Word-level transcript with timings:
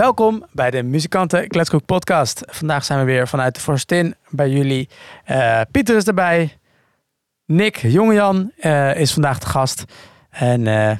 Welkom 0.00 0.44
bij 0.52 0.70
de 0.70 0.82
Muzikanten 0.82 1.48
Kletskoek 1.48 1.84
podcast. 1.84 2.42
Vandaag 2.46 2.84
zijn 2.84 2.98
we 2.98 3.04
weer 3.04 3.28
vanuit 3.28 3.54
de 3.54 3.60
Forstin 3.60 4.14
bij 4.28 4.50
jullie. 4.50 4.88
Uh, 5.30 5.60
Pieter 5.70 5.96
is 5.96 6.04
erbij. 6.04 6.58
Nick, 7.46 7.76
Jongejan 7.76 8.52
uh, 8.58 8.96
is 8.96 9.12
vandaag 9.12 9.38
de 9.38 9.46
gast. 9.46 9.84
En 10.30 10.66
uh, 10.66 10.90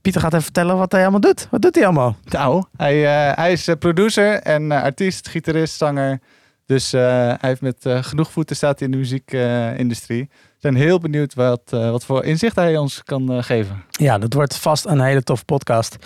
Pieter 0.00 0.20
gaat 0.20 0.32
even 0.32 0.44
vertellen 0.44 0.76
wat 0.76 0.92
hij 0.92 1.02
allemaal 1.02 1.20
doet. 1.20 1.48
Wat 1.50 1.62
doet 1.62 1.74
hij 1.74 1.84
allemaal? 1.84 2.16
Nou, 2.24 2.64
hij, 2.76 3.00
hij 3.34 3.52
is 3.52 3.68
producer 3.78 4.40
en 4.40 4.70
artiest, 4.70 5.28
gitarist, 5.28 5.76
zanger. 5.76 6.20
Dus 6.66 6.92
hij 6.92 7.36
heeft 7.40 7.60
met 7.60 7.76
genoeg 7.84 8.30
voeten 8.30 8.56
staat 8.56 8.80
in 8.80 8.90
de 8.90 8.96
muziekindustrie. 8.96 10.28
We 10.30 10.58
zijn 10.58 10.74
heel 10.74 10.98
benieuwd 10.98 11.34
wat, 11.34 11.62
wat 11.70 12.04
voor 12.04 12.24
inzicht 12.24 12.56
hij 12.56 12.76
ons 12.76 13.02
kan 13.04 13.44
geven. 13.44 13.84
Ja, 13.90 14.18
dat 14.18 14.32
wordt 14.32 14.56
vast 14.56 14.86
een 14.86 15.00
hele 15.00 15.22
toffe 15.22 15.44
podcast. 15.44 15.96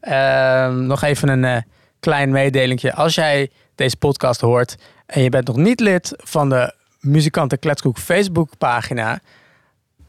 Ehm, 0.00 0.86
nog 0.86 1.02
even 1.02 1.28
een 1.28 1.64
klein 2.04 2.30
meedelingje. 2.30 2.94
Als 2.94 3.14
jij 3.14 3.50
deze 3.74 3.96
podcast 3.96 4.40
hoort 4.40 4.76
en 5.06 5.22
je 5.22 5.28
bent 5.28 5.46
nog 5.46 5.56
niet 5.56 5.80
lid 5.80 6.12
van 6.16 6.48
de 6.48 6.74
Muzikanten 7.00 7.58
Kletskoek 7.58 7.98
Facebook 7.98 8.50
pagina, 8.58 9.20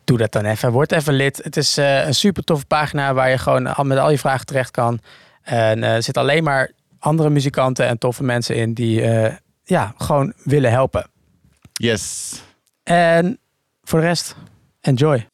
doe 0.03 0.17
dat 0.17 0.31
dan 0.31 0.45
even. 0.45 0.71
Word 0.71 0.91
even 0.91 1.13
lid. 1.13 1.43
Het 1.43 1.57
is 1.57 1.77
uh, 1.77 2.05
een 2.05 2.13
super 2.13 2.43
toffe 2.43 2.65
pagina 2.65 3.13
waar 3.13 3.29
je 3.29 3.37
gewoon 3.37 3.87
met 3.87 3.97
al 3.97 4.11
je 4.11 4.17
vragen 4.17 4.45
terecht 4.45 4.71
kan. 4.71 4.99
En 5.41 5.77
uh, 5.77 5.95
er 5.95 6.03
zitten 6.03 6.23
alleen 6.23 6.43
maar 6.43 6.71
andere 6.99 7.29
muzikanten 7.29 7.87
en 7.87 7.97
toffe 7.97 8.23
mensen 8.23 8.55
in 8.55 8.73
die 8.73 9.01
ja, 9.63 9.93
gewoon 9.97 10.33
willen 10.43 10.71
helpen. 10.71 11.09
Yes. 11.73 12.33
En 12.83 13.39
voor 13.83 13.99
de 13.99 14.05
rest, 14.05 14.35
enjoy. 14.81 15.27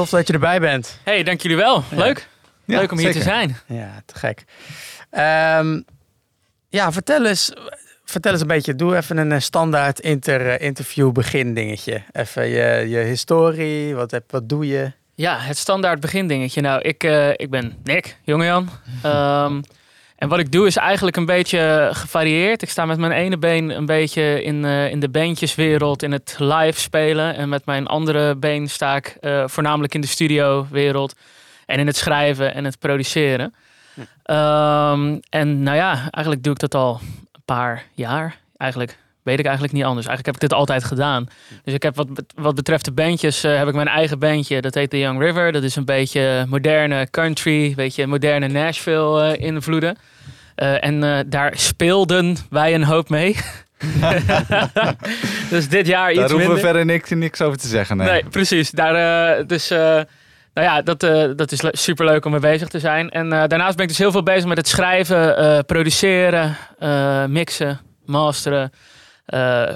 Tof 0.00 0.10
dat 0.10 0.26
je 0.26 0.32
erbij 0.32 0.60
bent. 0.60 0.98
Hey, 1.04 1.22
dank 1.22 1.40
jullie 1.40 1.56
wel. 1.56 1.84
Leuk. 1.90 2.28
Leuk 2.64 2.92
om 2.92 2.98
hier 2.98 3.12
te 3.12 3.22
zijn. 3.22 3.56
Ja, 3.66 4.02
te 4.06 4.14
gek. 4.14 4.44
Um, 5.10 5.84
ja, 6.68 6.92
vertel 6.92 7.26
eens, 7.26 7.52
vertel 8.04 8.32
eens 8.32 8.40
een 8.40 8.46
beetje. 8.46 8.74
Doe 8.74 8.96
even 8.96 9.16
een 9.16 9.32
eh, 9.32 9.40
standaard 9.40 10.00
inter, 10.00 10.48
eh, 10.48 10.66
interview 10.66 11.12
begin 11.12 11.54
dingetje. 11.54 12.02
Even 12.12 12.48
je, 12.48 12.88
je 12.88 12.98
historie, 12.98 13.94
wat, 13.94 14.10
heb, 14.10 14.30
wat 14.30 14.48
doe 14.48 14.66
je? 14.66 14.92
Ja, 15.14 15.38
het 15.38 15.56
standaard 15.56 16.00
begin 16.00 16.26
dingetje. 16.26 16.60
Nou, 16.60 16.80
ik, 16.80 17.04
uh, 17.04 17.28
ik 17.28 17.50
ben 17.50 17.76
Nick, 17.84 18.16
jongejan. 18.22 18.68
Um, 19.04 19.62
En 20.20 20.28
wat 20.28 20.38
ik 20.38 20.52
doe 20.52 20.66
is 20.66 20.76
eigenlijk 20.76 21.16
een 21.16 21.24
beetje 21.24 21.90
gevarieerd. 21.92 22.62
Ik 22.62 22.70
sta 22.70 22.84
met 22.84 22.98
mijn 22.98 23.12
ene 23.12 23.38
been 23.38 23.70
een 23.70 23.86
beetje 23.86 24.42
in, 24.42 24.64
uh, 24.64 24.90
in 24.90 25.00
de 25.00 25.08
bandjeswereld, 25.08 26.02
in 26.02 26.12
het 26.12 26.36
live 26.38 26.80
spelen. 26.80 27.34
En 27.36 27.48
met 27.48 27.66
mijn 27.66 27.86
andere 27.86 28.36
been 28.36 28.68
sta 28.68 28.96
ik 28.96 29.16
uh, 29.20 29.44
voornamelijk 29.46 29.94
in 29.94 30.00
de 30.00 30.06
studiowereld. 30.06 31.14
En 31.66 31.78
in 31.78 31.86
het 31.86 31.96
schrijven 31.96 32.54
en 32.54 32.64
het 32.64 32.78
produceren. 32.78 33.54
Hm. 33.94 34.00
Um, 34.34 35.20
en 35.28 35.62
nou 35.62 35.76
ja, 35.76 35.92
eigenlijk 36.10 36.42
doe 36.42 36.52
ik 36.52 36.58
dat 36.58 36.74
al 36.74 37.00
een 37.32 37.42
paar 37.44 37.84
jaar. 37.94 38.38
Eigenlijk 38.56 38.98
weet 39.30 39.38
ik 39.38 39.44
eigenlijk 39.44 39.74
niet 39.74 39.84
anders. 39.84 40.06
Eigenlijk 40.06 40.26
heb 40.26 40.34
ik 40.44 40.50
dit 40.50 40.58
altijd 40.58 40.84
gedaan. 40.84 41.26
Dus 41.64 41.74
ik 41.74 41.82
heb 41.82 41.96
wat, 41.96 42.08
wat 42.34 42.54
betreft 42.54 42.84
de 42.84 42.92
bandjes, 42.92 43.44
uh, 43.44 43.56
heb 43.56 43.68
ik 43.68 43.74
mijn 43.74 43.88
eigen 43.88 44.18
bandje. 44.18 44.60
Dat 44.60 44.74
heet 44.74 44.90
The 44.90 44.98
Young 44.98 45.20
River. 45.20 45.52
Dat 45.52 45.62
is 45.62 45.76
een 45.76 45.84
beetje 45.84 46.46
moderne 46.48 47.08
country, 47.10 47.74
beetje 47.74 48.06
moderne 48.06 48.48
Nashville 48.48 49.36
uh, 49.36 49.46
invloeden. 49.46 49.96
Uh, 50.56 50.84
en 50.84 51.26
daar 51.28 51.52
speelden 51.56 52.36
wij 52.50 52.74
een 52.74 52.84
hoop 52.84 53.08
mee. 53.08 53.36
dus 55.50 55.68
dit 55.68 55.86
jaar 55.86 56.10
iets 56.10 56.20
Daar 56.20 56.30
hoeven 56.30 56.54
we 56.54 56.60
verder 56.60 56.84
niks, 56.84 57.10
niks 57.10 57.40
over 57.40 57.58
te 57.58 57.68
zeggen. 57.68 57.96
Nee, 57.96 58.10
nee 58.10 58.24
precies. 58.24 58.70
Daar, 58.70 59.46
dus 59.46 59.72
nou 60.54 60.66
ja, 60.66 60.82
dat, 60.82 61.02
uh, 61.02 61.30
dat 61.36 61.52
is 61.52 61.62
super 61.70 62.04
leuk 62.04 62.24
om 62.24 62.30
mee 62.30 62.40
bezig 62.40 62.68
te 62.68 62.78
zijn. 62.78 63.10
En 63.10 63.26
uh, 63.26 63.30
daarnaast 63.30 63.74
ben 63.74 63.82
ik 63.82 63.88
dus 63.88 63.98
heel 63.98 64.10
veel 64.10 64.22
bezig 64.22 64.48
met 64.48 64.56
het 64.56 64.68
schrijven, 64.68 65.42
uh, 65.42 65.58
produceren, 65.66 66.56
mixen, 67.28 67.80
masteren 68.04 68.72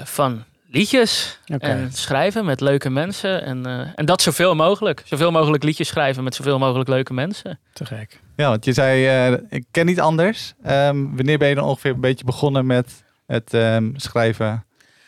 van 0.03 0.43
liedjes. 0.69 1.39
Okay. 1.53 1.69
En 1.69 1.91
schrijven 1.91 2.45
met 2.45 2.61
leuke 2.61 2.89
mensen. 2.89 3.43
En, 3.43 3.91
en 3.95 4.05
dat 4.05 4.21
zoveel 4.21 4.55
mogelijk. 4.55 5.01
Zoveel 5.05 5.31
mogelijk 5.31 5.63
liedjes 5.63 5.87
schrijven 5.87 6.23
met 6.23 6.35
zoveel 6.35 6.59
mogelijk 6.59 6.89
leuke 6.89 7.13
mensen. 7.13 7.59
Te 7.73 7.85
gek. 7.85 8.19
Ja, 8.35 8.49
want 8.49 8.65
je 8.65 8.73
zei, 8.73 9.37
ik 9.49 9.65
ken 9.71 9.85
niet 9.85 9.99
anders. 9.99 10.53
Um, 10.67 11.15
wanneer 11.15 11.37
ben 11.37 11.49
je 11.49 11.55
dan 11.55 11.63
ongeveer 11.63 11.91
een 11.91 12.01
beetje 12.01 12.25
begonnen 12.25 12.65
met 12.65 13.03
het 13.25 13.53
um, 13.53 13.93
schrijven 13.95 14.65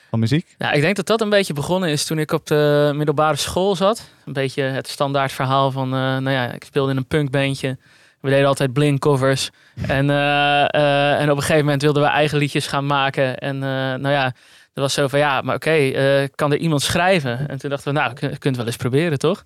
van 0.10 0.20
muziek? 0.20 0.56
Nou, 0.58 0.76
ik 0.76 0.82
denk 0.82 0.96
dat 0.96 1.06
dat 1.06 1.22
een 1.22 1.30
beetje 1.30 1.54
begonnen 1.54 1.90
is 1.90 2.06
toen 2.06 2.20
ik 2.20 2.32
op 2.32 2.46
de 2.46 2.92
middelbare 2.96 3.36
school 3.36 3.76
zat. 3.76 4.10
Een 4.26 4.34
beetje 4.34 4.62
het 4.62 4.88
standaard 4.88 5.32
verhaal 5.32 5.72
van, 5.72 5.88
uh, 5.88 6.00
nou 6.00 6.30
ja, 6.30 6.52
ik 6.52 6.64
speelde 6.64 6.92
in 6.92 6.98
een 6.98 7.08
punkbandje. 7.08 7.78
We 8.28 8.34
deden 8.34 8.48
altijd 8.48 8.74
blink 8.74 9.00
covers. 9.00 9.50
En, 9.88 10.10
uh, 10.10 10.16
uh, 10.16 11.20
en 11.20 11.32
op 11.32 11.36
een 11.36 11.42
gegeven 11.42 11.64
moment 11.64 11.82
wilden 11.82 12.04
we 12.04 12.10
eigen 12.10 12.38
liedjes 12.38 12.68
gaan 12.68 12.86
maken. 12.86 13.38
En 13.38 13.60
nou 13.60 14.10
ja, 14.10 14.26
er 14.74 14.82
was 14.82 14.94
zo 14.94 15.08
van, 15.08 15.20
ja, 15.20 15.42
maar 15.42 15.56
oké, 15.56 16.28
kan 16.36 16.52
er 16.52 16.58
iemand 16.58 16.82
schrijven? 16.82 17.50
En 17.50 17.58
toen 17.58 17.70
dachten 17.70 17.94
we, 17.94 18.00
nou, 18.00 18.14
je 18.20 18.38
kunt 18.38 18.58
wel 18.58 18.66
eens 18.66 18.76
proberen, 18.76 19.20
toch? 19.20 19.44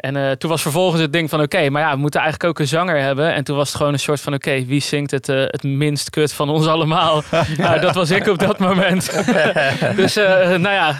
En 0.00 0.16
uh, 0.16 0.30
toen 0.30 0.50
was 0.50 0.62
vervolgens 0.62 1.02
het 1.02 1.12
ding 1.12 1.30
van 1.30 1.40
oké, 1.40 1.56
okay, 1.56 1.68
maar 1.68 1.82
ja, 1.82 1.92
we 1.92 1.98
moeten 1.98 2.20
eigenlijk 2.20 2.50
ook 2.50 2.58
een 2.58 2.68
zanger 2.68 3.00
hebben. 3.00 3.34
En 3.34 3.44
toen 3.44 3.56
was 3.56 3.68
het 3.68 3.76
gewoon 3.76 3.92
een 3.92 3.98
soort 3.98 4.20
van 4.20 4.34
oké, 4.34 4.48
okay, 4.48 4.66
wie 4.66 4.80
zingt 4.80 5.10
het, 5.10 5.28
uh, 5.28 5.36
het 5.46 5.62
minst 5.62 6.10
kut 6.10 6.32
van 6.32 6.48
ons 6.48 6.66
allemaal? 6.66 7.22
nou, 7.56 7.80
dat 7.80 7.94
was 7.94 8.10
ik 8.10 8.26
op 8.26 8.38
dat 8.38 8.58
moment. 8.58 9.24
dus 9.96 10.16
uh, 10.16 10.24
nou 10.48 10.74
ja, 10.74 10.98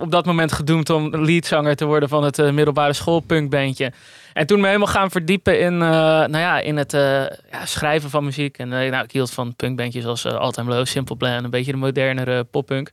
op 0.00 0.10
dat 0.10 0.26
moment 0.26 0.52
gedoemd 0.52 0.90
om 0.90 1.24
leadzanger 1.24 1.76
te 1.76 1.84
worden 1.84 2.08
van 2.08 2.24
het 2.24 2.36
middelbare 2.52 2.92
schoolpunkbandje. 2.92 3.92
En 4.32 4.46
toen 4.46 4.60
me 4.60 4.66
helemaal 4.66 4.86
gaan 4.86 5.10
verdiepen 5.10 5.60
in, 5.60 5.78
nou 5.78 6.38
ja, 6.38 6.58
in 6.58 6.76
het 6.76 6.92
ja, 6.92 7.64
schrijven 7.64 8.10
van 8.10 8.24
muziek. 8.24 8.58
En 8.58 8.68
nou, 8.68 9.02
ik 9.02 9.12
hield 9.12 9.30
van 9.30 9.56
punkbandjes 9.56 10.04
als 10.04 10.26
All 10.26 10.50
Time 10.50 10.70
Low, 10.70 10.86
Simple 10.86 11.16
Plan, 11.16 11.44
een 11.44 11.50
beetje 11.50 11.72
de 11.72 11.78
modernere 11.78 12.44
poppunk. 12.44 12.90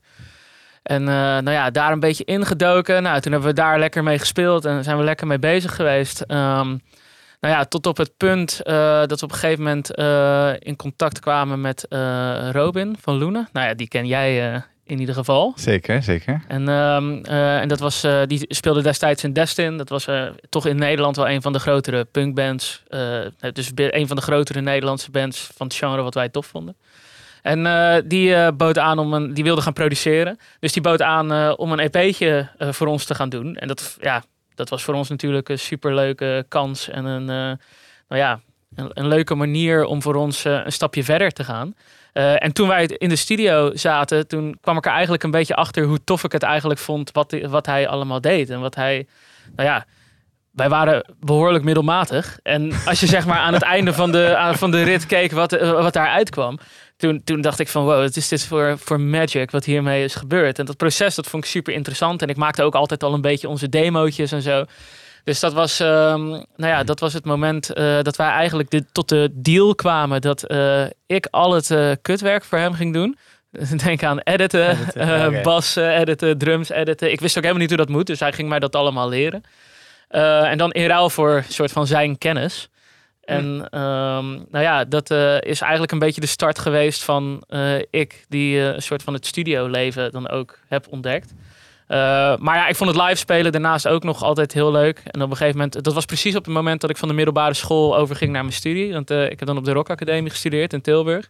En 0.87 1.01
uh, 1.01 1.07
nou 1.07 1.51
ja, 1.51 1.69
daar 1.69 1.91
een 1.91 1.99
beetje 1.99 2.23
ingedoken. 2.23 3.03
Nou, 3.03 3.19
toen 3.19 3.31
hebben 3.31 3.49
we 3.49 3.55
daar 3.55 3.79
lekker 3.79 4.03
mee 4.03 4.19
gespeeld 4.19 4.65
en 4.65 4.83
zijn 4.83 4.97
we 4.97 5.03
lekker 5.03 5.27
mee 5.27 5.39
bezig 5.39 5.75
geweest. 5.75 6.21
Um, 6.21 6.81
nou 7.39 7.53
ja, 7.55 7.65
tot 7.65 7.85
op 7.85 7.97
het 7.97 8.11
punt 8.17 8.61
uh, 8.63 8.73
dat 9.05 9.19
we 9.19 9.25
op 9.25 9.31
een 9.31 9.37
gegeven 9.37 9.63
moment 9.63 9.99
uh, 9.99 10.49
in 10.59 10.75
contact 10.75 11.19
kwamen 11.19 11.61
met 11.61 11.85
Robin 12.51 12.95
van 13.01 13.17
Loenen. 13.17 13.49
Nou 13.51 13.67
ja, 13.67 13.73
die 13.73 13.87
ken 13.87 14.07
jij 14.07 14.63
in 14.83 14.99
ieder 14.99 15.15
geval. 15.15 15.53
Zeker, 15.55 16.03
zeker. 16.03 16.41
En, 16.47 16.67
um, 16.67 17.25
en 17.25 17.67
dat 17.67 17.79
was, 17.79 18.05
die 18.25 18.45
speelde 18.47 18.81
destijds 18.81 19.23
in 19.23 19.33
Destin. 19.33 19.77
Dat 19.77 19.89
was 19.89 20.07
toch 20.49 20.65
in 20.65 20.77
Nederland 20.77 21.15
wel 21.15 21.29
een 21.29 21.41
van 21.41 21.53
de 21.53 21.59
grotere 21.59 22.05
punkbands. 22.05 22.83
dus 23.53 23.71
een 23.75 24.07
van 24.07 24.15
de 24.15 24.21
grotere 24.21 24.61
Nederlandse 24.61 25.11
bands 25.11 25.49
van 25.55 25.67
het 25.67 25.75
genre 25.75 26.01
wat 26.01 26.13
wij 26.13 26.29
tof 26.29 26.45
vonden. 26.45 26.75
En 27.47 27.65
uh, 27.65 27.95
die 28.05 28.29
uh, 28.29 28.47
bood 28.57 28.77
aan 28.77 28.99
om 28.99 29.13
een, 29.13 29.33
die 29.33 29.43
wilde 29.43 29.61
gaan 29.61 29.73
produceren. 29.73 30.39
Dus 30.59 30.73
die 30.73 30.81
bood 30.81 31.01
aan 31.01 31.33
uh, 31.33 31.53
om 31.55 31.71
een 31.71 31.79
EP'tje 31.79 32.49
voor 32.59 32.87
ons 32.87 33.05
te 33.05 33.15
gaan 33.15 33.29
doen. 33.29 33.55
En 33.55 33.67
dat, 33.67 33.97
ja, 34.01 34.23
dat 34.55 34.69
was 34.69 34.83
voor 34.83 34.93
ons 34.93 35.09
natuurlijk 35.09 35.49
een 35.49 35.59
superleuke 35.59 36.45
kans 36.47 36.89
en 36.89 37.05
een, 37.05 37.25
nou 37.25 38.21
ja, 38.21 38.39
een, 38.75 38.89
een, 38.93 39.07
leuke 39.07 39.35
manier 39.35 39.85
om 39.85 40.01
voor 40.01 40.15
ons 40.15 40.43
een 40.43 40.71
stapje 40.71 41.03
verder 41.03 41.31
te 41.31 41.43
gaan. 41.43 41.75
en 42.13 42.53
toen 42.53 42.67
wij 42.67 42.85
in 42.85 43.09
de 43.09 43.15
studio 43.15 43.75
zaten, 43.75 44.27
toen 44.27 44.57
kwam 44.61 44.77
ik 44.77 44.85
er 44.85 44.91
eigenlijk 44.91 45.23
een 45.23 45.31
beetje 45.31 45.55
achter 45.55 45.83
hoe 45.83 46.03
tof 46.03 46.23
ik 46.23 46.31
het 46.31 46.43
eigenlijk 46.43 46.79
vond 46.79 47.11
wat, 47.11 47.37
wat 47.41 47.65
hij 47.65 47.87
allemaal 47.87 48.21
deed. 48.21 48.49
En 48.49 48.59
wat 48.59 48.75
hij, 48.75 49.07
nou 49.55 49.69
ja, 49.69 49.85
wij 50.57 50.69
waren 50.69 51.03
behoorlijk 51.19 51.63
middelmatig. 51.63 52.39
En 52.43 52.71
als 52.85 52.99
je 52.99 53.07
zeg 53.07 53.25
maar 53.25 53.37
aan 53.37 53.53
het 53.53 53.61
einde 53.75 53.93
van 53.93 54.11
de, 54.11 54.51
van 54.53 54.71
de 54.71 54.83
rit 54.83 55.05
keek 55.05 55.31
wat, 55.31 55.51
wat 55.59 55.93
daar 55.93 56.09
uitkwam, 56.09 56.59
toen, 56.97 57.21
toen 57.23 57.41
dacht 57.41 57.59
ik 57.59 57.67
van 57.67 57.83
wow, 57.83 58.01
wat 58.01 58.15
is 58.15 58.27
dit 58.27 58.45
voor, 58.45 58.77
voor 58.79 58.99
magic 58.99 59.51
wat 59.51 59.65
hiermee 59.65 60.03
is 60.03 60.15
gebeurd. 60.15 60.59
En 60.59 60.65
dat 60.65 60.77
proces, 60.77 61.15
dat 61.15 61.27
vond 61.27 61.43
ik 61.43 61.49
super 61.49 61.73
interessant. 61.73 62.21
En 62.21 62.27
ik 62.27 62.35
maakte 62.37 62.63
ook 62.63 62.75
altijd 62.75 63.03
al 63.03 63.13
een 63.13 63.21
beetje 63.21 63.47
onze 63.47 63.69
demootjes 63.69 64.31
en 64.31 64.41
zo. 64.41 64.65
Dus 65.23 65.39
dat 65.39 65.53
was, 65.53 65.79
um, 65.79 66.29
nou 66.29 66.45
ja, 66.55 66.83
dat 66.83 66.99
was 66.99 67.13
het 67.13 67.25
moment 67.25 67.77
uh, 67.77 68.01
dat 68.01 68.15
wij 68.15 68.29
eigenlijk 68.29 68.69
de, 68.69 68.85
tot 68.91 69.09
de 69.09 69.29
deal 69.33 69.75
kwamen 69.75 70.21
dat 70.21 70.51
uh, 70.51 70.85
ik 71.05 71.27
al 71.31 71.53
het 71.53 71.69
uh, 71.69 71.91
kutwerk 72.01 72.43
voor 72.43 72.57
hem 72.57 72.73
ging 72.73 72.93
doen. 72.93 73.17
Denk 73.85 74.03
aan 74.03 74.19
editen, 74.19 74.69
editen 74.69 75.27
okay. 75.27 75.41
bas 75.41 75.75
editen, 75.75 76.37
drums 76.37 76.69
editen. 76.69 77.11
Ik 77.11 77.19
wist 77.19 77.37
ook 77.37 77.43
helemaal 77.43 77.61
niet 77.67 77.75
hoe 77.75 77.85
dat 77.85 77.95
moet, 77.95 78.07
dus 78.07 78.19
hij 78.19 78.33
ging 78.33 78.49
mij 78.49 78.59
dat 78.59 78.75
allemaal 78.75 79.09
leren. 79.09 79.43
En 80.09 80.57
dan 80.57 80.71
in 80.71 80.87
ruil 80.87 81.09
voor 81.09 81.35
een 81.35 81.53
soort 81.53 81.71
van 81.71 81.87
zijn 81.87 82.17
kennis. 82.17 82.69
En 83.27 83.45
um, 83.45 84.45
nou 84.51 84.63
ja, 84.63 84.85
dat 84.85 85.11
uh, 85.11 85.41
is 85.41 85.61
eigenlijk 85.61 85.91
een 85.91 85.99
beetje 85.99 86.21
de 86.21 86.27
start 86.27 86.59
geweest 86.59 87.03
van 87.03 87.43
uh, 87.49 87.75
ik, 87.89 88.25
die 88.29 88.59
een 88.59 88.81
soort 88.81 89.03
van 89.03 89.13
het 89.13 89.25
studioleven 89.25 90.11
dan 90.11 90.29
ook 90.29 90.59
heb 90.67 90.85
ontdekt. 90.89 91.33
maar 91.87 92.55
ja, 92.55 92.67
ik 92.67 92.75
vond 92.75 92.89
het 92.89 93.01
live 93.01 93.15
spelen 93.15 93.51
daarnaast 93.51 93.87
ook 93.87 94.03
nog 94.03 94.23
altijd 94.23 94.53
heel 94.53 94.71
leuk. 94.71 95.01
En 95.05 95.21
op 95.21 95.29
een 95.29 95.37
gegeven 95.37 95.57
moment, 95.57 95.83
dat 95.83 95.93
was 95.93 96.05
precies 96.05 96.35
op 96.35 96.45
het 96.45 96.53
moment 96.53 96.81
dat 96.81 96.89
ik 96.89 96.97
van 96.97 97.07
de 97.07 97.13
middelbare 97.13 97.53
school 97.53 97.97
overging 97.97 98.31
naar 98.31 98.41
mijn 98.41 98.55
studie. 98.55 98.93
Want 98.93 99.09
ik 99.09 99.39
heb 99.39 99.45
dan 99.45 99.57
op 99.57 99.65
de 99.65 99.71
Rock 99.71 99.89
Academie 99.89 100.29
gestudeerd 100.29 100.73
in 100.73 100.81
Tilburg. 100.81 101.29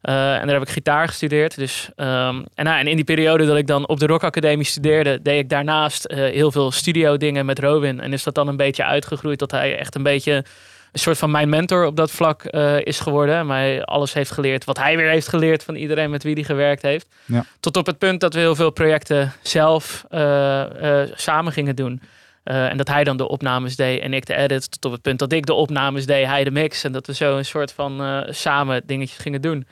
Eh, 0.00 0.34
en 0.34 0.46
daar 0.46 0.54
heb 0.54 0.62
ik 0.62 0.68
gitaar 0.68 1.08
gestudeerd. 1.08 1.56
Dus, 1.56 1.90
ehm, 1.96 2.42
en, 2.54 2.64
nou, 2.64 2.78
en 2.78 2.86
in 2.86 2.96
die 2.96 3.04
periode 3.04 3.46
dat 3.46 3.56
ik 3.56 3.66
dan 3.66 3.88
op 3.88 3.98
de 3.98 4.06
Rock 4.06 4.24
Academie 4.24 4.66
studeerde, 4.66 5.22
deed 5.22 5.38
ik 5.38 5.48
daarnaast 5.48 6.04
eh, 6.04 6.18
heel 6.18 6.52
veel 6.52 6.70
studio 6.70 7.16
dingen 7.16 7.46
met 7.46 7.58
Robin. 7.58 8.00
En 8.00 8.12
is 8.12 8.22
dat 8.22 8.34
dan 8.34 8.48
een 8.48 8.56
beetje 8.56 8.84
uitgegroeid 8.84 9.38
dat 9.38 9.50
hij 9.50 9.78
echt 9.78 9.94
een 9.94 10.02
beetje 10.02 10.32
een 10.92 11.00
soort 11.00 11.18
van 11.18 11.30
mijn 11.30 11.48
mentor 11.48 11.86
op 11.86 11.96
dat 11.96 12.10
vlak 12.10 12.44
eh, 12.44 12.80
is 12.80 13.00
geworden. 13.00 13.46
Mij 13.46 13.84
alles 13.84 14.12
heeft 14.12 14.30
geleerd 14.30 14.64
wat 14.64 14.78
hij 14.78 14.96
weer 14.96 15.08
heeft 15.08 15.28
geleerd 15.28 15.64
van 15.64 15.74
iedereen 15.74 16.10
met 16.10 16.22
wie 16.22 16.34
hij 16.34 16.42
gewerkt 16.42 16.82
heeft. 16.82 17.06
Ja. 17.24 17.44
Tot 17.60 17.76
op 17.76 17.86
het 17.86 17.98
punt 17.98 18.20
dat 18.20 18.34
we 18.34 18.40
heel 18.40 18.54
veel 18.54 18.70
projecten 18.70 19.32
zelf 19.42 20.04
samen 21.14 21.52
gingen 21.52 21.76
doen. 21.76 22.02
en 22.42 22.76
dat 22.76 22.88
hij 22.88 23.04
dan 23.04 23.16
de 23.16 23.28
opnames 23.28 23.76
deed 23.76 24.00
en 24.00 24.12
ik 24.12 24.26
de 24.26 24.34
edit. 24.34 24.70
Tot 24.70 24.84
op 24.84 24.92
het 24.92 25.02
punt 25.02 25.18
dat 25.18 25.32
ik 25.32 25.46
de 25.46 25.52
opnames 25.52 26.06
deed, 26.06 26.26
hij 26.26 26.44
de 26.44 26.50
mix. 26.50 26.84
En 26.84 26.92
dat 26.92 27.06
we 27.06 27.14
zo 27.14 27.36
een 27.36 27.44
soort 27.44 27.72
van 27.72 28.24
samen 28.30 28.82
dingetjes 28.86 29.18
gingen 29.18 29.40
doen. 29.40 29.66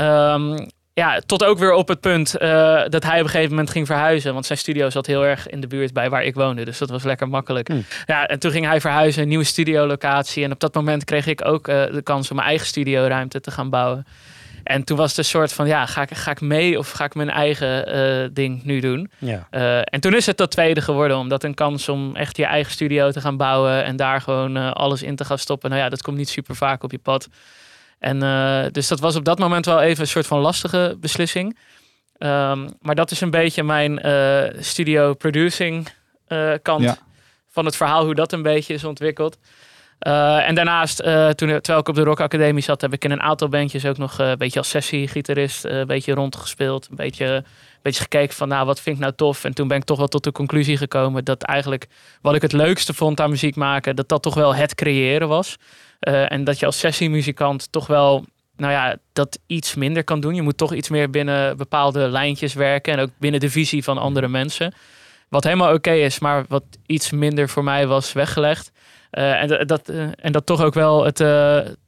Um, 0.00 0.66
ja, 0.94 1.20
tot 1.26 1.44
ook 1.44 1.58
weer 1.58 1.72
op 1.72 1.88
het 1.88 2.00
punt 2.00 2.34
uh, 2.38 2.82
dat 2.88 3.04
hij 3.04 3.18
op 3.18 3.24
een 3.24 3.30
gegeven 3.30 3.50
moment 3.50 3.70
ging 3.70 3.86
verhuizen. 3.86 4.32
Want 4.32 4.46
zijn 4.46 4.58
studio 4.58 4.90
zat 4.90 5.06
heel 5.06 5.26
erg 5.26 5.48
in 5.48 5.60
de 5.60 5.66
buurt 5.66 5.92
bij 5.92 6.10
waar 6.10 6.24
ik 6.24 6.34
woonde. 6.34 6.64
Dus 6.64 6.78
dat 6.78 6.90
was 6.90 7.02
lekker 7.02 7.28
makkelijk. 7.28 7.68
Hmm. 7.68 7.84
Ja, 8.06 8.26
en 8.26 8.38
toen 8.38 8.50
ging 8.50 8.66
hij 8.66 8.80
verhuizen, 8.80 9.22
een 9.22 9.28
nieuwe 9.28 9.44
studiolocatie. 9.44 10.44
En 10.44 10.52
op 10.52 10.60
dat 10.60 10.74
moment 10.74 11.04
kreeg 11.04 11.26
ik 11.26 11.44
ook 11.44 11.68
uh, 11.68 11.84
de 11.92 12.02
kans 12.02 12.30
om 12.30 12.36
mijn 12.36 12.48
eigen 12.48 12.66
studioruimte 12.66 13.40
te 13.40 13.50
gaan 13.50 13.70
bouwen. 13.70 14.06
En 14.64 14.84
toen 14.84 14.96
was 14.96 15.08
het 15.08 15.18
een 15.18 15.24
soort 15.24 15.52
van, 15.52 15.66
ja, 15.66 15.86
ga 15.86 16.02
ik, 16.02 16.14
ga 16.14 16.30
ik 16.30 16.40
mee 16.40 16.78
of 16.78 16.90
ga 16.90 17.04
ik 17.04 17.14
mijn 17.14 17.30
eigen 17.30 17.96
uh, 17.96 18.28
ding 18.32 18.64
nu 18.64 18.80
doen? 18.80 19.10
Ja. 19.18 19.46
en 19.84 20.00
toen 20.00 20.14
is 20.14 20.26
het 20.26 20.36
dat 20.36 20.50
tweede 20.50 20.80
geworden, 20.80 21.16
omdat 21.16 21.44
een 21.44 21.54
kans 21.54 21.88
om 21.88 22.16
echt 22.16 22.36
je 22.36 22.44
eigen 22.44 22.72
studio 22.72 23.10
te 23.10 23.20
gaan 23.20 23.36
bouwen 23.36 23.84
en 23.84 23.96
daar 23.96 24.20
gewoon 24.20 24.74
alles 24.74 25.02
in 25.02 25.16
te 25.16 25.24
gaan 25.24 25.38
stoppen. 25.38 25.70
Nou 25.70 25.82
ja, 25.82 25.88
dat 25.88 26.02
komt 26.02 26.16
niet 26.16 26.28
super 26.28 26.56
vaak 26.56 26.82
op 26.82 26.90
je 26.90 26.98
pad. 26.98 27.28
En 27.98 28.22
uh, 28.22 28.64
dus 28.72 28.88
dat 28.88 29.00
was 29.00 29.16
op 29.16 29.24
dat 29.24 29.38
moment 29.38 29.66
wel 29.66 29.80
even 29.80 30.00
een 30.00 30.08
soort 30.08 30.26
van 30.26 30.38
lastige 30.38 30.96
beslissing. 31.00 31.58
Um, 32.18 32.68
maar 32.80 32.94
dat 32.94 33.10
is 33.10 33.20
een 33.20 33.30
beetje 33.30 33.62
mijn 33.62 34.06
uh, 34.06 34.62
studio 34.62 35.14
producing 35.14 35.88
uh, 36.28 36.52
kant 36.62 36.82
ja. 36.82 36.98
van 37.48 37.64
het 37.64 37.76
verhaal, 37.76 38.04
hoe 38.04 38.14
dat 38.14 38.32
een 38.32 38.42
beetje 38.42 38.74
is 38.74 38.84
ontwikkeld. 38.84 39.38
en 39.98 40.54
daarnaast, 40.54 40.96
toen, 41.36 41.48
terwijl 41.48 41.78
ik 41.78 41.88
op 41.88 41.94
de 41.94 42.02
Rock 42.02 42.20
Academie 42.20 42.62
zat, 42.62 42.80
heb 42.80 42.92
ik 42.92 43.04
in 43.04 43.10
een 43.10 43.22
aantal 43.22 43.48
bandjes 43.48 43.86
ook 43.86 43.98
nog 43.98 44.18
een 44.18 44.38
beetje 44.38 44.58
als 44.58 44.68
sessiegitarist 44.68 45.64
een 45.64 45.86
beetje 45.86 46.14
rondgespeeld. 46.14 46.88
Een 46.90 46.96
beetje, 46.96 47.26
een 47.26 47.44
beetje 47.82 48.02
gekeken 48.02 48.34
van, 48.34 48.48
nou, 48.48 48.66
wat 48.66 48.80
vind 48.80 48.96
ik 48.96 49.02
nou 49.02 49.14
tof? 49.16 49.44
En 49.44 49.54
toen 49.54 49.68
ben 49.68 49.76
ik 49.76 49.84
toch 49.84 49.98
wel 49.98 50.08
tot 50.08 50.24
de 50.24 50.32
conclusie 50.32 50.76
gekomen 50.76 51.24
dat 51.24 51.42
eigenlijk 51.42 51.86
wat 52.20 52.34
ik 52.34 52.42
het 52.42 52.52
leukste 52.52 52.94
vond 52.94 53.20
aan 53.20 53.30
muziek 53.30 53.56
maken, 53.56 53.96
dat 53.96 54.08
dat 54.08 54.22
toch 54.22 54.34
wel 54.34 54.54
het 54.54 54.74
creëren 54.74 55.28
was. 55.28 55.56
Uh, 56.00 56.32
en 56.32 56.44
dat 56.44 56.58
je 56.58 56.66
als 56.66 56.78
sessiemuzikant 56.78 57.72
toch 57.72 57.86
wel, 57.86 58.24
nou 58.56 58.72
ja, 58.72 58.96
dat 59.12 59.38
iets 59.46 59.74
minder 59.74 60.04
kan 60.04 60.20
doen. 60.20 60.34
Je 60.34 60.42
moet 60.42 60.56
toch 60.56 60.74
iets 60.74 60.88
meer 60.88 61.10
binnen 61.10 61.56
bepaalde 61.56 62.08
lijntjes 62.08 62.54
werken 62.54 62.92
en 62.92 62.98
ook 62.98 63.10
binnen 63.18 63.40
de 63.40 63.50
visie 63.50 63.84
van 63.84 63.98
andere 63.98 64.28
mensen. 64.28 64.74
Wat 65.28 65.44
helemaal 65.44 65.74
oké 65.74 65.92
is, 65.92 66.18
maar 66.18 66.44
wat 66.48 66.64
iets 66.86 67.10
minder 67.10 67.48
voor 67.48 67.64
mij 67.64 67.86
was 67.86 68.12
weggelegd. 68.12 68.72
Uh, 69.12 69.42
en, 69.42 69.66
dat, 69.66 69.90
uh, 69.90 70.08
en 70.16 70.32
dat 70.32 70.46
toch 70.46 70.62
ook 70.62 70.74
wel 70.74 71.04
het, 71.04 71.18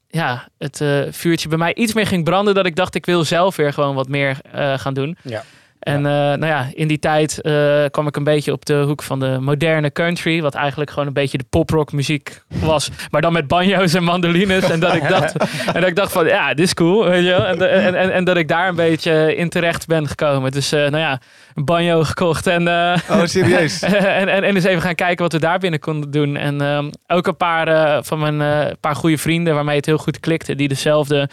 ja, 0.08 0.48
het 0.58 0.84
vuurtje 1.10 1.48
bij 1.48 1.58
mij 1.58 1.74
iets 1.74 1.94
meer 1.94 2.06
ging 2.06 2.24
branden. 2.24 2.54
Dat 2.54 2.66
ik 2.66 2.76
dacht, 2.76 2.94
ik 2.94 3.06
wil 3.06 3.24
zelf 3.24 3.56
weer 3.56 3.72
gewoon 3.72 3.94
wat 3.94 4.08
meer 4.08 4.36
gaan 4.76 4.94
doen. 4.94 5.16
Ja. 5.22 5.44
En 5.78 6.02
ja. 6.02 6.32
Uh, 6.32 6.38
nou 6.38 6.46
ja, 6.46 6.68
in 6.72 6.88
die 6.88 6.98
tijd 6.98 7.38
uh, 7.42 7.84
kwam 7.90 8.06
ik 8.06 8.16
een 8.16 8.24
beetje 8.24 8.52
op 8.52 8.64
de 8.64 8.82
hoek 8.82 9.02
van 9.02 9.20
de 9.20 9.38
moderne 9.40 9.92
country. 9.92 10.42
Wat 10.42 10.54
eigenlijk 10.54 10.90
gewoon 10.90 11.06
een 11.06 11.12
beetje 11.12 11.38
de 11.38 11.46
poprock 11.50 11.92
muziek 11.92 12.42
was. 12.48 12.90
Maar 13.10 13.20
dan 13.20 13.32
met 13.32 13.46
banjo's 13.46 13.94
en 13.94 14.04
mandolines. 14.04 14.70
en, 14.70 14.80
dat 14.80 14.94
ik 14.94 15.08
dacht, 15.08 15.36
en 15.74 15.80
dat 15.80 15.86
ik 15.86 15.96
dacht 15.96 16.12
van, 16.12 16.26
ja, 16.26 16.54
dit 16.54 16.66
is 16.66 16.74
cool. 16.74 17.04
Weet 17.04 17.24
je 17.24 17.30
wel? 17.30 17.46
En, 17.46 17.70
en, 17.70 17.94
en, 17.94 18.12
en, 18.12 18.24
dat 18.24 18.36
ik 18.36 18.48
daar 18.48 18.68
een 18.68 18.74
beetje 18.74 19.36
in 19.36 19.48
terecht 19.48 19.86
ben 19.86 20.08
gekomen. 20.08 20.50
Dus 20.50 20.72
uh, 20.72 20.80
nou 20.80 20.98
ja, 20.98 21.20
een 21.54 21.64
banjo 21.64 22.04
gekocht. 22.04 22.46
En, 22.46 22.68
oh, 22.68 23.24
serieus? 23.24 23.82
en, 23.82 24.28
en, 24.28 24.44
en 24.44 24.54
eens 24.54 24.64
even 24.64 24.82
gaan 24.82 24.94
kijken 24.94 25.22
wat 25.22 25.32
we 25.32 25.38
daar 25.38 25.58
binnen 25.58 25.80
konden 25.80 26.10
doen. 26.10 26.36
En 26.36 26.60
ehm, 26.60 26.90
ook 27.06 27.26
een 27.26 27.36
paar 27.36 28.04
van 28.04 28.18
mijn 28.18 28.76
paar 28.80 28.96
goede 28.96 29.18
vrienden 29.18 29.54
waarmee 29.54 29.76
het 29.76 29.86
heel 29.86 29.98
goed 29.98 30.20
klikte. 30.20 30.54
Die 30.54 30.68
dezelfde 30.68 31.28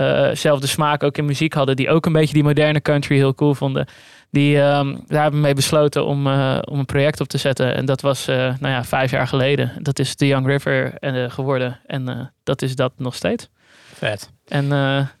uh, 0.00 0.60
smaak 0.60 1.02
ook 1.02 1.18
in 1.18 1.24
muziek 1.24 1.52
hadden. 1.52 1.76
Die 1.76 1.90
ook 1.90 2.06
een 2.06 2.12
beetje 2.12 2.34
die 2.34 2.42
moderne 2.42 2.82
country 2.82 3.16
heel 3.16 3.34
cool 3.34 3.54
vonden. 3.54 3.86
Die, 4.30 4.56
um, 4.56 4.98
daar 5.06 5.22
hebben 5.22 5.40
we 5.40 5.46
mee 5.46 5.54
besloten 5.54 6.04
om, 6.04 6.26
uh, 6.26 6.58
om 6.64 6.78
een 6.78 6.86
project 6.86 7.20
op 7.20 7.28
te 7.28 7.38
zetten. 7.38 7.74
En 7.74 7.84
dat 7.84 8.00
was 8.00 8.28
uh, 8.28 8.36
nou 8.36 8.74
ja, 8.74 8.84
vijf 8.84 9.10
jaar 9.10 9.26
geleden. 9.26 9.72
Dat 9.78 9.98
is 9.98 10.14
The 10.14 10.26
Young 10.26 10.46
River 10.46 10.92
geworden. 11.30 11.80
En 11.86 12.32
dat 12.44 12.62
is 12.62 12.76
dat 12.76 12.92
nog 12.96 13.14
steeds. 13.14 13.48
Vet. 13.94 14.30
En 14.48 14.66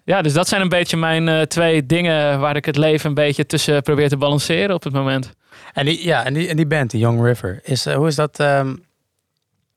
ja, 0.04 0.22
dus 0.22 0.32
dat 0.32 0.48
zijn 0.48 0.60
een 0.62 0.68
beetje 0.68 0.96
mijn 0.96 1.48
twee 1.48 1.86
dingen 1.86 2.40
waar 2.40 2.56
ik 2.56 2.64
het 2.64 2.76
leven 2.76 3.08
een 3.08 3.14
beetje 3.14 3.46
tussen 3.46 3.82
probeer 3.82 4.08
te 4.08 4.16
balanceren 4.16 4.74
op 4.74 4.82
het 4.82 4.92
moment. 4.92 5.32
En 5.72 5.86
die, 5.86 6.04
ja, 6.04 6.24
en 6.24 6.34
die, 6.34 6.48
en 6.48 6.56
die 6.56 6.66
band, 6.66 6.90
The 6.90 6.98
Young 6.98 7.22
River, 7.22 7.60
is, 7.62 7.84
hoe 7.84 8.06
is 8.06 8.14
dat... 8.14 8.40
Um 8.40 8.84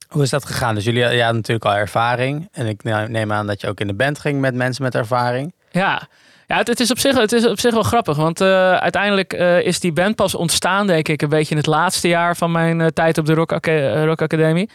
hoe 0.09 0.23
is 0.23 0.29
dat 0.29 0.45
gegaan? 0.45 0.75
Dus 0.75 0.83
jullie 0.83 1.03
hadden 1.03 1.35
natuurlijk 1.35 1.65
al 1.65 1.75
ervaring. 1.75 2.49
En 2.51 2.67
ik 2.67 2.83
neem 2.83 3.31
aan 3.31 3.47
dat 3.47 3.61
je 3.61 3.67
ook 3.67 3.79
in 3.79 3.87
de 3.87 3.93
band 3.93 4.19
ging 4.19 4.39
met 4.39 4.55
mensen 4.55 4.83
met 4.83 4.95
ervaring. 4.95 5.53
Ja, 5.71 6.07
ja, 6.47 6.57
het, 6.57 6.79
is 6.79 6.91
op 6.91 6.99
zich, 6.99 7.17
het 7.17 7.31
is 7.31 7.45
op 7.45 7.59
zich 7.59 7.73
wel 7.73 7.83
grappig, 7.83 8.17
want 8.17 8.41
uh, 8.41 8.73
uiteindelijk 8.73 9.33
uh, 9.33 9.61
is 9.61 9.79
die 9.79 9.91
band 9.91 10.15
pas 10.15 10.35
ontstaan, 10.35 10.87
denk 10.87 11.07
ik, 11.07 11.21
een 11.21 11.29
beetje 11.29 11.51
in 11.51 11.57
het 11.57 11.65
laatste 11.65 12.07
jaar 12.07 12.35
van 12.35 12.51
mijn 12.51 12.79
uh, 12.79 12.87
tijd 12.87 13.17
op 13.17 13.25
de 13.25 13.33
Rock, 13.33 14.21
Academie. 14.21 14.69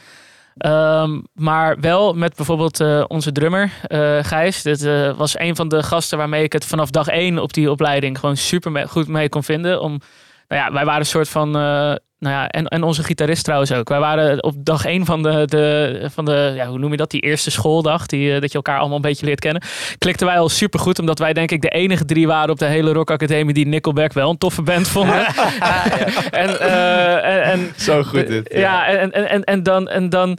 Um, 0.66 1.26
maar 1.32 1.80
wel 1.80 2.12
met 2.12 2.36
bijvoorbeeld 2.36 3.06
onze 3.08 3.32
drummer, 3.32 3.70
Gijs. 4.22 4.62
Dit 4.62 4.82
was 5.16 5.38
een 5.38 5.56
van 5.56 5.68
de 5.68 5.82
gasten 5.82 6.18
waarmee 6.18 6.42
ik 6.42 6.52
het 6.52 6.64
vanaf 6.64 6.90
dag 6.90 7.08
één 7.08 7.38
op 7.38 7.52
die 7.52 7.70
opleiding 7.70 8.18
gewoon 8.18 8.36
super 8.36 8.88
goed 8.88 9.08
mee 9.08 9.28
kon 9.28 9.44
vinden. 9.44 9.80
Om, 9.80 10.00
nou 10.48 10.62
ja, 10.62 10.72
wij 10.72 10.84
waren 10.84 11.00
een 11.00 11.06
soort 11.06 11.28
van 11.28 11.52
nou 12.24 12.36
ja, 12.36 12.48
en, 12.48 12.66
en 12.66 12.82
onze 12.82 13.02
gitarist 13.02 13.44
trouwens 13.44 13.72
ook. 13.72 13.88
Wij 13.88 13.98
waren 13.98 14.42
op 14.42 14.54
dag 14.56 14.84
één 14.84 15.04
van 15.04 15.22
de, 15.22 15.42
de, 15.46 16.08
van 16.12 16.24
de 16.24 16.52
ja, 16.54 16.66
hoe 16.66 16.78
noem 16.78 16.90
je 16.90 16.96
dat, 16.96 17.10
die 17.10 17.20
eerste 17.20 17.50
schooldag, 17.50 18.06
die, 18.06 18.34
eh, 18.34 18.40
dat 18.40 18.50
je 18.50 18.56
elkaar 18.56 18.78
allemaal 18.78 18.96
een 18.96 19.02
beetje 19.02 19.26
leert 19.26 19.40
kennen. 19.40 19.62
Klikten 19.98 20.26
wij 20.26 20.38
al 20.38 20.48
super 20.48 20.80
goed, 20.80 20.98
omdat 20.98 21.18
wij 21.18 21.32
denk 21.32 21.50
ik 21.50 21.62
de 21.62 21.68
enige 21.68 22.04
drie 22.04 22.26
waren 22.26 22.50
op 22.50 22.58
de 22.58 22.64
hele 22.64 22.92
Rock 22.92 23.10
Academie 23.10 23.54
die 23.54 23.66
Nickelback 23.66 24.12
wel 24.12 24.30
een 24.30 24.38
toffe 24.38 24.62
band 24.62 24.88
vonden. 24.88 25.26
en, 26.30 26.50
uh, 26.50 27.24
en, 27.24 27.42
en, 27.42 27.72
Zo 27.76 28.02
goed 28.02 28.26
dit. 28.26 28.50
Ja, 28.52 28.60
ja 28.60 28.86
en, 28.86 29.12
en, 29.12 29.28
en, 29.28 29.44
en 29.44 29.62
dan... 29.62 29.88
En 29.88 30.08
dan 30.08 30.38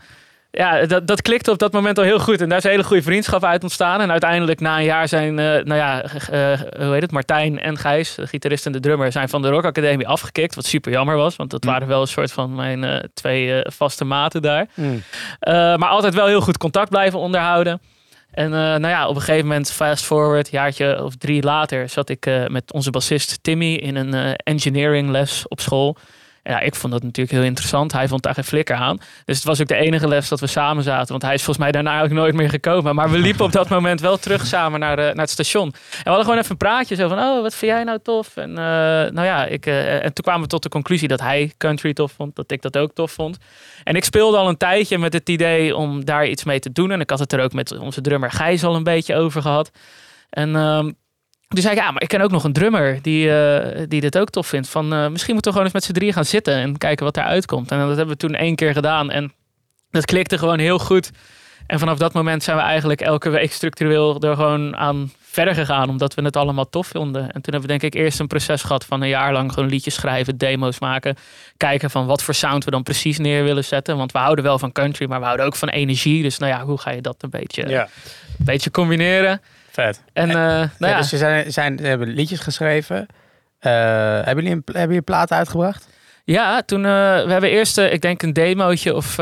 ja, 0.55 0.85
dat, 0.85 1.07
dat 1.07 1.21
klikte 1.21 1.51
op 1.51 1.59
dat 1.59 1.71
moment 1.71 1.97
al 1.97 2.03
heel 2.03 2.19
goed. 2.19 2.41
En 2.41 2.49
daar 2.49 2.57
is 2.57 2.63
een 2.63 2.69
hele 2.69 2.83
goede 2.83 3.01
vriendschap 3.01 3.43
uit 3.43 3.63
ontstaan. 3.63 4.01
En 4.01 4.11
uiteindelijk 4.11 4.59
na 4.59 4.77
een 4.77 4.83
jaar 4.83 5.07
zijn, 5.07 5.29
uh, 5.29 5.45
nou 5.45 5.75
ja, 5.75 6.03
uh, 6.03 6.09
hoe 6.77 6.93
heet 6.93 7.01
het, 7.01 7.11
Martijn 7.11 7.59
en 7.59 7.77
Gijs, 7.77 8.15
de 8.15 8.27
gitarist 8.27 8.65
en 8.65 8.71
de 8.71 8.79
drummer, 8.79 9.11
zijn 9.11 9.29
van 9.29 9.41
de 9.41 9.49
Rock 9.49 9.65
Academie 9.65 10.07
afgekikt. 10.07 10.55
Wat 10.55 10.65
super 10.65 10.91
jammer 10.91 11.15
was, 11.15 11.35
want 11.35 11.49
dat 11.49 11.63
mm. 11.63 11.69
waren 11.69 11.87
wel 11.87 12.01
een 12.01 12.07
soort 12.07 12.31
van 12.31 12.55
mijn 12.55 12.83
uh, 12.83 12.95
twee 13.13 13.61
vaste 13.63 14.05
maten 14.05 14.41
daar. 14.41 14.67
Mm. 14.73 15.03
maar 15.79 15.89
altijd 15.89 16.13
wel 16.13 16.27
heel 16.27 16.41
goed 16.41 16.57
contact 16.57 16.89
blijven 16.89 17.19
onderhouden. 17.19 17.81
En 18.31 18.49
nou 18.49 18.87
ja, 18.87 19.07
op 19.07 19.15
een 19.15 19.21
gegeven 19.21 19.47
moment, 19.47 19.71
fast 19.71 20.05
forward, 20.05 20.49
jaartje 20.49 21.03
of 21.03 21.15
drie 21.15 21.43
later, 21.43 21.89
zat 21.89 22.09
ik 22.09 22.29
met 22.47 22.73
onze 22.73 22.89
bassist 22.89 23.39
Timmy 23.41 23.73
in 23.73 23.95
een 23.95 24.35
engineering 24.35 25.09
les 25.09 25.47
op 25.47 25.59
school 25.59 25.97
ja, 26.49 26.59
ik 26.59 26.75
vond 26.75 26.93
dat 26.93 27.03
natuurlijk 27.03 27.37
heel 27.37 27.45
interessant. 27.45 27.91
Hij 27.91 28.07
vond 28.07 28.23
daar 28.23 28.33
geen 28.33 28.43
flikker 28.43 28.75
aan. 28.75 28.97
Dus 29.25 29.35
het 29.35 29.45
was 29.45 29.61
ook 29.61 29.67
de 29.67 29.75
enige 29.75 30.07
les 30.07 30.29
dat 30.29 30.39
we 30.39 30.47
samen 30.47 30.83
zaten. 30.83 31.07
Want 31.07 31.21
hij 31.21 31.33
is 31.33 31.43
volgens 31.43 31.63
mij 31.65 31.71
daarna 31.71 31.89
eigenlijk 31.89 32.21
nooit 32.21 32.35
meer 32.35 32.49
gekomen. 32.49 32.95
Maar 32.95 33.11
we 33.11 33.17
liepen 33.17 33.45
op 33.45 33.51
dat 33.51 33.69
moment 33.69 34.01
wel 34.01 34.17
terug 34.17 34.45
samen 34.45 34.79
naar, 34.79 34.95
de, 34.95 35.01
naar 35.01 35.15
het 35.15 35.29
station. 35.29 35.65
En 35.65 35.79
we 36.03 36.09
hadden 36.09 36.23
gewoon 36.23 36.39
even 36.39 36.51
een 36.51 36.57
praatje. 36.57 36.95
Zo 36.95 37.07
van, 37.07 37.19
oh, 37.19 37.41
wat 37.41 37.55
vind 37.55 37.71
jij 37.71 37.83
nou 37.83 37.99
tof? 38.03 38.37
En, 38.37 38.49
uh, 38.49 38.55
nou 38.55 39.23
ja, 39.23 39.45
ik, 39.45 39.65
uh, 39.65 39.93
en 39.93 40.13
toen 40.13 40.23
kwamen 40.23 40.41
we 40.41 40.47
tot 40.47 40.63
de 40.63 40.69
conclusie 40.69 41.07
dat 41.07 41.19
hij 41.19 41.53
country 41.57 41.93
tof 41.93 42.11
vond. 42.11 42.35
Dat 42.35 42.51
ik 42.51 42.61
dat 42.61 42.77
ook 42.77 42.93
tof 42.93 43.11
vond. 43.11 43.37
En 43.83 43.95
ik 43.95 44.03
speelde 44.03 44.37
al 44.37 44.49
een 44.49 44.57
tijdje 44.57 44.97
met 44.97 45.13
het 45.13 45.29
idee 45.29 45.75
om 45.75 46.05
daar 46.05 46.27
iets 46.27 46.43
mee 46.43 46.59
te 46.59 46.71
doen. 46.71 46.91
En 46.91 46.99
ik 46.99 47.09
had 47.09 47.19
het 47.19 47.33
er 47.33 47.41
ook 47.41 47.53
met 47.53 47.77
onze 47.77 48.01
drummer 48.01 48.31
Gijs 48.31 48.63
al 48.63 48.75
een 48.75 48.83
beetje 48.83 49.15
over 49.15 49.41
gehad. 49.41 49.71
En... 50.29 50.49
Uh, 50.49 50.85
toen 51.55 51.63
zei 51.63 51.75
ik, 51.75 51.81
ja, 51.81 51.91
maar 51.91 52.01
ik 52.01 52.07
ken 52.07 52.21
ook 52.21 52.31
nog 52.31 52.43
een 52.43 52.53
drummer 52.53 52.99
die, 53.01 53.27
uh, 53.27 53.57
die 53.87 54.01
dit 54.01 54.17
ook 54.17 54.29
tof 54.29 54.47
vindt. 54.47 54.69
Van 54.69 54.93
uh, 54.93 55.07
misschien 55.07 55.33
moeten 55.33 55.51
we 55.51 55.57
gewoon 55.57 55.63
eens 55.63 55.73
met 55.73 55.83
z'n 55.83 55.91
drieën 55.91 56.13
gaan 56.13 56.25
zitten 56.25 56.53
en 56.53 56.77
kijken 56.77 57.05
wat 57.05 57.17
eruit 57.17 57.45
komt. 57.45 57.71
En 57.71 57.79
dat 57.79 57.87
hebben 57.87 58.07
we 58.07 58.17
toen 58.17 58.35
één 58.35 58.55
keer 58.55 58.73
gedaan 58.73 59.11
en 59.11 59.33
dat 59.89 60.05
klikte 60.05 60.37
gewoon 60.37 60.59
heel 60.59 60.79
goed. 60.79 61.11
En 61.67 61.79
vanaf 61.79 61.97
dat 61.97 62.13
moment 62.13 62.43
zijn 62.43 62.57
we 62.57 62.63
eigenlijk 62.63 63.01
elke 63.01 63.29
week 63.29 63.51
structureel 63.51 64.21
er 64.21 64.35
gewoon 64.35 64.75
aan 64.75 65.11
verder 65.21 65.55
gegaan, 65.55 65.89
omdat 65.89 66.13
we 66.13 66.21
het 66.21 66.35
allemaal 66.35 66.69
tof 66.69 66.87
vonden. 66.87 67.21
En 67.21 67.41
toen 67.41 67.53
hebben 67.53 67.61
we 67.61 67.67
denk 67.67 67.81
ik 67.81 67.93
eerst 67.93 68.19
een 68.19 68.27
proces 68.27 68.61
gehad 68.61 68.85
van 68.85 69.01
een 69.01 69.07
jaar 69.07 69.33
lang 69.33 69.53
gewoon 69.53 69.69
liedjes 69.69 69.93
schrijven, 69.93 70.37
demo's 70.37 70.79
maken, 70.79 71.15
kijken 71.57 71.89
van 71.89 72.05
wat 72.05 72.23
voor 72.23 72.33
sound 72.33 72.63
we 72.63 72.71
dan 72.71 72.83
precies 72.83 73.17
neer 73.17 73.43
willen 73.43 73.63
zetten. 73.63 73.97
Want 73.97 74.11
we 74.11 74.17
houden 74.17 74.43
wel 74.43 74.59
van 74.59 74.71
country, 74.71 75.07
maar 75.07 75.19
we 75.19 75.25
houden 75.25 75.45
ook 75.45 75.55
van 75.55 75.69
energie. 75.69 76.21
Dus 76.21 76.37
nou 76.37 76.51
ja, 76.51 76.65
hoe 76.65 76.77
ga 76.77 76.91
je 76.91 77.01
dat 77.01 77.23
een 77.23 77.29
beetje, 77.29 77.69
ja. 77.69 77.81
een 78.39 78.45
beetje 78.45 78.71
combineren? 78.71 79.41
Vet. 79.75 80.03
En, 80.13 80.27
uh, 80.29 80.35
nou 80.35 80.69
ja, 80.79 80.97
Dus 80.97 81.09
ze 81.09 81.17
zijn, 81.17 81.51
zijn, 81.51 81.77
ze 81.77 81.85
hebben 81.85 82.07
liedjes 82.07 82.39
geschreven. 82.39 82.97
Uh, 82.97 83.71
hebben, 84.23 84.35
jullie 84.43 84.51
een, 84.51 84.61
hebben 84.65 84.87
jullie 84.87 85.01
plaat 85.01 85.31
uitgebracht? 85.31 85.87
Ja, 86.23 86.61
toen 86.61 86.79
uh, 86.79 86.85
we 87.25 87.31
hebben 87.31 87.49
eerst, 87.49 87.77
ik 87.77 88.01
denk, 88.01 88.21
een 88.21 88.33
demootje 88.33 88.95
of, 88.95 89.19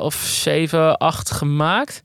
of 0.00 0.14
7, 0.14 0.96
8 0.98 1.30
gemaakt. 1.30 2.02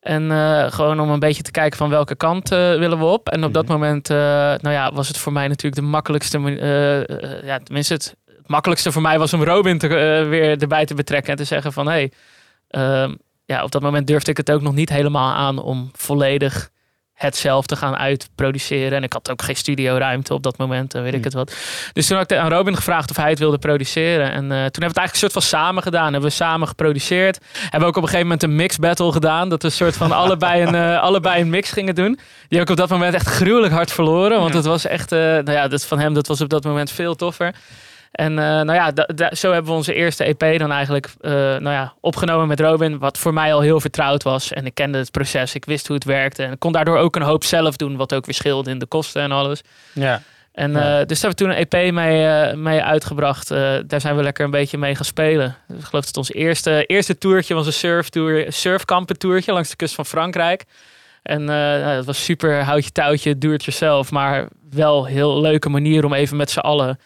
En 0.00 0.30
eh, 0.30 0.72
gewoon 0.72 1.00
om 1.00 1.10
een 1.10 1.18
beetje 1.18 1.42
te 1.42 1.50
kijken 1.50 1.78
van 1.78 1.88
welke 1.90 2.14
kant 2.16 2.52
eh, 2.52 2.58
willen 2.58 2.98
we 2.98 3.04
op. 3.04 3.28
En 3.28 3.44
op 3.44 3.52
dat 3.52 3.64
Mhm. 3.64 3.72
moment, 3.72 4.10
eh, 4.10 4.16
nou 4.16 4.70
ja, 4.70 4.92
was 4.92 5.08
het 5.08 5.18
voor 5.18 5.32
mij 5.32 5.48
natuurlijk 5.48 5.74
de 5.82 5.88
makkelijkste. 5.88 6.38
eh, 6.38 6.98
eh, 6.98 7.44
ja, 7.44 7.58
tenminste, 7.58 7.94
het, 7.94 8.16
het 8.26 8.48
makkelijkste 8.48 8.92
voor 8.92 9.02
mij 9.02 9.18
was 9.18 9.32
om 9.32 9.42
Robin 9.44 9.78
te, 9.78 9.86
eh, 9.88 10.28
weer 10.28 10.60
erbij 10.60 10.84
te 10.86 10.94
betrekken. 10.94 11.30
En 11.30 11.36
te 11.36 11.44
zeggen 11.44 11.72
van, 11.72 11.86
hé, 11.86 11.92
hey, 11.92 12.12
ehm, 12.68 13.14
ja, 13.44 13.62
op 13.62 13.70
dat 13.70 13.82
moment 13.82 14.06
durfde 14.06 14.30
ik 14.30 14.36
het 14.36 14.50
ook 14.50 14.62
nog 14.62 14.74
niet 14.74 14.88
helemaal 14.88 15.34
aan 15.34 15.58
om 15.58 15.90
volledig 15.92 16.68
het 17.16 17.36
zelf 17.36 17.66
te 17.66 17.76
gaan 17.76 17.96
uitproduceren. 17.96 18.92
En 18.92 19.02
ik 19.02 19.12
had 19.12 19.30
ook 19.30 19.42
geen 19.42 19.56
studioruimte 19.56 20.34
op 20.34 20.42
dat 20.42 20.56
moment 20.56 20.94
en 20.94 21.02
weet 21.02 21.12
ik 21.12 21.18
Hm. 21.18 21.24
het 21.24 21.34
wat. 21.34 21.54
Dus 21.92 22.06
toen 22.06 22.16
had 22.16 22.30
ik 22.30 22.38
aan 22.38 22.50
Robin 22.50 22.76
gevraagd 22.76 23.10
of 23.10 23.16
hij 23.16 23.30
het 23.30 23.38
wilde 23.38 23.58
produceren. 23.58 24.30
En 24.32 24.42
eh, 24.42 24.48
toen 24.48 24.56
hebben 24.56 24.80
we 24.80 24.86
het 24.86 24.96
eigenlijk 24.96 25.12
een 25.12 25.18
soort 25.18 25.32
van 25.32 25.42
samen 25.42 25.82
gedaan. 25.82 26.12
Hebben 26.12 26.30
we 26.30 26.36
samen 26.36 26.68
geproduceerd. 26.68 27.38
Hebben 27.60 27.80
we 27.80 27.86
ook 27.86 27.96
op 27.96 28.02
een 28.02 28.08
gegeven 28.08 28.22
moment 28.26 28.42
een 28.42 28.56
mix 28.56 28.76
battle 28.78 29.12
gedaan. 29.12 29.48
Dat 29.48 29.62
we 29.62 29.68
een 29.68 29.74
soort 29.74 29.96
van 29.96 30.12
allebei, 30.22 30.62
een, 30.62 30.74
eh, 30.74 31.00
allebei 31.02 31.40
een 31.40 31.50
mix 31.50 31.70
gingen 31.70 31.94
doen. 31.94 32.18
Die 32.48 32.58
heb 32.58 32.62
ik 32.62 32.70
op 32.70 32.76
dat 32.76 32.88
moment 32.90 33.14
echt 33.14 33.26
gruwelijk 33.28 33.72
hard 33.72 33.92
verloren. 33.92 34.40
Want 34.40 34.54
het 34.54 34.64
was 34.64 34.86
echt, 34.86 35.12
eh, 35.12 35.18
nou 35.18 35.52
ja, 35.52 35.68
dat 35.68 35.84
van 35.86 35.98
hem, 35.98 36.14
dat 36.14 36.26
was 36.26 36.40
op 36.40 36.48
dat 36.48 36.64
moment 36.64 36.90
veel 36.90 37.14
toffer. 37.14 37.54
En 38.16 38.38
eh, 38.38 38.44
nou 38.44 38.72
ja, 38.74 38.92
zo 39.34 39.52
hebben 39.52 39.70
we 39.70 39.76
onze 39.76 39.94
eerste 39.94 40.24
EP 40.24 40.58
dan 40.58 40.72
eigenlijk 40.72 41.08
eh, 41.20 41.30
nou 41.32 41.62
ja, 41.70 41.92
opgenomen 42.00 42.48
met 42.48 42.60
Robin. 42.60 42.98
Wat 42.98 43.18
voor 43.18 43.32
mij 43.32 43.54
al 43.54 43.60
heel 43.60 43.80
vertrouwd 43.80 44.22
was. 44.22 44.52
En 44.52 44.66
ik 44.66 44.74
kende 44.74 44.98
het 44.98 45.10
proces, 45.10 45.54
ik 45.54 45.64
wist 45.64 45.86
hoe 45.86 45.96
het 45.96 46.04
werkte. 46.04 46.42
En 46.42 46.52
ik 46.52 46.58
kon 46.58 46.72
daardoor 46.72 46.98
ook 46.98 47.16
een 47.16 47.22
hoop 47.22 47.44
zelf 47.44 47.76
doen. 47.76 47.96
Wat 47.96 48.14
ook 48.14 48.24
weer 48.26 48.34
scheelde 48.34 48.70
in 48.70 48.78
de 48.78 48.86
kosten 48.86 49.22
en 49.22 49.32
alles. 49.32 49.60
Ja. 49.92 50.22
En 50.52 50.72
Ja. 50.72 51.00
eh, 51.00 51.06
dus 51.06 51.20
daar 51.20 51.30
hebben 51.30 51.46
we 51.48 51.54
toen 51.66 51.78
een 51.80 51.86
EP 51.86 51.92
mee, 51.94 52.56
mee 52.56 52.82
uitgebracht. 52.82 53.48
Daar 53.88 54.00
zijn 54.00 54.16
we 54.16 54.22
lekker 54.22 54.44
een 54.44 54.50
beetje 54.50 54.78
mee 54.78 54.94
gaan 54.94 55.04
spelen. 55.04 55.56
Dus 55.68 55.78
ik 55.78 55.84
geloof 55.84 56.04
dat 56.04 56.06
het 56.06 56.16
ons 56.16 56.32
eerste, 56.32 56.84
eerste 56.86 57.18
toertje 57.18 57.54
was 57.54 57.66
een 57.66 57.72
surftour, 57.72 58.44
surfkampentoertje 58.52 59.52
langs 59.52 59.70
de 59.70 59.76
kust 59.76 59.94
van 59.94 60.06
Frankrijk. 60.06 60.64
En 61.22 61.44
nou, 61.44 61.94
dat 61.96 62.04
was 62.04 62.24
super 62.24 62.62
houtje 62.62 62.92
touwtje, 62.92 63.38
do 63.38 63.52
it 63.52 63.64
yourself. 63.64 64.10
Maar 64.10 64.48
wel 64.70 65.06
een 65.06 65.12
heel 65.12 65.40
leuke 65.40 65.68
manier 65.68 66.04
om 66.04 66.12
even 66.12 66.36
met 66.36 66.50
z'n 66.50 66.58
allen 66.58 66.98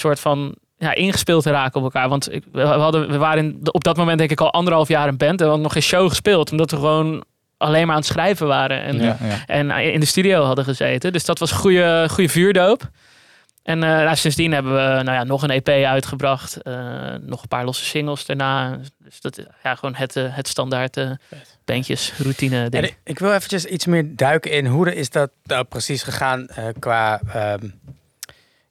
soort 0.00 0.20
van 0.20 0.54
ja, 0.78 0.94
ingespeeld 0.94 1.42
te 1.42 1.50
raken 1.50 1.76
op 1.78 1.82
elkaar. 1.82 2.08
Want 2.08 2.32
ik, 2.32 2.44
we, 2.52 2.62
hadden, 2.62 3.08
we 3.10 3.16
waren 3.18 3.44
in- 3.44 3.58
op 3.70 3.84
dat 3.84 3.96
moment 3.96 4.18
denk 4.18 4.30
ik 4.30 4.40
al 4.40 4.52
anderhalf 4.52 4.88
jaar 4.88 5.08
een 5.08 5.16
band. 5.16 5.30
En 5.30 5.36
we 5.36 5.44
hadden 5.44 5.62
nog 5.62 5.72
geen 5.72 5.82
show 5.82 6.08
gespeeld. 6.08 6.50
Omdat 6.50 6.70
we 6.70 6.76
gewoon 6.76 7.24
alleen 7.56 7.86
maar 7.86 7.94
aan 7.96 8.00
het 8.02 8.10
schrijven 8.10 8.46
waren. 8.46 8.82
En 8.82 8.96
Ja, 9.00 9.16
ja. 9.22 9.38
en 9.46 9.70
in 9.70 10.00
de 10.00 10.06
studio 10.06 10.42
hadden 10.42 10.64
gezeten. 10.64 11.12
Dus 11.12 11.24
dat 11.24 11.38
was 11.38 11.52
goede, 11.52 12.06
goede 12.10 12.28
vuurdoop. 12.30 12.90
En 13.62 13.82
eh, 13.82 13.88
nou, 13.90 14.16
sindsdien 14.16 14.52
hebben 14.52 14.72
we 14.74 14.80
nou 15.02 15.12
ja, 15.16 15.24
nog 15.24 15.42
een 15.42 15.50
EP 15.50 15.68
uitgebracht. 15.68 16.62
eh, 16.62 16.74
nog 17.20 17.42
een 17.42 17.48
paar 17.48 17.64
losse 17.64 17.84
singles 17.84 18.26
daarna. 18.26 18.78
Dus 18.98 19.20
dat 19.20 19.38
is 19.38 19.44
ja, 19.62 19.74
gewoon 19.74 19.94
het, 19.94 20.16
eh, 20.16 20.24
het 20.28 20.48
standaard 20.48 20.96
eh 20.96 21.10
bandjes, 21.64 22.12
routine 22.18 22.62
En 22.64 22.70
ding. 22.70 22.84
ik, 22.84 22.98
ik 23.04 23.18
wil 23.18 23.32
eventjes 23.34 23.64
iets 23.64 23.86
meer 23.86 24.16
duiken 24.16 24.50
in 24.50 24.66
hoe 24.66 24.94
is 24.94 25.10
dat 25.10 25.30
nou 25.44 25.64
precies 25.64 26.02
gegaan 26.02 26.46
eh, 26.48 26.64
qua, 26.78 27.20
ehm, 27.32 27.68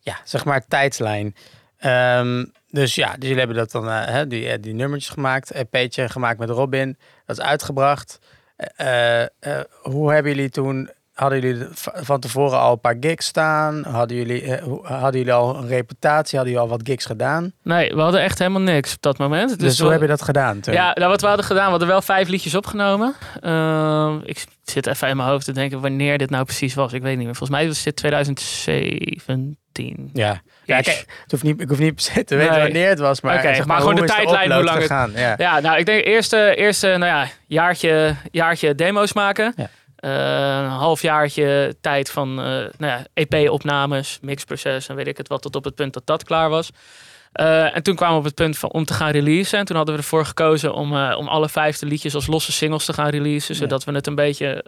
ja, 0.05 0.19
zeg 0.23 0.45
maar 0.45 0.67
tijdslijn. 0.67 1.35
Ehm, 1.77 2.45
dus 2.69 2.95
ja, 2.95 3.11
dus 3.13 3.21
jullie 3.21 3.37
hebben 3.37 3.55
dat 3.55 3.71
dan, 3.71 3.89
eh, 3.89 4.21
die, 4.27 4.49
eh, 4.49 4.61
die 4.61 4.73
nummertjes 4.73 5.13
gemaakt, 5.13 5.51
EP'tje 5.51 6.09
gemaakt 6.09 6.39
met 6.39 6.49
Robin, 6.49 6.97
dat 7.25 7.37
is 7.37 7.43
uitgebracht. 7.43 8.19
Eh, 8.55 9.25
hoe 9.81 10.13
hebben 10.13 10.35
jullie 10.35 10.49
toen, 10.49 10.89
hadden 11.15 11.39
jullie 11.41 11.65
van 11.93 12.19
tevoren 12.19 12.59
al 12.59 12.71
een 12.71 12.79
paar 12.79 12.95
gigs 12.99 13.25
staan? 13.25 13.83
Hadden 13.83 14.17
jullie, 14.17 14.41
eh, 14.55 14.63
hadden 14.83 15.19
jullie 15.19 15.33
al 15.33 15.55
een 15.55 15.67
reputatie? 15.67 16.37
Hadden 16.37 16.53
jullie 16.55 16.69
al 16.69 16.77
wat 16.77 16.87
gigs 16.87 17.05
gedaan? 17.05 17.51
Nee, 17.63 17.93
we 17.95 18.01
hadden 18.01 18.21
echt 18.21 18.39
helemaal 18.39 18.61
niks 18.61 18.93
op 18.95 19.01
dat 19.01 19.17
moment. 19.17 19.49
Dus, 19.49 19.57
Dus, 19.57 19.77
hoe 19.77 19.87
we- 19.87 19.93
heb 19.93 20.01
je 20.01 20.07
dat 20.07 20.21
gedaan 20.21 20.59
toen? 20.59 20.73
Ja, 20.73 20.91
nou, 20.93 21.09
wat 21.09 21.21
we 21.21 21.27
hadden 21.27 21.45
gedaan, 21.45 21.63
we 21.63 21.69
hadden 21.69 21.87
wel 21.87 22.01
vijf 22.01 22.27
liedjes 22.27 22.55
opgenomen. 22.55 23.13
Ehm, 23.41 24.17
ik 24.23 24.45
zit 24.63 24.87
even 24.87 25.07
in 25.09 25.17
mijn 25.17 25.29
hoofd 25.29 25.45
te 25.45 25.51
denken 25.51 25.81
wanneer 25.81 26.17
dit 26.17 26.29
nou 26.29 26.43
precies 26.45 26.73
was. 26.73 26.93
Ik 26.93 27.01
weet 27.01 27.15
niet 27.17 27.25
meer. 27.25 27.35
Volgens 27.35 27.57
mij 27.59 27.67
was 27.67 27.83
dit 27.83 27.95
2017. 27.95 30.09
Ja, 30.13 30.41
ja 30.65 30.77
Ish. 30.79 30.85
kijk, 30.85 31.05
het 31.21 31.31
hoeft 31.31 31.43
niet, 31.43 31.61
ik 31.61 31.69
hoef 31.69 31.79
niet 31.79 32.03
te 32.25 32.35
weten 32.35 32.51
Nee. 32.53 32.61
wanneer 32.61 32.89
het 32.89 32.99
was, 32.99 33.21
maar, 33.21 33.37
Oké, 33.37 33.55
zeg 33.55 33.65
maar 33.65 33.79
gewoon 33.79 33.95
de 33.95 34.03
is 34.03 34.11
tijdlijn, 34.11 34.51
hoe 34.51 34.63
lang 34.63 34.77
het- 34.77 34.87
gegaan? 34.87 35.11
Ja. 35.15 35.33
Ja, 35.37 35.59
nou, 35.59 35.77
ik 35.77 35.85
denk 35.85 36.05
eerste, 36.05 36.55
eerste 36.55 36.87
nou 36.87 37.05
ja, 37.05 37.27
jaartje, 37.47 38.15
jaartje 38.31 38.75
demo's 38.75 39.13
maken. 39.13 39.53
Ja. 39.55 39.69
Eh, 40.05 40.57
een 40.57 40.69
half 40.69 41.01
jaartje 41.01 41.75
tijd 41.81 42.11
van 42.11 42.29
eh, 42.29 42.45
nou 42.45 42.69
ja, 42.77 43.05
EP-opnames, 43.13 44.17
mixproces 44.21 44.87
en 44.87 44.95
weet 44.95 45.07
ik 45.07 45.17
het 45.17 45.27
wat, 45.27 45.41
tot 45.41 45.55
op 45.55 45.63
het 45.63 45.75
punt 45.75 45.93
dat 45.93 46.05
dat 46.05 46.23
klaar 46.23 46.49
was. 46.49 46.69
Eh, 47.31 47.75
en 47.75 47.83
toen 47.83 47.95
kwamen 47.95 48.13
we 48.13 48.19
op 48.19 48.25
het 48.25 48.35
punt 48.35 48.57
van, 48.57 48.71
om 48.71 48.85
te 48.85 48.93
gaan 48.93 49.11
releasen. 49.11 49.59
En 49.59 49.65
toen 49.65 49.75
hadden 49.75 49.95
we 49.95 50.01
ervoor 50.01 50.25
gekozen 50.25 50.73
om, 50.73 50.95
om 50.95 51.27
alle 51.27 51.49
vijfde 51.49 51.85
liedjes 51.85 52.15
als 52.15 52.27
losse 52.27 52.51
singles 52.51 52.85
te 52.85 52.93
gaan 52.93 53.09
releasen. 53.09 53.53
Ja. 53.53 53.59
Zodat 53.59 53.83
we 53.83 53.91
het 53.91 54.07
een 54.07 54.15
beetje 54.15 54.65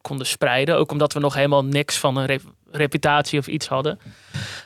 konden 0.00 0.26
spreiden. 0.26 0.76
Ook 0.76 0.92
omdat 0.92 1.12
we 1.12 1.20
nog 1.20 1.34
helemaal 1.34 1.64
niks 1.64 1.98
van 1.98 2.16
een 2.16 2.26
rep- 2.26 2.52
reputatie 2.70 3.38
of 3.38 3.46
iets 3.46 3.66
hadden. 3.66 3.98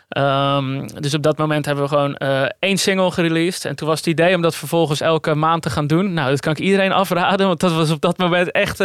Ehm, 0.08 0.86
dus 0.86 1.14
op 1.14 1.22
dat 1.22 1.38
moment 1.38 1.64
hebben 1.64 1.84
we 1.84 1.90
gewoon 1.90 2.16
één 2.58 2.78
single 2.78 3.10
gereleased. 3.10 3.64
En 3.64 3.76
toen 3.76 3.88
was 3.88 3.98
het 3.98 4.06
idee 4.06 4.34
om 4.34 4.42
dat 4.42 4.56
vervolgens 4.56 5.00
elke 5.00 5.34
maand 5.34 5.62
te 5.62 5.70
gaan 5.70 5.86
doen. 5.86 6.12
Nou, 6.12 6.30
dat 6.30 6.40
kan 6.40 6.52
ik 6.52 6.58
iedereen 6.58 6.92
afraden. 6.92 7.46
Want 7.46 7.60
dat 7.60 7.72
was 7.72 7.90
op 7.90 8.00
dat 8.00 8.18
moment 8.18 8.50
echt... 8.50 8.80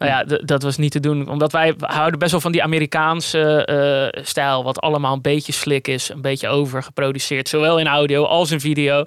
nou 0.00 0.12
ja, 0.12 0.38
dat 0.44 0.62
was 0.62 0.76
niet 0.76 0.92
te 0.92 1.00
doen. 1.00 1.28
Omdat 1.28 1.52
wij 1.52 1.74
houden 1.78 2.18
best 2.18 2.30
wel 2.30 2.40
van 2.40 2.52
die 2.52 2.62
Amerikaanse 2.62 3.64
eh, 3.64 4.22
stijl. 4.22 4.64
Wat 4.64 4.80
allemaal 4.80 5.14
een 5.14 5.22
beetje 5.22 5.52
slik 5.52 5.88
is. 5.88 6.08
Een 6.08 6.20
beetje 6.20 6.48
overgeproduceerd. 6.48 7.48
Zowel 7.48 7.78
in 7.78 7.86
audio 7.86 8.24
als 8.24 8.50
in 8.50 8.60
video. 8.60 9.04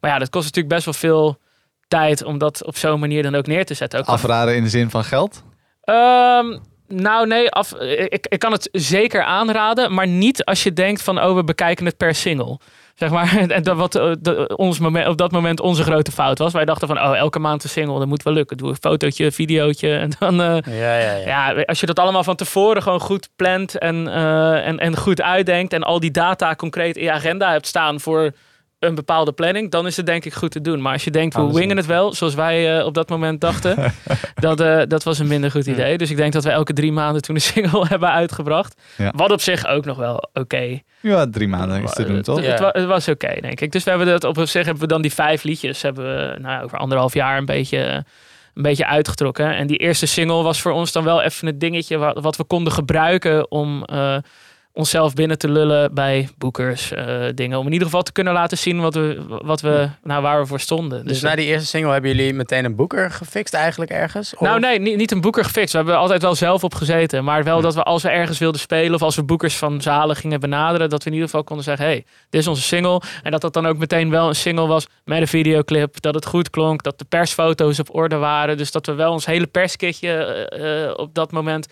Maar 0.00 0.10
ja, 0.10 0.18
dat 0.18 0.30
kost 0.30 0.44
natuurlijk 0.44 0.74
best 0.74 0.84
wel 0.84 0.94
veel 0.94 1.38
tijd 1.88 2.24
om 2.24 2.38
dat 2.38 2.64
op 2.64 2.76
zo'n 2.76 3.00
manier 3.00 3.22
dan 3.22 3.34
ook 3.34 3.46
neer 3.46 3.66
te 3.66 3.74
zetten. 3.74 4.00
Ook 4.00 4.06
Afraden 4.06 4.56
in 4.56 4.62
de 4.62 4.68
zin 4.68 4.90
van 4.90 5.04
geld? 5.04 5.42
Ehm, 5.80 6.58
nou, 6.88 7.26
nee, 7.26 7.50
af, 7.50 7.74
ik, 7.80 8.26
ik 8.28 8.38
kan 8.38 8.52
het 8.52 8.68
zeker 8.72 9.22
aanraden, 9.22 9.94
maar 9.94 10.06
niet 10.06 10.44
als 10.44 10.62
je 10.62 10.72
denkt 10.72 11.02
van, 11.02 11.22
oh, 11.22 11.34
we 11.34 11.44
bekijken 11.44 11.86
het 11.86 11.96
per 11.96 12.14
single. 12.14 12.58
Zeg 12.96 13.10
maar, 13.10 13.36
en 13.48 13.62
dat 13.62 13.76
wat 13.76 13.94
eh, 13.94 14.12
ons 14.56 14.78
moment, 14.78 15.08
op 15.08 15.16
dat 15.16 15.30
moment 15.32 15.60
onze 15.60 15.82
grote 15.82 16.12
fout 16.12 16.38
was. 16.38 16.52
Wij 16.52 16.64
dachten 16.64 16.88
van, 16.88 17.00
oh, 17.00 17.16
elke 17.16 17.38
maand 17.38 17.64
een 17.64 17.70
single, 17.70 17.98
dat 17.98 18.06
moet 18.08 18.22
wel 18.22 18.32
lukken. 18.32 18.56
Doe 18.56 18.68
een 18.68 18.76
fotootje, 18.80 19.32
videootje 19.32 19.96
en 19.96 20.10
dan... 20.18 20.40
eh, 20.42 20.78
Ja, 20.78 20.98
ja, 20.98 21.14
ja. 21.16 21.52
ja, 21.52 21.62
als 21.62 21.80
je 21.80 21.86
dat 21.86 21.98
allemaal 21.98 22.24
van 22.24 22.36
tevoren 22.36 22.82
gewoon 22.82 23.00
goed 23.00 23.28
plant 23.36 23.78
en, 23.78 24.08
eh, 24.08 24.66
en, 24.66 24.78
en 24.78 24.96
goed 24.96 25.22
uitdenkt 25.22 25.72
en 25.72 25.82
al 25.82 26.00
die 26.00 26.10
data 26.10 26.54
concreet 26.54 26.96
in 26.96 27.04
je 27.04 27.12
agenda 27.12 27.50
hebt 27.50 27.66
staan 27.66 28.00
voor 28.00 28.32
een 28.86 28.94
bepaalde 28.94 29.32
planning, 29.32 29.70
dan 29.70 29.86
is 29.86 29.96
het 29.96 30.06
denk 30.06 30.24
ik 30.24 30.34
goed 30.34 30.50
te 30.50 30.60
doen. 30.60 30.82
Maar 30.82 30.92
als 30.92 31.04
je 31.04 31.10
denkt, 31.10 31.34
we 31.34 31.52
wingen 31.52 31.70
in. 31.70 31.76
het 31.76 31.86
wel, 31.86 32.14
zoals 32.14 32.34
wij 32.34 32.78
eh, 32.78 32.86
op 32.86 32.94
dat 32.94 33.08
moment 33.08 33.40
dachten, 33.40 33.92
dat, 34.34 34.60
eh, 34.60 34.82
dat 34.88 35.02
was 35.02 35.18
een 35.18 35.26
minder 35.26 35.50
goed 35.50 35.66
idee. 35.66 35.98
Dus 35.98 36.10
ik 36.10 36.16
denk 36.16 36.32
dat 36.32 36.44
we 36.44 36.50
elke 36.50 36.72
drie 36.72 36.92
maanden 36.92 37.22
toen 37.22 37.34
een 37.34 37.40
single 37.40 37.86
hebben 37.92 38.10
uitgebracht. 38.10 38.80
Ja. 38.96 39.12
Wat 39.16 39.30
op 39.30 39.40
zich 39.40 39.66
ook 39.66 39.84
nog 39.84 39.96
wel 39.96 40.28
oké 40.32 40.80
Ja, 41.00 41.26
drie 41.30 41.48
maanden 41.48 41.82
is 41.82 41.92
te 41.92 42.04
doen, 42.04 42.22
toch? 42.22 42.40
het, 42.72 42.84
was 42.84 43.08
oké, 43.08 43.40
denk 43.40 43.60
ik. 43.60 43.72
Dus 43.72 43.84
we 43.84 43.90
hebben 43.90 44.08
dat 44.08 44.24
op 44.24 44.38
zich 44.46 44.64
hebben 44.64 44.82
we 44.82 44.88
dan 44.88 45.02
die 45.02 45.12
vijf 45.12 45.42
liedjes 45.42 45.82
hebben 45.82 46.04
we 46.04 46.38
nou, 46.40 46.54
ja, 46.54 46.62
over 46.62 46.78
anderhalf 46.78 47.14
jaar 47.14 47.38
een 47.38 47.44
beetje, 47.44 48.04
een 48.54 48.62
beetje 48.62 48.86
uitgetrokken. 48.86 49.54
En 49.54 49.66
die 49.66 49.78
eerste 49.78 50.06
single 50.06 50.42
was 50.42 50.60
voor 50.60 50.72
ons 50.72 50.92
dan 50.92 51.04
wel 51.04 51.22
even 51.22 51.46
het 51.46 51.60
dingetje 51.60 51.96
wat, 51.96 52.20
wat 52.20 52.36
we 52.36 52.44
konden 52.44 52.72
gebruiken 52.72 53.50
om 53.50 53.84
eh, 53.84 54.16
onszelf 54.76 55.14
binnen 55.14 55.38
te 55.38 55.48
lullen 55.48 55.94
bij 55.94 56.28
boekers, 56.38 56.92
eh, 56.92 57.24
dingen. 57.34 57.58
Om 57.58 57.66
in 57.66 57.72
ieder 57.72 57.86
geval 57.86 58.02
te 58.02 58.12
kunnen 58.12 58.32
laten 58.32 58.58
zien 58.58 58.80
wat 58.80 58.94
we, 58.94 59.22
wat 59.28 59.60
we, 59.60 59.88
nou, 60.02 60.22
waar 60.22 60.40
we 60.40 60.46
voor 60.46 60.60
stonden. 60.60 61.06
Dus 61.06 61.20
na 61.20 61.34
die 61.36 61.46
eerste 61.46 61.66
single 61.66 61.92
hebben 61.92 62.14
jullie 62.16 62.34
meteen 62.34 62.64
een 62.64 62.76
boeker 62.76 63.10
gefixt 63.10 63.54
eigenlijk 63.54 63.90
ergens? 63.90 64.34
Of- 64.34 64.40
Nou 64.40 64.60
nee, 64.60 64.80
niet, 64.80 64.96
niet 64.96 65.10
een 65.12 65.20
boeker 65.20 65.44
gefixt. 65.44 65.70
We 65.72 65.76
hebben 65.78 65.96
altijd 65.96 66.22
wel 66.22 66.34
zelf 66.34 66.64
op 66.64 66.74
gezeten. 66.74 67.24
Maar 67.24 67.44
wel 67.44 67.56
Ja. 67.56 67.62
dat 67.62 67.74
we 67.74 67.82
als 67.82 68.02
we 68.02 68.08
ergens 68.08 68.38
wilden 68.38 68.60
spelen... 68.60 68.94
of 68.94 69.02
als 69.02 69.16
we 69.16 69.22
boekers 69.22 69.56
van 69.56 69.80
zalen 69.82 70.16
gingen 70.16 70.40
benaderen... 70.40 70.88
dat 70.90 70.98
we 71.02 71.06
in 71.06 71.14
ieder 71.14 71.28
geval 71.28 71.44
konden 71.44 71.64
zeggen... 71.64 71.86
hey, 71.86 72.04
dit 72.30 72.40
is 72.40 72.46
onze 72.46 72.62
single. 72.62 73.00
En 73.22 73.30
dat 73.30 73.40
dat 73.40 73.52
dan 73.52 73.66
ook 73.66 73.78
meteen 73.78 74.10
wel 74.10 74.28
een 74.28 74.34
single 74.36 74.66
was 74.66 74.86
met 75.04 75.20
een 75.20 75.28
videoclip. 75.28 76.00
Dat 76.00 76.14
het 76.14 76.26
goed 76.26 76.50
klonk. 76.50 76.82
Dat 76.82 76.98
de 76.98 77.04
persfoto's 77.04 77.78
op 77.78 77.94
orde 77.94 78.16
waren. 78.16 78.56
Dus 78.56 78.70
dat 78.72 78.86
we 78.86 78.92
wel 78.94 79.12
ons 79.12 79.26
hele 79.26 79.46
perskitje 79.46 80.08
eh, 80.08 80.84
eh, 80.84 80.92
op 80.96 81.14
dat 81.14 81.32
moment 81.32 81.66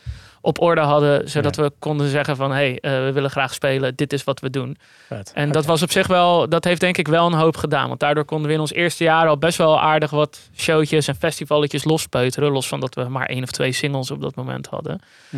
op 0.45 0.61
orde 0.61 0.81
hadden. 0.81 1.29
Zodat 1.29 1.57
we 1.57 1.73
konden 1.79 2.09
zeggen 2.09 2.37
van... 2.37 2.53
hey, 2.53 2.79
eh, 2.81 2.91
we 2.91 3.13
willen 3.13 3.31
graag 3.31 3.55
spelen. 3.55 3.97
Dit 3.97 4.13
is 4.13 4.25
wat 4.25 4.41
we 4.41 4.51
doen. 4.51 4.77
Vet. 5.07 5.33
En 5.35 5.53
dat 5.53 5.65
was 5.65 5.83
op 5.83 5.91
zich 5.91 6.07
wel, 6.07 6.49
dat 6.49 6.65
heeft 6.65 6.81
denk 6.81 6.97
ik 6.97 7.09
wel 7.09 7.27
een 7.27 7.33
hoop 7.33 7.57
gedaan. 7.57 7.89
Want 7.89 8.01
daardoor 8.01 8.25
konden 8.25 8.49
we 8.49 8.55
in 8.55 8.61
ons 8.61 8.73
eerste 8.73 9.05
jaar 9.05 9.29
al 9.29 9.39
best 9.39 9.59
wel 9.59 9.81
aardig 9.81 10.11
wat 10.11 10.49
showtjes 10.57 11.09
en 11.09 11.17
festivalletjes 11.17 11.85
lospeuteren. 11.85 12.53
Los 12.53 12.69
van 12.69 12.81
dat 12.81 12.95
we 12.95 13.05
maar 13.05 13.27
één 13.27 13.43
of 13.43 13.51
twee 13.51 13.73
singles 13.73 14.11
op 14.11 14.21
dat 14.21 14.35
moment 14.35 14.67
hadden. 14.67 15.01
Hm. 15.31 15.37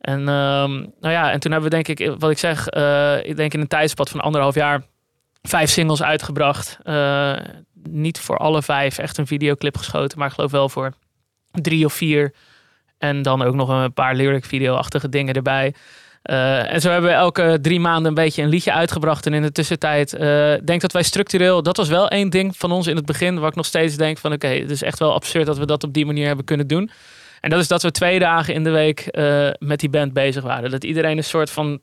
En 0.00 0.18
ehm, 0.18 0.72
nou 1.00 1.12
ja, 1.12 1.32
en 1.32 1.40
toen 1.40 1.52
hebben 1.52 1.70
we 1.70 1.82
denk 1.82 1.88
ik, 1.88 2.14
wat 2.18 2.30
ik 2.30 2.38
zeg, 2.38 2.68
eh, 2.68 3.24
ik 3.24 3.36
denk 3.36 3.54
in 3.54 3.60
een 3.60 3.66
tijdspad 3.66 4.10
van 4.10 4.20
anderhalf 4.20 4.54
jaar 4.54 4.82
vijf 5.42 5.70
singles 5.70 6.02
uitgebracht. 6.02 6.78
Eh, 6.82 7.36
niet 7.82 8.20
voor 8.20 8.36
alle 8.36 8.62
vijf 8.62 8.98
echt 8.98 9.18
een 9.18 9.26
videoclip 9.26 9.76
geschoten, 9.76 10.18
maar 10.18 10.28
ik 10.28 10.34
geloof 10.34 10.50
wel 10.50 10.68
voor 10.68 10.92
drie 11.50 11.84
of 11.84 11.92
vier. 11.92 12.32
En 13.02 13.22
dan 13.22 13.42
ook 13.42 13.54
nog 13.54 13.68
een 13.68 13.92
paar 13.92 14.14
lyric 14.14 14.44
video-achtige 14.44 15.08
dingen 15.08 15.34
erbij. 15.34 15.74
Uh, 16.24 16.72
en 16.72 16.80
zo 16.80 16.90
hebben 16.90 17.10
we 17.10 17.16
elke 17.16 17.58
drie 17.62 17.80
maanden 17.80 18.06
een 18.06 18.14
beetje 18.14 18.42
een 18.42 18.48
liedje 18.48 18.72
uitgebracht. 18.72 19.26
En 19.26 19.34
in 19.34 19.42
de 19.42 19.52
tussentijd 19.52 20.14
uh, 20.14 20.20
denk 20.64 20.80
dat 20.80 20.92
wij 20.92 21.02
structureel... 21.02 21.62
Dat 21.62 21.76
was 21.76 21.88
wel 21.88 22.08
één 22.08 22.30
ding 22.30 22.56
van 22.56 22.72
ons 22.72 22.86
in 22.86 22.96
het 22.96 23.04
begin... 23.06 23.38
waar 23.38 23.48
ik 23.48 23.54
nog 23.54 23.66
steeds 23.66 23.96
denk 23.96 24.18
van... 24.18 24.32
oké, 24.32 24.46
het 24.46 24.70
is 24.70 24.82
echt 24.82 24.98
wel 24.98 25.14
absurd 25.14 25.46
dat 25.46 25.58
we 25.58 25.66
dat 25.66 25.84
op 25.84 25.92
die 25.92 26.06
manier 26.06 26.26
hebben 26.26 26.44
kunnen 26.44 26.66
doen. 26.66 26.90
En 27.40 27.50
dat 27.50 27.60
is 27.60 27.68
dat 27.68 27.82
we 27.82 27.90
twee 27.90 28.18
dagen 28.18 28.54
in 28.54 28.64
de 28.64 28.70
week 28.70 29.08
uh, 29.10 29.50
met 29.58 29.80
die 29.80 29.90
band 29.90 30.12
bezig 30.12 30.42
waren. 30.42 30.70
Dat 30.70 30.84
iedereen 30.84 31.16
een 31.16 31.24
soort 31.24 31.50
van 31.50 31.80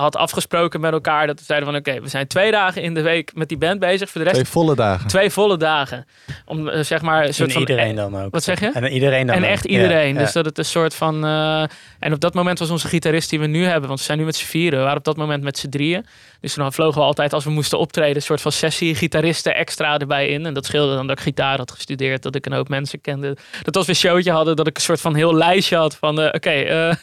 had 0.00 0.16
afgesproken 0.16 0.80
met 0.80 0.92
elkaar. 0.92 1.26
Dat 1.26 1.38
we 1.38 1.44
zeiden 1.44 1.68
van 1.68 1.78
oké, 1.78 2.00
we 2.00 2.08
zijn 2.08 2.26
twee 2.26 2.50
dagen 2.50 2.82
in 2.82 2.94
de 2.94 3.02
week 3.02 3.34
met 3.34 3.48
die 3.48 3.58
band 3.58 3.80
bezig. 3.80 4.10
Voor 4.10 4.20
de 4.20 4.26
rest, 4.26 4.40
twee 4.40 4.52
volle 4.52 4.74
dagen. 4.74 5.08
Twee 5.08 5.30
volle 5.30 5.56
dagen. 5.56 6.06
Om 6.44 6.68
uh, 6.68 6.82
zeg 6.82 7.02
maar 7.02 7.26
een 7.26 7.34
soort 7.34 7.54
en 7.54 7.60
iedereen 7.60 7.96
van, 7.96 8.12
dan 8.12 8.22
ook. 8.24 8.32
Wat 8.32 8.42
zeg 8.42 8.60
je? 8.60 8.70
En 8.72 8.84
iedereen 8.84 9.26
dan 9.26 9.36
En 9.36 9.42
ook. 9.42 9.48
echt 9.48 9.64
iedereen. 9.64 10.14
Ja, 10.14 10.18
Dus 10.18 10.26
ja. 10.26 10.32
dat 10.32 10.44
het 10.44 10.58
een 10.58 10.64
soort 10.64 10.94
van... 10.94 11.24
Uh, 11.24 11.64
en 11.98 12.12
op 12.12 12.20
dat 12.20 12.34
moment 12.34 12.58
was 12.58 12.70
onze 12.70 12.88
gitarist 12.88 13.30
die 13.30 13.40
we 13.40 13.46
nu 13.46 13.64
hebben. 13.64 13.88
Want 13.88 13.98
we 13.98 14.04
zijn 14.04 14.18
nu 14.18 14.24
met 14.24 14.36
z'n 14.36 14.44
vieren. 14.44 14.78
We 14.78 14.84
waren 14.84 14.98
op 14.98 15.04
dat 15.04 15.16
moment 15.16 15.42
met 15.42 15.58
z'n 15.58 15.68
drieën. 15.68 16.06
Dus 16.40 16.54
toen 16.54 16.72
vlogen 16.72 17.00
we 17.00 17.06
altijd 17.06 17.32
als 17.32 17.44
we 17.44 17.50
moesten 17.50 17.78
optreden... 17.78 18.16
een 18.16 18.22
soort 18.22 18.40
van 18.40 18.52
sessie 18.52 18.94
gitaristen 18.94 19.54
extra 19.54 19.98
erbij 19.98 20.28
in. 20.28 20.46
En 20.46 20.54
dat 20.54 20.66
scheelde 20.66 20.94
dan 20.94 21.06
dat 21.06 21.18
ik 21.18 21.22
gitaar 21.22 21.56
had 21.56 21.70
gestudeerd. 21.70 22.22
Dat 22.22 22.34
ik 22.34 22.46
een 22.46 22.52
hoop 22.52 22.68
mensen 22.68 23.00
kende. 23.00 23.36
Dat 23.62 23.76
als 23.76 23.86
we 23.86 23.92
een 23.92 23.98
showtje 23.98 24.32
hadden... 24.32 24.56
dat 24.56 24.66
ik 24.66 24.76
een 24.76 24.82
soort 24.82 25.00
van 25.00 25.14
heel 25.14 25.34
lijstje 25.34 25.76
had 25.76 25.96
van... 25.96 26.20
Uh, 26.20 26.26
oké, 26.26 26.36
okay, 26.36 26.96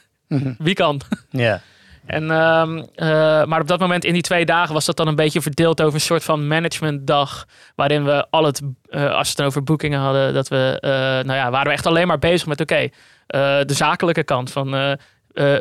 wie 0.58 0.74
kan? 0.74 1.02
Ja. 1.30 1.62
En, 2.06 2.32
um, 2.32 2.78
uh, 2.78 2.86
maar 3.44 3.62
op 3.62 3.68
dat 3.68 3.80
moment 3.80 4.06
in 4.06 4.14
die 4.14 4.22
twee 4.22 4.46
dagen 4.46 4.74
was 4.74 4.86
dat 4.86 4.98
dan 4.98 5.08
een 5.08 5.16
beetje 5.16 5.42
verdeeld 5.42 5.82
over 5.82 5.94
een 5.94 6.02
soort 6.02 6.24
van 6.24 6.48
managementdag. 6.48 7.46
Waarin 7.76 8.06
we 8.06 8.26
al 8.30 8.44
het, 8.44 8.62
uh, 8.90 9.14
als 9.14 9.28
we 9.28 9.34
het 9.36 9.42
over 9.42 9.64
boekingen 9.64 10.00
hadden, 10.00 10.34
dat 10.34 10.48
we, 10.48 10.78
uh, 10.82 10.90
nou 11.26 11.34
ja, 11.34 11.52
waren 11.52 11.68
we 11.68 11.74
echt 11.74 11.86
alleen 11.86 12.08
maar 12.08 12.20
bezig 12.20 12.48
met 12.48 12.62
oké, 12.62 12.74
okay, 12.74 12.92
de 13.66 13.74
zakelijke 13.74 14.24
kant 14.24 14.52
van 14.52 14.98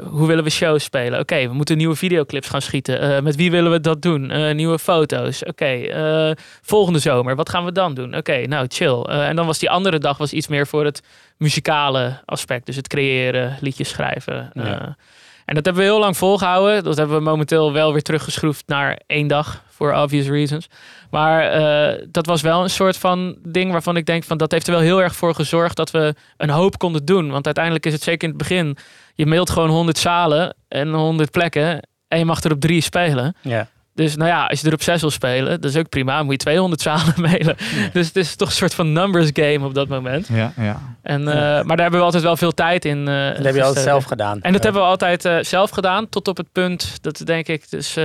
hoe 0.05 0.27
willen 0.27 0.45
we 0.45 0.51
shows 0.51 0.85
spelen? 0.85 1.13
Oké, 1.13 1.21
okay, 1.21 1.49
we 1.49 1.55
moeten 1.55 1.77
nieuwe 1.77 1.95
videoclips 1.95 2.49
gaan 2.49 2.63
schieten. 2.63 3.25
met 3.25 3.37
wie 3.37 3.51
willen 3.51 3.71
we 3.71 3.81
dat 3.81 4.03
doen? 4.03 4.55
nieuwe 4.57 4.79
foto's. 4.79 5.43
Oké, 5.45 5.51
okay, 5.51 6.37
volgende 6.63 6.99
zomer, 6.99 7.37
wat 7.37 7.49
gaan 7.49 7.65
we 7.65 7.73
dan 7.73 7.95
doen? 7.95 8.17
Oké, 8.17 8.47
nou 8.47 8.67
chill. 8.69 9.03
en 9.03 9.37
dan 9.37 9.47
was 9.47 9.59
die 9.59 9.71
andere 9.71 9.99
dag 9.99 10.19
was 10.19 10.33
iets 10.33 10.49
meer 10.49 10.67
voor 10.67 10.85
het 10.85 11.03
muzikale 11.37 12.21
aspect. 12.25 12.67
Dus 12.67 12.77
het 12.77 12.89
creëren, 12.89 13.57
liedjes 13.61 13.89
schrijven. 13.89 14.51
Ja. 14.55 14.97
En 15.45 15.55
dat 15.55 15.65
hebben 15.65 15.83
we 15.83 15.89
heel 15.89 15.99
lang 15.99 16.17
volgehouden. 16.17 16.85
Dat 16.85 16.97
hebben 16.97 17.17
we 17.17 17.23
momenteel 17.23 17.73
wel 17.73 17.93
weer 17.93 18.03
teruggeschroefd 18.03 18.67
naar 18.67 19.01
één 19.07 19.27
dag. 19.27 19.63
Voor 19.69 19.95
obvious 19.95 20.29
reasons. 20.29 20.69
Maar 21.11 21.61
uh, 21.61 22.07
dat 22.09 22.27
was 22.27 22.43
wel 22.43 22.63
een 22.63 22.71
soort 22.71 22.97
van 22.97 23.37
ding 23.43 23.73
waarvan 23.73 23.97
ik 23.97 24.07
denk 24.07 24.25
van 24.25 24.37
dat 24.37 24.53
heeft 24.53 24.67
er 24.67 24.73
wel 24.73 24.83
heel 24.83 25.03
erg 25.03 25.15
voor 25.15 25.35
gezorgd 25.35 25.77
dat 25.77 25.91
we 25.91 26.15
een 26.37 26.51
hoop 26.51 26.79
konden 26.79 27.05
doen. 27.05 27.31
Want 27.31 27.45
uiteindelijk 27.45 27.87
is 27.87 27.93
het 27.93 28.03
zeker 28.03 28.23
in 28.23 28.29
het 28.29 28.49
begin. 28.49 28.77
Je 29.15 29.27
mailt 29.27 29.51
gewoon 29.51 29.69
100 29.69 29.99
zalen 29.99 30.57
en 30.69 30.93
100 30.93 31.31
plekken. 31.31 31.89
En 32.09 32.19
je 32.19 32.25
mag 32.25 32.43
er 32.43 32.53
op 32.53 32.61
drie 32.61 32.81
spelen. 32.81 33.37
Ja. 33.41 33.69
Dus 33.95 34.17
nou 34.17 34.31
ja, 34.31 34.47
als 34.47 34.61
je 34.61 34.67
er 34.67 34.73
op 34.73 34.83
zes 34.83 35.01
wil 35.01 35.11
spelen, 35.11 35.61
dat 35.61 35.71
is 35.71 35.77
ook 35.77 35.89
prima. 35.89 36.23
Moet 36.23 36.33
je 36.33 36.39
200 36.39 36.81
zalen 36.81 37.15
mailen. 37.21 37.57
Ja. 37.59 37.89
Dus 37.93 38.07
het 38.07 38.17
is 38.17 38.37
toch 38.37 38.49
een 38.49 38.55
soort 38.55 38.75
van 38.75 38.93
numbers 38.93 39.31
game 39.33 39.67
op 39.67 39.75
dat 39.75 39.89
moment. 39.89 40.29
Ja, 40.29 40.53
ja. 40.57 40.81
En, 41.03 41.21
uh, 41.21 41.27
Maar 41.35 41.65
daar 41.65 41.81
hebben 41.81 41.99
we 41.99 42.05
altijd 42.05 42.23
wel 42.23 42.37
veel 42.37 42.53
tijd 42.53 42.85
in. 42.85 42.99
Uh, 42.99 43.35
dat 43.35 43.45
heb 43.45 43.55
je 43.55 43.63
altijd 43.63 43.85
zelf 43.85 44.05
gedaan. 44.05 44.41
En 44.41 44.53
dat 44.53 44.63
hebben 44.63 44.83
we 44.83 44.89
altijd 44.89 45.25
uh, 45.25 45.39
zelf 45.41 45.71
gedaan. 45.71 46.09
Tot 46.09 46.29
op 46.29 46.37
het 46.37 46.53
punt, 46.53 46.99
dat 47.01 47.23
denk 47.25 47.49
ik 47.49 47.71
dus 47.71 47.97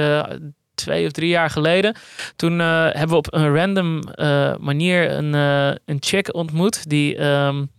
twee 0.75 1.05
of 1.05 1.11
drie 1.11 1.29
jaar 1.29 1.49
geleden. 1.49 1.95
Toen 2.35 2.59
hebben 2.59 3.09
we 3.09 3.15
op 3.15 3.33
een 3.33 3.55
random 3.55 4.03
manier 4.59 5.11
een, 5.11 5.33
een 5.85 5.97
chick 5.99 6.33
ontmoet. 6.33 6.89
Die 6.89 7.23
um, 7.25 7.69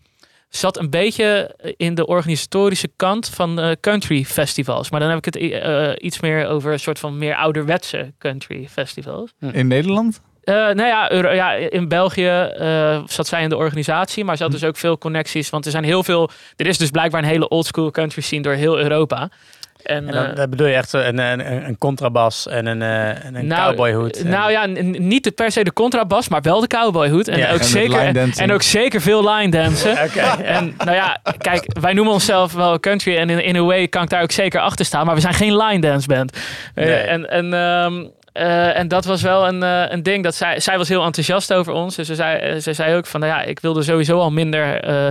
zat 0.48 0.78
een 0.78 0.90
beetje 0.90 1.54
in 1.76 1.94
de 1.94 2.06
organisatorische 2.06 2.90
kant 2.96 3.28
van 3.28 3.60
uh, 3.60 3.70
country 3.80 4.24
festivals. 4.24 4.90
Maar 4.90 5.00
dan 5.00 5.08
heb 5.08 5.18
ik 5.18 5.24
het 5.24 5.36
uh, 5.36 5.90
iets 5.96 6.20
meer 6.20 6.46
over 6.46 6.72
een 6.72 6.80
soort 6.80 6.98
van 6.98 7.18
meer 7.18 7.34
ouderwetse 7.34 8.12
country 8.18 8.68
festivals. 8.70 9.32
In 9.52 9.66
Nederland? 9.66 10.20
Uh, 10.44 10.54
nou 10.54 10.86
ja, 10.86 11.12
Euro 11.12 11.30
ja, 11.30 11.52
in 11.52 11.88
België 11.88 12.50
uh, 12.60 13.02
zat 13.06 13.26
zij 13.26 13.42
in 13.42 13.48
de 13.48 13.56
organisatie, 13.56 14.24
maar 14.24 14.36
ze 14.36 14.42
had 14.42 14.52
dus 14.52 14.64
ook 14.64 14.76
veel 14.76 14.98
connecties. 14.98 15.50
Want 15.50 15.64
er 15.64 15.70
zijn 15.70 15.84
heel 15.84 16.02
veel. 16.02 16.30
Er 16.56 16.66
is 16.66 16.78
dus 16.78 16.90
blijkbaar 16.90 17.22
een 17.22 17.28
hele 17.28 17.48
oldschool 17.48 17.90
country 17.90 18.22
scene 18.22 18.42
door 18.42 18.52
heel 18.52 18.78
Europa. 18.78 19.30
En, 19.82 20.06
en 20.08 20.14
dan, 20.14 20.30
uh, 20.30 20.34
dan 20.34 20.50
bedoel 20.50 20.66
je 20.66 20.74
echt 20.74 20.92
een, 20.92 21.18
een, 21.18 21.66
een 21.66 21.78
contrabas 21.78 22.48
en 22.48 22.66
een, 22.66 22.82
en 22.82 23.34
een 23.34 23.46
nou, 23.46 23.68
cowboyhoed. 23.68 24.24
Nou 24.24 24.50
ja, 24.50 24.66
niet 24.98 25.34
per 25.34 25.52
se 25.52 25.64
de 25.64 25.72
contrabas, 25.72 26.28
maar 26.28 26.40
wel 26.42 26.60
de 26.60 26.66
cowboyhoed. 26.66 27.28
En, 27.28 27.38
Ja, 27.38 27.52
ook 27.52 27.58
en 27.58 27.64
zeker, 27.64 28.16
en, 28.38 28.52
ook 28.52 28.62
zeker 28.62 29.00
veel 29.00 29.30
line 29.34 29.50
dansen. 29.50 29.92
Oké. 30.06 30.20
En 30.42 30.74
nou 30.78 30.96
ja, 30.96 31.18
kijk, 31.38 31.78
wij 31.80 31.92
noemen 31.92 32.12
onszelf 32.12 32.52
wel 32.52 32.80
country. 32.80 33.16
En 33.16 33.30
in, 33.30 33.44
in 33.44 33.56
a 33.56 33.62
way 33.62 33.88
kan 33.88 34.02
ik 34.02 34.08
daar 34.10 34.22
ook 34.22 34.30
zeker 34.32 34.60
achter 34.60 34.84
staan. 34.84 35.06
Maar 35.06 35.14
we 35.14 35.20
zijn 35.20 35.34
geen 35.34 35.56
line 35.56 35.80
dance 35.80 36.06
band. 36.08 36.36
Eh, 36.74 36.84
Nee. 36.84 36.94
en, 36.94 37.30
en, 37.30 37.54
ehm, 37.54 38.04
eh, 38.32 38.78
en 38.78 38.88
dat 38.88 39.04
was 39.04 39.22
wel 39.22 39.48
een, 39.48 39.62
eh, 39.62 39.82
een 39.88 40.02
ding. 40.02 40.24
Dat 40.24 40.34
zij, 40.34 40.60
zij 40.60 40.76
was 40.78 40.88
heel 40.88 41.04
enthousiast 41.04 41.52
over 41.52 41.72
ons. 41.72 41.96
Dus 41.96 42.06
ze 42.06 42.14
zei, 42.14 42.38
eh, 42.38 42.56
ze 42.60 42.72
zei 42.72 42.94
ook 42.96 43.06
van, 43.06 43.20
nou 43.20 43.32
ja, 43.32 43.42
ik 43.42 43.60
wilde 43.60 43.82
sowieso 43.82 44.18
al 44.18 44.30
minder... 44.30 44.80
eh, 44.80 45.10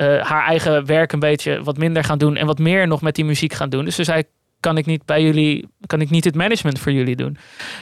eh, 0.00 0.20
haar 0.20 0.46
eigen 0.46 0.86
werk 0.86 1.12
een 1.12 1.18
beetje 1.18 1.62
wat 1.62 1.76
minder 1.76 2.04
gaan 2.04 2.18
doen. 2.18 2.36
En 2.36 2.46
wat 2.46 2.58
meer 2.58 2.86
nog 2.86 3.00
met 3.00 3.14
die 3.14 3.24
muziek 3.24 3.52
gaan 3.52 3.68
doen. 3.68 3.84
Dus 3.84 3.94
ze 3.94 4.04
zei, 4.04 4.22
kan 4.60 4.76
ik 4.76 4.86
niet 4.86 5.04
bij 5.04 5.22
jullie, 5.22 5.68
kan 5.86 6.00
ik 6.00 6.10
niet 6.10 6.24
het 6.24 6.34
management 6.34 6.78
voor 6.78 6.92
jullie 6.92 7.16
doen? 7.16 7.36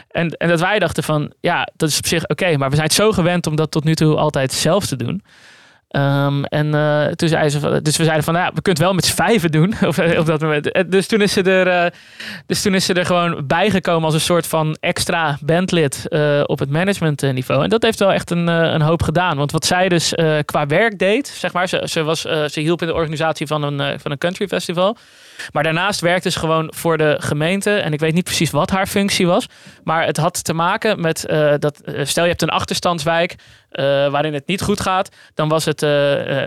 En, 0.09 0.29
en 0.31 0.49
dat 0.49 0.61
wij 0.61 0.79
dachten 0.79 1.03
van, 1.03 1.33
ja, 1.41 1.69
dat 1.77 1.89
is 1.89 1.99
op 1.99 2.07
zich 2.07 2.29
oké, 2.29 2.57
maar 2.57 2.69
we 2.69 2.75
zijn 2.75 2.87
het 2.87 2.97
zo 2.97 3.13
gewend 3.13 3.47
om 3.47 3.57
dat 3.57 3.71
tot 3.71 3.85
nu 3.85 3.95
toe 3.95 4.17
altijd 4.17 4.53
zelf 4.53 4.87
te 4.87 4.97
doen. 4.97 5.23
Um, 5.97 6.45
en 6.45 6.67
uh, 6.67 7.07
toen 7.07 7.29
zei 7.29 7.49
ze 7.49 7.83
dus 7.83 7.97
we 7.97 8.05
zeiden 8.05 8.25
van, 8.25 8.35
nou 8.35 8.47
ja, 8.47 8.53
we 8.55 8.63
kunnen 8.63 8.81
het 8.81 8.91
wel 8.91 8.95
met 8.95 9.05
z'n 9.05 9.15
vijven 9.15 9.51
doen 9.51 9.75
op, 10.19 10.27
dat 10.27 10.41
moment. 10.41 10.91
Dus 10.91 11.07
toen 11.07 11.21
is 11.21 11.33
ze 11.33 11.43
er, 11.43 11.67
uh, 11.67 11.91
dus 12.47 12.63
toen 12.63 12.75
is 12.75 12.85
ze 12.85 12.95
er 12.95 13.07
gewoon 13.07 13.47
bijgekomen 13.47 14.05
als 14.05 14.15
een 14.15 14.21
soort 14.21 14.47
van 14.47 14.77
extra 14.81 15.39
bandlid 15.41 16.07
op 16.47 16.59
het 16.59 16.71
managementniveau. 16.71 17.63
En 17.63 17.71
dat 17.71 17.83
heeft 17.83 17.99
wel 17.99 18.13
echt 18.13 18.31
een, 18.31 18.47
een 18.47 18.81
hoop 18.81 19.03
gedaan. 19.03 19.37
Want 19.37 19.53
wat 19.53 19.65
zij 19.65 19.89
dus 19.89 20.13
qua 20.45 20.67
werk 20.67 20.99
deed, 20.99 21.29
zeg 21.29 21.53
maar, 21.53 21.69
ze, 21.69 21.83
ze, 21.85 22.03
was, 22.03 22.21
ze 22.21 22.61
hielp 22.61 22.81
in 22.81 22.87
de 22.87 22.95
organisatie 22.95 23.47
van 23.47 23.63
een, 23.63 24.01
van 24.01 24.11
een 24.11 24.19
country 24.19 24.49
festival. 24.49 24.97
Maar 25.53 25.63
daarnaast 25.63 26.01
werkte 26.01 26.31
ze 26.31 26.39
gewoon 26.39 26.73
voor 26.75 26.99
de 26.99 27.17
gemeente. 27.19 27.71
En 27.71 27.93
ik 27.93 28.01
weet 28.01 28.15
niet 28.15 28.25
precies 28.25 28.51
wat 28.51 28.71
haar 28.71 28.87
functie 28.87 29.27
was. 29.27 29.47
Maar 29.85 30.07
het 30.07 30.17
had 30.17 30.45
te 30.45 30.55
maken 30.55 31.01
met 31.01 31.25
dat. 31.59 31.81
Stel 32.03 32.23
je 32.23 32.31
hebt 32.31 32.43
een 32.43 32.49
achterstandswijk. 32.49 33.37
Uh, 33.73 33.85
waarin 34.11 34.35
het 34.35 34.47
niet 34.47 34.63
goed 34.63 34.81
gaat. 34.81 35.17
Dan 35.35 35.49
was 35.49 35.65
het 35.65 35.83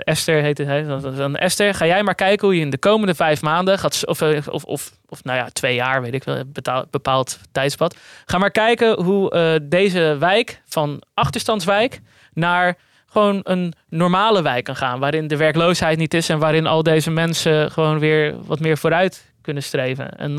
Esther, 0.03 0.41
heette 0.41 0.63
hij. 0.63 0.84
Dan 1.15 1.36
Esther, 1.36 1.73
ga 1.73 1.86
jij 1.86 2.03
maar 2.03 2.15
kijken 2.15 2.47
hoe 2.47 2.55
je 2.55 2.62
in 2.62 2.69
de 2.69 2.77
komende 2.77 3.15
vijf 3.15 3.41
maanden 3.41 3.79
gaat. 3.79 4.05
Of, 4.05 4.21
of, 4.21 4.63
of, 4.63 4.91
of 5.07 5.23
nou 5.23 5.38
ja, 5.38 5.49
twee 5.53 5.75
jaar, 5.75 6.01
weet 6.01 6.13
ik 6.13 6.23
wel. 6.23 6.43
Bepaald 6.89 7.39
tijdspad. 7.51 7.95
Ga 8.25 8.38
maar 8.38 8.51
kijken 8.51 9.01
hoe 9.01 9.60
deze 9.63 10.15
wijk 10.19 10.62
van 10.67 11.01
achterstandswijk 11.13 12.01
naar 12.34 12.77
gewoon 13.05 13.39
een 13.43 13.73
normale 13.89 14.41
wijk 14.41 14.63
kan 14.63 14.75
gaan. 14.75 14.99
Waarin 14.99 15.27
de 15.27 15.38
werkloosheid 15.38 15.97
niet 15.97 16.13
is 16.13 16.29
en 16.29 16.39
waarin 16.39 16.67
al 16.67 16.84
deze 16.84 17.12
mensen 17.12 17.71
gewoon 17.71 17.99
weer 17.99 18.36
wat 18.45 18.60
meer 18.60 18.77
vooruit 18.77 19.34
kunnen 19.41 19.63
streven. 19.63 20.17
En 20.17 20.34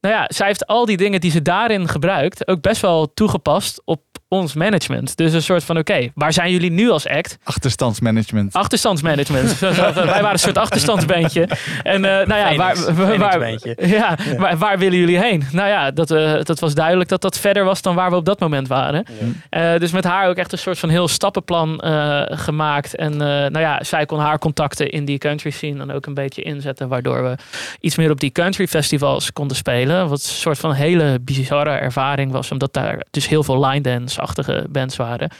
nou 0.00 0.16
ja, 0.16 0.24
zij 0.28 0.46
heeft 0.46 0.66
al 0.66 0.84
die 0.84 0.96
dingen 0.96 1.20
die 1.20 1.30
ze 1.30 1.42
daarin 1.42 1.88
gebruikt 1.88 2.48
ook 2.48 2.60
best 2.60 2.80
wel 2.80 3.14
toegepast 3.14 3.82
op 3.84 4.00
ons 4.28 4.54
management. 4.54 5.16
Dus 5.16 5.32
een 5.32 5.42
soort 5.42 5.64
van, 5.64 5.78
oké, 5.78 5.92
okay, 5.92 6.12
waar 6.14 6.32
zijn 6.32 6.50
jullie 6.50 6.70
nu 6.70 6.90
als 6.90 7.08
act? 7.08 7.38
Achterstandsmanagement. 7.42 8.52
Achterstandsmanagement. 8.52 9.58
Wij 9.58 9.72
waren 10.04 10.32
een 10.32 10.38
soort 10.38 10.58
achterstandsbandje. 10.58 11.48
En 11.82 12.04
uh, 12.04 12.26
nou 12.26 12.34
ja, 12.34 12.56
waar, 12.56 12.94
waar, 12.94 13.18
waar, 13.18 13.58
ja, 13.86 14.16
waar, 14.38 14.56
waar, 14.56 14.78
willen 14.78 14.98
jullie 14.98 15.18
heen? 15.18 15.44
Nou 15.52 15.68
ja, 15.68 15.90
dat, 15.90 16.10
uh, 16.10 16.42
dat 16.42 16.60
was 16.60 16.74
duidelijk 16.74 17.08
dat 17.08 17.20
dat 17.20 17.38
verder 17.38 17.64
was 17.64 17.82
dan 17.82 17.94
waar 17.94 18.10
we 18.10 18.16
op 18.16 18.24
dat 18.24 18.40
moment 18.40 18.68
waren. 18.68 19.04
Ja. 19.50 19.74
Uh, 19.74 19.80
dus 19.80 19.92
met 19.92 20.04
haar 20.04 20.28
ook 20.28 20.36
echt 20.36 20.52
een 20.52 20.58
soort 20.58 20.78
van 20.78 20.88
heel 20.88 21.08
stappenplan 21.08 21.82
gemaakt. 22.26 22.96
En 22.96 23.16
nou 23.16 23.58
ja, 23.58 23.84
zij 23.84 24.06
kon 24.06 24.18
haar 24.18 24.38
contacten 24.38 24.90
in 24.90 25.04
die 25.04 25.18
country 25.18 25.50
scene 25.50 25.78
dan 25.78 25.90
ook 25.90 26.06
een 26.06 26.14
beetje 26.14 26.42
inzetten. 26.42 26.88
Waardoor 26.88 27.22
we 27.22 27.36
iets 27.80 27.96
meer 27.96 28.10
op 28.10 28.20
die 28.20 28.30
country 28.30 28.66
festivals 28.66 29.32
konden 29.32 29.56
spelen. 29.56 30.08
Wat 30.08 30.18
een 30.18 30.28
soort 30.28 30.58
van 30.58 30.72
hele 30.72 31.18
bizarre 31.20 31.70
ervaring 31.70 32.32
was. 32.32 32.50
Omdat 32.50 32.72
daar 32.72 33.04
dus 33.10 33.28
heel 33.28 33.42
veel 33.42 33.66
line 33.66 33.80
dance 33.80 34.13
achtige 34.18 34.66
bands 34.68 34.96
waren. 34.96 35.30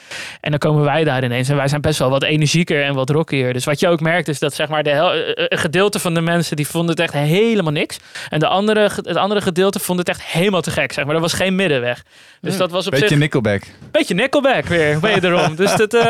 En 0.40 0.50
dan 0.50 0.58
komen 0.58 0.84
wij 0.84 1.04
daar 1.04 1.24
ineens. 1.24 1.48
En 1.48 1.56
wij 1.56 1.68
zijn 1.68 1.80
best 1.80 1.98
wel 1.98 2.10
wat 2.10 2.22
energieker 2.22 2.82
en 2.82 2.94
wat 2.94 3.10
rockier. 3.10 3.52
Dus 3.52 3.64
wat 3.64 3.80
je 3.80 3.88
ook 3.88 4.00
merkt 4.00 4.28
is 4.28 4.38
dat 4.38 4.54
zeg 4.54 4.68
maar 4.68 4.82
de 4.82 4.90
hel- 4.90 5.14
een 5.34 5.58
gedeelte 5.58 5.98
van 5.98 6.14
de 6.14 6.20
mensen 6.20 6.56
die 6.56 6.66
vonden 6.66 6.90
het 6.90 7.00
echt 7.00 7.12
helemaal 7.12 7.72
niks. 7.72 7.96
En 8.30 8.38
de 8.38 8.46
andere, 8.46 8.80
het 8.80 9.16
andere 9.16 9.40
gedeelte 9.40 9.78
vond 9.78 9.98
het 9.98 10.08
echt 10.08 10.22
helemaal 10.22 10.60
te 10.60 10.70
gek. 10.70 10.92
Zeg 10.92 11.04
maar. 11.04 11.14
Er 11.14 11.20
was 11.20 11.32
geen 11.32 11.54
middenweg. 11.54 12.02
Dus 12.40 12.56
dat 12.56 12.70
was 12.70 12.86
op 12.86 12.92
Beetje 12.92 13.08
zich... 13.08 13.18
Nickelback. 13.18 13.62
Beetje 13.90 14.14
Nickelback 14.14 14.64
weer, 14.64 15.00
wederom. 15.00 15.56
dus 15.62 15.76
dat... 15.76 15.94
Uh, 15.94 16.02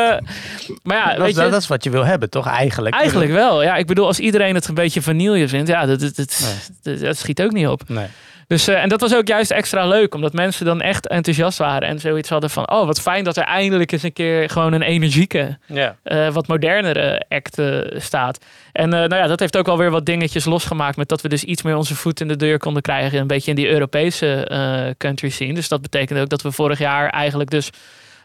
maar 0.83 0.97
ja, 0.97 1.09
dat, 1.09 1.17
weet 1.17 1.35
je... 1.35 1.49
dat, 1.49 1.61
is 1.61 1.67
wat 1.67 1.83
je 1.83 1.89
wil 1.89 2.05
hebben, 2.05 2.29
toch? 2.29 2.47
Eigenlijk. 2.47 2.95
Eigenlijk 2.95 3.31
wel. 3.31 3.63
Ja, 3.63 3.75
ik 3.75 3.87
bedoel, 3.87 4.05
als 4.05 4.19
iedereen 4.19 4.55
het 4.55 4.67
een 4.67 4.73
beetje 4.73 5.01
vanille 5.01 5.47
vindt, 5.47 5.69
ja, 5.69 5.85
dat, 5.85 5.99
dat, 5.99 6.15
dat, 6.15 6.61
dat, 6.83 6.99
dat 6.99 7.17
schiet 7.17 7.41
ook 7.41 7.51
niet 7.51 7.67
op. 7.67 7.81
Nee. 7.87 8.07
Dus, 8.47 8.67
eh, 8.67 8.81
en 8.83 8.89
dat 8.89 9.01
was 9.01 9.15
ook 9.15 9.27
juist 9.27 9.51
extra 9.51 9.87
leuk, 9.87 10.15
omdat 10.15 10.33
mensen 10.33 10.65
dan 10.65 10.81
echt 10.81 11.07
enthousiast 11.07 11.57
waren 11.57 11.87
en 11.87 11.99
zoiets 11.99 12.29
hadden 12.29 12.49
van, 12.49 12.71
oh 12.71 12.85
wat 12.85 13.01
fijn 13.01 13.23
dat 13.23 13.37
er 13.37 13.43
eindelijk 13.43 13.91
eens 13.91 14.03
een 14.03 14.13
keer 14.13 14.49
gewoon 14.49 14.73
een 14.73 14.81
energieke, 14.81 15.57
Ja. 15.65 15.95
eh, 16.03 16.29
wat 16.29 16.47
modernere 16.47 17.25
act 17.29 17.59
eh, 17.59 17.79
staat. 17.95 18.45
En 18.71 18.89
nou 18.89 19.15
ja, 19.15 19.27
dat 19.27 19.39
heeft 19.39 19.57
ook 19.57 19.65
wel 19.65 19.77
weer 19.77 19.91
wat 19.91 20.05
dingetjes 20.05 20.45
losgemaakt 20.45 20.97
met 20.97 21.09
dat 21.09 21.21
we 21.21 21.29
dus 21.29 21.43
iets 21.43 21.61
meer 21.61 21.75
onze 21.75 21.95
voet 21.95 22.21
in 22.21 22.27
de 22.27 22.35
deur 22.35 22.57
konden 22.57 22.81
krijgen, 22.81 23.19
een 23.19 23.27
beetje 23.27 23.49
in 23.49 23.55
die 23.55 23.69
Europese 23.69 24.93
country 24.97 25.29
scene. 25.29 25.53
Dus 25.53 25.67
dat 25.67 25.81
betekende 25.81 26.21
ook 26.21 26.29
dat 26.29 26.41
we 26.41 26.51
vorig 26.51 26.79
jaar 26.79 27.09
eigenlijk 27.09 27.49
dus 27.49 27.69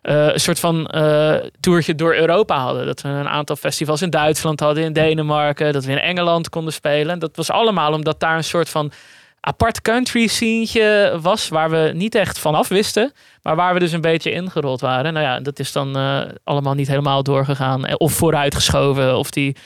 een 0.03 0.41
soort 0.41 0.61
van 0.61 0.87
eh 0.87 1.35
toertje 1.61 1.95
door 1.95 2.15
Europa 2.15 2.59
hadden. 2.59 2.87
Dat 2.87 3.01
we 3.01 3.09
een 3.09 3.29
aantal 3.29 3.57
festivals 3.57 4.03
in 4.03 4.11
Duitsland 4.11 4.61
hadden, 4.61 4.85
in 4.85 4.93
Denemarken, 4.93 5.73
dat 5.73 5.85
we 5.85 5.93
in 5.93 5.99
Engeland 5.99 6.49
konden 6.49 6.73
spelen. 6.73 7.13
En 7.13 7.19
dat 7.19 7.37
was 7.37 7.51
allemaal 7.51 7.93
omdat 7.93 8.21
daar 8.21 8.37
een 8.37 8.45
soort 8.45 8.69
van 8.69 8.93
apart 9.41 9.83
country 9.83 10.27
sceneetje 10.27 11.19
was 11.23 11.49
waar 11.49 11.71
we 11.71 11.93
niet 11.95 12.15
echt 12.15 12.39
van 12.39 12.55
af 12.55 12.69
wisten, 12.69 13.13
maar 13.43 13.57
waar 13.57 13.75
we 13.75 13.81
dus 13.81 13.93
een 13.93 14.01
beetje 14.01 14.33
ingerold 14.33 14.81
waren. 14.81 15.13
Nou 15.13 15.27
ja, 15.27 15.41
dat 15.41 15.59
is 15.59 15.73
dan 15.73 15.97
eh, 15.97 16.21
allemaal 16.45 16.75
niet 16.75 16.89
helemaal 16.89 17.23
doorgegaan 17.23 17.87
eh, 17.87 17.95
of 17.99 18.13
vooruitgeschoven 18.13 19.17
of 19.19 19.31
die. 19.31 19.57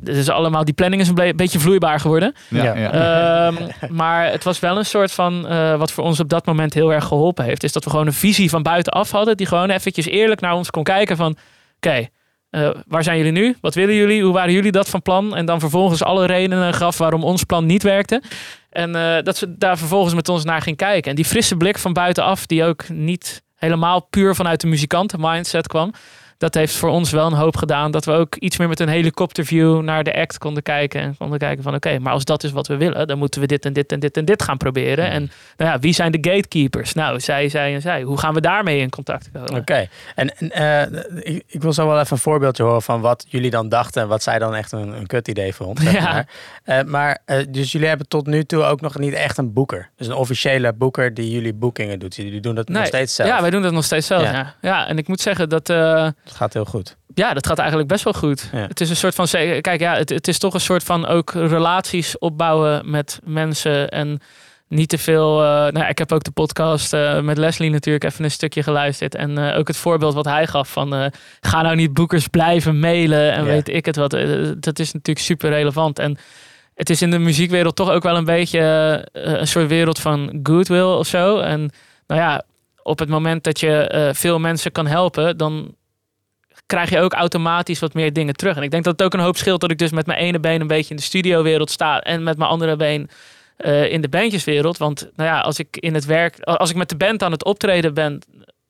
Dus 0.00 0.28
allemaal, 0.28 0.64
die 0.64 0.74
planning 0.74 1.02
is 1.02 1.08
een 1.08 1.36
beetje 1.36 1.58
vloeibaar 1.58 2.00
geworden. 2.00 2.34
Ja, 2.48 2.64
Ja. 2.64 2.76
ja. 2.76 2.92
Ehm, 2.92 3.68
maar 4.00 4.30
het 4.30 4.44
was 4.44 4.58
wel 4.58 4.76
een 4.76 4.86
soort 4.86 5.12
van, 5.12 5.46
eh, 5.48 5.76
wat 5.76 5.92
voor 5.92 6.04
ons 6.04 6.20
op 6.20 6.28
dat 6.28 6.46
moment 6.46 6.74
heel 6.74 6.92
erg 6.92 7.04
geholpen 7.04 7.44
heeft, 7.44 7.62
is 7.62 7.72
dat 7.72 7.84
we 7.84 7.90
gewoon 7.90 8.06
een 8.06 8.12
visie 8.12 8.50
van 8.50 8.62
buitenaf 8.62 9.10
hadden, 9.10 9.36
die 9.36 9.46
gewoon 9.46 9.70
eventjes 9.70 10.06
eerlijk 10.06 10.40
naar 10.40 10.54
ons 10.54 10.70
kon 10.70 10.82
kijken 10.82 11.16
van, 11.16 11.36
oké, 11.76 12.08
eh, 12.50 12.70
waar 12.86 13.02
zijn 13.02 13.16
jullie 13.16 13.32
nu? 13.32 13.56
Wat 13.60 13.74
willen 13.74 13.94
jullie? 13.94 14.22
Hoe 14.22 14.32
waren 14.32 14.52
jullie 14.52 14.72
dat 14.72 14.88
van 14.88 15.02
plan? 15.02 15.36
En 15.36 15.46
dan 15.46 15.60
vervolgens 15.60 16.02
alle 16.02 16.26
redenen 16.26 16.74
gaf 16.74 16.98
waarom 16.98 17.24
ons 17.24 17.44
plan 17.44 17.66
niet 17.66 17.82
werkte. 17.82 18.22
En 18.70 18.94
eh, 18.94 19.22
dat 19.22 19.36
ze 19.36 19.56
daar 19.56 19.78
vervolgens 19.78 20.14
met 20.14 20.28
ons 20.28 20.44
naar 20.44 20.62
ging 20.62 20.76
kijken. 20.76 21.10
En 21.10 21.16
die 21.16 21.24
frisse 21.24 21.56
blik 21.56 21.78
van 21.78 21.92
buitenaf, 21.92 22.46
die 22.46 22.64
ook 22.64 22.88
niet 22.88 23.42
helemaal 23.56 24.00
puur 24.00 24.34
vanuit 24.34 24.60
de 24.60 24.66
muzikanten 24.66 25.20
mindset 25.20 25.66
kwam. 25.66 25.92
Dat 26.40 26.54
heeft 26.54 26.74
voor 26.74 26.90
ons 26.90 27.10
wel 27.10 27.26
een 27.26 27.32
hoop 27.32 27.56
gedaan. 27.56 27.90
Dat 27.90 28.04
we 28.04 28.12
ook 28.12 28.34
iets 28.36 28.56
meer 28.56 28.68
met 28.68 28.80
een 28.80 28.88
helikopterview 28.88 29.80
naar 29.82 30.04
de 30.04 30.14
act 30.14 30.38
konden 30.38 30.62
kijken. 30.62 31.00
En 31.00 31.16
konden 31.18 31.38
kijken 31.38 31.62
van 31.62 31.74
oké, 31.74 31.98
maar 31.98 32.12
als 32.12 32.24
dat 32.24 32.44
is 32.44 32.50
wat 32.50 32.66
we 32.66 32.76
willen, 32.76 33.06
dan 33.06 33.18
moeten 33.18 33.40
we 33.40 33.46
dit 33.46 33.64
en 33.64 33.72
dit 33.72 33.92
en 33.92 34.00
dit 34.00 34.16
en 34.16 34.24
dit 34.24 34.42
gaan 34.42 34.56
proberen. 34.56 35.10
En 35.10 35.30
nou 35.56 35.70
ja, 35.70 35.78
wie 35.78 35.92
zijn 35.92 36.12
de 36.12 36.18
gatekeepers? 36.30 36.92
Nou, 36.92 37.20
zij, 37.20 37.48
zij 37.48 37.74
en 37.74 37.80
zij. 37.80 38.02
Hoe 38.02 38.18
gaan 38.18 38.34
we 38.34 38.40
daarmee 38.40 38.80
in 38.80 38.90
contact 38.90 39.30
komen? 39.32 39.54
Oké, 39.54 39.88
en, 40.14 40.36
en 40.38 40.50
eh, 40.50 41.00
ik, 41.34 41.42
ik 41.46 41.62
wil 41.62 41.72
zo 41.72 41.86
wel 41.86 42.00
even 42.00 42.12
een 42.12 42.18
voorbeeldje 42.22 42.62
horen 42.62 42.82
van 42.82 43.00
wat 43.00 43.24
jullie 43.28 43.50
dan 43.50 43.68
dachten 43.68 44.02
en 44.02 44.08
wat 44.08 44.22
zij 44.22 44.38
dan 44.38 44.54
echt 44.54 44.72
een, 44.72 44.88
een 44.92 45.06
kut 45.06 45.28
idee 45.28 45.54
vond. 45.54 45.78
Zeg 45.80 45.92
Ja. 45.92 46.12
maar. 46.12 46.28
Eh, 46.64 46.84
maar 46.84 47.18
eh, 47.24 47.44
dus 47.48 47.72
jullie 47.72 47.88
hebben 47.88 48.08
tot 48.08 48.26
nu 48.26 48.44
toe 48.44 48.62
ook 48.62 48.80
nog 48.80 48.98
niet 48.98 49.12
echt 49.12 49.38
een 49.38 49.52
boeker. 49.52 49.90
Dus 49.96 50.06
een 50.06 50.14
officiële 50.14 50.72
boeker 50.72 51.14
die 51.14 51.30
jullie 51.30 51.54
boekingen 51.54 51.98
doet. 51.98 52.16
Jullie 52.16 52.40
doen 52.40 52.54
dat 52.54 52.68
nog 52.68 52.86
steeds 52.86 53.14
zelf. 53.14 53.28
Ja, 53.28 53.40
wij 53.40 53.50
doen 53.50 53.62
dat 53.62 53.72
nog 53.72 53.84
steeds 53.84 54.06
zelf. 54.06 54.22
Ja. 54.22 54.32
Ja, 54.32 54.54
ja. 54.60 54.86
en 54.88 54.98
ik 54.98 55.08
moet 55.08 55.20
zeggen 55.20 55.48
dat. 55.48 55.68
Het 56.30 56.38
gaat 56.38 56.52
heel 56.52 56.64
goed. 56.64 56.96
Ja, 57.14 57.34
dat 57.34 57.46
gaat 57.46 57.58
eigenlijk 57.58 57.88
best 57.88 58.04
wel 58.04 58.12
goed. 58.12 58.48
Ja. 58.52 58.66
Het 58.66 58.80
is 58.80 58.90
een 58.90 58.96
soort 58.96 59.14
van. 59.14 59.26
Kijk, 59.60 59.80
ja, 59.80 59.94
het, 59.96 60.08
het 60.08 60.28
is 60.28 60.38
toch 60.38 60.54
een 60.54 60.60
soort 60.60 60.82
van 60.82 61.06
ook 61.06 61.30
relaties 61.32 62.18
opbouwen 62.18 62.90
met 62.90 63.20
mensen. 63.24 63.88
En 63.88 64.20
niet 64.68 64.88
te 64.88 64.98
veel. 64.98 65.42
eh, 65.42 65.72
nou, 65.72 65.86
ik 65.88 65.98
heb 65.98 66.12
ook 66.12 66.22
de 66.24 66.30
podcast 66.30 66.92
eh, 66.92 67.20
met 67.20 67.38
Leslie 67.38 67.70
natuurlijk 67.70 68.04
even 68.04 68.24
een 68.24 68.30
stukje 68.30 68.62
geluisterd. 68.62 69.14
En 69.14 69.38
eh, 69.38 69.58
ook 69.58 69.68
het 69.68 69.76
voorbeeld 69.76 70.14
wat 70.14 70.24
hij 70.24 70.46
gaf 70.46 70.72
van. 70.72 71.12
ga 71.40 71.62
nou 71.62 71.76
niet 71.76 71.94
boekers 71.94 72.28
blijven 72.28 72.78
mailen 72.78 73.32
en 73.32 73.44
weet 73.44 73.68
ik 73.68 73.86
het 73.86 73.96
wat. 73.96 74.10
Dat 74.58 74.78
is 74.78 74.92
natuurlijk 74.92 75.26
super 75.26 75.50
relevant. 75.50 75.98
En 75.98 76.18
het 76.74 76.90
is 76.90 77.02
in 77.02 77.10
de 77.10 77.18
muziekwereld 77.18 77.76
toch 77.76 77.90
ook 77.90 78.02
wel 78.02 78.16
een 78.16 78.24
beetje 78.24 78.60
een 79.12 79.46
soort 79.46 79.68
wereld 79.68 79.98
van 79.98 80.40
goodwill 80.42 80.82
of 80.82 81.06
zo. 81.06 81.38
En 81.38 81.70
nou 82.06 82.20
ja, 82.20 82.42
op 82.82 82.98
het 82.98 83.08
moment 83.08 83.44
dat 83.44 83.60
je 83.60 84.10
veel 84.14 84.38
mensen 84.38 84.72
kan 84.72 84.86
helpen, 84.86 85.36
dan 85.36 85.74
krijg 86.70 86.90
je 86.90 87.00
ook 87.00 87.12
automatisch 87.12 87.78
wat 87.78 87.94
meer 87.94 88.12
dingen 88.12 88.34
terug. 88.34 88.56
En 88.56 88.62
ik 88.62 88.70
denk 88.70 88.84
dat 88.84 88.92
het 88.92 89.02
ook 89.02 89.14
een 89.14 89.26
hoop 89.26 89.36
scheelt 89.36 89.60
dat 89.60 89.70
ik 89.70 89.78
dus 89.78 89.90
met 89.90 90.06
mijn 90.06 90.18
ene 90.18 90.40
been 90.40 90.60
een 90.60 90.66
beetje 90.66 90.90
in 90.90 90.96
de 90.96 91.02
studiowereld 91.02 91.70
sta 91.70 92.00
en 92.00 92.22
met 92.22 92.38
mijn 92.38 92.50
andere 92.50 92.76
been 92.76 93.10
eh, 93.56 93.92
in 93.92 94.00
de 94.00 94.08
bandjeswereld. 94.08 94.78
Want 94.78 95.10
nou 95.16 95.28
ja, 95.28 95.40
als 95.40 95.58
ik 95.58 95.76
in 95.76 95.94
het 95.94 96.04
werk, 96.04 96.40
als 96.40 96.70
ik 96.70 96.76
met 96.76 96.88
de 96.88 96.96
band 96.96 97.22
aan 97.22 97.32
het 97.32 97.44
optreden 97.44 97.94
ben, 97.94 98.18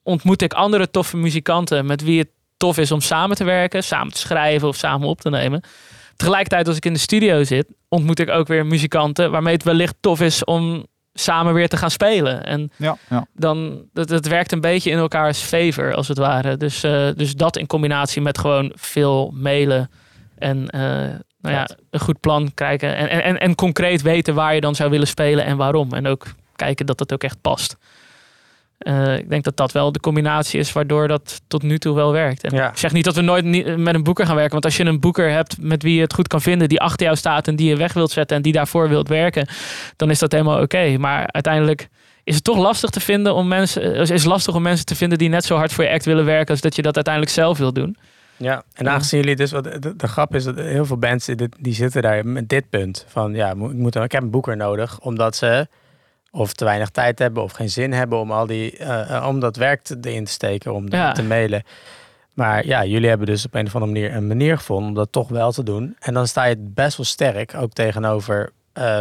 ontmoet 0.02 0.42
ik 0.42 0.52
andere 0.52 0.90
toffe 0.90 1.16
muzikanten 1.16 1.86
met 1.86 2.02
wie 2.02 2.18
het 2.18 2.28
tof 2.56 2.78
is 2.78 2.92
om 2.92 3.00
samen 3.00 3.36
te 3.36 3.44
werken, 3.44 3.84
samen 3.84 4.12
te 4.12 4.18
schrijven 4.18 4.68
of 4.68 4.76
samen 4.76 5.08
op 5.08 5.20
te 5.20 5.30
nemen. 5.30 5.62
Tegelijkertijd 6.16 6.68
als 6.68 6.76
ik 6.76 6.84
in 6.84 6.92
de 6.92 6.98
studio 6.98 7.44
zit, 7.44 7.66
ontmoet 7.88 8.18
ik 8.18 8.28
ook 8.28 8.48
weer 8.48 8.66
muzikanten 8.66 9.30
waarmee 9.30 9.54
het 9.54 9.62
wellicht 9.62 9.94
tof 10.00 10.20
is 10.20 10.44
om 10.44 10.86
samen 11.14 11.54
weer 11.54 11.68
te 11.68 11.76
gaan 11.76 11.90
spelen. 11.90 12.44
En 12.44 12.72
ja, 12.76 12.96
ja. 13.08 13.26
dan 13.34 13.84
dat, 13.92 14.08
het 14.08 14.28
werkt 14.28 14.52
een 14.52 14.60
beetje 14.60 14.90
in 14.90 14.98
elkaars 14.98 15.40
favor 15.40 15.94
als 15.94 16.08
het 16.08 16.18
ware. 16.18 16.56
Dus, 16.56 16.82
eh, 16.82 17.08
dus 17.16 17.34
dat 17.34 17.56
in 17.56 17.66
combinatie 17.66 18.22
met 18.22 18.38
gewoon 18.38 18.72
veel 18.74 19.32
mailen 19.34 19.90
en 20.38 20.68
eh, 20.70 20.80
nou 21.40 21.54
ja, 21.54 21.68
een 21.90 22.00
goed 22.00 22.20
plan 22.20 22.50
krijgen 22.54 22.96
en, 22.96 23.08
en, 23.08 23.22
en, 23.22 23.38
en 23.38 23.54
concreet 23.54 24.02
weten 24.02 24.34
waar 24.34 24.54
je 24.54 24.60
dan 24.60 24.74
zou 24.74 24.90
willen 24.90 25.06
spelen 25.06 25.44
en 25.44 25.56
waarom. 25.56 25.92
En 25.92 26.06
ook 26.06 26.26
kijken 26.56 26.86
dat 26.86 26.98
dat 26.98 27.12
ook 27.12 27.22
echt 27.22 27.40
past. 27.40 27.76
Eh, 28.80 29.18
ik 29.18 29.28
denk 29.28 29.44
dat 29.44 29.56
dat 29.56 29.72
wel 29.72 29.92
de 29.92 30.00
combinatie 30.00 30.60
is 30.60 30.72
waardoor 30.72 31.08
dat 31.08 31.40
tot 31.48 31.62
nu 31.62 31.78
toe 31.78 31.94
wel 31.94 32.12
werkt. 32.12 32.44
En 32.44 32.56
Ja. 32.56 32.70
Ik 32.70 32.76
zeg 32.76 32.92
niet 32.92 33.04
dat 33.04 33.14
we 33.14 33.20
nooit 33.20 33.44
niet 33.44 33.76
met 33.76 33.94
een 33.94 34.02
boeker 34.02 34.26
gaan 34.26 34.34
werken. 34.34 34.52
Want 34.52 34.64
als 34.64 34.76
je 34.76 34.84
een 34.84 35.00
boeker 35.00 35.30
hebt 35.30 35.56
met 35.60 35.82
wie 35.82 35.94
je 35.94 36.00
het 36.00 36.14
goed 36.14 36.28
kan 36.28 36.40
vinden, 36.40 36.68
die 36.68 36.80
achter 36.80 37.06
jou 37.06 37.18
staat 37.18 37.48
en 37.48 37.56
die 37.56 37.68
je 37.68 37.76
weg 37.76 37.92
wilt 37.92 38.10
zetten 38.10 38.36
en 38.36 38.42
die 38.42 38.52
daarvoor 38.52 38.88
wilt 38.88 39.08
werken, 39.08 39.48
dan 39.96 40.10
is 40.10 40.18
dat 40.18 40.32
helemaal 40.32 40.60
oké. 40.62 40.96
Maar 40.98 41.28
uiteindelijk 41.32 41.88
is 42.24 42.34
het 42.34 42.44
toch 42.44 42.58
lastig 42.58 42.90
te 42.90 43.00
vinden 43.00 43.34
om 43.34 43.48
mensen. 43.48 43.98
Het 43.98 44.10
is 44.10 44.24
lastig 44.24 44.54
om 44.54 44.62
mensen 44.62 44.86
te 44.86 44.94
vinden 44.96 45.18
die 45.18 45.28
net 45.28 45.44
zo 45.44 45.56
hard 45.56 45.72
voor 45.72 45.84
je 45.84 45.90
act 45.90 46.04
willen 46.04 46.24
werken 46.24 46.50
als 46.50 46.60
dat 46.60 46.76
je 46.76 46.82
dat 46.82 46.94
uiteindelijk 46.94 47.34
zelf 47.34 47.58
wil 47.58 47.72
doen. 47.72 47.96
Ja, 48.36 48.62
en 48.74 48.88
aangezien 48.88 49.20
jullie 49.20 49.36
dus, 49.36 49.50
wat 49.50 49.64
de, 49.64 49.96
de 49.96 50.08
grap 50.08 50.34
is 50.34 50.44
dat 50.44 50.56
heel 50.56 50.84
veel 50.84 50.96
bands 50.96 51.26
die, 51.26 51.48
die 51.58 51.74
zitten 51.74 52.02
daar 52.02 52.26
met 52.26 52.48
dit 52.48 52.70
punt 52.70 53.04
van 53.08 53.34
ja, 53.34 53.50
ik, 53.50 53.56
moet, 53.56 53.94
ik 53.94 54.12
heb 54.12 54.22
een 54.22 54.30
boeker 54.30 54.56
nodig 54.56 55.00
omdat 55.00 55.36
ze 55.36 55.66
of 56.30 56.52
te 56.52 56.64
weinig 56.64 56.88
tijd 56.90 57.18
hebben 57.18 57.42
of 57.42 57.52
geen 57.52 57.70
zin 57.70 57.92
hebben 57.92 58.18
om 58.18 58.30
al 58.32 58.46
die, 58.46 58.76
eh, 58.76 59.16
eh, 59.16 59.26
om 59.26 59.40
dat 59.40 59.56
werk 59.56 59.82
te- 59.82 59.98
erin 60.00 60.24
te 60.24 60.32
steken, 60.32 60.74
om 60.74 60.86
Ja. 60.88 61.12
te 61.12 61.22
mailen. 61.22 61.62
Maar 62.34 62.66
ja, 62.66 62.84
jullie 62.84 63.08
hebben 63.08 63.26
dus 63.26 63.44
op 63.46 63.54
een 63.54 63.66
of 63.66 63.74
andere 63.74 63.92
manier 63.92 64.14
een 64.14 64.26
manier 64.26 64.56
gevonden 64.56 64.88
om 64.88 64.94
dat 64.94 65.12
toch 65.12 65.28
wel 65.28 65.52
te 65.52 65.62
doen. 65.62 65.96
En 65.98 66.14
dan 66.14 66.26
sta 66.26 66.44
je 66.44 66.56
best 66.58 66.96
wel 66.96 67.06
sterk 67.06 67.54
ook 67.54 67.72
tegenover 67.72 68.52
eh, 68.72 69.00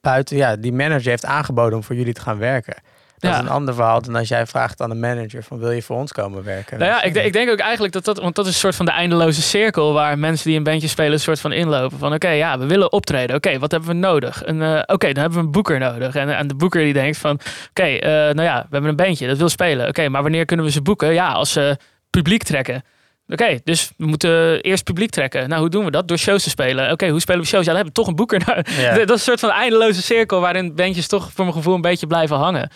buiten. 0.00 0.36
Ja, 0.36 0.56
die 0.56 0.72
manager 0.72 1.10
heeft 1.10 1.24
aangeboden 1.24 1.74
om 1.78 1.84
voor 1.84 1.96
jullie 1.96 2.12
te 2.14 2.20
gaan 2.20 2.38
werken. 2.38 2.74
Dat 3.20 3.30
Ja. 3.30 3.36
is 3.36 3.42
een 3.42 3.50
ander 3.50 3.74
verhaal 3.74 4.02
dan 4.02 4.14
als 4.16 4.28
jij 4.28 4.46
vraagt 4.46 4.80
aan 4.80 4.90
een 4.90 5.00
manager 5.00 5.42
van 5.42 5.58
wil 5.58 5.70
je 5.70 5.82
voor 5.82 5.96
ons 5.96 6.12
komen 6.12 6.44
werken? 6.44 6.78
Nou 6.78 6.90
ja, 6.90 7.02
ik, 7.02 7.14
de- 7.14 7.22
ik 7.24 7.32
denk 7.32 7.50
ook 7.50 7.58
eigenlijk 7.58 7.92
dat 7.92 8.04
dat, 8.04 8.18
want 8.18 8.34
dat 8.34 8.46
is 8.46 8.52
een 8.52 8.58
soort 8.58 8.74
van 8.76 8.86
de 8.86 8.92
eindeloze 8.92 9.42
cirkel 9.42 9.92
waar 9.92 10.18
mensen 10.18 10.48
die 10.48 10.56
een 10.56 10.62
bandje 10.62 10.88
spelen 10.88 11.12
een 11.12 11.20
soort 11.20 11.40
van 11.40 11.52
inlopen. 11.52 11.98
Van 11.98 12.12
oké, 12.14 12.28
ja, 12.28 12.58
we 12.58 12.66
willen 12.66 12.92
optreden. 12.92 13.36
Oké, 13.36 13.58
wat 13.58 13.70
hebben 13.70 13.88
we 13.90 13.94
nodig? 13.96 14.42
Een, 14.46 14.62
eh, 14.62 14.82
oké, 14.86 15.12
dan 15.12 15.22
hebben 15.22 15.38
we 15.38 15.44
een 15.44 15.50
boeker 15.52 15.78
nodig. 15.78 16.14
En, 16.14 16.36
en 16.36 16.46
de 16.48 16.54
boeker 16.54 16.82
die 16.82 16.92
denkt 16.92 17.18
van, 17.18 17.38
oké, 17.70 17.82
eh, 17.82 18.10
nou 18.10 18.42
ja, 18.42 18.56
we 18.60 18.68
hebben 18.70 18.90
een 18.90 18.96
bandje 18.96 19.26
dat 19.26 19.38
wil 19.38 19.48
spelen. 19.48 19.88
Oké, 19.88 20.08
maar 20.08 20.22
wanneer 20.22 20.44
kunnen 20.44 20.66
we 20.66 20.72
ze 20.72 20.82
boeken? 20.82 21.12
Ja, 21.12 21.32
als 21.32 21.52
ze 21.52 21.76
publiek 22.10 22.42
trekken. 22.42 22.82
Oké, 23.28 23.58
dus 23.64 23.90
we 23.96 24.06
moeten 24.06 24.60
eerst 24.60 24.84
publiek 24.84 25.10
trekken. 25.10 25.48
Nou, 25.48 25.60
hoe 25.60 25.70
doen 25.70 25.84
we 25.84 25.90
dat? 25.90 26.08
Door 26.08 26.18
shows 26.18 26.42
te 26.42 26.50
spelen. 26.50 26.90
Oké, 26.92 27.08
hoe 27.08 27.20
spelen 27.20 27.40
we 27.40 27.46
shows? 27.46 27.64
Ja, 27.64 27.72
dan 27.72 27.76
hebben 27.76 27.92
we 27.94 28.00
toch 28.00 28.08
een 28.08 28.16
boeker 28.16 28.42
nodig. 28.46 28.80
Ja. 28.80 28.90
Dat 28.94 29.00
is 29.08 29.10
een 29.10 29.18
soort 29.18 29.40
van 29.40 29.50
eindeloze 29.50 30.02
cirkel 30.02 30.40
waarin 30.40 30.74
bandjes 30.74 31.06
toch 31.06 31.30
voor 31.34 31.44
mijn 31.44 31.56
gevoel 31.56 31.74
een 31.74 31.80
beetje 31.80 32.06
blijven 32.06 32.36
hangen. 32.36 32.70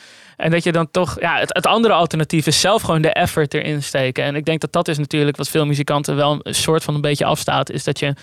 En 0.44 0.50
dat 0.50 0.64
je 0.64 0.72
dan 0.72 0.90
toch, 0.90 1.20
ja, 1.20 1.38
het, 1.38 1.54
het 1.54 1.66
andere 1.66 1.94
alternatief 1.94 2.46
is 2.46 2.61
zelf 2.61 2.83
gewoon 2.83 3.02
de 3.02 3.12
effort 3.12 3.54
erin 3.54 3.83
steken. 3.83 4.24
En 4.24 4.35
ik 4.35 4.44
denk 4.44 4.61
dat 4.61 4.72
dat 4.72 4.88
is 4.88 4.98
natuurlijk 4.98 5.37
wat 5.37 5.48
veel 5.48 5.66
muzikanten 5.66 6.16
wel 6.16 6.38
een 6.42 6.54
soort 6.54 6.85
van 6.85 6.94
een 6.94 7.00
beetje 7.00 7.24
afstaat. 7.24 7.70
Is 7.70 7.85
dat 7.85 7.98
je, 7.98 8.14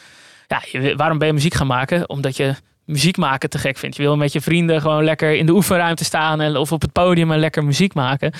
ja, 0.48 0.96
waarom 0.96 1.18
ben 1.18 1.28
je 1.28 1.34
muziek 1.34 1.54
gaan 1.54 1.68
maken? 1.68 2.10
Omdat 2.10 2.38
je 2.38 2.54
muziek 2.86 3.18
maken 3.18 3.50
te 3.50 3.58
gek 3.58 3.78
vindt. 3.78 3.96
Je 3.96 4.02
wil 4.02 4.18
met 4.18 4.34
je 4.34 4.42
vrienden 4.42 4.82
gewoon 4.82 5.04
lekker 5.04 5.36
in 5.36 5.46
de 5.46 5.52
oefenruimte 5.52 6.04
staan 6.04 6.42
en, 6.42 6.56
of 6.58 6.72
op 6.72 6.82
het 6.82 6.92
podium 6.92 7.32
en 7.32 7.40
lekker 7.40 7.64
muziek 7.64 7.94
maken. 7.94 8.32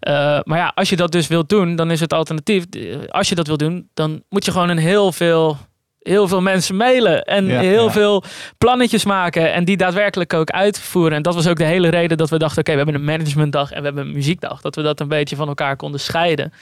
Eh, 0.00 0.38
maar 0.42 0.58
ja, 0.58 0.72
als 0.74 0.88
je 0.88 0.96
dat 0.96 1.12
dus 1.12 1.26
wilt 1.26 1.48
doen, 1.48 1.76
dan 1.76 1.90
is 1.90 2.00
het 2.00 2.12
alternatief. 2.12 2.64
eh, 2.70 2.96
Als 3.08 3.28
je 3.28 3.34
dat 3.34 3.46
wilt 3.46 3.58
doen, 3.58 3.88
dan 3.94 4.22
moet 4.28 4.44
je 4.44 4.52
gewoon 4.52 4.68
een 4.68 4.78
heel 4.78 5.12
veel, 5.12 5.58
heel 6.06 6.28
veel 6.28 6.40
mensen 6.40 6.76
mailen 6.76 7.24
en 7.24 7.46
Ja, 7.46 7.60
heel 7.60 7.84
ja. 7.84 7.90
veel 7.90 8.24
plannetjes 8.58 9.04
maken 9.04 9.52
en 9.52 9.64
die 9.64 9.76
daadwerkelijk 9.76 10.34
ook 10.34 10.50
uitvoeren. 10.50 11.16
En 11.16 11.22
dat 11.22 11.34
was 11.34 11.46
ook 11.46 11.56
de 11.56 11.64
hele 11.64 11.88
reden 11.88 12.16
dat 12.16 12.30
we 12.30 12.38
dachten, 12.38 12.58
oké, 12.58 12.70
we 12.70 12.76
hebben 12.76 12.94
een 12.94 13.04
managementdag 13.04 13.70
en 13.70 13.78
we 13.78 13.84
hebben 13.84 14.06
een 14.06 14.12
muziekdag. 14.12 14.60
Dat 14.60 14.74
we 14.74 14.82
dat 14.82 15.00
een 15.00 15.08
beetje 15.08 15.36
van 15.36 15.48
elkaar 15.48 15.76
konden 15.76 16.00
scheiden. 16.00 16.52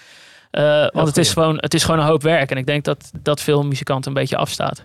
Eh, 0.50 0.86
want 0.92 1.08
het 1.08 1.16
is, 1.16 1.32
gewoon, 1.32 1.56
het 1.56 1.74
is 1.74 1.84
gewoon 1.84 2.00
een 2.00 2.06
hoop 2.06 2.22
werk. 2.22 2.50
En 2.50 2.56
ik 2.56 2.66
denk 2.66 2.84
dat 2.84 3.10
dat 3.22 3.40
veel 3.40 3.64
muzikanten 3.64 4.10
een 4.10 4.20
beetje 4.20 4.36
afstaat. 4.36 4.84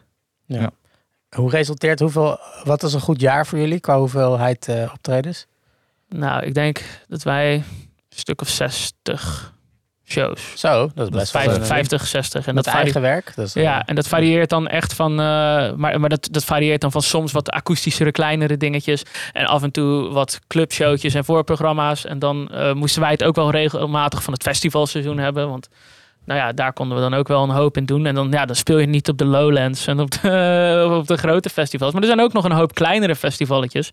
Hoe 1.35 1.49
resulteert, 1.49 1.99
hoeveel, 1.99 2.39
wat 2.63 2.83
is 2.83 2.93
een 2.93 2.99
goed 2.99 3.21
jaar 3.21 3.47
voor 3.47 3.59
jullie 3.59 3.79
qua 3.79 3.97
hoeveelheid 3.97 4.67
eh, 4.67 4.91
optredens? 4.93 5.47
Nou, 6.07 6.45
ik 6.45 6.53
denk 6.53 6.81
dat 7.07 7.23
wij 7.23 7.53
een 7.53 7.63
stuk 8.09 8.41
of 8.41 8.47
60 8.49 9.53
shows. 10.11 10.51
Zo, 10.55 10.89
dat 10.95 11.05
is 11.07 11.17
best 11.19 11.31
wel 11.31 11.41
Vijf- 11.41 11.55
een- 11.57 11.65
50, 11.65 12.07
60. 12.07 12.47
En 12.47 12.55
met 12.55 12.63
dat 12.63 12.73
eigen 12.73 13.01
werk. 13.01 13.33
Eh, 13.35 13.45
Ja, 13.63 13.85
en 13.85 13.95
dat 13.95 14.07
varieert 14.07 14.49
dan 14.49 14.67
echt 14.67 14.93
van. 14.93 15.11
eh, 15.11 15.15
maar 15.75 15.99
maar 15.99 16.09
dat, 16.09 16.27
dat 16.31 16.43
varieert 16.43 16.81
dan 16.81 16.91
van 16.91 17.01
soms 17.01 17.31
wat 17.31 17.49
akoestischere, 17.49 18.11
kleinere 18.11 18.57
dingetjes. 18.57 19.03
En 19.33 19.45
af 19.45 19.63
en 19.63 19.71
toe 19.71 20.09
wat 20.11 20.39
clubshowtjes 20.47 21.13
en 21.13 21.25
voorprogramma's. 21.25 22.05
En 22.05 22.19
dan 22.19 22.49
eh, 22.51 22.73
moesten 22.73 23.01
wij 23.01 23.11
het 23.11 23.23
ook 23.23 23.35
wel 23.35 23.51
regelmatig 23.51 24.23
van 24.23 24.33
het 24.33 24.43
festivalseizoen 24.43 25.17
hebben. 25.17 25.49
Want 25.49 25.69
nou 26.25 26.39
ja, 26.39 26.51
daar 26.51 26.73
konden 26.73 26.95
we 26.97 27.03
dan 27.03 27.13
ook 27.13 27.27
wel 27.27 27.43
een 27.43 27.49
hoop 27.49 27.77
in 27.77 27.85
doen. 27.85 28.05
En 28.05 28.15
dan, 28.15 28.31
ja, 28.31 28.45
dan 28.45 28.55
speel 28.55 28.77
je 28.77 28.85
niet 28.87 29.09
op 29.09 29.17
de 29.17 29.25
Lowlands 29.25 29.87
en 29.87 29.99
op 29.99 30.11
de, 30.11 30.87
op 30.99 31.07
de 31.07 31.17
grote 31.17 31.49
festivals. 31.49 31.91
Maar 31.93 32.01
er 32.01 32.07
zijn 32.07 32.21
ook 32.21 32.33
nog 32.33 32.43
een 32.43 32.51
hoop 32.51 32.73
kleinere 32.73 33.15
festivalletjes. 33.15 33.89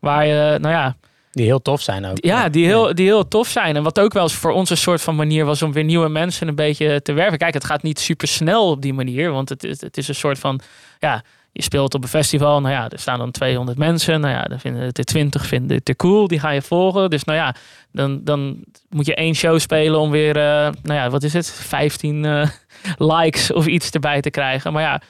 Waar 0.00 0.26
je, 0.26 0.58
nou 0.60 0.74
ja, 0.74 0.96
Die 1.36 1.46
heel 1.46 1.62
tof 1.62 1.80
zijn 1.82 2.04
ook. 2.06 2.16
ja, 2.24 2.48
die 2.48 2.66
heel, 2.66 2.94
die 2.94 3.06
heel 3.06 3.28
tof 3.28 3.48
zijn. 3.48 3.76
En 3.76 3.82
wat 3.82 4.00
ook 4.00 4.12
wel 4.12 4.22
eens 4.22 4.34
voor 4.34 4.50
ons 4.52 4.70
een 4.70 4.76
soort 4.76 5.00
van 5.02 5.16
manier 5.16 5.44
was 5.44 5.62
om 5.62 5.72
weer 5.72 5.84
nieuwe 5.84 6.08
mensen 6.08 6.48
een 6.48 6.54
beetje 6.54 7.02
te 7.02 7.12
werven. 7.12 7.38
Kijk, 7.38 7.54
het 7.54 7.64
gaat 7.64 7.82
niet 7.82 7.98
super 8.00 8.28
snel 8.28 8.70
op 8.70 8.82
die 8.82 8.94
manier. 8.94 9.30
Want 9.30 9.48
het, 9.48 9.64
is- 9.64 9.80
het 9.80 9.96
is 9.96 10.08
een 10.08 10.14
soort 10.14 10.38
van, 10.38 10.60
ja, 10.98 11.22
je 11.52 11.62
speelt 11.62 11.94
op 11.94 12.02
een 12.02 12.08
festival. 12.08 12.60
Nou 12.60 12.74
ja, 12.74 12.88
er 12.88 12.98
staan 12.98 13.18
dan 13.18 13.30
200 13.30 13.78
mensen. 13.78 14.20
Nou 14.20 14.34
ja, 14.34 14.42
dan 14.42 14.60
vinden 14.60 14.82
het 14.82 14.96
de 14.96 15.04
20 15.04 15.46
vinden 15.46 15.76
het 15.76 15.84
te 15.84 15.96
cool. 15.96 16.28
Die 16.28 16.40
ga 16.40 16.50
je 16.50 16.62
volgen. 16.62 17.10
Dus 17.10 17.24
nou 17.24 17.38
ja, 17.38 17.54
dan, 17.92 18.20
dan 18.24 18.64
moet 18.90 19.06
je 19.06 19.14
één 19.14 19.34
show 19.34 19.58
spelen 19.58 20.00
om 20.00 20.10
weer, 20.10 20.36
eh, 20.36 20.42
nou 20.82 20.94
ja, 21.00 21.10
wat 21.10 21.22
is 21.22 21.32
het? 21.32 21.50
15 21.50 22.24
eh, 22.24 22.48
likes 23.16 23.52
of 23.52 23.66
iets 23.66 23.90
erbij 23.90 24.20
te 24.20 24.30
krijgen. 24.30 24.72
Maar 24.72 24.82
ja, 24.82 25.00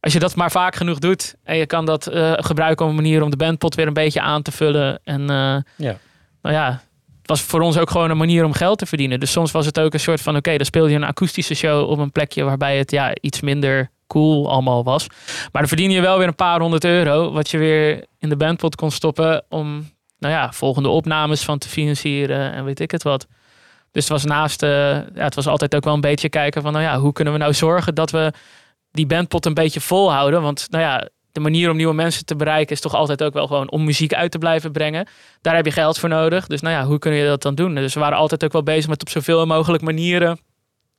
als 0.00 0.12
je 0.12 0.18
dat 0.18 0.36
maar 0.36 0.50
vaak 0.50 0.74
genoeg 0.74 0.98
doet 0.98 1.34
en 1.44 1.56
je 1.56 1.66
kan 1.66 1.84
dat 1.84 2.06
eh, 2.06 2.32
gebruiken 2.36 2.84
op 2.84 2.90
een 2.90 2.96
manier 2.96 3.22
om 3.22 3.30
de 3.30 3.36
bandpot 3.36 3.74
weer 3.74 3.86
een 3.86 3.92
beetje 3.92 4.20
aan 4.20 4.42
te 4.42 4.52
vullen. 4.52 5.00
En 5.04 5.20
eh, 5.20 5.56
Ja. 5.76 5.96
nou 6.42 6.54
ja, 6.54 6.70
het 7.20 7.28
was 7.28 7.40
voor 7.40 7.60
ons 7.60 7.78
ook 7.78 7.90
gewoon 7.90 8.10
een 8.10 8.16
manier 8.16 8.44
om 8.44 8.52
geld 8.52 8.78
te 8.78 8.86
verdienen. 8.86 9.20
Dus 9.20 9.32
soms 9.32 9.50
was 9.50 9.66
het 9.66 9.80
ook 9.80 9.92
een 9.92 10.00
soort 10.00 10.20
van, 10.20 10.36
oké, 10.36 10.56
dan 10.56 10.66
speel 10.66 10.86
je 10.86 10.96
een 10.96 11.04
akoestische 11.04 11.54
show 11.54 11.90
op 11.90 11.98
een 11.98 12.12
plekje 12.12 12.44
waarbij 12.44 12.78
het 12.78 12.90
ja, 12.90 13.12
iets 13.20 13.40
minder 13.40 13.90
cool 14.06 14.50
allemaal 14.50 14.84
was. 14.84 15.06
Maar 15.52 15.62
dan 15.62 15.68
verdien 15.68 15.90
je 15.90 16.00
wel 16.00 16.18
weer 16.18 16.26
een 16.26 16.34
paar 16.34 16.60
honderd 16.60 16.84
euro, 16.84 17.32
wat 17.32 17.50
je 17.50 17.58
weer 17.58 18.04
in 18.18 18.28
de 18.28 18.36
bandpot 18.36 18.76
kon 18.76 18.90
stoppen 18.90 19.44
om, 19.48 19.90
nou 20.18 20.34
ja, 20.34 20.52
volgende 20.52 20.88
opnames 20.88 21.42
van 21.42 21.58
te 21.58 21.68
financieren 21.68 22.52
en 22.52 22.64
weet 22.64 22.80
ik 22.80 22.90
het 22.90 23.02
wat. 23.02 23.26
Dus 23.92 24.02
het 24.02 24.12
was 24.12 24.24
naast, 24.24 24.62
eh, 24.62 24.70
ja, 24.94 25.02
het 25.14 25.34
was 25.34 25.46
altijd 25.46 25.74
ook 25.74 25.84
wel 25.84 25.94
een 25.94 26.00
beetje 26.00 26.28
kijken 26.28 26.62
van, 26.62 26.72
nou 26.72 26.84
ja, 26.84 26.98
hoe 26.98 27.12
kunnen 27.12 27.32
we 27.32 27.38
nou 27.38 27.54
zorgen 27.54 27.94
dat 27.94 28.10
we 28.10 28.32
die 28.92 29.06
bandpot 29.06 29.46
een 29.46 29.54
beetje 29.54 29.80
volhouden? 29.80 30.42
Want, 30.42 30.66
nou 30.70 30.84
ja, 30.84 31.08
de 31.32 31.40
manier 31.40 31.70
om 31.70 31.76
nieuwe 31.76 31.94
mensen 31.94 32.24
te 32.24 32.36
bereiken 32.36 32.74
is 32.74 32.80
toch 32.80 32.94
altijd 32.94 33.22
ook 33.22 33.32
wel 33.32 33.46
gewoon 33.46 33.70
om 33.70 33.84
muziek 33.84 34.14
uit 34.14 34.30
te 34.30 34.38
blijven 34.38 34.72
brengen. 34.72 35.06
Daar 35.40 35.54
heb 35.54 35.64
je 35.64 35.70
geld 35.72 35.98
voor 35.98 36.08
nodig. 36.08 36.46
Dus 36.46 36.60
nou 36.60 36.74
ja, 36.74 36.84
hoe 36.84 36.98
kun 36.98 37.12
je 37.12 37.26
dat 37.26 37.42
dan 37.42 37.54
doen? 37.54 37.74
Dus 37.74 37.94
we 37.94 38.00
waren 38.00 38.18
altijd 38.18 38.44
ook 38.44 38.52
wel 38.52 38.62
bezig 38.62 38.88
met 38.88 39.00
op 39.00 39.08
zoveel 39.08 39.46
mogelijk 39.46 39.82
manieren 39.82 40.38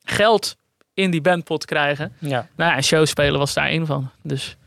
geld 0.04 0.56
in 0.94 1.12
die 1.12 1.22
bandpot 1.22 1.66
krijgen. 1.66 2.12
Ja. 2.20 2.48
Nou 2.56 2.70
ja, 2.72 2.76
en 2.76 2.84
show 2.84 3.06
spelen 3.06 3.40
was 3.40 3.54
daar 3.54 3.68
één 3.68 3.86
van. 3.86 4.10
Dus 4.24 4.58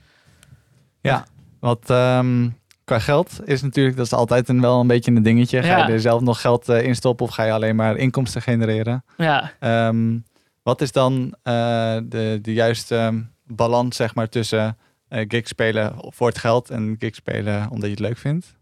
Ja, 1.01 1.27
wat 1.61 1.91
ehm, 1.91 2.49
qua 2.85 2.99
geld 2.99 3.41
is 3.45 3.63
natuurlijk, 3.63 3.97
dat 3.97 4.07
is 4.07 4.13
altijd 4.13 4.49
een, 4.49 4.61
wel 4.61 4.81
een 4.81 4.87
beetje 4.87 5.11
een 5.13 5.23
dingetje. 5.23 5.63
Ga 5.63 5.79
Ja. 5.79 5.87
je 5.87 5.93
er 5.93 6.01
zelf 6.01 6.21
nog 6.21 6.41
geld 6.41 6.69
eh, 6.69 6.83
in 6.83 6.95
stoppen 6.97 7.27
of 7.27 7.33
ga 7.35 7.45
je 7.45 7.53
alleen 7.53 7.77
maar 7.77 7.97
inkomsten 7.97 8.43
genereren? 8.43 9.05
ja, 9.17 9.53
Ehm, 9.61 10.17
wat 10.65 10.81
is 10.81 10.93
dan 10.93 11.35
eh, 11.43 11.97
de, 12.05 12.39
de 12.43 12.53
juiste 12.53 13.27
balans 13.47 13.97
zeg 13.97 14.15
maar, 14.15 14.29
tussen 14.29 14.77
eh 15.09 15.25
gig 15.29 15.49
spelen 15.49 15.95
voor 16.01 16.29
het 16.29 16.39
geld 16.39 16.71
en 16.71 16.97
gig 16.99 17.15
spelen 17.15 17.71
omdat 17.71 17.85
je 17.85 17.91
het 17.91 17.99
leuk 17.99 18.19
vindt? 18.19 18.57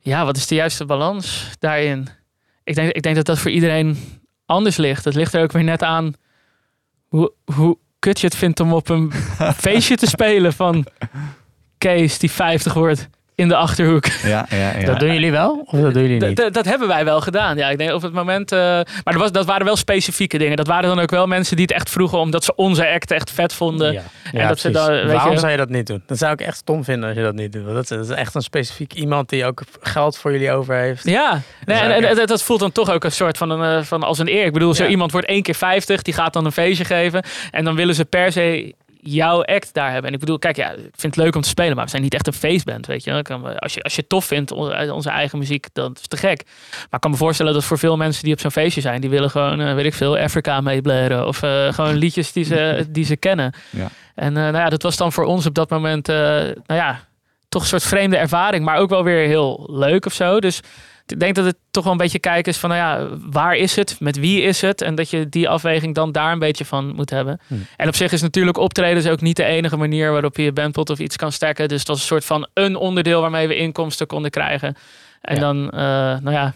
ja, 0.00 0.24
wat 0.24 0.36
is 0.36 0.46
de 0.46 0.54
juiste 0.54 0.84
balans 0.84 1.50
daarin? 1.58 2.08
Ik 2.64 2.74
denk, 2.74 2.92
ik 2.92 3.02
denk 3.02 3.16
dat 3.16 3.26
dat 3.26 3.38
voor 3.38 3.50
iedereen 3.50 3.98
anders 4.46 4.76
ligt. 4.76 5.04
Het 5.04 5.14
ligt 5.14 5.34
er 5.34 5.42
ook 5.42 5.52
weer 5.52 5.64
net 5.64 5.82
aan 5.82 6.14
hoe, 7.08 7.32
hoe 7.54 7.78
kut 7.98 8.20
je 8.20 8.26
het 8.26 8.36
vindt 8.36 8.60
om 8.60 8.72
op 8.72 8.88
een 8.88 9.12
feestje 9.66 9.96
te 9.96 10.06
spelen 10.06 10.52
van 10.52 10.86
Kees 11.78 12.18
die 12.18 12.30
50 12.30 12.74
wordt 12.74 13.08
in 13.38 13.48
de 13.48 13.56
Achterhoek. 13.56 14.04
Ja, 14.06 14.46
ja, 14.50 14.78
ja. 14.78 14.86
Dat 14.90 15.00
doen 15.00 15.12
jullie 15.12 15.30
wel? 15.30 15.62
Of 15.64 15.80
dat 15.80 15.94
doen 15.94 16.02
jullie 16.02 16.26
niet? 16.26 16.54
dat 16.54 16.64
hebben 16.64 16.88
wij 16.88 17.04
wel 17.04 17.20
gedaan. 17.20 17.56
Ja, 17.56 17.70
ik 17.70 17.78
denk 17.78 17.92
op 17.92 18.02
het 18.02 18.12
moment. 18.12 18.52
eh, 18.52 18.58
maar 18.58 18.84
dat, 19.04 19.14
was, 19.16 19.32
dat 19.32 19.46
waren 19.46 19.64
wel 19.66 19.76
specifieke 19.76 20.38
dingen. 20.38 20.56
Dat 20.56 20.66
waren 20.66 20.88
dan 20.88 20.98
ook 21.00 21.10
wel 21.10 21.26
mensen 21.26 21.56
die 21.56 21.64
het 21.64 21.74
echt 21.74 21.90
vroegen 21.90 22.18
omdat 22.18 22.44
ze 22.44 22.54
onze 22.54 22.88
act 22.88 23.10
echt 23.10 23.30
vet 23.30 23.52
vonden. 23.52 23.92
Ja. 23.92 24.02
en 24.32 24.38
Ja, 24.40 24.48
dat 24.48 24.58
ze 24.58 24.70
dan, 24.70 24.90
weet 24.90 25.04
Waarom 25.12 25.32
je- 25.32 25.38
zou 25.38 25.50
je 25.50 25.56
dat 25.56 25.68
niet 25.68 25.86
doen? 25.86 26.02
Dat 26.06 26.18
zou 26.18 26.32
ik 26.32 26.40
echt 26.40 26.56
stom 26.56 26.84
vinden 26.84 27.08
als 27.08 27.18
je 27.18 27.24
dat 27.24 27.34
niet 27.34 27.52
doet. 27.52 27.66
Dat 27.66 27.82
is, 27.82 27.88
dat 27.88 28.04
is 28.04 28.10
echt 28.10 28.34
een 28.34 28.42
specifiek 28.42 28.92
iemand 28.94 29.28
die 29.28 29.44
ook 29.44 29.62
geld 29.80 30.18
voor 30.18 30.32
jullie 30.32 30.52
over 30.52 30.74
heeft. 30.74 31.04
Ja, 31.04 31.40
nee, 31.64 31.78
en, 31.78 32.26
dat 32.26 32.42
voelt 32.42 32.60
dan 32.60 32.72
toch 32.72 32.90
ook 32.90 33.04
een 33.04 33.12
soort 33.12 33.36
van, 33.36 33.50
een, 33.50 33.78
eh, 33.78 33.84
van 33.84 34.02
als 34.02 34.18
een 34.18 34.28
eer. 34.28 34.44
Ik 34.44 34.52
bedoel, 34.52 34.74
zo 34.74 34.84
Ja. 34.84 34.90
iemand 34.90 35.12
wordt 35.12 35.26
één 35.26 35.42
keer 35.42 35.54
50, 35.54 36.02
die 36.02 36.14
gaat 36.14 36.32
dan 36.32 36.44
een 36.44 36.52
feestje 36.52 36.84
geven. 36.84 37.22
En 37.50 37.64
dan 37.64 37.74
willen 37.74 37.94
ze 37.94 38.04
per 38.04 38.32
se 38.32 38.74
jouw 39.00 39.44
act 39.44 39.74
daar 39.74 39.90
hebben. 39.90 40.06
En 40.06 40.14
ik 40.14 40.20
bedoel, 40.20 40.38
kijk, 40.38 40.56
ja, 40.56 40.70
ik 40.70 40.78
vind 40.78 41.14
het 41.14 41.16
leuk 41.16 41.34
om 41.34 41.42
te 41.42 41.48
spelen, 41.48 41.76
maar 41.76 41.84
we 41.84 41.90
zijn 41.90 42.02
niet 42.02 42.14
echt 42.14 42.26
een 42.26 42.32
feestband, 42.32 42.86
weet 42.86 43.04
je. 43.04 43.12
Als 43.58 43.74
je, 43.74 43.82
als 43.82 43.94
je 43.94 44.00
het 44.00 44.08
tof 44.08 44.24
vindt, 44.24 44.52
onze, 44.52 44.92
onze 44.94 45.10
eigen 45.10 45.38
muziek, 45.38 45.66
dan 45.72 45.92
is 45.92 46.00
het 46.00 46.10
te 46.10 46.16
gek. 46.16 46.42
Maar 46.70 46.86
ik 46.90 47.00
kan 47.00 47.10
me 47.10 47.16
voorstellen 47.16 47.52
dat 47.52 47.64
voor 47.64 47.78
veel 47.78 47.96
mensen 47.96 48.24
die 48.24 48.32
op 48.32 48.40
zo'n 48.40 48.50
feestje 48.50 48.80
zijn, 48.80 49.00
die 49.00 49.10
willen 49.10 49.30
gewoon, 49.30 49.60
eh, 49.60 49.74
weet 49.74 49.84
ik 49.84 49.94
veel, 49.94 50.18
Afrika 50.18 50.60
meeblaren. 50.60 51.26
Of 51.26 51.42
eh, 51.42 51.72
gewoon 51.72 51.94
liedjes 51.94 52.32
die 52.32 52.44
ze, 52.44 52.84
die 52.88 53.04
ze 53.04 53.16
kennen. 53.16 53.52
Ja. 53.70 53.88
En 54.18 54.36
eh, 54.36 54.42
nou 54.42 54.56
ja, 54.56 54.68
dat 54.68 54.82
was 54.82 54.96
dan 54.96 55.12
voor 55.12 55.24
ons 55.24 55.46
op 55.46 55.54
dat 55.54 55.70
moment, 55.70 56.08
eh, 56.08 56.16
nou 56.16 56.54
ja, 56.66 57.04
toch 57.48 57.62
een 57.62 57.68
soort 57.68 57.82
vreemde 57.82 58.16
ervaring, 58.16 58.64
maar 58.64 58.78
ook 58.78 58.90
wel 58.90 59.04
weer 59.04 59.26
heel 59.26 59.68
leuk 59.70 60.06
of 60.06 60.12
zo. 60.12 60.40
Dus 60.40 60.60
ik 61.12 61.20
denk 61.20 61.34
dat 61.34 61.44
het 61.44 61.56
toch 61.70 61.82
wel 61.84 61.92
een 61.92 61.98
beetje 61.98 62.18
kijken 62.18 62.52
is 62.52 62.58
van, 62.58 62.70
nou 62.70 62.80
ja, 62.82 63.16
waar 63.30 63.56
is 63.56 63.76
het? 63.76 63.96
Met 64.00 64.16
wie 64.18 64.42
is 64.42 64.60
het? 64.60 64.82
En 64.82 64.94
dat 64.94 65.10
je 65.10 65.28
die 65.28 65.48
afweging 65.48 65.94
dan 65.94 66.12
daar 66.12 66.32
een 66.32 66.38
beetje 66.38 66.64
van 66.64 66.94
moet 66.94 67.10
hebben. 67.10 67.40
Hmm. 67.46 67.66
En 67.76 67.88
op 67.88 67.94
zich 67.94 68.12
is 68.12 68.22
natuurlijk 68.22 68.56
optreden 68.56 68.96
is 69.02 69.08
ook 69.08 69.20
niet 69.20 69.36
de 69.36 69.44
enige 69.44 69.76
manier 69.76 70.10
waarop 70.12 70.36
je 70.36 70.42
je 70.42 70.52
bandpot 70.52 70.90
of 70.90 70.98
iets 70.98 71.16
kan 71.16 71.32
sterken. 71.32 71.68
Dus 71.68 71.84
dat 71.84 71.96
is 71.96 72.02
een 72.02 72.08
soort 72.08 72.24
van 72.24 72.48
een 72.54 72.76
onderdeel 72.76 73.20
waarmee 73.20 73.48
we 73.48 73.56
inkomsten 73.56 74.06
konden 74.06 74.30
krijgen. 74.30 74.76
En 75.20 75.34
Ja. 75.34 75.40
dan, 75.40 75.70
eh, 75.70 75.78
nou 76.20 76.30
ja, 76.30 76.54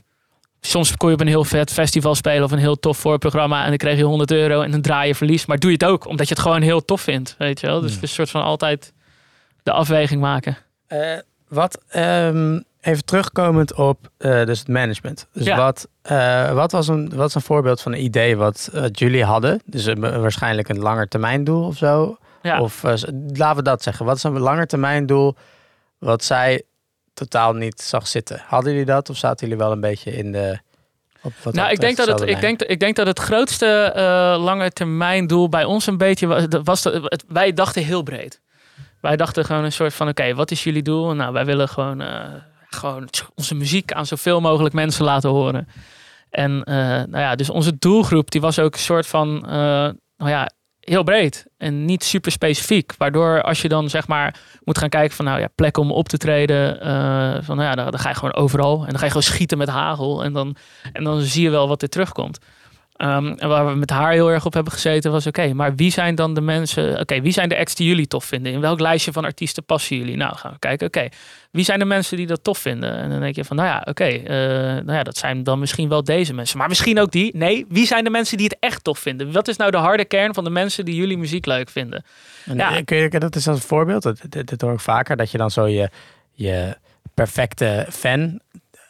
soms 0.61 0.97
kon 0.97 1.09
je 1.09 1.15
op 1.15 1.21
een 1.21 1.27
heel 1.27 1.45
vet 1.45 1.73
festival 1.73 2.15
spelen 2.15 2.45
of 2.45 2.53
een 2.53 2.59
heel 2.59 2.79
tof 2.79 2.99
voorprogramma 2.99 3.63
en 3.63 3.69
dan 3.69 3.77
kreeg 3.77 3.97
je 3.97 4.05
100 4.05 4.31
euro 4.31 4.61
en 4.61 4.71
dan 4.71 4.81
draai 4.81 5.09
je 5.09 5.15
verlies. 5.15 5.47
Maar 5.47 5.59
doe 5.59 5.71
je 5.71 5.77
het 5.81 5.87
ook, 5.91 6.07
omdat 6.07 6.29
je 6.29 6.35
het 6.35 6.43
gewoon 6.43 6.63
heel 6.63 6.85
tof 6.85 7.01
vindt, 7.01 7.35
weet 7.39 7.61
je 7.61 7.67
wel. 7.67 7.81
Dus 7.81 7.91
Hmm. 7.91 7.95
het 8.01 8.03
is 8.03 8.09
een 8.09 8.15
soort 8.27 8.31
van 8.31 8.43
altijd 8.43 8.93
de 9.63 9.73
afweging 9.73 10.21
maken. 10.21 10.57
Eh, 10.87 10.99
wat, 11.49 11.83
ehm, 11.89 12.61
even 12.83 13.05
terugkomend 13.05 13.75
op 13.75 13.99
eh, 14.19 14.45
dus 14.45 14.59
het 14.59 14.69
management. 14.69 15.27
Dus 15.33 15.45
Ja. 15.47 15.57
wat, 15.57 15.89
eh, 16.03 16.53
wat, 16.53 16.73
was 16.73 16.89
een, 16.89 17.13
wat 17.15 17.29
is 17.29 17.35
een 17.35 17.41
voorbeeld 17.41 17.81
van 17.81 17.93
een 17.93 18.03
idee 18.05 18.37
wat 18.37 18.71
eh, 18.73 18.85
jullie 18.93 19.25
hadden? 19.25 19.61
Dus 19.65 19.85
een- 19.85 20.01
waarschijnlijk 20.21 20.69
een 20.69 20.79
langetermijndoel 20.79 21.67
of 21.67 21.77
zo. 21.77 22.17
Ja. 22.43 22.61
Of 22.61 22.83
laten 23.33 23.57
we 23.57 23.63
dat 23.63 23.83
zeggen. 23.83 24.07
Wat 24.07 24.17
is 24.17 24.23
een 24.23 24.39
langetermijndoel 24.39 25.37
wat 25.99 26.25
zij 26.25 26.63
totaal 27.15 27.53
niet 27.53 27.81
zag 27.81 28.07
zitten? 28.07 28.43
Hadden 28.47 28.71
jullie 28.73 28.87
dat 28.87 29.11
of 29.11 29.17
zaten 29.17 29.47
jullie 29.49 29.63
wel 29.63 29.73
een 29.73 29.81
beetje 29.81 30.11
in 30.17 30.33
de... 30.33 30.59
Op 31.23 31.33
wat 31.43 31.55
Nou, 31.55 31.71
ik 31.71 31.81
denk, 31.81 31.97
dat 31.97 32.07
het, 32.07 32.21
ik, 32.29 32.41
denk, 32.41 32.63
ik 32.63 32.81
denk 32.81 32.97
dat 32.97 33.07
het 33.07 33.19
grootste 33.19 33.93
lange 34.41 34.71
termijn 34.71 35.27
doel 35.27 35.49
bij 35.49 35.65
ons 35.65 35.87
een 35.87 35.97
beetje 35.97 36.27
was. 36.27 36.45
was 36.65 36.83
dat 36.83 36.93
het, 37.03 37.25
wij 37.29 37.53
dachten 37.53 37.85
heel 37.85 38.03
breed. 38.03 38.41
Wij 39.01 39.17
dachten 39.17 39.45
gewoon 39.45 39.65
een 39.65 39.73
soort 39.73 39.95
van: 39.95 40.09
oké, 40.09 40.35
wat 40.35 40.51
is 40.51 40.65
jullie 40.65 40.83
doel? 40.83 41.15
Nou, 41.15 41.33
wij 41.33 41.45
willen 41.45 41.69
gewoon, 41.69 42.03
gewoon 42.75 43.09
onze 43.35 43.55
muziek 43.55 43.93
aan 43.93 44.07
zoveel 44.07 44.41
mogelijk 44.41 44.75
mensen 44.75 45.05
laten 45.05 45.31
horen. 45.31 45.69
En 46.31 46.65
eh, 46.65 46.75
nou 46.77 47.19
ja, 47.19 47.35
dus 47.35 47.51
onze 47.51 47.79
doelgroep 47.79 48.31
die 48.31 48.41
was 48.41 48.59
ook 48.59 48.75
een 48.75 48.81
soort 48.81 49.07
van, 49.07 49.47
eh, 49.47 49.53
nou 50.17 50.31
ja, 50.31 50.51
heel 50.81 51.03
breed 51.03 51.47
en 51.59 51.85
niet 51.85 52.05
super 52.05 52.33
specifiek. 52.33 52.95
Waardoor 52.99 53.43
als 53.43 53.63
je 53.63 53.69
dan 53.69 53.91
zeg 53.91 54.07
maar 54.09 54.41
moet 54.65 54.79
gaan 54.79 54.89
kijken 54.89 55.17
van 55.17 55.25
nou 55.25 55.41
ja, 55.41 55.49
plekken 55.55 55.83
om 55.83 55.93
op 55.93 56.09
te 56.09 56.17
treden, 56.17 56.81
eh, 56.81 57.37
van 57.41 57.57
nou 57.57 57.69
ja, 57.69 57.75
dan, 57.75 57.91
dan 57.91 58.01
ga 58.01 58.09
je 58.09 58.15
gewoon 58.15 58.35
overal 58.35 58.81
en 58.81 58.89
dan 58.89 58.99
ga 58.99 59.05
je 59.05 59.11
gewoon 59.11 59.23
schieten 59.23 59.59
met 59.59 59.69
hagel 59.69 60.25
en 60.25 60.33
dan, 60.33 60.57
en 60.93 61.05
dan 61.05 61.21
zie 61.21 61.43
je 61.43 61.51
wel 61.51 61.69
wat 61.69 61.83
er 61.83 61.89
terugkomt. 61.89 62.39
Ehm, 63.03 63.27
en 63.27 63.49
waar 63.49 63.67
we 63.67 63.75
met 63.75 63.91
haar 63.91 64.13
heel 64.13 64.31
erg 64.31 64.45
op 64.47 64.53
hebben 64.53 64.73
gezeten 64.73 65.11
was 65.13 65.27
oké, 65.27 65.53
maar 65.55 65.75
wie 65.75 65.91
zijn 65.91 66.15
dan 66.15 66.35
de 66.35 66.41
mensen, 66.41 67.01
oké, 67.01 67.21
wie 67.21 67.33
zijn 67.33 67.49
de 67.49 67.59
acts 67.59 67.75
die 67.75 67.87
jullie 67.89 68.07
tof 68.07 68.25
vinden? 68.25 68.53
In 68.53 68.61
welk 68.61 68.81
lijstje 68.81 69.13
van 69.13 69.25
artiesten 69.25 69.65
passen 69.65 69.97
jullie? 69.97 70.17
Nou, 70.17 70.37
gaan 70.37 70.53
we 70.53 70.59
kijken, 70.59 70.87
oké, 70.87 71.09
wie 71.51 71.65
zijn 71.65 71.79
de 71.79 71.85
mensen 71.85 72.17
die 72.17 72.27
dat 72.27 72.45
tof 72.45 72.59
vinden? 72.59 72.97
En 72.97 73.11
dan 73.11 73.21
denk 73.21 73.35
je 73.35 73.45
van, 73.45 73.57
nou 73.57 73.69
ja, 73.69 73.83
oké, 73.85 74.05
eh, 74.05 74.37
nou 74.85 74.93
ja, 74.93 75.03
dat 75.03 75.17
zijn 75.17 75.43
dan 75.43 75.59
misschien 75.59 75.89
wel 75.89 76.05
deze 76.05 76.35
mensen, 76.35 76.59
maar 76.59 76.69
misschien 76.69 77.01
ook 77.01 77.11
die. 77.11 77.37
Nee, 77.37 77.65
wie 77.69 77.87
zijn 77.87 78.05
de 78.05 78.11
mensen 78.11 78.37
die 78.37 78.47
het 78.47 78.57
echt 78.61 78.85
tof 78.85 78.99
vinden? 78.99 79.33
Wat 79.33 79.49
is 79.49 79.57
nou 79.57 79.71
de 79.71 79.77
harde 79.77 80.05
kern 80.05 80.35
van 80.35 80.45
de 80.45 80.51
mensen 80.51 80.85
die 80.85 80.95
jullie 80.95 81.19
muziek 81.19 81.47
leuk 81.47 81.71
vinden? 81.71 82.05
En, 82.47 82.57
Ja. 82.57 82.77
eh, 82.77 82.85
kun 82.85 82.97
je, 82.97 83.09
dat 83.09 83.37
is 83.37 83.49
als 83.49 83.57
een 83.57 83.63
voorbeeld. 83.63 84.03
Dat, 84.03 84.21
dat, 84.29 84.49
dat 84.49 84.61
hoor 84.61 84.73
ik 84.73 84.81
vaker. 84.81 85.17
Dat 85.17 85.31
je 85.31 85.39
dan 85.39 85.51
zo 85.51 85.67
je, 85.67 85.91
je 86.33 86.77
perfecte 87.15 87.87
fan 87.91 88.41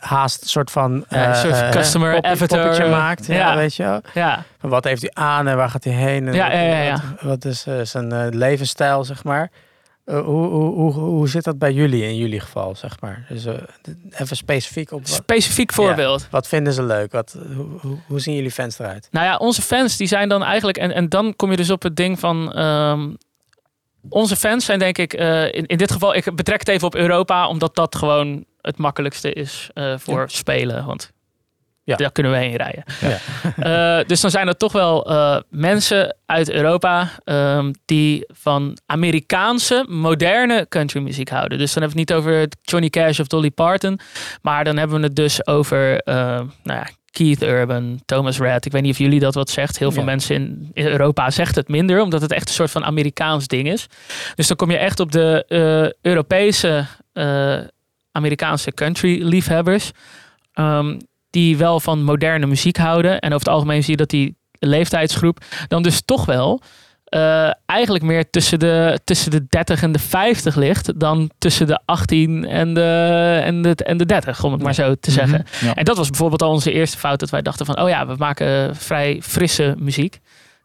haast 0.02 0.42
een 0.42 0.48
soort 0.48 0.70
van 0.70 1.04
Ja, 1.08 1.28
een 1.28 1.34
soort 1.34 1.52
eh, 1.60 1.70
customer 1.70 2.14
pop- 2.14 2.24
avatar. 2.24 2.58
poppetje 2.60 2.86
maakt. 2.90 3.26
Ja, 3.26 3.34
Ja. 3.34 3.56
weet 3.56 3.74
je. 3.74 4.00
Ja, 4.14 4.44
Wat 4.60 4.84
heeft 4.84 5.00
hij 5.02 5.10
aan 5.14 5.46
en 5.48 5.56
waar 5.56 5.70
gaat 5.70 5.84
hij 5.84 5.92
heen? 5.92 6.26
En 6.28 6.34
Ja, 6.34 6.44
wat, 6.44 6.52
ja, 6.52 6.60
ja, 6.60 6.80
ja. 6.82 6.92
Wat, 6.92 7.22
wat 7.22 7.44
is 7.44 7.66
eh, 7.66 7.74
zijn 7.82 8.12
eh, 8.12 8.26
levensstijl, 8.30 9.04
zeg 9.04 9.24
maar. 9.24 9.50
Hoe, 10.04 10.20
hoe, 10.22 10.72
hoe, 10.74 10.92
hoe 10.92 11.28
zit 11.28 11.44
dat 11.44 11.58
bij 11.58 11.72
jullie 11.72 12.02
in 12.02 12.16
jullie 12.16 12.40
geval, 12.40 12.74
zeg 12.74 13.00
maar? 13.00 13.24
Dus 13.28 13.44
even 14.10 14.36
specifiek 14.36 14.92
op 14.92 15.00
wat, 15.00 15.08
Specifiek 15.08 15.72
voorbeeld. 15.72 16.26
wat 16.30 16.48
vinden 16.48 16.72
ze 16.72 16.82
leuk? 16.82 17.12
Wat, 17.12 17.36
hoe, 18.06 18.20
zien 18.20 18.34
jullie 18.34 18.50
fans 18.50 18.78
eruit? 18.78 19.08
Nou 19.10 19.26
ja, 19.26 19.36
onze 19.36 19.62
fans 19.62 19.96
die 19.96 20.06
zijn 20.06 20.28
dan 20.28 20.42
eigenlijk... 20.42 20.78
En, 20.78 20.92
en 20.94 21.08
dan 21.08 21.36
kom 21.36 21.50
je 21.50 21.56
dus 21.56 21.70
op 21.70 21.82
het 21.82 21.96
ding 21.96 22.18
van... 22.18 22.52
ehm, 22.52 23.10
onze 24.08 24.36
fans 24.36 24.64
zijn 24.64 24.78
denk 24.78 24.98
ik... 24.98 25.12
in, 25.52 25.66
in 25.66 25.76
dit 25.76 25.92
geval, 25.92 26.14
ik 26.14 26.34
betrek 26.34 26.58
het 26.58 26.68
even 26.68 26.86
op 26.86 26.94
Europa... 26.94 27.48
omdat 27.48 27.74
dat 27.74 27.96
gewoon 27.96 28.44
het 28.62 28.78
makkelijkste 28.78 29.32
is 29.32 29.70
eh, 29.74 29.94
voor 29.98 30.20
Ja. 30.20 30.26
spelen. 30.26 30.84
Want 30.86 31.10
Ja. 31.84 31.96
daar 31.96 32.12
kunnen 32.12 32.32
we 32.32 32.38
heen 32.38 32.56
rijden. 32.56 32.84
Ja. 33.00 33.18
Eh, 33.98 34.06
dus 34.06 34.20
dan 34.20 34.30
zijn 34.30 34.48
er 34.48 34.56
toch 34.56 34.72
wel 34.72 35.04
eh, 35.10 35.36
mensen 35.50 36.16
uit 36.26 36.50
Europa... 36.50 37.10
ehm, 37.24 37.72
die 37.84 38.24
van 38.28 38.78
Amerikaanse, 38.86 39.84
moderne 39.88 40.66
countrymuziek 40.68 41.28
houden. 41.28 41.58
Dus 41.58 41.72
dan 41.72 41.82
hebben 41.82 42.00
we 42.06 42.12
het 42.12 42.20
niet 42.24 42.32
over 42.34 42.48
Johnny 42.62 42.88
Cash 42.90 43.20
of 43.20 43.26
Dolly 43.26 43.50
Parton... 43.50 43.98
maar 44.42 44.64
dan 44.64 44.76
hebben 44.76 44.96
we 45.00 45.02
het 45.06 45.16
dus 45.16 45.46
over... 45.46 45.98
eh, 46.00 46.14
nou 46.62 46.78
ja, 46.78 46.86
Keith 47.10 47.42
Urban, 47.42 48.02
Thomas 48.04 48.38
Red. 48.38 48.64
Ik 48.66 48.72
weet 48.72 48.82
niet 48.82 48.92
of 48.92 48.98
jullie 48.98 49.20
dat 49.20 49.34
wat 49.34 49.50
zegt. 49.50 49.78
Heel 49.78 49.90
veel 49.92 50.00
Ja. 50.00 50.06
mensen 50.06 50.34
in 50.34 50.70
in 50.72 50.86
Europa 50.86 51.30
zegt 51.30 51.54
het 51.54 51.68
minder, 51.68 52.00
omdat 52.02 52.20
het 52.20 52.32
echt 52.32 52.48
een 52.48 52.54
soort 52.54 52.70
van 52.70 52.84
Amerikaans 52.84 53.46
ding 53.46 53.68
is. 53.68 53.86
Dus 54.34 54.46
dan 54.46 54.56
kom 54.56 54.70
je 54.70 54.76
echt 54.78 55.00
op 55.00 55.12
de 55.12 55.44
eh, 55.48 56.10
Europese, 56.10 56.86
eh, 57.12 57.58
Amerikaanse 58.12 58.72
country 58.72 59.22
liefhebbers. 59.22 59.90
ehm, 60.52 60.98
die 61.30 61.56
wel 61.56 61.80
van 61.80 62.02
moderne 62.02 62.46
muziek 62.46 62.76
houden. 62.76 63.18
En 63.18 63.32
over 63.32 63.46
het 63.46 63.54
algemeen 63.54 63.82
zie 63.82 63.90
je 63.90 63.96
dat 63.96 64.10
die 64.10 64.36
leeftijdsgroep 64.58 65.38
dan 65.68 65.82
dus 65.82 66.02
toch 66.04 66.24
wel 66.24 66.60
eh, 67.04 67.50
eigenlijk 67.66 68.04
meer 68.04 68.30
tussen 68.30 68.58
de, 68.58 69.00
tussen 69.04 69.30
de 69.30 69.46
30 69.46 69.82
en 69.82 69.92
de 69.92 69.98
50 69.98 70.56
ligt 70.56 71.00
dan 71.00 71.30
tussen 71.38 71.66
de 71.66 71.80
18 71.84 72.44
en 72.44 72.74
de, 72.74 73.40
en 73.44 73.62
de, 73.62 73.74
en 73.74 73.96
de 73.96 74.06
30, 74.06 74.44
om 74.44 74.52
het 74.52 74.62
maar 74.62 74.74
zo 74.74 74.94
te 74.94 75.10
zeggen. 75.10 75.44
Ja. 75.60 75.74
En 75.74 75.84
dat 75.84 75.96
was 75.96 76.08
bijvoorbeeld 76.08 76.42
al 76.42 76.50
onze 76.50 76.72
eerste 76.72 76.98
fout. 76.98 77.20
Dat 77.20 77.30
wij 77.30 77.42
dachten 77.42 77.66
van, 77.66 77.80
oh 77.80 77.88
ja, 77.88 78.06
we 78.06 78.14
maken 78.18 78.76
vrij 78.76 79.20
frisse 79.22 79.74
muziek. 79.78 80.18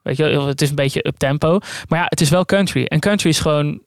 Weet 0.03 0.17
je, 0.17 0.23
het 0.23 0.61
is 0.61 0.69
een 0.69 0.75
beetje 0.75 1.07
up-tempo. 1.07 1.59
Maar 1.87 1.99
ja, 1.99 2.05
het 2.09 2.21
is 2.21 2.29
wel 2.29 2.45
country. 2.45 2.83
En 2.83 2.99
country 2.99 3.29
is 3.29 3.39
gewoon 3.39 3.81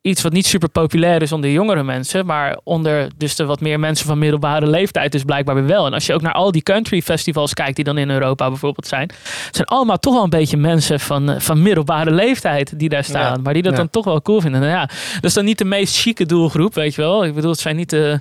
iets 0.00 0.22
wat 0.22 0.32
niet 0.32 0.46
super 0.46 0.68
populair 0.68 1.22
is 1.22 1.32
onder 1.32 1.50
jongere 1.50 1.82
mensen. 1.82 2.26
Maar 2.26 2.58
onder 2.64 3.10
dus 3.16 3.36
de 3.36 3.44
wat 3.44 3.60
meer 3.60 3.80
mensen 3.80 4.06
van 4.06 4.18
middelbare 4.18 4.66
leeftijd 4.66 5.12
dus 5.12 5.22
blijkbaar 5.24 5.54
weer 5.54 5.66
wel. 5.66 5.86
En 5.86 5.92
als 5.92 6.06
je 6.06 6.14
ook 6.14 6.22
naar 6.22 6.32
al 6.32 6.52
die 6.52 6.62
country 6.62 7.02
festivals 7.02 7.54
kijkt 7.54 7.76
die 7.76 7.84
dan 7.84 7.98
in 7.98 8.10
Europa 8.10 8.48
bijvoorbeeld 8.48 8.86
zijn. 8.86 9.10
zijn 9.50 9.66
allemaal 9.66 9.98
toch 9.98 10.14
wel 10.14 10.22
een 10.22 10.30
beetje 10.30 10.56
mensen 10.56 11.00
van, 11.00 11.30
eh, 11.30 11.40
van 11.40 11.62
middelbare 11.62 12.10
leeftijd 12.10 12.78
die 12.78 12.88
daar 12.88 13.04
staan. 13.04 13.36
Ja. 13.36 13.40
Maar 13.42 13.52
die 13.52 13.62
dat 13.62 13.72
Ja. 13.72 13.78
dan 13.78 13.90
toch 13.90 14.04
wel 14.04 14.22
cool 14.22 14.40
vinden. 14.40 14.60
Nou 14.60 14.72
ja, 14.72 14.86
dat 15.14 15.24
is 15.24 15.34
dan 15.34 15.44
niet 15.44 15.58
de 15.58 15.64
meest 15.64 15.96
chique 16.00 16.26
doelgroep, 16.26 16.74
weet 16.74 16.94
je 16.94 17.00
wel. 17.00 17.24
Ik 17.24 17.34
bedoel, 17.34 17.50
het 17.50 17.60
zijn 17.60 17.76
niet 17.76 17.90
de, 17.90 18.20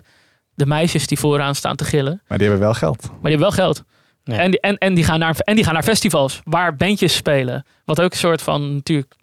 de 0.55 0.65
meisjes 0.65 1.07
die 1.07 1.19
vooraan 1.19 1.55
staan 1.55 1.75
te 1.75 1.85
gillen. 1.85 2.21
Maar 2.27 2.37
die 2.37 2.47
hebben 2.47 2.65
wel 2.65 2.75
geld. 2.75 3.01
Maar 3.01 3.09
die 3.09 3.29
hebben 3.29 3.39
wel 3.39 3.51
geld. 3.65 3.83
Ja. 4.23 4.37
En, 4.37 4.51
die, 4.51 4.59
en, 4.59 4.77
en, 4.77 4.93
die 4.93 5.03
gaan 5.03 5.19
naar, 5.19 5.35
en 5.37 5.55
die 5.55 5.63
gaan 5.63 5.73
naar 5.73 5.83
festivals 5.83 6.41
waar 6.43 6.75
bandjes 6.75 7.15
spelen. 7.15 7.65
Wat 7.85 8.01
ook 8.01 8.11
een 8.11 8.17
soort 8.17 8.41
van 8.41 8.73
natuurlijk 8.73 9.15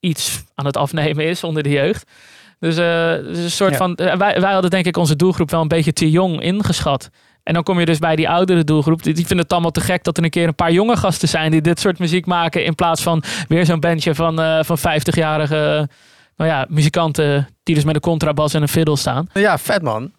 iets 0.00 0.44
aan 0.54 0.66
het 0.66 0.76
afnemen 0.76 1.24
is 1.24 1.44
onder 1.44 1.62
de 1.62 1.68
jeugd. 1.70 2.10
Dus, 2.58 2.76
eh, 2.76 3.12
dus 3.12 3.38
een 3.38 3.50
soort 3.50 3.70
Ja. 3.70 3.76
van. 3.76 3.94
eh, 3.94 4.16
wij, 4.16 4.40
wij 4.40 4.52
hadden 4.52 4.70
denk 4.70 4.86
ik 4.86 4.96
onze 4.96 5.16
doelgroep 5.16 5.50
wel 5.50 5.60
een 5.60 5.68
beetje 5.68 5.92
te 5.92 6.10
jong 6.10 6.40
ingeschat. 6.42 7.10
En 7.42 7.54
dan 7.54 7.62
kom 7.62 7.80
je 7.80 7.86
dus 7.86 7.98
bij 7.98 8.16
die 8.16 8.28
oudere 8.28 8.64
doelgroep. 8.64 9.02
Die, 9.02 9.14
die 9.14 9.26
vinden 9.26 9.44
het 9.44 9.52
allemaal 9.52 9.70
te 9.70 9.80
gek 9.80 10.04
dat 10.04 10.16
er 10.18 10.24
een 10.24 10.30
keer 10.30 10.48
een 10.48 10.54
paar 10.54 10.72
jonge 10.72 10.96
gasten 10.96 11.28
zijn 11.28 11.50
die 11.50 11.60
dit 11.60 11.80
soort 11.80 11.98
muziek 11.98 12.26
maken. 12.26 12.64
In 12.64 12.74
plaats 12.74 13.02
van 13.02 13.22
weer 13.48 13.66
zo'n 13.66 13.80
bandje 13.80 14.14
van, 14.14 14.40
eh, 14.40 14.58
van 14.62 14.78
50-jarige 14.78 15.88
nou 16.36 16.50
ja, 16.50 16.66
muzikanten. 16.68 17.48
Die 17.62 17.74
dus 17.74 17.84
met 17.84 17.94
een 17.94 18.00
contrabas 18.00 18.54
en 18.54 18.62
een 18.62 18.68
fiddle 18.68 18.96
staan. 18.96 19.28
Ja, 19.32 19.58
vet 19.58 19.82
man. 19.82 20.12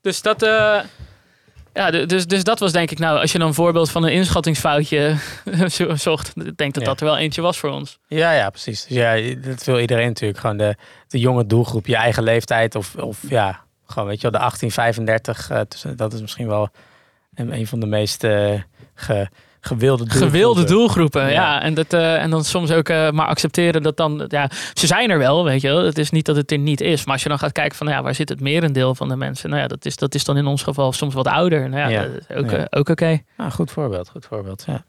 Dus 0.00 0.22
dat, 0.22 0.42
ja, 1.72 1.90
dus, 1.90 2.26
dus 2.26 2.44
dat 2.44 2.58
was 2.58 2.72
denk 2.72 2.90
ik 2.90 2.98
nou, 2.98 3.18
als 3.18 3.32
je 3.32 3.38
dan 3.38 3.46
een 3.48 3.54
voorbeeld 3.54 3.90
van 3.90 4.02
een 4.04 4.12
inschattingsfoutje 4.12 5.16
zo- 5.68 5.94
zocht, 5.96 6.32
ik 6.36 6.56
denk 6.56 6.74
dat 6.74 6.82
Ja. 6.82 6.88
dat 6.88 7.00
er 7.00 7.06
wel 7.06 7.16
eentje 7.16 7.40
was 7.42 7.58
voor 7.58 7.70
ons. 7.70 7.98
Ja, 8.06 8.32
ja, 8.32 8.50
precies. 8.50 8.86
Dus 8.86 8.96
ja, 8.96 9.34
dat 9.46 9.64
wil 9.64 9.78
iedereen 9.80 10.06
natuurlijk. 10.06 10.38
Gewoon 10.40 10.56
de, 10.56 10.76
de 11.08 11.18
jonge 11.18 11.46
doelgroep, 11.46 11.86
je 11.86 11.96
eigen 11.96 12.22
leeftijd. 12.22 12.74
Of, 12.74 12.94
of 12.96 13.18
ja, 13.28 13.60
gewoon 13.86 14.08
weet 14.08 14.20
je 14.20 14.30
wel, 14.30 14.40
de 14.40 14.46
1835. 14.46 15.50
eh, 15.50 15.60
tussen- 15.60 15.96
dat 15.96 16.12
is 16.12 16.20
misschien 16.20 16.46
wel 16.48 16.68
een, 17.34 17.52
een 17.52 17.66
van 17.66 17.80
de 17.80 17.86
meest 17.86 18.24
eh, 18.24 18.60
ge- 18.94 19.28
gewilde 19.64 20.02
doelgroepen. 20.04 20.30
Gewilde 20.30 20.64
doelgroepen, 20.64 21.22
ja. 21.22 21.30
Ja. 21.30 21.62
en, 21.62 21.74
dat, 21.74 21.92
eh, 21.92 22.22
en 22.22 22.30
dan 22.30 22.44
soms 22.44 22.70
ook 22.70 22.88
eh, 22.88 23.10
maar 23.10 23.26
accepteren 23.26 23.82
dat 23.82 23.96
dan, 23.96 24.24
ja, 24.28 24.50
ze 24.74 24.86
zijn 24.86 25.10
er 25.10 25.18
wel, 25.18 25.44
weet 25.44 25.60
je 25.60 25.68
wel. 25.68 25.84
Het 25.84 25.98
is 25.98 26.10
niet 26.10 26.26
dat 26.26 26.36
het 26.36 26.50
er 26.52 26.58
niet 26.58 26.80
is. 26.80 27.04
Maar 27.04 27.12
als 27.14 27.22
je 27.22 27.28
dan 27.28 27.38
gaat 27.38 27.52
kijken 27.52 27.76
van, 27.76 27.86
ja, 27.88 28.02
waar 28.02 28.14
zit 28.14 28.28
het 28.28 28.40
merendeel 28.40 28.94
van 28.94 29.08
de 29.08 29.16
mensen? 29.16 29.48
Nou 29.50 29.62
ja, 29.62 29.68
dat 29.68 29.84
is, 29.84 29.96
dat 29.96 30.14
is 30.14 30.24
dan 30.24 30.36
in 30.36 30.46
ons 30.46 30.62
geval 30.62 30.92
soms 30.92 31.14
wat 31.14 31.26
ouder. 31.26 31.68
Nou 31.68 31.80
ja, 31.80 31.88
Ja. 31.88 32.02
dat 32.08 32.12
is 32.28 32.36
ook, 32.36 32.50
Ja. 32.50 32.56
eh, 32.56 32.78
ook 32.78 32.88
oké. 32.88 33.22
Ah, 33.36 33.52
goed 33.52 33.70
voorbeeld, 33.70 34.08
goed 34.08 34.26
voorbeeld. 34.26 34.64
Ja. 34.66 34.84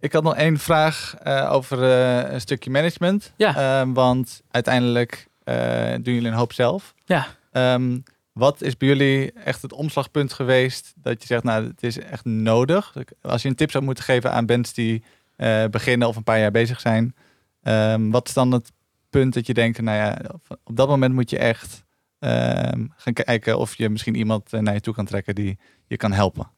Ik 0.00 0.12
had 0.12 0.22
nog 0.22 0.34
één 0.36 0.58
vraag 0.58 1.14
eh, 1.22 1.52
over 1.52 1.82
eh, 1.82 2.32
een 2.32 2.40
stukje 2.40 2.70
management. 2.70 3.32
Ja. 3.36 3.56
Ehm, 3.80 3.92
want 3.92 4.42
uiteindelijk 4.50 5.26
eh, 5.44 5.54
doen 6.00 6.14
jullie 6.14 6.28
een 6.28 6.34
hoop 6.36 6.52
zelf. 6.52 6.94
Ja. 7.04 7.26
Ehm, 7.52 7.98
wat 8.32 8.62
is 8.62 8.76
bij 8.76 8.88
jullie 8.88 9.32
echt 9.32 9.62
het 9.62 9.72
omslagpunt 9.72 10.32
geweest 10.32 10.92
dat 10.96 11.20
je 11.20 11.26
zegt, 11.26 11.42
nou, 11.42 11.66
het 11.66 11.82
is 11.82 11.98
echt 11.98 12.24
nodig? 12.24 12.94
Als 13.20 13.42
je 13.42 13.48
een 13.48 13.54
tip 13.54 13.70
zou 13.70 13.84
moeten 13.84 14.04
geven 14.04 14.32
aan 14.32 14.46
bands 14.46 14.74
die 14.74 15.04
eh, 15.36 15.64
beginnen 15.64 16.08
of 16.08 16.16
een 16.16 16.22
paar 16.22 16.38
jaar 16.38 16.50
bezig 16.50 16.80
zijn, 16.80 17.14
ehm, 17.62 18.10
wat 18.10 18.28
is 18.28 18.34
dan 18.34 18.52
het 18.52 18.72
punt 19.10 19.34
dat 19.34 19.46
je 19.46 19.54
denkt, 19.54 19.80
nou 19.80 19.96
ja, 19.96 20.20
op, 20.64 20.76
dat 20.76 20.88
moment 20.88 21.14
moet 21.14 21.30
je 21.30 21.38
echt 21.38 21.84
ehm, 22.18 22.86
gaan 22.96 23.12
kijken 23.12 23.58
of 23.58 23.74
je 23.74 23.88
misschien 23.88 24.14
iemand 24.14 24.52
eh, 24.52 24.60
naar 24.60 24.74
je 24.74 24.80
toe 24.80 24.94
kan 24.94 25.04
trekken 25.04 25.34
die 25.34 25.58
je 25.86 25.96
kan 25.96 26.12
helpen? 26.12 26.50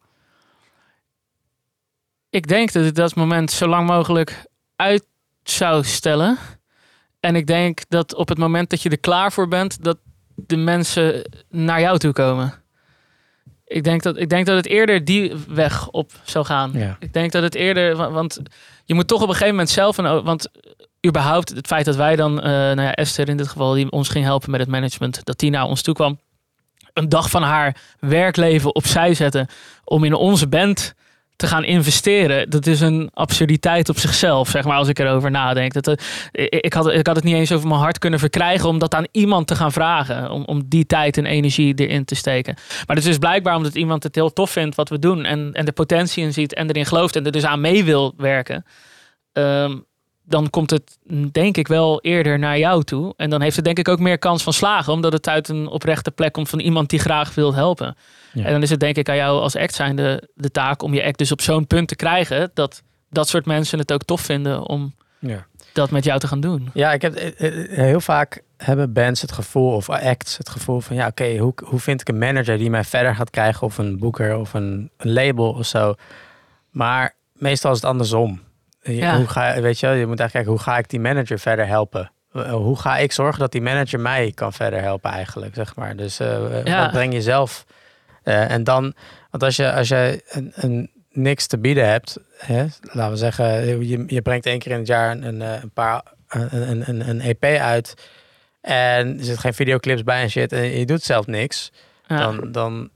Ik 2.30 2.48
denk 2.48 2.72
dat 2.72 2.84
ik 2.84 2.94
dat 2.94 3.14
moment 3.14 3.50
zo 3.50 3.66
lang 3.66 3.86
mogelijk 3.86 4.46
uit 4.76 5.04
zou 5.42 5.84
stellen. 5.84 6.38
En 7.20 7.36
ik 7.36 7.46
denk 7.46 7.80
dat 7.88 8.14
op 8.14 8.28
het 8.28 8.38
moment 8.38 8.70
dat 8.70 8.82
je 8.82 8.88
er 8.88 8.98
klaar 8.98 9.32
voor 9.32 9.48
bent, 9.48 9.82
dat 9.82 9.98
de 10.34 10.56
mensen 10.56 11.30
naar 11.50 11.80
jou 11.80 11.98
toe 11.98 12.12
komen. 12.12 12.54
Ik 13.66 13.84
denk 13.84 14.02
dat, 14.02 14.16
ik 14.18 14.28
denk 14.28 14.46
dat 14.46 14.56
het 14.56 14.66
eerder 14.66 15.04
die 15.04 15.32
weg 15.48 15.88
op 15.88 16.12
zou 16.22 16.44
gaan. 16.44 16.70
Ja. 16.74 16.96
Ik 17.00 17.12
denk 17.12 17.32
dat 17.32 17.42
het 17.42 17.54
eerder, 17.54 17.96
wa- 17.96 18.10
want 18.10 18.40
je 18.84 18.94
moet 18.94 19.08
toch 19.08 19.20
op 19.22 19.28
een 19.28 19.32
gegeven 19.34 19.50
moment 19.54 19.70
zelf, 19.70 19.96
een, 19.98 20.22
want 20.22 20.48
überhaupt 21.06 21.48
het 21.48 21.66
feit 21.66 21.84
dat 21.84 21.96
wij 21.96 22.16
dan, 22.16 22.40
eh, 22.40 22.50
nou 22.50 22.80
ja, 22.80 22.92
Esther 22.94 23.28
in 23.28 23.36
dit 23.36 23.48
geval, 23.48 23.72
die 23.72 23.90
ons 23.90 24.08
ging 24.08 24.24
helpen 24.24 24.50
met 24.50 24.60
het 24.60 24.68
management, 24.68 25.24
dat 25.24 25.38
die 25.38 25.50
naar 25.50 25.64
ons 25.64 25.82
toe 25.82 25.94
kwam, 25.94 26.20
een 26.92 27.08
dag 27.08 27.30
van 27.30 27.42
haar 27.42 27.76
werkleven 28.00 28.74
opzij 28.74 29.14
zetten 29.14 29.46
om 29.84 30.04
in 30.04 30.14
onze 30.14 30.48
band 30.48 30.94
te 31.36 31.46
gaan 31.46 31.64
investeren, 31.64 32.50
dat 32.50 32.66
is 32.66 32.80
een 32.80 33.10
absurditeit 33.12 33.88
op 33.88 33.98
zichzelf, 33.98 34.48
zeg 34.48 34.64
maar, 34.64 34.76
als 34.76 34.88
ik 34.88 34.98
erover 34.98 35.30
nadenk. 35.30 35.72
Dat, 35.72 36.02
eh, 36.32 36.46
ik, 36.50 36.72
had, 36.72 36.92
ik 36.92 37.06
had 37.06 37.16
het 37.16 37.24
niet 37.24 37.34
eens 37.34 37.52
over 37.52 37.68
mijn 37.68 37.80
hart 37.80 37.98
kunnen 37.98 38.18
verkrijgen 38.18 38.68
om 38.68 38.78
dat 38.78 38.94
aan 38.94 39.06
iemand 39.10 39.46
te 39.46 39.54
gaan 39.54 39.72
vragen, 39.72 40.30
om, 40.30 40.44
om 40.44 40.62
die 40.66 40.86
tijd 40.86 41.16
en 41.16 41.26
energie 41.26 41.74
erin 41.74 42.04
te 42.04 42.14
steken. 42.14 42.54
Maar 42.54 42.96
het 42.96 43.04
is 43.04 43.04
dus 43.04 43.18
blijkbaar 43.18 43.56
omdat 43.56 43.74
iemand 43.74 44.02
het 44.02 44.14
heel 44.14 44.32
tof 44.32 44.50
vindt 44.50 44.76
wat 44.76 44.88
we 44.88 44.98
doen 44.98 45.24
en, 45.24 45.52
en 45.52 45.64
de 45.64 45.72
potentie 45.72 46.24
in 46.24 46.32
ziet 46.32 46.54
en 46.54 46.68
erin 46.68 46.86
gelooft 46.86 47.16
en 47.16 47.24
er 47.24 47.32
dus 47.32 47.44
aan 47.44 47.60
mee 47.60 47.84
wil 47.84 48.14
werken. 48.16 48.64
Ehm, 49.32 49.76
dan 50.26 50.50
komt 50.50 50.70
het 50.70 50.98
denk 51.32 51.56
ik 51.56 51.68
wel 51.68 52.00
eerder 52.00 52.38
naar 52.38 52.58
jou 52.58 52.82
toe. 52.82 53.14
En 53.16 53.30
dan 53.30 53.40
heeft 53.40 53.56
het 53.56 53.64
denk 53.64 53.78
ik 53.78 53.88
ook 53.88 53.98
meer 53.98 54.18
kans 54.18 54.42
van 54.42 54.52
slagen, 54.52 54.92
omdat 54.92 55.12
het 55.12 55.28
uit 55.28 55.48
een 55.48 55.66
oprechte 55.66 56.10
plek 56.10 56.32
komt 56.32 56.48
van 56.48 56.60
iemand 56.60 56.90
die 56.90 56.98
graag 56.98 57.34
wil 57.34 57.54
helpen. 57.54 57.96
Ja. 58.34 58.44
En 58.44 58.52
dan 58.52 58.62
is 58.62 58.70
het 58.70 58.80
denk 58.80 58.96
ik 58.96 59.08
aan 59.08 59.16
jou 59.16 59.40
als 59.40 59.56
act 59.56 59.74
zijn 59.74 59.96
de, 59.96 60.28
de 60.34 60.50
taak 60.50 60.82
om 60.82 60.94
je 60.94 61.04
act 61.04 61.18
dus 61.18 61.32
op 61.32 61.40
zo'n 61.40 61.66
punt 61.66 61.88
te 61.88 61.96
krijgen 61.96 62.50
dat 62.54 62.82
dat 63.10 63.28
soort 63.28 63.46
mensen 63.46 63.78
het 63.78 63.92
ook 63.92 64.02
tof 64.04 64.20
vinden 64.20 64.68
om 64.68 64.94
Ja. 65.18 65.46
dat 65.72 65.90
met 65.90 66.04
jou 66.04 66.18
te 66.20 66.26
gaan 66.26 66.40
doen. 66.40 66.70
Ja, 66.74 66.92
ik 66.92 67.02
heb 67.02 67.14
eh, 67.14 67.46
eh, 67.48 67.78
heel 67.78 68.00
vaak 68.00 68.42
hebben 68.56 68.92
bands 68.92 69.20
het 69.20 69.32
gevoel 69.32 69.72
of 69.74 69.90
acts 69.90 70.36
het 70.36 70.48
gevoel 70.48 70.80
van 70.80 70.96
ja, 70.96 71.06
oké, 71.06 71.36
hoe, 71.36 71.52
hoe 71.64 71.80
vind 71.80 72.00
ik 72.00 72.08
een 72.08 72.18
manager 72.18 72.58
die 72.58 72.70
mij 72.70 72.84
verder 72.84 73.14
gaat 73.14 73.30
krijgen 73.30 73.62
of 73.66 73.78
een 73.78 73.98
boeker 73.98 74.36
of 74.36 74.54
een, 74.54 74.90
een 74.96 75.12
label 75.12 75.52
of 75.52 75.66
zo. 75.66 75.94
Maar 76.70 77.14
meestal 77.32 77.70
is 77.70 77.76
het 77.76 77.86
andersom. 77.86 78.40
Je- 78.82 78.94
Ja. 78.96 79.16
Hoe 79.16 79.26
ga, 79.26 79.60
weet 79.60 79.80
je, 79.80 79.86
wel, 79.86 79.94
je 79.94 80.06
moet 80.06 80.20
eigenlijk 80.20 80.32
kijken 80.32 80.50
hoe 80.52 80.60
ga 80.60 80.78
ik 80.78 80.88
die 80.88 81.00
manager 81.00 81.38
verder 81.38 81.66
helpen. 81.66 82.10
Eh, 82.32 82.52
Hoe 82.52 82.78
ga 82.78 82.96
ik 82.96 83.12
zorgen 83.12 83.40
dat 83.40 83.52
die 83.52 83.60
manager 83.62 84.00
mij 84.00 84.32
kan 84.34 84.52
verder 84.52 84.80
helpen 84.80 85.10
eigenlijk, 85.10 85.54
zeg 85.54 85.76
maar. 85.76 85.96
Dus 85.96 86.20
eh, 86.20 86.64
Ja. 86.64 86.80
wat 86.82 86.90
breng 86.90 87.12
je 87.12 87.22
zelf? 87.22 87.64
Eh, 88.24 88.50
en 88.50 88.64
dan, 88.64 88.94
want 89.30 89.42
als 89.42 89.56
je, 89.56 89.72
als 89.72 89.88
je 89.88 90.22
een, 90.28 90.52
een 90.54 90.90
niks 91.10 91.46
te 91.46 91.58
bieden 91.58 91.88
hebt, 91.88 92.18
hè, 92.38 92.64
laten 92.80 93.10
we 93.10 93.16
zeggen, 93.16 93.86
je, 93.86 94.04
je 94.06 94.22
brengt 94.22 94.46
één 94.46 94.58
keer 94.58 94.72
in 94.72 94.78
het 94.78 94.86
jaar 94.86 95.10
een, 95.10 95.22
een, 95.22 95.42
eh, 95.42 95.62
een 95.62 95.70
paar 95.72 96.02
een, 96.28 96.70
een, 96.70 96.88
een, 96.88 97.08
een 97.08 97.20
EP 97.20 97.44
uit 97.44 97.94
en 98.60 99.18
er 99.18 99.24
zit 99.24 99.38
geen 99.38 99.54
videoclips 99.54 100.02
bij 100.02 100.22
en 100.22 100.30
shit 100.30 100.52
en 100.52 100.78
je 100.78 100.86
doet 100.86 101.02
zelf 101.02 101.26
niks, 101.26 101.72
Ja. 102.06 102.16
dan, 102.18 102.52
dan, 102.52 102.90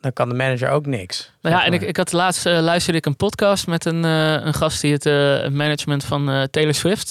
dan 0.00 0.12
kan 0.12 0.28
de 0.28 0.34
manager 0.34 0.68
ook 0.70 0.86
niks, 0.86 1.32
Nou 1.44 1.56
ja, 1.56 1.64
en 1.64 1.72
ik, 1.72 1.82
ik 1.82 1.96
had 1.96 2.12
laatst 2.12 2.46
eh, 2.46 2.58
luisterde 2.60 2.98
ik 2.98 3.06
een 3.06 3.16
podcast 3.16 3.66
met 3.66 3.84
een, 3.84 4.04
eh, 4.04 4.32
een 4.32 4.54
gast 4.54 4.80
die 4.80 4.92
het 4.92 5.06
eh, 5.06 5.12
management 5.50 6.04
van 6.04 6.48
Taylor 6.50 6.74
Swift 6.74 7.10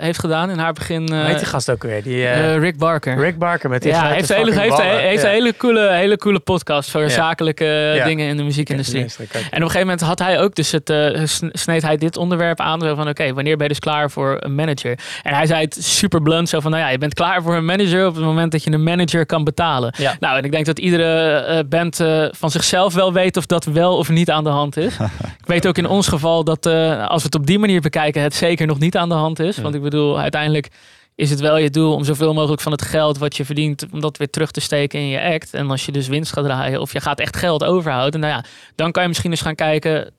heeft 0.00 0.18
gedaan 0.18 0.50
in 0.50 0.58
haar 0.58 0.72
begin. 0.72 1.12
heet 1.12 1.38
die 1.38 1.46
gast 1.46 1.70
ook 1.70 1.82
weer? 1.82 2.02
Die, 2.02 2.30
Rick 2.58 2.78
Barker. 2.78 3.18
Rick 3.18 3.38
Barker 3.38 3.70
met 3.70 3.82
die 3.82 3.90
ja, 3.92 4.08
heeft, 4.08 4.30
een 4.30 4.36
hele, 4.36 4.60
heeft, 4.60 4.80
heeft 4.82 5.22
Ja. 5.22 5.28
een 5.28 5.34
hele 5.34 5.56
coole, 5.56 5.90
hele 5.92 6.16
coole 6.16 6.38
podcast 6.40 6.90
voor 6.90 7.00
Ja. 7.00 7.08
zakelijke 7.08 7.64
Ja. 7.64 8.04
dingen 8.04 8.28
in 8.28 8.36
de 8.36 8.42
muziekindustrie. 8.42 9.00
En 9.00 9.06
op 9.28 9.52
een 9.52 9.60
gegeven 9.60 9.80
moment 9.80 10.00
had 10.00 10.18
hij 10.18 10.40
ook 10.40 10.54
dus 10.54 10.70
het, 10.72 10.92
sn- 11.24 11.50
sneed 11.52 11.82
hij 11.82 11.96
dit 11.96 12.16
onderwerp 12.16 12.60
aan. 12.60 12.80
Zo 12.80 12.94
van, 12.94 13.08
oké, 13.08 13.32
wanneer 13.32 13.56
ben 13.56 13.62
je 13.66 13.72
dus 13.72 13.78
klaar 13.82 14.10
voor 14.10 14.36
een 14.40 14.54
manager? 14.54 14.98
En 15.22 15.34
hij 15.34 15.46
zei 15.46 15.64
het 15.64 15.76
super 15.84 16.22
blunt, 16.22 16.48
zo 16.48 16.60
van, 16.60 16.70
nou 16.70 16.82
ja, 16.82 16.88
je 16.88 16.98
bent 16.98 17.14
klaar 17.14 17.42
voor 17.42 17.54
een 17.56 17.64
manager 17.64 18.06
op 18.06 18.14
het 18.14 18.24
moment 18.24 18.52
dat 18.52 18.64
je 18.64 18.70
een 18.72 18.82
manager 18.82 19.26
kan 19.26 19.44
betalen. 19.44 19.94
Ja. 19.98 20.16
Nou, 20.20 20.36
en 20.38 20.44
ik 20.44 20.52
denk 20.52 20.66
dat 20.66 20.78
iedere 20.78 21.64
band 21.68 21.96
van 22.30 22.50
zichzelf 22.50 22.94
wel 22.94 23.12
weet 23.12 23.36
of 23.36 23.46
dat 23.46 23.64
wel 23.72 23.96
of 23.96 24.08
niet 24.08 24.30
aan 24.30 24.44
de 24.44 24.50
hand 24.50 24.76
is. 24.76 24.96
ik 25.42 25.46
weet 25.46 25.66
ook 25.66 25.78
in 25.78 25.86
ons 25.86 26.08
geval 26.08 26.44
dat 26.44 26.66
eh, 26.66 27.06
als 27.06 27.22
we 27.22 27.26
het 27.26 27.34
op 27.34 27.46
die 27.46 27.58
manier 27.58 27.80
bekijken, 27.80 28.22
het 28.22 28.34
zeker 28.34 28.66
nog 28.66 28.78
niet 28.78 28.96
aan 28.96 29.08
de 29.08 29.14
hand 29.14 29.38
is. 29.38 29.56
Ja. 29.56 29.62
Want 29.62 29.74
ik 29.74 29.82
bedoel, 29.82 30.18
uiteindelijk 30.20 30.70
is 31.14 31.30
het 31.30 31.40
wel 31.40 31.56
je 31.56 31.70
doel 31.70 31.94
om 31.94 32.04
zoveel 32.04 32.34
mogelijk 32.34 32.62
van 32.62 32.72
het 32.72 32.82
geld 32.82 33.18
wat 33.18 33.36
je 33.36 33.44
verdient, 33.44 33.86
om 33.92 34.00
dat 34.00 34.16
weer 34.16 34.30
terug 34.30 34.50
te 34.50 34.60
steken 34.60 35.00
in 35.00 35.06
je 35.06 35.22
act. 35.22 35.54
En 35.54 35.70
als 35.70 35.86
je 35.86 35.92
dus 35.92 36.08
winst 36.08 36.32
gaat 36.32 36.44
draaien 36.44 36.80
of 36.80 36.92
je 36.92 37.00
gaat 37.00 37.20
echt 37.20 37.36
geld 37.36 37.64
overhouden, 37.64 38.20
nou 38.20 38.32
ja, 38.32 38.44
dan 38.74 38.92
kan 38.92 39.02
je 39.02 39.08
misschien 39.08 39.30
eens 39.30 39.42
gaan 39.42 39.54
kijken 39.54 40.10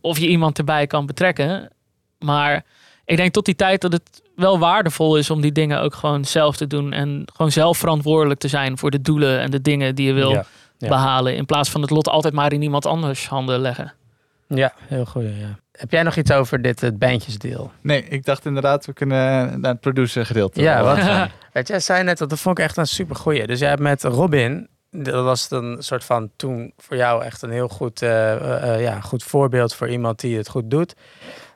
of 0.00 0.18
je 0.18 0.28
iemand 0.28 0.58
erbij 0.58 0.86
kan 0.86 1.06
betrekken. 1.06 1.70
Maar 2.18 2.64
ik 3.04 3.16
denk 3.16 3.32
tot 3.32 3.44
die 3.44 3.56
tijd 3.56 3.80
dat 3.80 3.92
het 3.92 4.22
wel 4.36 4.58
waardevol 4.58 5.16
is 5.16 5.30
om 5.30 5.40
die 5.40 5.52
dingen 5.52 5.80
ook 5.80 5.94
gewoon 5.94 6.24
zelf 6.24 6.56
te 6.56 6.66
doen. 6.66 6.92
En 6.92 7.24
gewoon 7.32 7.52
zelf 7.52 7.78
verantwoordelijk 7.78 8.40
te 8.40 8.48
zijn 8.48 8.78
voor 8.78 8.90
de 8.90 9.00
doelen 9.00 9.40
en 9.40 9.50
de 9.50 9.60
dingen 9.60 9.94
die 9.94 10.06
je 10.06 10.12
wil 10.12 10.30
Ja. 10.30 10.46
Ja. 10.80 10.88
behalen. 10.88 11.36
In 11.36 11.46
plaats 11.46 11.70
van 11.70 11.80
het 11.80 11.90
lot 11.90 12.08
altijd 12.08 12.34
maar 12.34 12.52
in 12.52 12.62
iemand 12.62 12.86
anders 12.86 13.28
handen 13.28 13.60
leggen. 13.60 13.92
Ja, 14.46 14.72
heel 14.78 15.04
goed. 15.04 15.22
Ja. 15.22 15.58
Heb 15.72 15.90
jij 15.90 16.02
nog 16.02 16.16
iets 16.16 16.32
over 16.32 16.62
dit 16.62 16.80
het 16.80 16.98
bandjesdeel? 16.98 17.72
Nee, 17.80 18.04
ik 18.04 18.24
dacht 18.24 18.44
inderdaad, 18.44 18.86
we 18.86 18.92
kunnen 18.92 19.60
naar 19.60 19.70
het 19.70 19.80
producer 19.80 20.26
gedeelte. 20.26 20.60
Ja, 20.60 20.82
wat? 20.82 20.96
Weet 21.52 21.66
je, 21.66 21.72
jij 21.72 21.80
zei 21.80 22.02
net, 22.02 22.18
dat 22.18 22.30
dat 22.30 22.40
vond 22.40 22.58
ik 22.58 22.64
echt 22.64 22.76
een 22.76 22.86
super 22.86 23.16
goeie. 23.16 23.46
Dus 23.46 23.58
jij 23.58 23.68
hebt 23.68 23.80
met 23.80 24.02
Robin, 24.02 24.68
dat 24.90 25.24
was 25.24 25.48
dan 25.48 25.64
een 25.64 25.82
soort 25.82 26.04
van 26.04 26.30
toen 26.36 26.72
voor 26.76 26.96
jou 26.96 27.24
echt 27.24 27.42
een 27.42 27.50
heel 27.50 27.68
goed, 27.68 28.02
eh, 28.02 28.32
eh, 28.32 28.74
eh, 28.74 28.80
ja, 28.80 29.00
goed 29.00 29.22
voorbeeld 29.22 29.74
voor 29.74 29.88
iemand 29.88 30.20
die 30.20 30.36
het 30.36 30.48
goed 30.48 30.70
doet. 30.70 30.94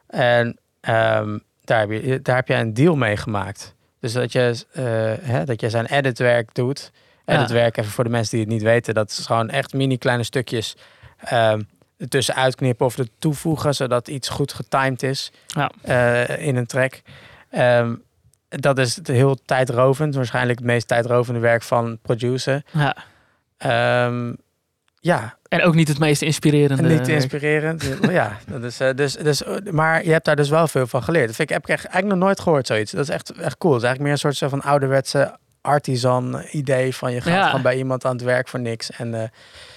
En 0.07 0.59
ehm, 0.81 1.39
daar, 1.65 1.81
heb 1.81 1.91
je, 1.91 2.23
daar 2.23 2.37
heb 2.37 2.49
jij 2.49 2.61
een 2.61 2.75
deal 2.75 2.97
mee 2.97 3.17
gemaakt. 3.17 3.75
Dus 4.05 4.13
dat 4.13 4.33
je, 4.33 4.65
eh, 4.73 4.85
hè, 5.29 5.45
dat 5.45 5.61
je 5.61 5.71
zijn 5.71 5.87
editwerk 5.87 6.55
doet. 6.55 6.91
Ja. 7.27 7.35
Editwerk, 7.37 7.77
even 7.77 7.91
voor 7.91 8.05
de 8.05 8.11
mensen 8.11 8.31
die 8.37 8.41
het 8.45 8.55
niet 8.55 8.63
weten, 8.63 8.95
dat 8.95 9.11
is 9.11 9.27
gewoon 9.27 9.51
echt 9.51 9.73
mini 9.73 9.99
kleine 9.99 10.23
stukjes 10.23 10.77
ehm 11.19 11.61
ertussen 11.99 12.35
uitknippen 12.35 12.87
of 12.87 12.99
er 12.99 13.07
toevoegen, 13.19 13.75
zodat 13.75 14.09
iets 14.09 14.29
goed 14.29 14.53
getimed 14.53 15.03
is 15.03 15.33
Ja. 15.47 15.71
eh, 15.83 16.47
in 16.47 16.57
een 16.57 16.67
track. 16.67 17.03
Ehm, 17.51 17.95
dat 18.49 18.79
is 18.79 18.97
het 18.97 19.07
heel 19.07 19.39
tijdrovend, 19.45 20.15
waarschijnlijk 20.15 20.59
het 20.59 20.67
meest 20.69 20.89
tijdrovende 20.89 21.41
werk 21.41 21.63
van 21.63 21.99
producer. 22.03 22.63
Ja. 22.73 22.97
Ehm, 23.57 24.33
ja, 25.01 25.37
En 25.49 25.63
ook 25.63 25.75
niet 25.75 25.89
het 25.89 25.99
meest 25.99 26.23
inspirerende. 26.23 26.83
niet 26.83 26.97
werk. 27.07 27.09
inspirerend. 27.09 27.89
ja, 28.11 28.39
dat 28.47 28.63
is, 28.63 28.81
eh, 28.81 28.95
dus, 28.95 29.13
dus, 29.15 29.43
maar 29.71 30.05
je 30.05 30.11
hebt 30.13 30.25
daar 30.25 30.37
dus 30.37 30.49
wel 30.49 30.69
veel 30.69 30.87
van 30.87 31.03
geleerd. 31.03 31.27
Dat 31.27 31.37
vind 31.37 31.49
ik, 31.49 31.55
heb 31.55 31.65
ik 31.65 31.71
echt- 31.71 31.85
eigenlijk 31.85 32.15
nog 32.15 32.25
nooit 32.25 32.41
gehoord 32.41 32.67
zoiets. 32.67 32.91
Dat 32.93 33.09
is 33.09 33.15
echt, 33.15 33.31
echt 33.33 33.59
cool. 33.59 33.73
Het 33.75 33.83
is 33.83 33.89
eigenlijk 33.89 34.01
meer 34.19 34.25
een 34.25 34.35
soort 34.37 34.51
van 34.51 34.63
ouderwetse 34.63 35.37
artisan 35.65 36.43
idee 36.51 36.95
van 36.95 37.13
je 37.13 37.21
gaat 37.21 37.35
Ja. 37.35 37.47
gewoon 37.47 37.63
bij 37.63 37.77
iemand 37.77 38.05
aan 38.05 38.13
het 38.13 38.23
werk 38.23 38.49
voor 38.49 38.61
niks. 38.61 38.91
En 38.91 39.15
eh, 39.15 39.29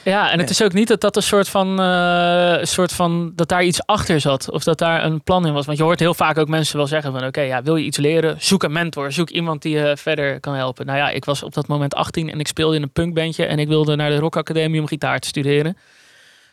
Ja, 0.04 0.32
en 0.32 0.40
het 0.40 0.50
is 0.50 0.62
ook 0.64 0.74
niet 0.74 0.88
dat 0.88 1.02
dat 1.02 1.16
een 1.16 1.24
soort 1.24 1.50
van, 1.50 1.80
eh, 1.80 2.56
een 2.60 2.68
soort 2.68 2.92
van 2.94 3.32
dat 3.36 3.48
daar 3.50 3.64
iets 3.64 3.86
achter 3.86 4.20
zat 4.22 4.52
of 4.52 4.64
dat 4.64 4.78
daar 4.78 5.04
een 5.04 5.24
plan 5.24 5.46
in 5.48 5.54
was. 5.54 5.66
Want 5.66 5.78
je 5.78 5.84
hoort 5.84 6.00
heel 6.00 6.14
vaak 6.14 6.38
ook 6.38 6.48
mensen 6.48 6.78
wel 6.78 6.88
zeggen 6.88 7.12
van 7.12 7.26
oké, 7.26 7.42
ja, 7.42 7.62
wil 7.64 7.76
je 7.76 7.86
iets 7.86 7.98
leren? 7.98 8.36
Zoek 8.40 8.64
een 8.64 8.72
mentor, 8.72 9.12
zoek 9.12 9.30
iemand 9.30 9.62
die 9.62 9.78
je 9.78 9.98
verder 9.98 10.40
kan 10.40 10.54
helpen. 10.54 10.86
Nou 10.86 10.98
ja, 10.98 11.10
ik 11.10 11.26
was 11.26 11.44
op 11.44 11.54
dat 11.54 11.68
moment 11.68 11.96
18 11.96 12.30
en 12.32 12.40
ik 12.40 12.48
speelde 12.48 12.76
in 12.76 12.82
een 12.82 12.92
punkbandje 12.92 13.46
en 13.46 13.60
ik 13.60 13.68
wilde 13.68 13.96
naar 13.96 14.10
de 14.10 14.18
Rock 14.20 14.38
Academie 14.38 14.80
om 14.82 14.88
gitaar 14.88 15.20
te 15.20 15.28
studeren. 15.28 15.78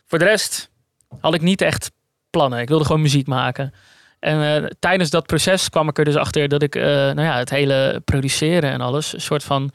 Voor 0.06 0.18
de 0.18 0.24
rest 0.24 0.70
had 1.20 1.34
ik 1.34 1.40
niet 1.40 1.60
echt 1.60 1.90
plannen. 2.30 2.58
Ik 2.60 2.68
wilde 2.68 2.84
gewoon 2.84 3.02
muziek 3.02 3.26
maken. 3.26 3.74
En 4.24 4.62
eh, 4.62 4.70
tijdens 4.78 5.10
dat 5.10 5.26
proces 5.26 5.68
kwam 5.68 5.88
ik 5.88 5.98
er 5.98 6.04
dus 6.04 6.16
achter 6.16 6.48
dat 6.48 6.62
ik 6.62 6.74
eh, 6.74 6.84
nou 6.84 7.20
ja, 7.20 7.38
het 7.38 7.50
hele 7.50 8.02
produceren 8.04 8.70
en 8.70 8.80
alles 8.80 9.12
een 9.12 9.20
soort 9.20 9.44
van 9.44 9.70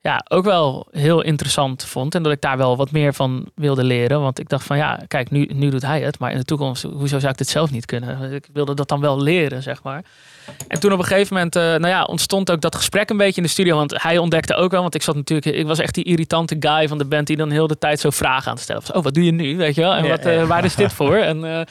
ja, 0.00 0.24
ook 0.28 0.44
wel 0.44 0.86
heel 0.90 1.22
interessant 1.22 1.84
vond. 1.84 2.14
En 2.14 2.22
dat 2.22 2.32
ik 2.32 2.40
daar 2.40 2.56
wel 2.56 2.76
wat 2.76 2.90
meer 2.90 3.14
van 3.14 3.50
wilde 3.54 3.84
leren. 3.84 4.20
Want 4.20 4.38
ik 4.38 4.48
dacht 4.48 4.64
van 4.64 4.76
ja, 4.76 5.00
kijk, 5.08 5.30
nu, 5.30 5.50
nu 5.54 5.70
doet 5.70 5.82
hij 5.82 6.00
het. 6.00 6.18
Maar 6.18 6.30
in 6.30 6.38
de 6.38 6.44
toekomst, 6.44 6.82
hoezo 6.82 7.18
zou 7.18 7.32
ik 7.32 7.38
dit 7.38 7.48
zelf 7.48 7.70
niet 7.70 7.86
kunnen? 7.86 8.32
Ik 8.32 8.48
wilde 8.52 8.74
dat 8.74 8.88
dan 8.88 9.00
wel 9.00 9.22
leren, 9.22 9.62
zeg 9.62 9.82
maar. 9.82 10.04
En 10.68 10.80
toen 10.80 10.92
op 10.92 10.98
een 10.98 11.04
gegeven 11.04 11.34
moment, 11.34 11.56
eh, 11.56 11.62
nou 11.62 11.86
ja, 11.86 12.04
ontstond 12.04 12.50
ook 12.50 12.60
dat 12.60 12.74
gesprek 12.74 13.10
een 13.10 13.16
beetje 13.16 13.36
in 13.36 13.42
de 13.42 13.48
studio. 13.48 13.76
Want 13.76 14.02
hij 14.02 14.18
ontdekte 14.18 14.54
ook 14.54 14.70
wel, 14.70 14.82
want 14.82 14.94
ik 14.94 15.02
zat 15.02 15.14
natuurlijk, 15.14 15.56
ik 15.56 15.66
was 15.66 15.78
echt 15.78 15.94
die 15.94 16.04
irritante 16.04 16.56
guy 16.60 16.88
van 16.88 16.98
de 16.98 17.04
band 17.04 17.26
die 17.26 17.36
dan 17.36 17.50
heel 17.50 17.66
de 17.66 17.78
tijd 17.78 18.00
zo 18.00 18.10
vragen 18.10 18.46
aan 18.48 18.54
het 18.54 18.62
stellen 18.62 18.82
was. 18.86 18.92
Oh, 18.92 19.02
wat 19.02 19.14
doe 19.14 19.24
je 19.24 19.32
nu? 19.32 19.56
Weet 19.56 19.74
je 19.74 19.80
wel? 19.80 19.94
En 19.94 20.08
wat, 20.08 20.46
waar 20.46 20.64
is 20.64 20.74
dit 20.74 20.92
voor? 20.92 21.16
En 21.16 21.66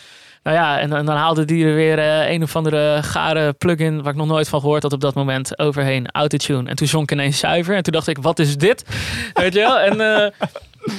nou 0.47 0.59
ja, 0.59 0.79
en, 0.79 0.89
dan 0.89 1.07
haalde 1.07 1.45
die 1.45 1.65
er 1.65 1.75
weer 1.75 1.99
eh, 1.99 2.29
een 2.29 2.43
of 2.43 2.55
andere 2.55 2.99
gare 3.03 3.53
plugin 3.53 4.01
waar 4.01 4.11
ik 4.11 4.17
nog 4.17 4.27
nooit 4.27 4.49
van 4.49 4.59
gehoord 4.59 4.83
had 4.83 4.93
op 4.93 5.01
dat 5.01 5.13
moment 5.13 5.59
overheen, 5.59 6.11
autotune. 6.11 6.69
En 6.69 6.75
toen 6.75 6.87
zonk 6.87 7.11
ineens 7.11 7.39
zuiver. 7.39 7.75
En 7.75 7.83
toen 7.83 7.93
dacht 7.93 8.07
ik, 8.07 8.17
wat 8.17 8.39
is 8.39 8.57
dit? 8.57 8.85
Weet 9.33 9.53
je 9.53 9.59
wel? 9.59 9.79
En, 9.79 10.01
eh, 10.01 10.23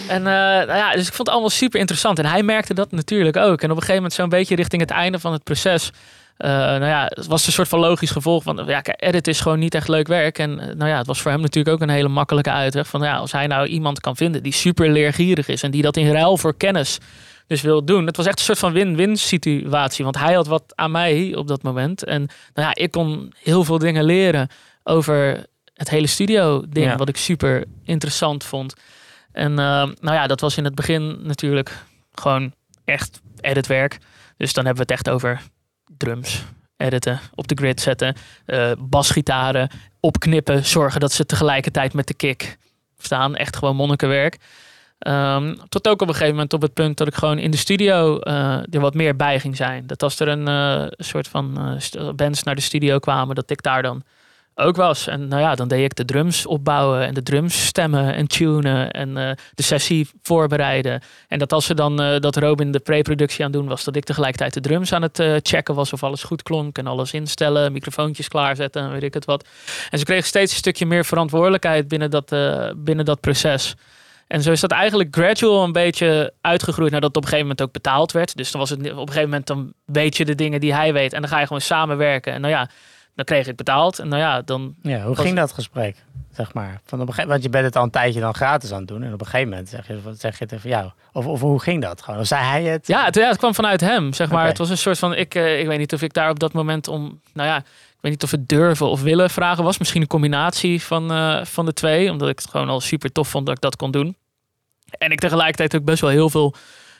en 0.09 0.27
eh, 0.27 0.67
nou 0.67 0.77
ja, 0.77 0.93
dus 0.93 1.07
ik 1.07 1.13
vond 1.13 1.19
het 1.19 1.29
allemaal 1.29 1.51
super 1.51 1.81
interessant. 1.81 2.19
En 2.19 2.27
hij 2.27 2.43
merkte 2.43 2.75
dat 2.75 2.91
natuurlijk 2.91 3.37
ook. 3.37 3.63
En 3.63 3.71
op 3.71 3.77
een 3.77 3.83
gegeven 3.83 3.95
moment 3.95 4.13
zo'n 4.13 4.29
beetje 4.29 4.55
richting 4.55 4.83
het 4.83 4.91
einde 4.91 5.19
van 5.19 5.33
het 5.33 5.45
proces. 5.45 5.91
nou 6.37 6.85
ja, 6.85 7.07
het 7.09 7.27
was 7.27 7.47
een 7.47 7.53
soort 7.53 7.69
van 7.69 7.79
logisch 7.79 8.11
gevolg 8.11 8.43
van, 8.43 8.63
ja, 8.67 8.83
edit 8.83 9.29
is 9.29 9.41
gewoon 9.41 9.59
niet 9.59 9.75
echt 9.75 9.89
leuk 9.89 10.07
werk. 10.09 10.39
En 10.39 10.55
nou 10.55 10.91
ja, 10.91 10.99
het 10.99 11.07
was 11.07 11.21
voor 11.21 11.31
hem 11.31 11.41
natuurlijk 11.41 11.75
ook 11.75 11.83
een 11.83 11.95
hele 11.95 12.09
makkelijke 12.09 12.51
uitweg. 12.51 12.87
Van 12.87 13.03
ja, 13.03 13.17
als 13.17 13.33
hij 13.33 13.47
nou 13.47 13.67
iemand 13.67 14.01
kan 14.01 14.17
vinden 14.17 14.43
die 14.43 14.53
super 14.53 14.91
leergierig 14.91 15.49
is 15.49 15.63
en 15.63 15.71
die 15.71 15.83
dat 15.83 15.97
in 15.97 16.13
ruil 16.13 16.37
voor 16.37 16.57
kennis 16.57 16.99
dus 17.49 17.63
wil 17.63 17.85
doen. 17.85 18.07
Het 18.07 18.17
was 18.17 18.27
echt 18.27 18.39
een 18.39 18.45
soort 18.45 18.59
van 18.59 18.73
win-win 18.73 19.17
situatie. 19.17 20.05
Want 20.05 20.19
hij 20.19 20.35
had 20.35 20.47
wat 20.47 20.73
aan 20.75 20.91
mij 20.91 21.35
op 21.37 21.49
dat 21.49 21.63
moment. 21.63 22.05
En 22.05 22.21
nou 22.55 22.69
ja, 22.69 22.75
ik 22.75 22.91
kon 22.91 23.33
heel 23.43 23.65
veel 23.65 23.79
dingen 23.79 24.05
leren 24.05 24.49
over 24.83 25.47
het 25.75 25.91
hele 25.91 26.07
studio 26.07 26.65
ding. 26.69 26.87
Ja. 26.87 26.97
Wat 26.97 27.09
ik 27.09 27.17
super 27.17 27.65
interessant 27.85 28.45
vond. 28.45 28.75
En 29.33 29.51
eh, 29.51 29.57
nou 30.01 30.15
ja, 30.15 30.27
dat 30.27 30.41
was 30.41 30.57
in 30.57 30.65
het 30.65 30.75
begin 30.75 31.19
natuurlijk 31.23 31.85
gewoon 32.13 32.53
echt 32.85 33.21
editwerk. 33.41 33.99
Dus 34.37 34.53
dan 34.53 34.65
hebben 34.65 34.87
we 34.87 34.93
het 34.93 35.01
echt 35.01 35.15
over 35.15 35.43
drums, 35.97 36.45
editen, 36.77 37.21
op 37.35 37.49
de 37.49 37.55
grid 37.55 37.81
zetten, 37.81 38.15
eh, 38.45 38.73
basgitaren, 38.79 39.71
opknippen, 40.01 40.65
zorgen 40.65 41.01
dat 41.01 41.13
ze 41.13 41.27
tegelijkertijd 41.27 41.93
met 41.93 42.07
de 42.07 42.15
kick 42.15 42.59
staan. 42.99 43.37
Echt 43.37 43.57
gewoon 43.57 43.77
monnikenwerk. 43.77 44.37
Ehm, 44.99 45.55
tot 45.69 45.89
ook 45.89 46.03
op 46.03 46.09
een 46.09 46.15
gegeven 46.15 46.35
moment 46.35 46.53
op 46.53 46.63
het 46.63 46.75
punt 46.75 46.97
dat 46.97 47.07
ik 47.07 47.15
gewoon 47.15 47.39
in 47.39 47.51
de 47.51 47.57
studio 47.57 48.19
eh, 48.19 48.75
er 48.75 48.81
wat 48.81 48.95
meer 48.95 49.17
bij 49.17 49.41
ging 49.41 49.57
zijn. 49.57 49.87
Dat 49.87 50.03
als 50.03 50.21
er 50.21 50.29
een 50.29 50.49
eh, 50.49 50.87
soort 50.91 51.29
van 51.29 51.79
eh, 51.79 52.11
bands 52.17 52.43
naar 52.43 52.55
de 52.55 52.61
studio 52.61 52.99
kwamen, 52.99 53.35
dat 53.35 53.51
ik 53.51 53.63
daar 53.63 53.83
dan 53.83 54.03
ook 54.55 54.77
was. 54.77 55.07
En 55.07 55.29
nou 55.29 55.43
ja, 55.43 55.55
dan 55.55 55.69
deed 55.69 55.85
ik 55.85 55.95
de 55.95 56.05
drums 56.05 56.47
opbouwen 56.47 57.07
en 57.07 57.15
de 57.15 57.23
drums 57.23 57.67
stemmen 57.67 58.15
en 58.15 58.27
tunen 58.27 58.91
en 58.91 59.15
de 59.55 59.63
sessie 59.63 60.09
voorbereiden. 60.23 61.03
En 61.29 61.39
dat 61.39 61.53
als 61.53 61.67
ze 61.67 61.75
dan 61.75 61.97
dat 61.97 62.37
Robin 62.37 62.73
de 62.73 62.79
pre-productie 62.79 63.45
aan 63.45 63.51
het 63.51 63.61
doen 63.61 63.69
was, 63.69 63.85
dat 63.85 63.97
ik 63.97 64.05
tegelijkertijd 64.05 64.55
de 64.55 64.61
drums 64.61 64.93
aan 64.93 65.03
het 65.03 65.23
checken 65.43 65.75
was 65.75 65.93
of 65.93 66.03
alles 66.03 66.23
goed 66.23 66.43
klonk 66.43 66.79
en 66.79 66.87
alles 66.87 67.13
instellen, 67.13 67.73
microfoontjes 67.73 68.29
klaarzetten 68.29 68.83
en 68.83 68.91
weet 68.91 69.03
ik 69.03 69.15
het 69.15 69.25
wat. 69.25 69.49
En 69.91 69.99
ze 69.99 70.05
kregen 70.05 70.27
steeds 70.27 70.53
een 70.53 70.59
stukje 70.59 70.87
meer 70.87 71.05
verantwoordelijkheid 71.05 71.89
binnen 71.89 72.11
dat, 72.11 72.37
binnen 72.77 73.05
dat 73.05 73.21
proces. 73.21 73.75
En 74.29 74.43
zo 74.43 74.53
is 74.53 74.61
dat 74.61 74.71
eigenlijk 74.71 75.17
gradual 75.17 75.65
een 75.65 75.73
beetje 75.73 76.33
uitgegroeid 76.41 76.93
nadat 76.93 77.09
het 77.09 77.17
op 77.17 77.23
een 77.23 77.29
gegeven 77.29 77.49
moment 77.49 77.67
ook 77.67 77.73
betaald 77.73 78.13
werd. 78.13 78.37
Dus 78.37 78.51
dan 78.51 78.61
was 78.61 78.71
het 78.71 78.79
op 78.79 78.87
een 78.87 78.97
gegeven 78.99 79.23
moment 79.23 79.47
dan 79.47 79.73
weet 79.85 80.17
je 80.17 80.25
de 80.25 80.35
dingen 80.35 80.61
die 80.61 80.75
hij 80.75 80.93
weet 80.93 81.13
en 81.13 81.21
dan 81.21 81.31
ga 81.31 81.39
je 81.39 81.47
gewoon 81.47 81.61
samenwerken. 81.61 82.33
En 82.33 82.41
nou 82.41 82.53
ja, 82.53 82.69
dan 83.15 83.25
kreeg 83.25 83.47
ik 83.47 83.57
betaald. 83.57 83.99
En 83.99 84.09
nou 84.09 84.23
ja, 84.23 84.43
dan 84.43 84.75
ja, 84.83 85.01
hoe 85.03 85.15
Was- 85.15 85.25
ging 85.25 85.37
dat 85.37 85.53
gesprek? 85.53 85.97
Zeg 86.33 86.55
maar. 86.55 86.81
Van 86.85 87.01
op 87.01 87.07
een 87.07 87.13
gegeven, 87.13 87.31
want 87.31 87.43
je 87.43 87.49
bent 87.49 87.65
het 87.65 87.77
al 87.77 87.83
een 87.83 87.91
tijdje 87.91 88.21
dan 88.21 88.35
gratis 88.35 88.73
aan 88.73 88.79
het 88.79 88.89
doen. 88.89 89.03
En 89.03 89.13
op 89.13 89.21
een 89.21 89.27
gegeven 89.27 89.49
moment 89.49 89.69
zeg 89.69 89.87
je, 89.87 90.03
wat 90.03 90.21
zeg 90.21 90.39
je 90.39 90.47
tegen 90.47 90.69
jou? 90.69 90.91
Of, 91.13 91.27
of 91.27 91.41
hoe 91.41 91.61
ging 91.61 91.83
dat 91.83 92.03
gewoon? 92.03 92.21
Of 92.21 92.27
zei 92.27 92.45
hij 92.45 92.63
het? 92.63 92.87
Ja, 92.87 93.05
het, 93.05 93.15
ja, 93.15 93.29
het 93.29 93.37
kwam 93.37 93.55
vanuit 93.55 93.81
hem, 93.81 94.13
zeg 94.13 94.31
maar. 94.31 94.47
Het 94.47 94.59
was 94.59 94.71
een 94.71 94.79
soort 94.79 94.99
van, 94.99 95.15
ik, 95.15 95.35
eh, 95.35 95.61
ik 95.61 95.67
weet 95.67 95.79
niet 95.79 95.93
of 95.93 96.03
ik 96.03 96.13
daar 96.13 96.31
op 96.31 96.39
dat 96.39 96.53
moment 96.53 96.89
om, 96.89 97.21
nou 97.33 97.49
ja, 97.49 97.63
ik 97.99 98.05
weet 98.05 98.13
niet 98.13 98.23
of 98.23 98.31
het 98.31 98.49
durven 98.49 98.89
of 98.89 99.03
willen 99.03 99.31
vragen 99.31 99.65
was. 99.65 99.79
Misschien 99.79 100.01
een 100.01 100.07
combinatie 100.07 100.83
van, 100.83 101.13
eh, 101.13 101.45
van 101.45 101.65
de 101.65 101.73
twee, 101.73 102.11
omdat 102.11 102.29
ik 102.29 102.39
het 102.39 102.51
gewoon 102.51 102.69
al 102.69 102.81
super 102.81 103.13
tof 103.13 103.29
vond 103.29 103.47
dat 103.47 103.55
ik 103.55 103.61
dat 103.61 103.77
kon 103.77 103.91
doen. 103.91 104.17
En 104.91 105.11
ik 105.11 105.19
tegelijkertijd 105.19 105.77
ook 105.77 105.85
best 105.85 106.01
wel 106.01 106.11
heel 106.11 106.31
veel 106.31 106.55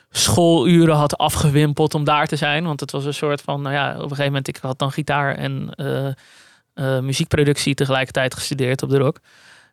schooluren 0.09 0.95
had 0.95 1.17
afgewimpeld 1.17 1.93
om 1.93 2.03
daar 2.03 2.27
te 2.27 2.35
zijn. 2.35 2.65
Want 2.65 2.79
het 2.79 2.91
was 2.91 3.05
een 3.05 3.13
soort 3.13 3.41
van, 3.41 3.61
nou 3.61 3.75
ja, 3.75 3.89
op 3.89 3.95
een 3.95 4.01
gegeven 4.01 4.25
moment, 4.25 4.47
ik 4.47 4.57
had 4.57 4.79
dan 4.79 4.91
gitaar 4.91 5.35
en 5.35 5.69
eh, 5.75 6.07
eh, 6.73 6.99
muziekproductie 6.99 7.73
tegelijkertijd 7.75 8.33
gestudeerd 8.33 8.83
op 8.83 8.89
de 8.89 8.97
rock. 8.97 9.19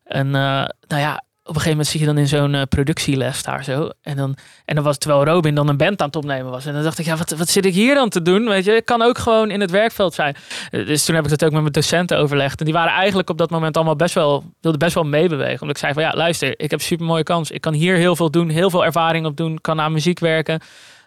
En 0.04 0.30
nou 0.30 0.70
ja, 0.88 1.24
op 1.47 1.55
een 1.55 1.61
gegeven 1.61 1.70
moment 1.70 1.88
zit 1.88 2.01
je 2.01 2.07
dan 2.07 2.18
in 2.18 2.28
zo'n 2.28 2.55
uh, 2.55 2.62
productieles 2.68 3.42
daar 3.42 3.64
zo. 3.64 3.90
En 4.03 4.16
dan, 4.16 4.36
en 4.64 4.74
dan 4.74 4.84
was 4.84 4.99
terwijl 4.99 5.24
Robin 5.24 5.55
dan 5.55 5.68
een 5.68 5.76
band 5.76 6.01
aan 6.01 6.07
het 6.07 6.16
opnemen 6.16 6.51
was. 6.51 6.66
En 6.66 6.72
dan 6.72 6.82
dacht 6.82 6.99
ik, 6.99 7.05
ja, 7.05 7.16
wat, 7.16 7.30
wat 7.30 7.49
zit 7.49 7.64
ik 7.64 7.74
hier 7.74 7.94
dan 7.94 8.09
te 8.09 8.22
doen? 8.22 8.49
Weet 8.49 8.64
je, 8.64 8.72
ik 8.72 8.84
kan 8.84 9.03
ook 9.03 9.18
gewoon 9.18 9.51
in 9.51 9.61
het 9.61 9.70
werkveld 9.70 10.14
zijn. 10.14 10.36
Eh, 10.70 10.86
dus 10.86 11.05
toen 11.05 11.14
heb 11.14 11.24
ik 11.24 11.30
dat 11.30 11.44
ook 11.44 11.53
met 11.53 11.61
mijn 11.61 11.72
docenten 11.72 12.18
overlegd. 12.18 12.59
En 12.59 12.64
die 12.64 12.74
waren 12.74 12.92
eigenlijk 12.92 13.30
op 13.30 13.38
dat 13.38 13.51
moment 13.51 13.76
allemaal 13.76 13.97
best 13.97 14.14
wel, 14.14 14.44
wilden 14.61 14.80
best 14.80 14.94
wel 14.94 15.05
meebewegen. 15.05 15.61
Omdat 15.61 15.76
ik 15.76 15.82
zei 15.82 15.92
van, 15.92 16.03
ja, 16.03 16.12
luister, 16.14 16.61
ik 16.61 16.70
heb 16.70 16.80
super 16.80 17.07
mooie 17.07 17.22
kans. 17.22 17.51
Ik 17.51 17.61
kan 17.61 17.72
hier 17.72 17.97
heel 17.97 18.16
veel 18.16 18.30
doen, 18.30 18.49
heel 18.49 18.70
veel 18.70 18.84
ervaring 18.84 19.26
op 19.26 19.36
doen. 19.36 19.61
Kan 19.61 19.80
aan 19.80 19.92
muziek 19.92 20.18
werken. 20.18 20.61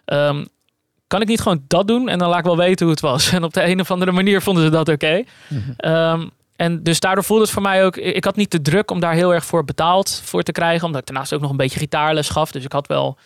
Um, 0.04 0.46
kan 1.06 1.20
ik 1.20 1.28
niet 1.28 1.40
gewoon 1.40 1.64
dat 1.66 1.86
doen? 1.86 2.08
En 2.08 2.18
dan 2.18 2.28
laat 2.28 2.38
ik 2.38 2.44
wel 2.44 2.56
weten 2.56 2.86
hoe 2.86 2.94
het 2.94 3.04
was. 3.04 3.30
En 3.32 3.44
op 3.44 3.52
de 3.52 3.64
een 3.64 3.80
of 3.80 3.90
andere 3.90 4.12
manier 4.12 4.42
vonden 4.42 4.64
ze 4.64 4.70
dat 4.70 4.88
oké. 4.88 5.22
Ehm, 5.76 6.26
en 6.60 6.82
dus 6.82 7.00
daardoor 7.00 7.24
voelde 7.24 7.42
het 7.42 7.52
voor 7.52 7.62
mij 7.62 7.84
ook... 7.84 7.96
Ik 7.96 8.24
had 8.24 8.36
niet 8.36 8.50
de 8.50 8.62
druk 8.62 8.90
om 8.90 9.00
daar 9.00 9.12
heel 9.12 9.34
erg 9.34 9.44
voor 9.44 9.64
betaald 9.64 10.20
voor 10.24 10.42
te 10.42 10.52
krijgen. 10.52 10.86
Omdat 10.86 11.00
ik 11.00 11.06
daarnaast 11.06 11.32
ook 11.32 11.40
nog 11.40 11.50
een 11.50 11.56
beetje 11.56 11.78
gitaarles 11.78 12.28
gaf. 12.28 12.52
Dus 12.52 12.64
ik 12.64 12.72
had 12.72 12.86
wel 12.86 13.18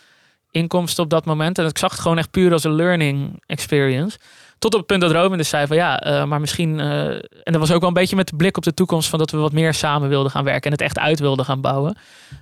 inkomsten 0.51 1.03
op 1.03 1.09
dat 1.09 1.25
moment. 1.25 1.57
En 1.57 1.65
ik 1.65 1.77
zag 1.77 1.91
het 1.91 1.99
gewoon 1.99 2.17
echt 2.17 2.31
puur 2.31 2.51
als 2.51 2.63
een 2.63 2.73
learning 2.73 3.43
experience. 3.45 4.17
Tot 4.59 4.73
op 4.73 4.79
het 4.79 4.87
punt 4.87 5.01
dat 5.01 5.11
Robin 5.11 5.37
dus 5.37 5.49
zei 5.49 5.67
van 5.67 5.75
ja, 5.75 5.99
eh, 5.99 6.25
maar 6.25 6.39
misschien... 6.39 6.79
Uh, 6.79 7.07
en 7.09 7.21
dat 7.43 7.55
was 7.55 7.71
ook 7.71 7.79
wel 7.79 7.87
een 7.87 7.93
beetje 7.93 8.15
met 8.15 8.27
de 8.27 8.35
blik 8.35 8.57
op 8.57 8.63
de 8.63 8.73
toekomst... 8.73 9.09
van 9.09 9.19
dat 9.19 9.31
we 9.31 9.37
wat 9.37 9.51
meer 9.51 9.73
samen 9.73 10.09
wilden 10.09 10.31
gaan 10.31 10.43
werken... 10.43 10.63
en 10.63 10.71
het 10.71 10.81
echt 10.81 10.99
uit 10.99 11.19
wilden 11.19 11.45
gaan 11.45 11.61
bouwen. 11.61 11.97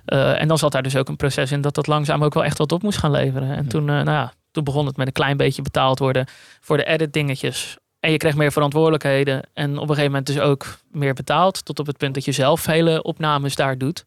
Uh, 0.06 0.40
en 0.40 0.48
dan 0.48 0.58
zat 0.58 0.72
daar 0.72 0.82
dus 0.82 0.96
ook 0.96 1.08
een 1.08 1.16
proces 1.16 1.52
in... 1.52 1.60
dat 1.60 1.74
dat 1.74 1.86
langzaam 1.86 2.24
ook 2.24 2.34
wel 2.34 2.44
echt 2.44 2.58
wat 2.58 2.72
op 2.72 2.82
moest 2.82 2.98
gaan 2.98 3.10
leveren. 3.10 3.56
En 3.56 3.68
toen, 3.68 3.84
nou 3.84 4.10
ja, 4.10 4.32
toen 4.50 4.64
begon 4.64 4.86
het 4.86 4.96
met 4.96 5.06
een 5.06 5.12
klein 5.12 5.36
beetje 5.36 5.62
betaald 5.62 5.98
worden... 5.98 6.26
voor 6.60 6.76
de 6.76 6.84
edit 6.84 7.12
dingetjes 7.12 7.76
en 8.04 8.10
je 8.10 8.16
krijgt 8.16 8.38
meer 8.38 8.52
verantwoordelijkheden. 8.52 9.42
En 9.52 9.70
op 9.70 9.82
een 9.82 9.88
gegeven 9.88 10.10
moment 10.10 10.26
dus 10.26 10.38
ook 10.38 10.78
meer 10.90 11.14
betaald. 11.14 11.64
Tot 11.64 11.78
op 11.78 11.86
het 11.86 11.96
punt 11.96 12.14
dat 12.14 12.24
je 12.24 12.32
zelf 12.32 12.66
hele 12.66 13.02
opnames 13.02 13.54
daar 13.54 13.78
doet. 13.78 14.04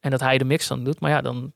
En 0.00 0.10
dat 0.10 0.20
hij 0.20 0.38
de 0.38 0.44
mix 0.44 0.66
dan 0.66 0.84
doet. 0.84 1.00
Maar 1.00 1.10
ja, 1.10 1.20
dan 1.20 1.52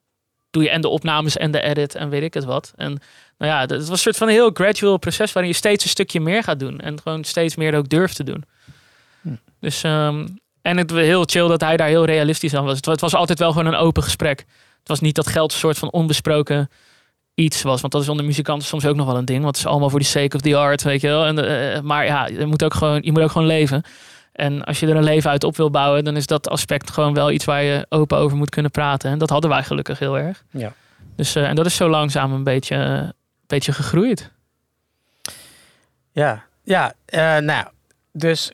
doe 0.50 0.62
je 0.62 0.70
en 0.70 0.80
de 0.80 0.88
opnames 0.88 1.36
en 1.36 1.50
de 1.50 1.60
edit 1.60 1.94
en 1.94 2.08
weet 2.08 2.22
ik 2.22 2.34
het 2.34 2.44
wat. 2.44 2.72
En 2.76 3.00
nou 3.38 3.52
ja, 3.52 3.60
het 3.60 3.70
was 3.70 3.88
een 3.88 3.98
soort 3.98 4.16
van 4.16 4.28
een 4.28 4.34
heel 4.34 4.50
gradual 4.50 4.98
proces 4.98 5.32
waarin 5.32 5.52
je 5.52 5.58
steeds 5.58 5.84
een 5.84 5.90
stukje 5.90 6.20
meer 6.20 6.42
gaat 6.42 6.58
doen. 6.58 6.80
En 6.80 7.00
gewoon 7.00 7.24
steeds 7.24 7.56
meer 7.56 7.74
ook 7.74 7.88
durft 7.88 8.16
te 8.16 8.24
doen. 8.24 8.44
Hm. 9.20 9.34
Dus, 9.60 9.82
um, 9.82 10.38
en 10.62 10.76
het 10.76 10.90
was 10.90 11.00
heel 11.00 11.24
chill 11.24 11.48
dat 11.48 11.60
hij 11.60 11.76
daar 11.76 11.88
heel 11.88 12.04
realistisch 12.04 12.54
aan 12.54 12.64
was. 12.64 12.78
Het, 12.80 13.00
was 13.00 13.14
altijd 13.14 13.38
wel 13.38 13.52
gewoon 13.52 13.72
een 13.72 13.80
open 13.80 14.02
gesprek. 14.02 14.38
Het 14.78 14.88
was 14.88 15.00
niet 15.00 15.14
dat 15.14 15.26
geld 15.26 15.52
een 15.52 15.58
soort 15.58 15.78
van 15.78 15.90
onbesproken 15.90 16.68
iets 17.35 17.62
was. 17.62 17.80
Want 17.80 17.93
dat 17.93 18.03
is 18.03 18.09
onder 18.09 18.24
muzikanten 18.24 18.68
soms 18.68 18.87
ook 18.87 18.97
nog 18.97 19.07
wel 19.07 19.16
een 19.16 19.24
ding. 19.24 19.43
Want 19.43 19.57
het 19.57 19.64
is 19.64 19.70
allemaal 19.70 19.91
voor 19.91 19.99
de 19.99 20.05
sake 20.05 20.37
of 20.37 20.43
the 20.43 20.57
art, 20.57 20.82
weet 20.82 21.01
je 21.01 21.09
wel. 21.09 21.24
En, 21.24 21.39
uh, 21.39 21.80
maar 21.80 22.05
ja, 22.05 22.26
je 22.26 22.47
moet, 22.47 22.64
ook 22.64 22.74
gewoon, 22.74 23.03
je 23.03 23.12
moet 23.12 23.22
ook 23.22 23.30
gewoon 23.30 23.47
leven. 23.47 23.82
En 24.32 24.64
als 24.64 24.80
je 24.80 24.87
er 24.87 24.97
een 24.97 25.05
leven 25.05 25.30
uit 25.30 25.45
op 25.45 25.57
wil 25.57 25.70
bouwen, 25.70 26.05
dan 26.05 26.16
is 26.16 26.26
dat 26.26 26.49
aspect 26.49 26.91
gewoon 26.91 27.14
wel 27.14 27.30
iets 27.30 27.45
waar 27.45 27.62
je 27.62 27.87
open 27.89 28.18
over 28.18 28.37
moet 28.37 28.51
kunnen 28.51 28.70
praten. 28.70 29.11
En 29.11 29.18
dat 29.18 29.30
hadden 29.30 29.51
wij 29.51 29.62
gelukkig 29.62 29.99
heel 29.99 30.18
erg. 30.18 30.45
Ja. 30.51 30.72
Dus, 31.16 31.37
uh, 31.37 31.49
en 31.49 31.55
dat 31.55 31.66
is 31.66 31.76
zo 31.76 31.89
langzaam 31.89 32.32
een 32.32 32.45
beetje, 32.45 33.12
beetje 33.47 33.72
gegroeid. 33.72 34.30
Ja, 36.12 36.45
ja 36.64 36.95
nou, 37.41 37.66
dus 38.12 38.53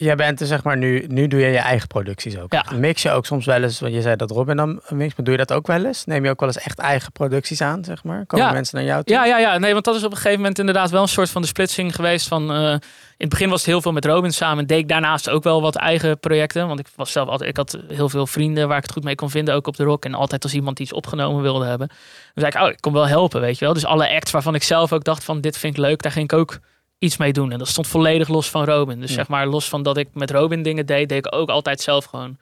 jij 0.00 0.16
bent 0.16 0.40
er 0.40 0.46
zeg 0.46 0.62
maar 0.62 0.76
nu, 0.76 1.04
nu 1.08 1.28
doe 1.28 1.40
je 1.40 1.46
je 1.46 1.58
eigen 1.58 1.86
producties 1.86 2.38
ook. 2.38 2.52
Ja. 2.52 2.64
Mix 2.74 3.02
je 3.02 3.10
ook 3.10 3.26
soms 3.26 3.46
wel 3.46 3.62
eens, 3.62 3.80
want 3.80 3.94
je 3.94 4.00
zei 4.00 4.16
dat 4.16 4.30
Robin 4.30 4.56
dan 4.56 4.80
mix, 4.88 5.14
maar 5.16 5.24
doe 5.24 5.32
je 5.32 5.44
dat 5.44 5.52
ook 5.52 5.66
wel 5.66 5.84
eens? 5.84 6.04
Neem 6.04 6.24
je 6.24 6.30
ook 6.30 6.40
wel 6.40 6.48
eens 6.48 6.58
echt 6.58 6.78
eigen 6.78 7.12
producties 7.12 7.60
aan, 7.60 7.84
zeg 7.84 8.04
maar? 8.04 8.26
Komen 8.26 8.46
ja. 8.46 8.52
mensen 8.52 8.76
naar 8.76 8.86
jou 8.86 9.04
toe? 9.04 9.16
Ja, 9.16 9.24
ja, 9.24 9.38
ja, 9.38 9.58
nee, 9.58 9.72
want 9.72 9.84
dat 9.84 9.94
is 9.94 10.04
op 10.04 10.10
een 10.10 10.16
gegeven 10.16 10.38
moment 10.38 10.58
inderdaad 10.58 10.90
wel 10.90 11.02
een 11.02 11.08
soort 11.08 11.30
van 11.30 11.42
de 11.42 11.48
splitsing 11.48 11.94
geweest 11.94 12.28
van... 12.28 12.52
Uh, 12.56 12.72
in 13.16 13.26
het 13.26 13.28
begin 13.28 13.50
was 13.50 13.60
het 13.60 13.70
heel 13.70 13.80
veel 13.82 13.92
met 13.92 14.04
Robin 14.04 14.32
samen. 14.32 14.66
Deed 14.66 14.78
ik 14.78 14.88
daarnaast 14.88 15.28
ook 15.28 15.42
wel 15.42 15.62
wat 15.62 15.76
eigen 15.76 16.18
projecten. 16.18 16.68
Want 16.68 16.80
ik 16.80 16.86
was 16.96 17.12
zelf 17.12 17.28
altijd, 17.28 17.50
ik 17.50 17.56
had 17.56 17.78
heel 17.88 18.08
veel 18.08 18.26
vrienden 18.26 18.68
waar 18.68 18.76
ik 18.76 18.82
het 18.82 18.92
goed 18.92 19.04
mee 19.04 19.14
kon 19.14 19.30
vinden, 19.30 19.54
ook 19.54 19.66
op 19.66 19.76
de 19.76 19.84
rock. 19.84 20.04
En 20.04 20.14
altijd 20.14 20.42
als 20.42 20.54
iemand 20.54 20.80
iets 20.80 20.92
opgenomen 20.92 21.42
wilde 21.42 21.64
hebben. 21.64 21.88
Dan 21.88 21.96
zei 22.34 22.46
ik, 22.46 22.60
oh, 22.62 22.68
ik 22.68 22.80
kon 22.80 22.92
wel 22.92 23.08
helpen, 23.08 23.40
weet 23.40 23.58
je 23.58 23.64
wel. 23.64 23.74
Dus 23.74 23.84
alle 23.84 24.10
acts 24.10 24.30
waarvan 24.30 24.54
ik 24.54 24.62
zelf 24.62 24.92
ook 24.92 25.04
dacht 25.04 25.24
van 25.24 25.40
dit 25.40 25.58
vind 25.58 25.76
ik 25.76 25.80
leuk, 25.80 26.02
daar 26.02 26.12
ging 26.12 26.32
ik 26.32 26.38
ook 26.38 26.58
iets 27.00 27.16
mee 27.16 27.32
doen. 27.32 27.52
En 27.52 27.58
dat 27.58 27.68
stond 27.68 27.86
volledig 27.86 28.28
los 28.28 28.50
van 28.50 28.64
Robin. 28.64 29.00
Dus 29.00 29.12
zeg 29.12 29.28
maar, 29.28 29.46
los 29.46 29.68
van 29.68 29.82
dat 29.82 29.96
ik 29.96 30.08
met 30.12 30.30
Robin 30.30 30.62
dingen 30.62 30.86
deed, 30.86 31.08
deed 31.08 31.26
ik 31.26 31.34
ook 31.34 31.48
altijd 31.48 31.80
zelf 31.80 32.04
gewoon. 32.04 32.36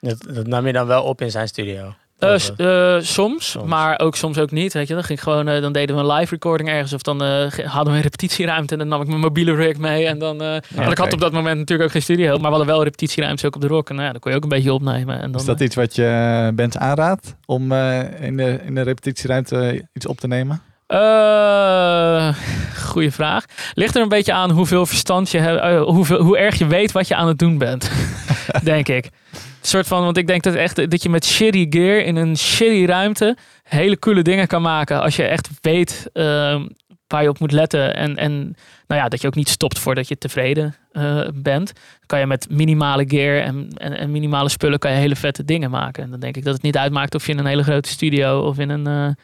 Dat, 0.00 0.26
dat 0.34 0.46
nam 0.46 0.66
je 0.66 0.72
dan 0.72 0.86
wel 0.86 1.02
op 1.02 1.20
in 1.20 1.30
zijn 1.30 1.48
studio? 1.48 1.94
Uh, 2.18 2.36
uh, 2.56 3.00
soms, 3.00 3.56
maar 3.64 4.00
ook 4.00 4.16
soms 4.16 4.38
ook 4.38 4.50
niet. 4.50 4.72
Weet 4.72 4.88
je, 4.88 4.94
dan 4.94 5.04
ging 5.04 5.18
ik 5.18 5.24
gewoon, 5.24 5.48
uh, 5.48 5.60
dan 5.60 5.72
deden 5.72 5.96
we 5.96 6.02
een 6.02 6.12
live 6.12 6.34
recording 6.34 6.68
ergens 6.68 6.92
of 6.92 7.02
dan 7.02 7.20
hadden 7.22 7.92
we 7.92 7.98
een 7.98 8.00
repetitieruimte 8.00 8.72
en 8.72 8.78
dan 8.78 8.88
nam 8.88 9.00
ik 9.00 9.06
mijn 9.06 9.20
mobiele 9.20 9.54
rig 9.54 9.76
mee 9.76 10.06
en 10.06 10.18
dan. 10.18 10.36
Ja, 10.36 10.60
okay. 10.72 10.90
Ik 10.90 10.98
had 10.98 11.12
op 11.12 11.20
dat 11.20 11.32
moment 11.32 11.58
natuurlijk 11.58 11.88
ook 11.88 11.92
geen 11.92 12.02
studio, 12.02 12.30
maar 12.30 12.40
we 12.40 12.46
hadden 12.56 12.66
wel 12.66 12.82
repetitieruimte 12.82 13.46
ook 13.46 13.54
op 13.54 13.60
de 13.60 13.66
rock 13.66 13.90
en 13.90 13.96
nou, 13.96 14.10
dan 14.10 14.20
kon 14.20 14.30
je 14.30 14.36
ook 14.36 14.42
een 14.42 14.48
beetje 14.48 14.72
opnemen. 14.72 15.20
En 15.20 15.30
dan, 15.30 15.40
Is 15.40 15.46
dat 15.46 15.60
iets 15.60 15.74
wat 15.74 15.94
je 15.94 16.52
bent 16.54 16.76
aanraadt 16.76 17.36
om 17.46 17.72
in 18.20 18.36
de 18.36 18.60
in 18.64 18.74
de 18.74 18.82
repetitieruimte 18.82 19.86
iets 19.92 20.06
op 20.06 20.20
te 20.20 20.26
nemen? 20.26 20.62
Uh, 20.88 22.34
goeie 22.76 23.10
vraag. 23.10 23.44
Ligt 23.74 23.96
er 23.96 24.02
een 24.02 24.08
beetje 24.08 24.32
aan 24.32 24.50
hoeveel 24.50 24.86
verstand 24.86 25.30
je 25.30 25.38
hebt, 25.38 25.64
uh, 25.64 25.82
hoeveel, 25.82 26.20
hoe 26.20 26.38
erg 26.38 26.58
je 26.58 26.66
weet 26.66 26.92
wat 26.92 27.08
je 27.08 27.14
aan 27.14 27.28
het 27.28 27.38
doen 27.38 27.58
bent, 27.58 27.90
denk 28.62 28.88
ik. 28.88 29.04
Een 29.04 29.70
soort 29.70 29.86
van, 29.86 30.04
want 30.04 30.16
ik 30.16 30.26
denk 30.26 30.42
dat 30.42 30.54
echt 30.54 30.90
dat 30.90 31.02
je 31.02 31.08
met 31.08 31.26
shitty 31.26 31.66
gear 31.70 31.98
in 31.98 32.16
een 32.16 32.36
shitty 32.36 32.84
ruimte 32.84 33.36
hele 33.62 33.98
coole 33.98 34.22
dingen 34.22 34.46
kan 34.46 34.62
maken 34.62 35.02
als 35.02 35.16
je 35.16 35.22
echt 35.22 35.48
weet 35.60 36.10
uh, 36.12 36.62
waar 37.06 37.22
je 37.22 37.28
op 37.28 37.38
moet 37.38 37.52
letten 37.52 37.96
en, 37.96 38.16
en 38.16 38.56
nou 38.86 39.00
ja, 39.00 39.08
dat 39.08 39.20
je 39.20 39.26
ook 39.26 39.34
niet 39.34 39.48
stopt 39.48 39.78
voordat 39.78 40.08
je 40.08 40.18
tevreden 40.18 40.74
uh, 40.92 41.28
bent. 41.34 41.72
Kan 42.06 42.18
je 42.18 42.26
met 42.26 42.46
minimale 42.50 43.04
gear 43.08 43.42
en, 43.42 43.68
en, 43.76 43.98
en, 43.98 44.10
minimale 44.10 44.48
spullen 44.48 44.78
kan 44.78 44.90
je 44.90 44.96
hele 44.96 45.16
vette 45.16 45.44
dingen 45.44 45.70
maken. 45.70 46.02
En 46.02 46.10
dan 46.10 46.20
denk 46.20 46.36
ik 46.36 46.44
dat 46.44 46.54
het 46.54 46.62
niet 46.62 46.76
uitmaakt 46.76 47.14
of 47.14 47.26
je 47.26 47.32
in 47.32 47.38
een 47.38 47.46
hele 47.46 47.62
grote 47.62 47.88
studio 47.88 48.40
of 48.40 48.58
in 48.58 48.70
een 48.70 49.16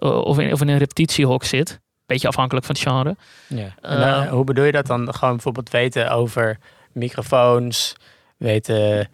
of 0.00 0.38
in, 0.38 0.52
of 0.52 0.60
in 0.60 0.68
een 0.68 0.78
repetitiehok 0.78 1.44
zit. 1.44 1.80
Beetje 2.06 2.28
afhankelijk 2.28 2.66
van 2.66 2.74
het 2.74 2.84
genre. 2.84 3.16
Ja. 3.46 3.74
En, 3.80 3.98
uh, 3.98 4.30
hoe 4.30 4.44
bedoel 4.44 4.64
je 4.64 4.72
dat 4.72 4.86
dan? 4.86 5.14
Gewoon 5.14 5.34
bijvoorbeeld 5.34 5.70
weten 5.70 6.10
over 6.10 6.58
microfoons, 6.92 7.96
weten 8.36 9.08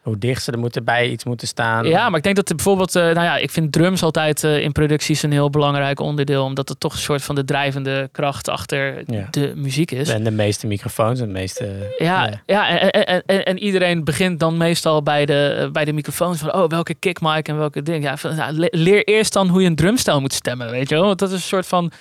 hoe 0.00 0.18
dicht 0.18 0.42
ze 0.42 0.52
er 0.52 0.58
moeten 0.58 0.84
bij 0.84 1.08
iets 1.08 1.24
moeten 1.24 1.48
staan. 1.48 1.86
Ja, 1.86 2.08
maar 2.08 2.16
ik 2.16 2.22
denk 2.22 2.36
dat 2.36 2.48
bijvoorbeeld, 2.48 2.96
uh, 2.96 3.02
nou 3.02 3.22
ja, 3.22 3.36
ik 3.36 3.50
vind 3.50 3.72
drums 3.72 4.02
altijd 4.02 4.42
uh, 4.42 4.58
in 4.58 4.72
producties 4.72 5.22
een 5.22 5.32
heel 5.32 5.50
belangrijk 5.50 6.00
onderdeel, 6.00 6.44
omdat 6.44 6.68
het 6.68 6.80
toch 6.80 6.92
een 6.92 6.98
soort 6.98 7.22
van 7.22 7.34
de 7.34 7.44
drijvende 7.44 8.08
kracht 8.12 8.48
achter 8.48 9.02
ja. 9.06 9.26
de 9.30 9.52
muziek 9.56 9.90
is. 9.90 10.08
En 10.08 10.24
de 10.24 10.30
meeste 10.30 10.66
microfoons 10.66 11.20
en 11.20 11.26
de 11.26 11.32
meeste. 11.32 11.94
Ja, 11.98 12.26
ja. 12.26 12.42
ja 12.46 12.68
en, 12.78 12.90
en, 12.90 13.22
en, 13.26 13.44
en, 13.44 13.58
iedereen 13.58 14.04
begint 14.04 14.40
dan 14.40 14.56
meestal 14.56 15.02
bij 15.02 15.26
de, 15.26 15.68
bij 15.72 15.84
de 15.84 15.92
microfoons 15.92 16.38
van, 16.38 16.54
oh, 16.54 16.68
welke 16.68 16.94
kick 16.94 17.20
mic 17.20 17.48
en 17.48 17.58
welke 17.58 17.82
ding. 17.82 18.04
Ja, 18.04 18.16
van, 18.16 18.34
nou, 18.34 18.68
leer 18.70 19.04
eerst 19.04 19.32
dan 19.32 19.48
hoe 19.48 19.60
je 19.60 19.66
een 19.66 19.76
drumstijl 19.76 20.20
moet 20.20 20.32
stemmen, 20.32 20.70
weet 20.70 20.88
je 20.88 20.94
wel? 20.94 21.04
Want 21.04 21.18
dat 21.18 21.28
is 21.28 21.34
een 21.34 21.40
soort 21.40 21.66
van 21.66 21.92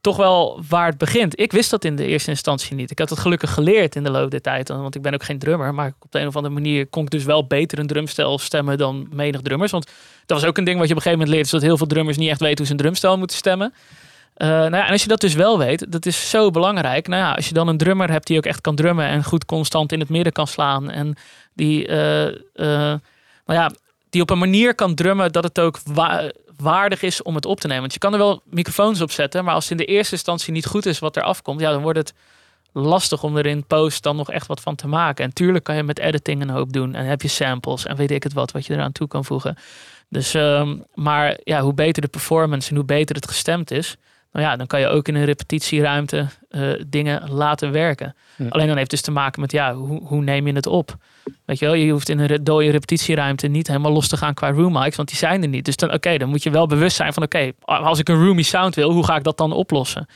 toch 0.00 0.16
wel 0.16 0.60
waar 0.68 0.86
het 0.86 0.98
begint. 0.98 1.40
Ik 1.40 1.52
wist 1.52 1.70
dat 1.70 1.84
in 1.84 1.96
de 1.96 2.06
eerste 2.06 2.30
instantie 2.30 2.74
niet. 2.74 2.90
Ik 2.90 2.98
had 2.98 3.10
het 3.10 3.18
gelukkig 3.18 3.54
geleerd 3.54 3.96
in 3.96 4.04
de 4.04 4.10
loop 4.10 4.30
der 4.30 4.40
tijd. 4.40 4.68
Want 4.68 4.94
ik 4.94 5.02
ben 5.02 5.14
ook 5.14 5.24
geen 5.24 5.38
drummer. 5.38 5.74
Maar 5.74 5.92
op 6.00 6.12
de 6.12 6.20
een 6.20 6.26
of 6.26 6.36
andere 6.36 6.54
manier 6.54 6.86
kon 6.86 7.02
ik 7.02 7.10
dus 7.10 7.24
wel 7.24 7.46
beter 7.46 7.78
een 7.78 7.86
drumstel 7.86 8.38
stemmen 8.38 8.78
dan 8.78 9.08
menig 9.10 9.40
drummers. 9.40 9.70
Want 9.72 9.90
dat 10.26 10.40
was 10.40 10.48
ook 10.48 10.58
een 10.58 10.64
ding 10.64 10.78
wat 10.78 10.88
je 10.88 10.94
op 10.94 10.98
een 10.98 11.04
gegeven 11.04 11.26
moment 11.26 11.36
leert. 11.36 11.44
Is 11.44 11.52
dat 11.52 11.62
heel 11.62 11.76
veel 11.76 11.86
drummers 11.86 12.16
niet 12.16 12.28
echt 12.28 12.40
weten 12.40 12.56
hoe 12.56 12.66
ze 12.66 12.72
een 12.72 12.78
drumstel 12.78 13.18
moeten 13.18 13.36
stemmen. 13.36 13.74
Uh, 14.36 14.48
nou 14.48 14.76
ja, 14.76 14.86
en 14.86 14.92
als 14.92 15.02
je 15.02 15.08
dat 15.08 15.20
dus 15.20 15.34
wel 15.34 15.58
weet, 15.58 15.92
dat 15.92 16.06
is 16.06 16.30
zo 16.30 16.50
belangrijk. 16.50 17.08
Nou 17.08 17.22
ja, 17.22 17.32
als 17.32 17.48
je 17.48 17.54
dan 17.54 17.68
een 17.68 17.76
drummer 17.76 18.10
hebt 18.10 18.26
die 18.26 18.36
ook 18.36 18.46
echt 18.46 18.60
kan 18.60 18.74
drummen 18.74 19.06
en 19.06 19.24
goed 19.24 19.44
constant 19.44 19.92
in 19.92 20.00
het 20.00 20.08
midden 20.08 20.32
kan 20.32 20.46
slaan. 20.46 20.90
En 20.90 21.16
die, 21.54 21.88
uh, 21.88 22.26
uh, 22.26 22.34
nou 22.54 23.00
ja, 23.46 23.70
die 24.10 24.22
op 24.22 24.30
een 24.30 24.38
manier 24.38 24.74
kan 24.74 24.94
drummen 24.94 25.32
dat 25.32 25.44
het 25.44 25.60
ook 25.60 25.78
waardig 26.62 27.02
is 27.02 27.22
om 27.22 27.34
het 27.34 27.46
op 27.46 27.60
te 27.60 27.66
nemen. 27.66 27.82
Want 27.82 27.92
je 27.92 27.98
kan 27.98 28.12
er 28.12 28.18
wel 28.18 28.42
microfoons 28.44 29.00
op 29.00 29.10
zetten, 29.10 29.44
maar 29.44 29.54
als 29.54 29.68
het 29.68 29.80
in 29.80 29.86
de 29.86 29.92
eerste 29.92 30.14
instantie 30.14 30.52
niet 30.52 30.66
goed 30.66 30.86
is 30.86 30.98
wat 30.98 31.16
er 31.16 31.22
afkomt, 31.22 31.60
ja, 31.60 31.70
dan 31.70 31.82
wordt 31.82 31.98
het 31.98 32.14
lastig 32.72 33.22
om 33.22 33.36
er 33.36 33.46
in 33.46 33.64
post 33.64 34.02
dan 34.02 34.16
nog 34.16 34.30
echt 34.30 34.46
wat 34.46 34.60
van 34.60 34.74
te 34.74 34.88
maken. 34.88 35.24
En 35.24 35.32
tuurlijk 35.32 35.64
kan 35.64 35.76
je 35.76 35.82
met 35.82 35.98
editing 35.98 36.42
een 36.42 36.50
hoop 36.50 36.72
doen 36.72 36.94
en 36.94 37.04
heb 37.04 37.22
je 37.22 37.28
samples 37.28 37.86
en 37.86 37.96
weet 37.96 38.10
ik 38.10 38.22
het 38.22 38.32
wat, 38.32 38.52
wat 38.52 38.66
je 38.66 38.74
eraan 38.74 38.92
toe 38.92 39.08
kan 39.08 39.24
voegen. 39.24 39.56
Dus, 40.08 40.34
um, 40.34 40.84
maar 40.94 41.38
ja, 41.44 41.60
hoe 41.60 41.74
beter 41.74 42.02
de 42.02 42.08
performance 42.08 42.70
en 42.70 42.76
hoe 42.76 42.84
beter 42.84 43.14
het 43.16 43.28
gestemd 43.28 43.70
is, 43.70 43.96
nou 44.32 44.46
ja, 44.46 44.56
dan 44.56 44.66
kan 44.66 44.80
je 44.80 44.86
ook 44.86 45.08
in 45.08 45.14
een 45.14 45.24
repetitieruimte 45.24 46.26
uh, 46.50 46.82
dingen 46.86 47.30
laten 47.30 47.72
werken. 47.72 48.16
Alleen 48.38 48.66
dan 48.66 48.76
heeft 48.76 48.80
het 48.80 48.90
dus 48.90 49.00
te 49.00 49.10
maken 49.10 49.40
met, 49.40 49.52
ja, 49.52 49.74
hoe, 49.74 50.02
hoe 50.04 50.22
neem 50.22 50.46
je 50.46 50.52
het 50.52 50.66
op? 50.66 50.96
Weet 51.44 51.58
je 51.58 51.64
wel, 51.64 51.74
je 51.74 51.92
hoeft 51.92 52.08
in 52.08 52.18
een 52.18 52.44
dode 52.44 52.70
repetitieruimte 52.70 53.46
niet 53.46 53.66
helemaal 53.66 53.92
los 53.92 54.08
te 54.08 54.16
gaan 54.16 54.34
qua 54.34 54.50
room 54.50 54.72
mics, 54.72 54.96
want 54.96 55.08
die 55.08 55.18
zijn 55.18 55.42
er 55.42 55.48
niet. 55.48 55.64
Dus 55.64 55.76
dan, 55.76 55.92
oké, 55.92 56.18
dan 56.18 56.28
moet 56.28 56.42
je 56.42 56.50
wel 56.50 56.66
bewust 56.66 56.96
zijn 56.96 57.12
van, 57.12 57.22
oké, 57.22 57.52
als 57.60 57.98
ik 57.98 58.08
een 58.08 58.24
roomy 58.24 58.42
sound 58.42 58.74
wil, 58.74 58.92
hoe 58.92 59.04
ga 59.04 59.16
ik 59.16 59.24
dat 59.24 59.36
dan 59.36 59.52
oplossen? 59.52 60.06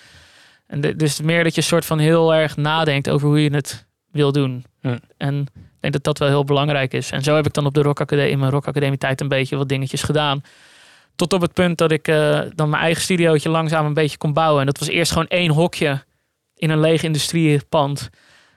En 0.66 0.80
de, 0.80 0.96
dus 0.96 1.20
meer 1.20 1.44
dat 1.44 1.54
je 1.54 1.60
soort 1.60 1.84
van 1.84 1.98
heel 1.98 2.34
erg 2.34 2.56
nadenkt 2.56 3.10
over 3.10 3.28
hoe 3.28 3.42
je 3.42 3.54
het 3.54 3.86
wil 4.10 4.32
doen. 4.32 4.64
En 5.16 5.40
ik 5.54 5.80
denk 5.80 5.92
dat 5.92 6.04
dat 6.04 6.18
wel 6.18 6.28
heel 6.28 6.44
belangrijk 6.44 6.94
is. 6.94 7.10
En 7.10 7.22
zo 7.22 7.34
heb 7.34 7.46
ik 7.46 7.52
dan 7.52 7.66
op 7.66 7.74
de 7.74 7.82
Rock 7.82 8.00
Academie, 8.00 8.30
in 8.30 8.38
mijn 8.38 8.50
Rock 8.50 8.66
Academie 8.66 8.98
tijd 8.98 9.20
een 9.20 9.28
beetje 9.28 9.56
wat 9.56 9.68
dingetjes 9.68 10.02
gedaan. 10.02 10.42
Tot 11.16 11.32
op 11.32 11.40
het 11.40 11.52
punt 11.52 11.78
dat 11.78 11.90
ik 11.90 12.08
uh, 12.08 12.40
dan 12.54 12.68
mijn 12.68 12.82
eigen 12.82 13.02
studiootje 13.02 13.48
langzaam 13.48 13.86
een 13.86 13.94
beetje 13.94 14.16
kon 14.16 14.32
bouwen. 14.32 14.60
En 14.60 14.66
dat 14.66 14.78
was 14.78 14.88
eerst 14.88 15.12
gewoon 15.12 15.28
één 15.28 15.50
hokje 15.50 16.04
in 16.56 16.70
een 16.70 16.80
leeg 16.80 17.02
industriepand. 17.02 18.10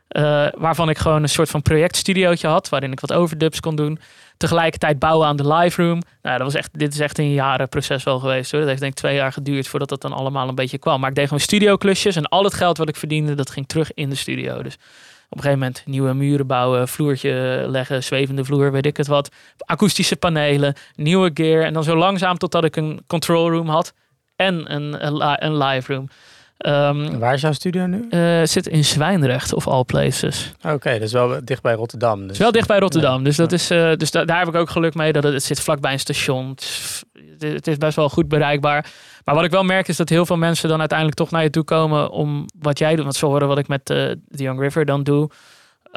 Eh, 0.07 0.47
waarvan 0.57 0.89
ik 0.89 0.97
gewoon 0.97 1.23
een 1.23 1.29
soort 1.29 1.49
van 1.49 1.61
projectstudiootje 1.61 2.47
had. 2.47 2.69
Waarin 2.69 2.91
ik 2.91 2.99
wat 2.99 3.13
overdubs 3.13 3.59
kon 3.59 3.75
doen. 3.75 3.99
Tegelijkertijd 4.37 4.99
bouwen 4.99 5.27
aan 5.27 5.35
de 5.35 5.53
live 5.53 5.81
room. 5.83 6.01
Nou, 6.21 6.37
dat 6.37 6.45
was 6.45 6.55
echt, 6.55 6.79
dit 6.79 6.93
is 6.93 6.99
echt 6.99 7.17
een 7.17 7.33
jarenproces 7.33 8.03
wel 8.03 8.19
geweest 8.19 8.51
hoor. 8.51 8.59
Dat 8.59 8.69
heeft 8.69 8.81
denk 8.81 8.91
ik 8.91 8.99
twee 8.99 9.15
jaar 9.15 9.31
geduurd 9.31 9.67
voordat 9.67 9.89
dat 9.89 10.01
dan 10.01 10.13
allemaal 10.13 10.47
een 10.47 10.55
beetje 10.55 10.77
kwam. 10.77 10.99
Maar 10.99 11.09
ik 11.09 11.15
deed 11.15 11.25
gewoon 11.25 11.39
studioklusjes. 11.39 12.15
En 12.15 12.25
al 12.25 12.43
het 12.43 12.53
geld 12.53 12.77
wat 12.77 12.89
ik 12.89 12.95
verdiende, 12.95 13.35
dat 13.35 13.49
ging 13.49 13.67
terug 13.67 13.93
in 13.93 14.09
de 14.09 14.15
studio. 14.15 14.63
Dus 14.63 14.73
op 15.29 15.37
een 15.37 15.43
gegeven 15.43 15.59
moment 15.59 15.83
nieuwe 15.85 16.13
muren 16.13 16.47
bouwen, 16.47 16.87
vloertje 16.87 17.65
leggen, 17.67 18.03
zwevende 18.03 18.45
vloer, 18.45 18.71
weet 18.71 18.85
ik 18.85 18.97
het 18.97 19.07
wat. 19.07 19.29
Akoestische 19.57 20.15
panelen, 20.15 20.75
nieuwe 20.95 21.31
gear. 21.33 21.63
En 21.63 21.73
dan 21.73 21.83
zo 21.83 21.95
langzaam 21.95 22.37
totdat 22.37 22.63
ik 22.63 22.75
een 22.75 23.03
control 23.07 23.49
room 23.49 23.69
had 23.69 23.93
en 24.35 24.73
een, 24.73 25.05
een 25.45 25.57
live 25.57 25.93
room. 25.93 26.09
Um, 26.57 27.19
Waar 27.19 27.33
is 27.33 27.41
jouw 27.41 27.51
studio 27.51 27.85
nu? 27.85 28.07
Uh, 28.09 28.43
zit 28.43 28.67
in 28.67 28.85
Zwijndrecht 28.85 29.53
of 29.53 29.67
all 29.67 29.83
places. 29.83 30.51
Oké, 30.67 30.99
dus 30.99 31.11
wel 31.11 31.39
dicht 31.43 31.61
bij 31.61 31.73
Rotterdam. 31.73 32.27
Dus. 32.27 32.37
Wel 32.37 32.51
dicht 32.51 32.67
bij 32.67 32.79
Rotterdam. 32.79 33.23
Dus, 33.23 33.35
dat 33.35 33.51
is, 33.51 33.71
uh, 33.71 33.93
dus 33.95 34.11
daar 34.11 34.39
heb 34.39 34.47
ik 34.47 34.55
ook 34.55 34.69
geluk 34.69 34.95
mee 34.95 35.13
dat 35.13 35.23
het, 35.23 35.33
het 35.33 35.43
zit 35.43 35.59
vlakbij 35.59 35.91
een 35.91 35.99
station. 35.99 36.49
Het 36.49 36.63
is, 37.43 37.53
het 37.53 37.67
is, 37.67 37.77
best 37.77 37.95
wel 37.95 38.09
goed 38.09 38.27
bereikbaar. 38.27 38.85
Maar 39.23 39.35
wat 39.35 39.43
ik 39.43 39.51
wel 39.51 39.63
merk 39.63 39.87
is 39.87 39.97
dat 39.97 40.09
heel 40.09 40.25
veel 40.25 40.37
mensen 40.37 40.69
dan 40.69 40.79
uiteindelijk 40.79 41.17
toch 41.17 41.31
naar 41.31 41.43
je 41.43 41.49
toe 41.49 41.63
komen 41.63 42.09
om 42.09 42.45
wat 42.59 42.79
jij 42.79 42.95
doet. 42.95 43.03
Want 43.03 43.15
ze 43.15 43.25
horen 43.25 43.47
wat 43.47 43.57
ik 43.57 43.67
met 43.67 43.89
uh, 43.89 43.97
The 43.97 44.43
Young 44.43 44.59
River 44.59 44.85
dan 44.85 45.03
doe. 45.03 45.29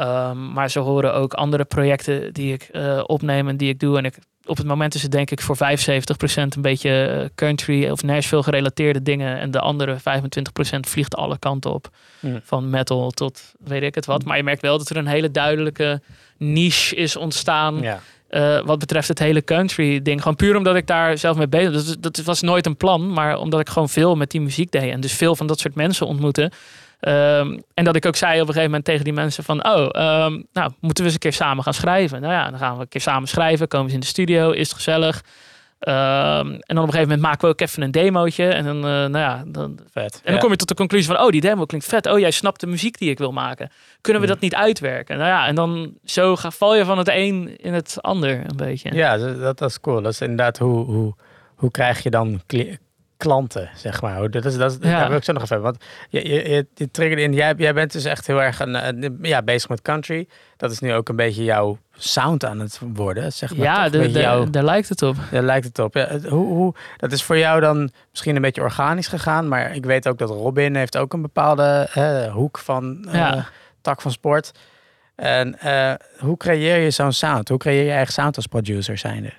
Um, 0.00 0.52
maar 0.52 0.70
ze 0.70 0.78
horen 0.78 1.14
ook 1.14 1.34
andere 1.34 1.64
projecten 1.64 2.32
die 2.32 2.52
ik 2.52 2.70
opneem 3.06 3.48
en 3.48 3.56
die 3.56 3.68
ik 3.68 3.80
doe. 3.80 3.98
En 3.98 4.04
ik 4.04 4.18
op 4.48 4.56
het 4.56 4.66
moment 4.66 4.94
is 4.94 5.02
het 5.02 5.10
denk 5.10 5.30
ik 5.30 5.40
voor 5.40 5.56
75% 5.56 5.60
een 6.34 6.62
beetje 6.62 7.06
eh, 7.06 7.28
country 7.34 7.90
of 7.90 8.02
Nashville 8.02 8.42
gerelateerde 8.42 9.02
dingen. 9.02 9.38
En 9.38 9.50
de 9.50 9.60
andere 9.60 9.96
25% 9.96 10.00
vliegt 10.80 11.14
alle 11.14 11.38
kanten 11.38 11.72
op. 11.72 11.88
Mm. 12.20 12.40
Van 12.44 12.70
metal 12.70 13.10
tot 13.10 13.52
weet 13.64 13.82
ik 13.82 13.94
het 13.94 14.06
wat. 14.06 14.24
Maar 14.24 14.36
je 14.36 14.42
merkt 14.42 14.62
wel 14.62 14.78
dat 14.78 14.90
er 14.90 14.96
een 14.96 15.06
hele 15.06 15.30
duidelijke 15.30 16.00
niche 16.36 16.96
is 16.96 17.16
ontstaan. 17.16 17.80
Ja. 17.80 18.00
Uh, 18.30 18.60
wat 18.60 18.78
betreft 18.78 19.08
het 19.08 19.18
hele 19.18 19.44
country 19.44 20.02
ding. 20.02 20.20
Gewoon 20.22 20.36
puur 20.36 20.56
omdat 20.56 20.76
ik 20.76 20.86
daar 20.86 21.18
zelf 21.18 21.36
mee 21.36 21.48
bezig 21.48 21.72
was. 21.72 21.86
Dat, 21.86 22.02
dat 22.02 22.24
was 22.24 22.42
nooit 22.42 22.66
een 22.66 22.76
plan, 22.76 23.12
maar 23.12 23.38
omdat 23.38 23.60
ik 23.60 23.68
gewoon 23.68 23.88
veel 23.88 24.16
met 24.16 24.30
die 24.30 24.40
muziek 24.40 24.70
deed. 24.70 24.92
En 24.92 25.00
dus 25.00 25.12
veel 25.12 25.36
van 25.36 25.46
dat 25.46 25.58
soort 25.58 25.74
mensen 25.74 26.06
ontmoette. 26.06 26.50
Um, 27.00 27.62
en 27.74 27.84
dat 27.84 27.96
ik 27.96 28.06
ook 28.06 28.16
zei 28.16 28.32
op 28.32 28.40
een 28.40 28.46
gegeven 28.46 28.64
moment 28.64 28.84
tegen 28.84 29.04
die 29.04 29.12
mensen 29.12 29.44
van... 29.44 29.66
oh, 29.66 29.80
um, 29.80 30.46
nou, 30.52 30.72
moeten 30.80 31.04
we 31.04 31.04
eens 31.04 31.12
een 31.12 31.18
keer 31.18 31.32
samen 31.32 31.64
gaan 31.64 31.74
schrijven? 31.74 32.20
Nou 32.20 32.32
ja, 32.32 32.50
dan 32.50 32.58
gaan 32.58 32.74
we 32.74 32.80
een 32.80 32.88
keer 32.88 33.00
samen 33.00 33.28
schrijven. 33.28 33.68
Komen 33.68 33.88
ze 33.88 33.94
in 33.94 34.00
de 34.00 34.06
studio, 34.06 34.50
is 34.50 34.68
het 34.68 34.76
gezellig. 34.76 35.22
Um, 35.80 35.94
en 35.94 36.60
dan 36.66 36.78
op 36.78 36.84
een 36.84 36.92
gegeven 36.92 37.00
moment 37.00 37.20
maken 37.20 37.40
we 37.40 37.46
ook 37.46 37.60
even 37.60 37.82
een 37.82 37.90
demootje. 37.90 38.48
En 38.48 38.64
dan, 38.64 38.76
uh, 38.76 38.82
nou 38.82 39.18
ja, 39.18 39.42
dan, 39.46 39.78
vet. 39.92 40.20
En 40.24 40.32
dan 40.32 40.40
kom 40.40 40.50
je 40.50 40.56
tot 40.56 40.68
de 40.68 40.74
conclusie 40.74 41.14
van... 41.14 41.24
oh, 41.24 41.30
die 41.30 41.40
demo 41.40 41.64
klinkt 41.64 41.86
vet. 41.86 42.06
Oh, 42.06 42.18
jij 42.18 42.30
snapt 42.30 42.60
de 42.60 42.66
muziek 42.66 42.98
die 42.98 43.10
ik 43.10 43.18
wil 43.18 43.32
maken. 43.32 43.70
Kunnen 44.00 44.22
we 44.22 44.28
dat 44.28 44.40
niet 44.40 44.54
uitwerken? 44.54 45.16
Nou 45.16 45.28
ja, 45.28 45.46
en 45.46 45.54
dan 45.54 45.94
zo 46.04 46.36
ga, 46.36 46.50
val 46.50 46.76
je 46.76 46.84
van 46.84 46.98
het 46.98 47.08
een 47.08 47.56
in 47.56 47.74
het 47.74 47.96
ander 48.00 48.30
een 48.30 48.56
beetje. 48.56 48.94
Ja, 48.94 49.16
dat, 49.16 49.58
dat 49.58 49.70
is 49.70 49.80
cool. 49.80 50.02
Dat 50.02 50.12
is 50.12 50.20
inderdaad 50.20 50.58
hoe, 50.58 50.84
hoe, 50.84 51.14
hoe 51.54 51.70
krijg 51.70 52.02
je 52.02 52.10
dan 52.10 52.40
klanten, 53.18 53.70
zeg 53.74 54.02
maar. 54.02 54.30
Dat 54.30 54.44
is, 54.44 54.56
dat 54.56 54.70
is, 54.70 54.78
ja. 54.80 54.98
Daar 54.98 55.08
wil 55.08 55.16
ik 55.16 55.24
zo 55.24 55.32
nog 55.32 55.42
even 55.42 55.60
Want 55.60 55.84
je, 56.08 56.28
je, 56.28 56.66
je, 56.74 56.90
triggerde 56.90 57.22
in, 57.22 57.32
jij, 57.32 57.54
jij 57.56 57.74
bent 57.74 57.92
dus 57.92 58.04
echt 58.04 58.26
heel 58.26 58.42
erg 58.42 58.60
een, 58.60 59.18
ja, 59.22 59.42
bezig 59.42 59.68
met 59.68 59.82
country. 59.82 60.28
Dat 60.56 60.70
is 60.70 60.78
nu 60.78 60.94
ook 60.94 61.08
een 61.08 61.16
beetje 61.16 61.44
jouw 61.44 61.78
sound 61.92 62.44
aan 62.44 62.58
het 62.58 62.80
worden, 62.94 63.32
zeg 63.32 63.56
maar. 63.56 63.66
Ja, 63.66 63.88
de, 63.88 64.10
de, 64.10 64.20
jou, 64.20 64.50
daar 64.50 64.64
lijkt 64.64 64.88
het 64.88 65.02
op. 65.02 65.16
Daar 65.30 65.42
lijkt 65.42 65.66
het 65.66 65.78
op. 65.78 65.94
Ja, 65.94 66.18
hoe, 66.18 66.46
hoe, 66.46 66.74
dat 66.96 67.12
is 67.12 67.22
voor 67.22 67.38
jou 67.38 67.60
dan 67.60 67.90
misschien 68.10 68.36
een 68.36 68.42
beetje 68.42 68.62
organisch 68.62 69.08
gegaan. 69.08 69.48
Maar 69.48 69.74
ik 69.74 69.84
weet 69.84 70.08
ook 70.08 70.18
dat 70.18 70.30
Robin 70.30 70.76
heeft 70.76 70.96
ook 70.96 71.12
een 71.12 71.22
bepaalde 71.22 71.90
uh, 71.96 72.32
hoek 72.32 72.58
van 72.58 73.04
uh, 73.08 73.44
tak 73.80 74.00
van 74.00 74.12
sport. 74.12 74.52
En 75.14 75.56
uh, 75.64 75.92
hoe 76.18 76.36
creëer 76.36 76.78
je 76.78 76.90
zo'n 76.90 77.12
sound? 77.12 77.48
Hoe 77.48 77.58
creëer 77.58 77.84
je 77.84 77.90
eigen 77.90 78.12
sound 78.12 78.36
als 78.36 78.46
producer 78.46 78.98
zijnde? 78.98 79.32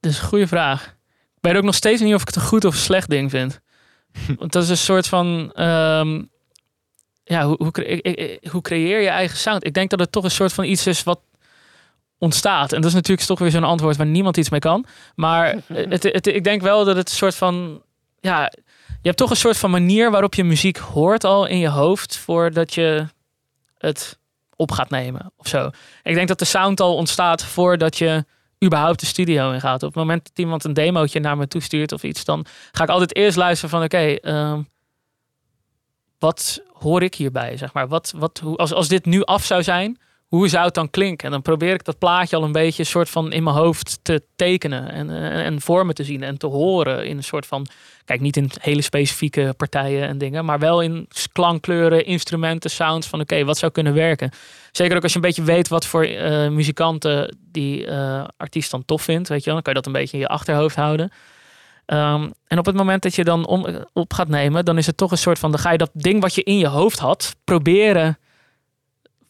Dat 0.00 0.10
is 0.12 0.18
een 0.18 0.26
goede 0.28 0.46
vraag 0.46 0.95
weet 1.46 1.56
ook 1.56 1.64
nog 1.64 1.74
steeds 1.74 2.00
niet 2.00 2.14
of 2.14 2.20
ik 2.20 2.26
het 2.26 2.36
een 2.36 2.42
goed 2.42 2.64
of 2.64 2.74
slecht 2.74 3.10
ding 3.10 3.30
vind. 3.30 3.60
Want 4.38 4.52
dat 4.52 4.62
is 4.62 4.68
een 4.68 4.76
soort 4.76 5.06
van. 5.06 5.52
Ehm, 5.54 6.22
ja, 7.24 7.46
hoe, 7.46 7.56
hoe, 7.56 8.40
hoe 8.50 8.62
creëer 8.62 9.00
je 9.00 9.08
eigen 9.08 9.38
sound? 9.38 9.66
Ik 9.66 9.74
denk 9.74 9.90
dat 9.90 9.98
het 9.98 10.12
toch 10.12 10.24
een 10.24 10.30
soort 10.30 10.52
van 10.52 10.64
iets 10.64 10.86
is 10.86 11.02
wat 11.02 11.20
ontstaat. 12.18 12.72
En 12.72 12.80
dat 12.80 12.90
is 12.90 12.96
natuurlijk 12.96 13.26
toch 13.26 13.38
weer 13.38 13.50
zo'n 13.50 13.64
antwoord 13.64 13.96
waar 13.96 14.06
niemand 14.06 14.36
iets 14.36 14.50
mee 14.50 14.60
kan. 14.60 14.86
Maar 15.14 15.56
het, 15.72 16.02
het, 16.02 16.26
ik 16.26 16.44
denk 16.44 16.62
wel 16.62 16.84
dat 16.84 16.96
het 16.96 17.08
een 17.08 17.16
soort 17.16 17.34
van. 17.34 17.82
Ja, 18.20 18.52
je 18.86 19.12
hebt 19.12 19.16
toch 19.16 19.30
een 19.30 19.36
soort 19.36 19.56
van 19.56 19.70
manier 19.70 20.10
waarop 20.10 20.34
je 20.34 20.44
muziek 20.44 20.76
hoort 20.76 21.24
al 21.24 21.46
in 21.46 21.58
je 21.58 21.68
hoofd 21.68 22.16
voordat 22.16 22.74
je 22.74 23.06
het 23.78 24.18
op 24.56 24.70
gaat 24.70 24.90
nemen 24.90 25.32
of 25.36 25.48
zo. 25.48 25.70
Ik 26.02 26.14
denk 26.14 26.28
dat 26.28 26.38
de 26.38 26.44
sound 26.44 26.80
al 26.80 26.96
ontstaat 26.96 27.44
voordat 27.44 27.98
je 27.98 28.24
überhaupt 28.64 29.00
de 29.00 29.06
studio 29.06 29.52
in 29.52 29.60
gaat. 29.60 29.82
Op 29.82 29.88
het 29.88 29.98
moment 29.98 30.24
dat 30.24 30.38
iemand 30.38 30.64
een 30.64 30.72
demootje 30.72 31.20
naar 31.20 31.36
me 31.36 31.48
toestuurt 31.48 31.92
of 31.92 32.02
iets, 32.02 32.24
dan 32.24 32.46
ga 32.72 32.82
ik 32.82 32.88
altijd 32.88 33.16
eerst 33.16 33.36
luisteren 33.36 33.70
van 33.70 33.82
oké, 33.82 34.14
ehm, 34.14 34.62
wat 36.18 36.62
hoor 36.72 37.02
ik 37.02 37.14
hierbij? 37.14 37.56
Zeg 37.56 37.72
maar, 37.72 37.88
wat, 37.88 38.12
wat, 38.16 38.38
hoe, 38.38 38.56
als, 38.56 38.72
als 38.72 38.88
dit 38.88 39.04
nu 39.04 39.24
af 39.24 39.44
zou 39.44 39.62
zijn, 39.62 39.98
hoe 40.26 40.48
zou 40.48 40.64
het 40.64 40.74
dan 40.74 40.90
klinken? 40.90 41.26
En 41.26 41.32
dan 41.32 41.42
probeer 41.42 41.74
ik 41.74 41.84
dat 41.84 41.98
plaatje 41.98 42.36
al 42.36 42.42
een 42.42 42.52
beetje 42.52 42.82
een 42.82 42.88
soort 42.88 43.08
van 43.08 43.32
in 43.32 43.42
mijn 43.42 43.56
hoofd 43.56 43.98
te 44.02 44.22
tekenen 44.36 44.90
en, 44.90 45.10
en, 45.10 45.32
en 45.32 45.60
vormen 45.60 45.94
te 45.94 46.04
zien 46.04 46.22
en 46.22 46.38
te 46.38 46.46
horen 46.46 47.06
in 47.06 47.16
een 47.16 47.24
soort 47.24 47.46
van, 47.46 47.66
kijk 48.04 48.20
niet 48.20 48.36
in 48.36 48.50
hele 48.60 48.82
specifieke 48.82 49.54
partijen 49.56 50.08
en 50.08 50.18
dingen, 50.18 50.44
maar 50.44 50.58
wel 50.58 50.80
in 50.80 51.08
klankkleuren, 51.32 52.06
instrumenten, 52.06 52.70
sounds 52.70 53.06
van 53.06 53.20
oké, 53.20 53.44
wat 53.44 53.58
zou 53.58 53.72
kunnen 53.72 53.94
werken? 53.94 54.30
Zeker 54.72 54.96
ook 54.96 55.02
als 55.02 55.12
je 55.12 55.18
een 55.18 55.24
beetje 55.24 55.42
weet 55.42 55.68
wat 55.68 55.86
voor 55.86 56.08
uh, 56.08 56.48
muzikanten 56.48 57.36
die 57.52 57.86
uh, 57.86 58.24
artiest 58.36 58.70
dan 58.70 58.84
tof 58.84 59.02
vindt, 59.02 59.28
weet 59.28 59.38
je 59.38 59.44
wel, 59.44 59.54
dan 59.54 59.62
kan 59.62 59.72
je 59.72 59.80
dat 59.80 59.86
een 59.86 60.00
beetje 60.00 60.16
in 60.16 60.22
je 60.22 60.28
achterhoofd 60.28 60.76
houden. 60.76 61.12
Um, 61.86 62.32
en 62.46 62.58
op 62.58 62.66
het 62.66 62.76
moment 62.76 63.02
dat 63.02 63.14
je 63.14 63.24
dan 63.24 63.46
om, 63.46 63.66
op 63.92 64.12
gaat 64.12 64.28
nemen, 64.28 64.64
dan 64.64 64.78
is 64.78 64.86
het 64.86 64.96
toch 64.96 65.10
een 65.10 65.18
soort 65.18 65.38
van, 65.38 65.50
dan 65.50 65.60
ga 65.60 65.72
je 65.72 65.78
dat 65.78 65.90
ding 65.92 66.20
wat 66.20 66.34
je 66.34 66.42
in 66.42 66.58
je 66.58 66.66
hoofd 66.66 66.98
had, 66.98 67.36
proberen 67.44 68.18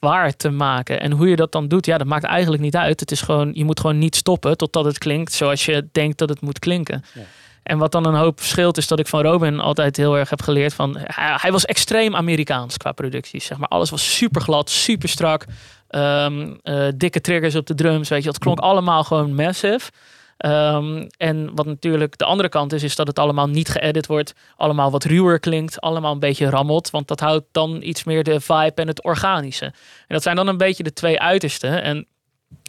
waar 0.01 0.37
te 0.37 0.51
maken. 0.51 1.01
En 1.01 1.13
hoe 1.13 1.29
je 1.29 1.37
dat 1.37 1.53
dan 1.53 1.69
doet, 1.69 1.87
ja, 1.87 1.99
dat 1.99 2.07
maakt 2.07 2.25
eigenlijk 2.25 2.63
niet 2.63 2.77
uit. 2.77 3.01
Het 3.01 3.11
is 3.11 3.21
gewoon, 3.21 3.51
je 3.55 3.65
moet 3.65 3.81
gewoon 3.81 3.99
niet 3.99 4.17
stoppen 4.17 4.57
totdat 4.57 4.85
het 4.85 4.99
klinkt 4.99 5.33
zoals 5.33 5.65
je 5.65 5.89
denkt 5.93 6.19
dat 6.19 6.29
het 6.29 6.41
moet 6.41 6.59
klinken. 6.59 7.05
Ja. 7.15 7.23
En 7.67 7.79
wat 7.79 7.93
dan 7.93 8.07
een 8.07 8.15
hoop 8.15 8.41
verschilt 8.41 8.77
is 8.77 8.87
dat 8.87 8.99
ik 8.99 9.07
van 9.07 9.23
Robin 9.23 9.61
altijd 9.61 9.97
heel 9.97 10.19
erg 10.19 10.31
heb 10.31 10.43
geleerd 10.43 10.75
van... 10.75 10.97
Hij, 11.15 11.53
was 11.53 11.65
extreem 11.65 12.17
Amerikaans 12.17 12.77
qua 12.77 12.93
producties. 12.93 13.45
Zeg 13.45 13.59
maar. 13.59 13.69
Alles 13.69 13.91
was 13.91 14.17
super 14.17 14.41
glad, 14.41 14.71
super 14.71 15.09
strak. 15.09 15.45
Ehm, 15.89 16.55
eh, 16.63 16.89
dikke 16.95 17.21
triggers 17.21 17.55
op 17.55 17.67
de 17.67 17.75
drums, 17.75 18.09
weet 18.09 18.23
je. 18.23 18.29
Het 18.29 18.39
klonk 18.39 18.59
allemaal 18.59 19.05
gewoon 19.05 19.35
massive. 19.35 19.91
Um, 20.39 21.07
en 21.17 21.55
wat 21.55 21.67
natuurlijk 21.67 22.19
de 22.19 22.25
andere 22.25 22.49
kant 22.49 22.73
is, 22.73 22.83
is 22.83 22.97
dat 22.97 23.07
het 23.07 23.19
allemaal 23.19 23.49
niet 23.49 23.69
geëdit 23.69 24.07
wordt. 24.07 24.35
Allemaal 24.57 24.91
wat 24.91 25.05
ruwer 25.05 25.41
klinkt. 25.41 25.81
Allemaal 25.81 26.13
een 26.13 26.19
beetje 26.19 26.51
rammelt. 26.51 26.91
Want 26.91 27.09
dat 27.09 27.21
houdt 27.21 27.47
dan 27.53 27.83
iets 27.83 28.05
meer 28.05 28.23
de 28.23 28.41
vibe 28.41 28.75
en 28.75 28.87
het 28.89 29.05
organische. 29.05 29.65
En 29.65 29.75
dat 30.07 30.23
zijn 30.23 30.37
dan 30.37 30.49
een 30.49 30.57
beetje 30.57 30.83
de 30.83 30.93
twee 30.93 31.21
uitersten. 31.21 31.83
En 31.83 32.07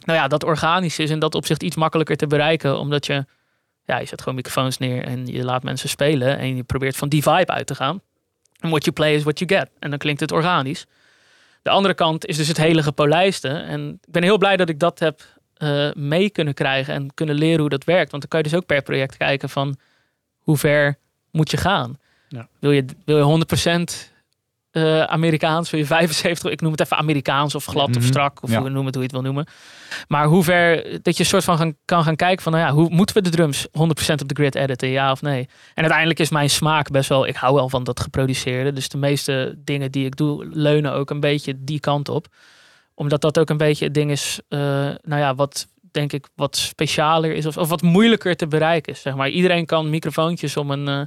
nou 0.04 0.18
ja, 0.18 0.28
dat 0.28 0.44
organische 0.44 1.02
is 1.02 1.10
in 1.10 1.18
dat 1.18 1.34
opzicht 1.34 1.62
iets 1.62 1.76
makkelijker 1.76 2.16
te 2.16 2.26
bereiken. 2.26 2.78
Omdat 2.78 3.06
je 3.06 3.24
ja, 3.84 3.98
je 3.98 4.06
zet 4.06 4.20
gewoon 4.20 4.34
microfoons 4.34 4.78
neer 4.78 5.04
en 5.04 5.26
je 5.26 5.44
laat 5.44 5.62
mensen 5.62 5.88
spelen 5.88 6.38
en 6.38 6.56
je 6.56 6.62
probeert 6.62 6.96
van 6.96 7.08
die 7.08 7.22
vibe 7.22 7.52
uit 7.52 7.66
te 7.66 7.74
gaan. 7.74 8.00
En 8.60 8.68
what 8.68 8.84
you 8.84 8.96
play 8.96 9.14
is 9.14 9.22
what 9.22 9.38
you 9.38 9.50
get. 9.50 9.70
En 9.78 9.90
dan 9.90 9.98
klinkt 9.98 10.20
het 10.20 10.32
organisch. 10.32 10.86
De 11.62 11.70
andere 11.70 11.94
kant 11.94 12.26
is 12.26 12.36
dus 12.36 12.48
het 12.48 12.56
hele 12.56 12.82
gepolijste. 12.82 13.48
En 13.48 13.98
ik 14.06 14.12
ben 14.12 14.22
heel 14.22 14.38
blij 14.38 14.56
dat 14.56 14.68
ik 14.68 14.78
dat 14.78 14.98
heb 14.98 15.20
uh, 15.58 15.92
mee 15.92 16.30
kunnen 16.30 16.54
krijgen 16.54 16.94
en 16.94 17.14
kunnen 17.14 17.34
leren 17.34 17.60
hoe 17.60 17.68
dat 17.68 17.84
werkt. 17.84 18.10
Want 18.10 18.22
dan 18.22 18.30
kan 18.30 18.40
je 18.40 18.48
dus 18.48 18.58
ook 18.58 18.66
per 18.66 18.82
project 18.82 19.16
kijken 19.16 19.48
van 19.48 19.76
hoe 20.38 20.56
ver 20.56 20.98
moet 21.30 21.50
je 21.50 21.56
gaan. 21.56 21.98
Ja. 22.28 22.48
Wil, 22.58 22.70
je, 22.70 22.84
wil 23.04 23.16
je 23.16 23.44
100% 24.06 24.18
uh, 24.72 25.02
Amerikaans, 25.02 25.70
wil 25.70 25.80
je 25.80 25.86
75, 25.86 26.50
ik 26.50 26.60
noem 26.60 26.70
het 26.70 26.80
even 26.80 26.96
Amerikaans 26.96 27.54
of 27.54 27.64
glad 27.64 27.88
of 27.88 27.96
mhm. 27.96 28.06
strak, 28.06 28.42
of 28.42 28.50
ja. 28.50 28.60
hoe, 28.60 28.68
noem 28.68 28.86
het 28.86 28.94
hoe 28.94 29.02
je 29.02 29.08
het 29.08 29.22
wil 29.22 29.32
noemen. 29.32 29.46
Maar 30.08 30.26
hoe 30.26 30.44
ver 30.44 30.98
dat 31.02 31.16
je 31.16 31.24
soort 31.24 31.44
van 31.44 31.58
gaan, 31.58 31.74
kan 31.84 32.02
gaan 32.02 32.16
kijken 32.16 32.42
van, 32.42 32.52
nou 32.52 32.64
ja, 32.64 32.72
hoe 32.72 32.88
moeten 32.90 33.14
we 33.14 33.22
de 33.22 33.30
drums 33.30 33.66
100% 33.66 33.70
op 34.22 34.28
de 34.28 34.34
grid 34.34 34.54
editen, 34.54 34.88
ja 34.88 35.10
of 35.10 35.22
nee? 35.22 35.48
En 35.74 35.82
uiteindelijk 35.82 36.18
is 36.18 36.30
mijn 36.30 36.50
smaak 36.50 36.90
best 36.90 37.08
wel, 37.08 37.26
ik 37.26 37.36
hou 37.36 37.54
wel 37.54 37.68
van 37.68 37.84
dat 37.84 38.00
geproduceerde, 38.00 38.72
dus 38.72 38.88
de 38.88 38.98
meeste 38.98 39.54
dingen 39.64 39.90
die 39.90 40.06
ik 40.06 40.16
doe 40.16 40.46
leunen 40.50 40.92
ook 40.92 41.10
een 41.10 41.20
beetje 41.20 41.54
die 41.64 41.80
kant 41.80 42.08
op. 42.08 42.26
Omdat 42.98 43.20
dat 43.20 43.38
ook 43.38 43.50
een 43.50 43.56
beetje 43.56 43.84
het 43.84 43.94
ding 43.94 44.10
is, 44.10 44.40
uh, 44.48 44.60
nou 45.02 45.20
ja, 45.20 45.34
wat 45.34 45.66
denk 45.90 46.12
ik 46.12 46.28
wat 46.34 46.56
specialer 46.56 47.32
is 47.32 47.46
of, 47.46 47.56
of 47.56 47.68
wat 47.68 47.82
moeilijker 47.82 48.36
te 48.36 48.46
bereiken 48.46 48.92
is, 48.92 49.00
zeg 49.00 49.14
maar. 49.14 49.28
Iedereen 49.28 49.66
kan 49.66 49.90
microfoontjes 49.90 50.56
om 50.56 50.70
een... 50.70 50.88
Uh, 50.88 51.00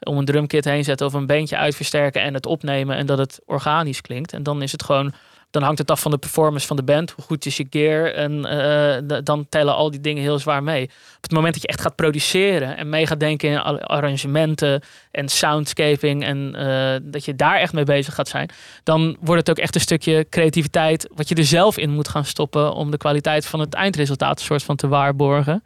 om 0.00 0.18
een 0.18 0.24
drumkit 0.24 0.64
heen 0.64 0.84
zetten 0.84 1.06
of 1.06 1.12
een 1.12 1.26
beentje 1.26 1.56
uitversterken 1.56 2.22
en 2.22 2.34
het 2.34 2.46
opnemen 2.46 2.96
en 2.96 3.06
dat 3.06 3.18
het 3.18 3.40
organisch 3.46 4.00
klinkt. 4.00 4.32
En 4.32 4.42
dan 4.42 4.62
is 4.62 4.72
het 4.72 4.82
gewoon 4.82 5.12
dan 5.54 5.62
hangt 5.62 5.78
het 5.78 5.90
af 5.90 6.00
van 6.00 6.10
de 6.10 6.18
performance 6.18 6.66
van 6.66 6.76
de 6.76 6.82
band. 6.82 7.10
Hoe 7.10 7.24
goed 7.24 7.46
is 7.46 7.56
je 7.56 7.66
gear? 7.70 8.04
En 8.04 8.44
eh, 8.44 9.18
dan 9.22 9.46
tellen 9.48 9.74
al 9.74 9.90
die 9.90 10.00
dingen 10.00 10.22
heel 10.22 10.38
zwaar 10.38 10.62
mee. 10.62 10.82
Op 11.16 11.22
het 11.22 11.32
moment 11.32 11.52
dat 11.52 11.62
je 11.62 11.68
echt 11.68 11.80
gaat 11.80 11.94
produceren 11.94 12.76
en 12.76 12.88
mee 12.88 13.06
gaat 13.06 13.20
denken 13.20 13.50
in 13.50 13.58
arrangementen 13.58 14.82
en 15.10 15.28
soundscaping 15.28 16.24
en 16.24 16.54
uh, 16.56 17.10
dat 17.12 17.24
je 17.24 17.34
daar 17.36 17.56
echt 17.56 17.72
mee 17.72 17.84
bezig 17.84 18.14
gaat 18.14 18.28
zijn, 18.28 18.50
dan 18.82 19.16
wordt 19.20 19.40
het 19.40 19.50
ook 19.50 19.64
echt 19.64 19.74
een 19.74 19.80
stukje 19.80 20.26
creativiteit 20.30 21.08
wat 21.14 21.28
je 21.28 21.34
er 21.34 21.44
zelf 21.44 21.78
in 21.78 21.90
moet 21.90 22.08
gaan 22.08 22.24
stoppen 22.24 22.72
om 22.72 22.90
de 22.90 22.96
kwaliteit 22.96 23.46
van 23.46 23.60
het 23.60 23.74
eindresultaat 23.74 24.38
een 24.38 24.44
soort 24.44 24.62
van 24.62 24.76
te 24.76 24.88
waarborgen. 24.88 25.64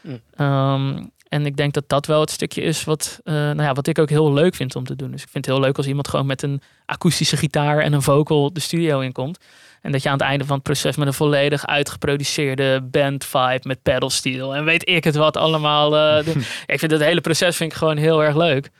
Mm. 0.00 0.20
Um, 0.46 1.10
en 1.28 1.46
ik 1.46 1.56
denk 1.56 1.72
dat 1.72 1.88
dat 1.88 2.06
wel 2.06 2.20
het 2.20 2.30
stukje 2.30 2.62
is 2.62 2.84
wat, 2.84 3.20
uh, 3.24 3.34
nou 3.34 3.62
ja, 3.62 3.72
wat 3.72 3.86
ik 3.86 3.98
ook 3.98 4.08
heel 4.08 4.32
leuk 4.32 4.54
vind 4.54 4.76
om 4.76 4.84
te 4.84 4.96
doen. 4.96 5.10
Dus 5.10 5.22
ik 5.22 5.28
vind 5.28 5.46
het 5.46 5.54
heel 5.54 5.64
leuk 5.64 5.76
als 5.76 5.86
iemand 5.86 6.08
gewoon 6.08 6.26
met 6.26 6.42
een 6.42 6.62
akoestische 6.86 7.36
gitaar 7.36 7.78
en 7.78 7.92
een 7.92 8.02
vocal 8.02 8.52
de 8.52 8.60
studio 8.60 9.00
inkomt. 9.00 9.38
En 9.80 9.92
dat 9.92 10.02
je 10.02 10.08
aan 10.08 10.18
het 10.18 10.26
einde 10.26 10.44
van 10.44 10.54
het 10.54 10.64
proces 10.64 10.96
met 10.96 11.06
een 11.06 11.14
volledig 11.14 11.66
uitgeproduceerde 11.66 12.82
band 12.82 13.24
vibe 13.24 13.60
met 13.62 13.82
pedal 13.82 14.10
steel 14.10 14.54
en 14.54 14.64
weet 14.64 14.88
ik 14.88 15.04
het 15.04 15.14
wat 15.14 15.36
allemaal. 15.36 15.82
Uh, 15.94 16.26
ik 16.66 16.78
vind 16.78 16.90
het 16.90 17.00
hele 17.00 17.20
proces 17.20 17.56
vind 17.56 17.72
ik 17.72 17.78
gewoon 17.78 17.96
heel 17.96 18.24
erg 18.24 18.36
leuk. 18.36 18.70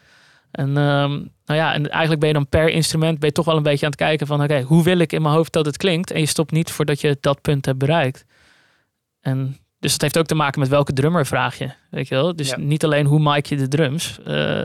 En, 0.50 0.68
um, 0.68 1.32
nou 1.44 1.60
ja, 1.60 1.74
en 1.74 1.90
eigenlijk 1.90 2.20
ben 2.20 2.28
je 2.28 2.34
dan 2.34 2.48
per 2.48 2.68
instrument 2.68 3.18
ben 3.18 3.28
je 3.28 3.34
toch 3.34 3.44
wel 3.44 3.56
een 3.56 3.62
beetje 3.62 3.84
aan 3.84 3.90
het 3.90 4.00
kijken 4.00 4.26
van 4.26 4.42
oké, 4.42 4.60
hoe 4.60 4.82
wil 4.82 4.98
ik 4.98 5.12
in 5.12 5.22
mijn 5.22 5.34
hoofd 5.34 5.52
dat 5.52 5.66
het 5.66 5.76
klinkt? 5.76 6.10
En 6.10 6.20
je 6.20 6.26
stopt 6.26 6.50
niet 6.50 6.70
voordat 6.70 7.00
je 7.00 7.16
dat 7.20 7.40
punt 7.40 7.66
hebt 7.66 7.78
bereikt. 7.78 8.24
En 9.20 9.58
dus 9.84 9.92
het 9.92 10.02
heeft 10.02 10.18
ook 10.18 10.26
te 10.26 10.34
maken 10.34 10.60
met 10.60 10.68
welke 10.68 10.92
drummer 10.92 11.26
vraag 11.26 11.58
je. 11.58 11.70
Weet 11.90 12.08
je 12.08 12.14
wel? 12.14 12.36
Dus 12.36 12.54
niet 12.56 12.84
alleen 12.84 13.06
hoe 13.06 13.20
mic 13.20 13.46
je 13.46 13.56
de 13.56 13.68
drums. 13.68 14.18
Uh, 14.26 14.62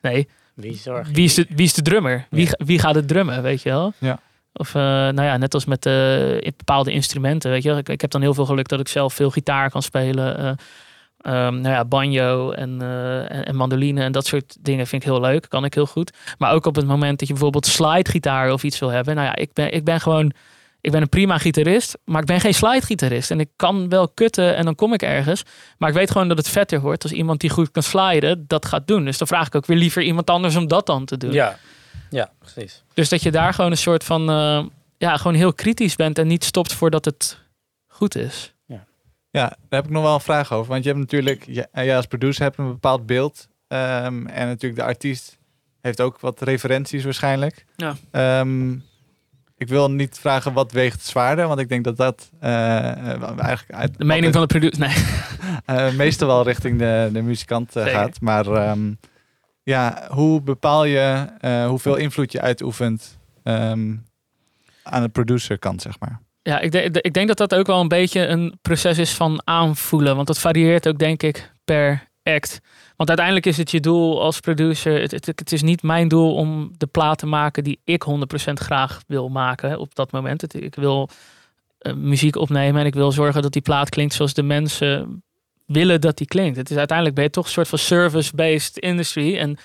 nee. 0.00 0.28
Wie, 0.54 0.76
zorgt 0.76 1.10
wie, 1.10 1.24
is 1.24 1.34
de, 1.34 1.46
wie 1.48 1.64
is 1.64 1.74
de 1.74 1.82
drummer? 1.82 2.26
Wie, 2.30 2.48
wie 2.56 2.78
gaat 2.78 2.94
het 2.94 3.08
drummen? 3.08 3.42
Weet 3.42 3.62
je 3.62 3.68
wel? 3.68 3.92
Ja. 3.98 4.20
Of 4.52 4.68
uh, 4.68 4.82
nou 4.82 5.22
ja, 5.22 5.36
net 5.36 5.54
als 5.54 5.64
met 5.64 5.86
uh, 5.86 5.92
bepaalde 6.56 6.92
instrumenten. 6.92 7.50
Weet 7.50 7.62
je, 7.62 7.72
ik, 7.72 7.88
ik, 7.88 8.00
heb 8.00 8.10
dan 8.10 8.20
heel 8.20 8.34
veel 8.34 8.46
geluk 8.46 8.68
dat 8.68 8.80
ik 8.80 8.88
zelf 8.88 9.14
veel 9.14 9.30
gitaar 9.30 9.70
kan 9.70 9.82
spelen. 9.82 10.40
Uh, 10.40 10.46
um, 11.46 11.60
nou 11.60 11.74
ja, 11.74 11.84
banjo 11.84 12.50
en, 12.50 12.82
en, 13.28 13.46
en, 13.46 13.56
mandoline 13.56 14.02
en 14.02 14.12
dat 14.12 14.26
soort 14.26 14.56
dingen 14.60 14.86
vind 14.86 15.02
ik 15.02 15.08
heel 15.08 15.20
leuk. 15.20 15.48
Kan 15.48 15.64
ik 15.64 15.74
heel 15.74 15.86
goed. 15.86 16.12
Maar 16.38 16.52
ook 16.52 16.66
op 16.66 16.74
het 16.74 16.86
moment 16.86 17.18
dat 17.18 17.28
je 17.28 17.34
bijvoorbeeld 17.34 17.66
slide 17.66 18.10
gitaar 18.10 18.52
of 18.52 18.62
iets 18.62 18.78
wil 18.78 18.90
hebben. 18.90 19.14
Nou 19.14 19.26
ja, 19.26 19.36
ik 19.36 19.52
ben, 19.52 19.72
ik 19.72 19.84
ben 19.84 20.00
gewoon 20.00 20.32
ik 20.86 20.92
ben 20.92 21.02
een 21.02 21.08
prima 21.08 21.38
gitarist, 21.38 21.98
maar 22.04 22.20
ik 22.20 22.26
ben 22.26 22.40
geen 22.40 22.54
slide-gitarist. 22.54 23.30
En 23.30 23.40
ik 23.40 23.48
kan 23.56 23.88
wel 23.88 24.08
kutten 24.08 24.56
en 24.56 24.64
dan 24.64 24.74
kom 24.74 24.92
ik 24.92 25.02
ergens. 25.02 25.42
Maar 25.78 25.88
ik 25.88 25.94
weet 25.94 26.10
gewoon 26.10 26.28
dat 26.28 26.36
het 26.36 26.48
vetter 26.48 26.80
wordt 26.80 27.02
als 27.02 27.12
iemand 27.12 27.40
die 27.40 27.50
goed 27.50 27.70
kan 27.70 27.82
sliden 27.82 28.44
dat 28.46 28.66
gaat 28.66 28.86
doen. 28.86 29.04
Dus 29.04 29.18
dan 29.18 29.26
vraag 29.26 29.46
ik 29.46 29.54
ook 29.54 29.66
weer 29.66 29.76
liever 29.76 30.02
iemand 30.02 30.30
anders 30.30 30.56
om 30.56 30.68
dat 30.68 30.86
dan 30.86 31.04
te 31.04 31.16
doen. 31.16 31.32
Ja, 31.32 31.58
ja 32.10 32.30
precies. 32.38 32.82
Dus 32.94 33.08
dat 33.08 33.22
je 33.22 33.30
daar 33.30 33.54
gewoon 33.54 33.70
een 33.70 33.76
soort 33.76 34.04
van, 34.04 34.30
uh, 34.30 34.64
ja, 34.98 35.16
gewoon 35.16 35.36
heel 35.36 35.52
kritisch 35.52 35.96
bent 35.96 36.18
en 36.18 36.26
niet 36.26 36.44
stopt 36.44 36.72
voordat 36.72 37.04
het 37.04 37.38
goed 37.86 38.16
is. 38.16 38.54
Ja, 38.66 38.84
ja 39.30 39.46
daar 39.48 39.80
heb 39.80 39.84
ik 39.84 39.90
nog 39.90 40.02
wel 40.02 40.14
een 40.14 40.20
vraag 40.20 40.52
over. 40.52 40.70
Want 40.72 40.84
je 40.84 40.88
hebt 40.88 41.00
natuurlijk, 41.00 41.44
jij 41.72 41.96
als 41.96 42.06
producer 42.06 42.42
hebt 42.42 42.58
een 42.58 42.66
bepaald 42.66 43.06
beeld. 43.06 43.48
Um, 43.68 44.26
en 44.26 44.46
natuurlijk 44.46 44.80
de 44.80 44.86
artiest 44.86 45.38
heeft 45.80 46.00
ook 46.00 46.20
wat 46.20 46.40
referenties 46.40 47.04
waarschijnlijk. 47.04 47.64
Ja. 47.76 48.40
Um, 48.40 48.84
ik 49.56 49.68
wil 49.68 49.90
niet 49.90 50.18
vragen 50.18 50.52
wat 50.52 50.72
weegt 50.72 51.04
zwaarder, 51.04 51.46
want 51.46 51.60
ik 51.60 51.68
denk 51.68 51.84
dat 51.84 51.96
dat 51.96 52.30
uh, 52.42 53.38
eigenlijk 53.40 53.70
uit 53.70 53.98
de 53.98 54.04
mening 54.04 54.32
van 54.32 54.40
de 54.40 54.46
producer, 54.46 54.78
nee, 54.78 54.94
uh, 55.78 55.94
meestal 56.02 56.28
wel 56.28 56.42
richting 56.42 56.78
de, 56.78 57.08
de 57.12 57.22
muzikant 57.22 57.72
gaat. 57.74 58.20
Maar 58.20 58.46
um, 58.70 58.98
ja, 59.62 60.06
hoe 60.08 60.42
bepaal 60.42 60.84
je 60.84 61.26
hoeveel 61.68 61.96
invloed 61.96 62.32
je 62.32 62.40
uitoefent 62.40 63.18
um, 63.42 64.04
aan 64.82 65.02
de 65.02 65.08
producerkant, 65.08 65.82
zeg 65.82 65.98
maar? 65.98 66.20
Ja, 66.42 66.60
ik, 66.60 66.72
de, 66.72 67.00
ik 67.00 67.12
denk 67.12 67.28
dat 67.28 67.36
dat 67.36 67.54
ook 67.54 67.66
wel 67.66 67.80
een 67.80 67.88
beetje 67.88 68.26
een 68.26 68.58
proces 68.62 68.98
is 68.98 69.14
van 69.14 69.40
aanvoelen, 69.44 70.14
want 70.14 70.26
dat 70.26 70.38
varieert 70.38 70.88
ook 70.88 70.98
denk 70.98 71.22
ik 71.22 71.52
per 71.64 72.08
act. 72.22 72.60
Want 72.96 73.08
uiteindelijk 73.08 73.46
is 73.46 73.56
het 73.56 73.70
je 73.70 73.80
doel 73.80 74.22
als 74.22 74.40
producer. 74.40 75.00
Het, 75.00 75.10
het, 75.10 75.26
het, 75.26 75.52
is 75.52 75.62
niet 75.62 75.82
mijn 75.82 76.08
doel 76.08 76.34
om 76.34 76.70
de 76.76 76.86
plaat 76.86 77.18
te 77.18 77.26
maken 77.26 77.64
die 77.64 77.80
ik 77.84 78.04
100% 78.50 78.52
graag 78.52 79.00
wil 79.06 79.28
maken 79.28 79.78
op 79.78 79.94
dat 79.94 80.12
moment. 80.12 80.54
ik 80.54 80.74
wil 80.74 81.08
uh, 81.80 81.92
muziek 81.92 82.36
opnemen 82.36 82.80
en 82.80 82.86
ik 82.86 82.94
wil 82.94 83.12
zorgen 83.12 83.42
dat 83.42 83.52
die 83.52 83.62
plaat 83.62 83.88
klinkt 83.88 84.14
zoals 84.14 84.34
de 84.34 84.42
mensen 84.42 85.22
willen 85.66 86.00
dat 86.00 86.16
die 86.16 86.26
klinkt. 86.26 86.56
Het 86.56 86.70
is 86.70 86.76
uiteindelijk 86.76 87.16
ben 87.16 87.26
je 87.26 87.30
toch 87.30 87.44
een 87.44 87.50
soort 87.50 87.68
van 87.68 87.78
service-based 87.78 88.78
industry. 88.78 89.36
En 89.36 89.58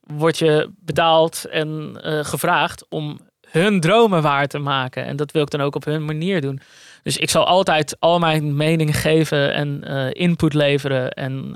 word 0.00 0.38
je 0.38 0.70
betaald 0.78 1.44
en 1.50 2.00
uh, 2.04 2.24
gevraagd 2.24 2.86
om 2.88 3.18
hun 3.50 3.80
dromen 3.80 4.22
waar 4.22 4.46
te 4.46 4.58
maken. 4.58 5.04
En 5.04 5.16
dat 5.16 5.32
wil 5.32 5.42
ik 5.42 5.50
dan 5.50 5.60
ook 5.60 5.74
op 5.74 5.84
hun 5.84 6.04
manier 6.04 6.40
doen. 6.40 6.60
Dus 7.02 7.16
ik 7.16 7.30
zal 7.30 7.46
altijd 7.46 7.96
al 7.98 8.18
mijn 8.18 8.56
meningen 8.56 8.94
geven 8.94 9.54
en 9.54 9.84
uh, 9.84 10.06
input 10.12 10.54
leveren. 10.54 11.12
En 11.12 11.54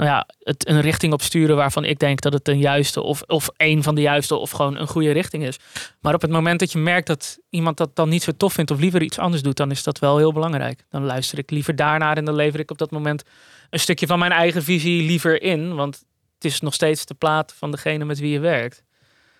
nou 0.00 0.12
ja, 0.12 0.26
het 0.42 0.68
een 0.68 0.80
richting 0.80 1.12
op 1.12 1.22
sturen 1.22 1.56
waarvan 1.56 1.84
ik 1.84 1.98
denk 1.98 2.20
dat 2.20 2.32
het 2.32 2.48
een 2.48 2.58
juiste 2.58 3.02
of, 3.02 3.22
of 3.26 3.48
een 3.56 3.82
van 3.82 3.94
de 3.94 4.00
juiste 4.00 4.34
of 4.34 4.50
gewoon 4.50 4.76
een 4.76 4.86
goede 4.86 5.10
richting 5.10 5.44
is. 5.44 5.58
Maar 6.00 6.14
op 6.14 6.20
het 6.20 6.30
moment 6.30 6.60
dat 6.60 6.72
je 6.72 6.78
merkt 6.78 7.06
dat 7.06 7.38
iemand 7.50 7.76
dat 7.76 7.96
dan 7.96 8.08
niet 8.08 8.22
zo 8.22 8.32
tof 8.36 8.52
vindt 8.52 8.70
of 8.70 8.78
liever 8.78 9.02
iets 9.02 9.18
anders 9.18 9.42
doet, 9.42 9.56
dan 9.56 9.70
is 9.70 9.82
dat 9.82 9.98
wel 9.98 10.16
heel 10.16 10.32
belangrijk. 10.32 10.84
Dan 10.90 11.04
luister 11.04 11.38
ik 11.38 11.50
liever 11.50 11.76
daarnaar 11.76 12.16
en 12.16 12.24
dan 12.24 12.34
lever 12.34 12.60
ik 12.60 12.70
op 12.70 12.78
dat 12.78 12.90
moment 12.90 13.22
een 13.70 13.80
stukje 13.80 14.06
van 14.06 14.18
mijn 14.18 14.32
eigen 14.32 14.62
visie 14.62 15.02
liever 15.02 15.42
in. 15.42 15.74
Want 15.74 16.04
het 16.34 16.44
is 16.44 16.60
nog 16.60 16.74
steeds 16.74 17.06
de 17.06 17.14
plaat 17.14 17.54
van 17.56 17.70
degene 17.70 18.04
met 18.04 18.18
wie 18.18 18.32
je 18.32 18.40
werkt. 18.40 18.82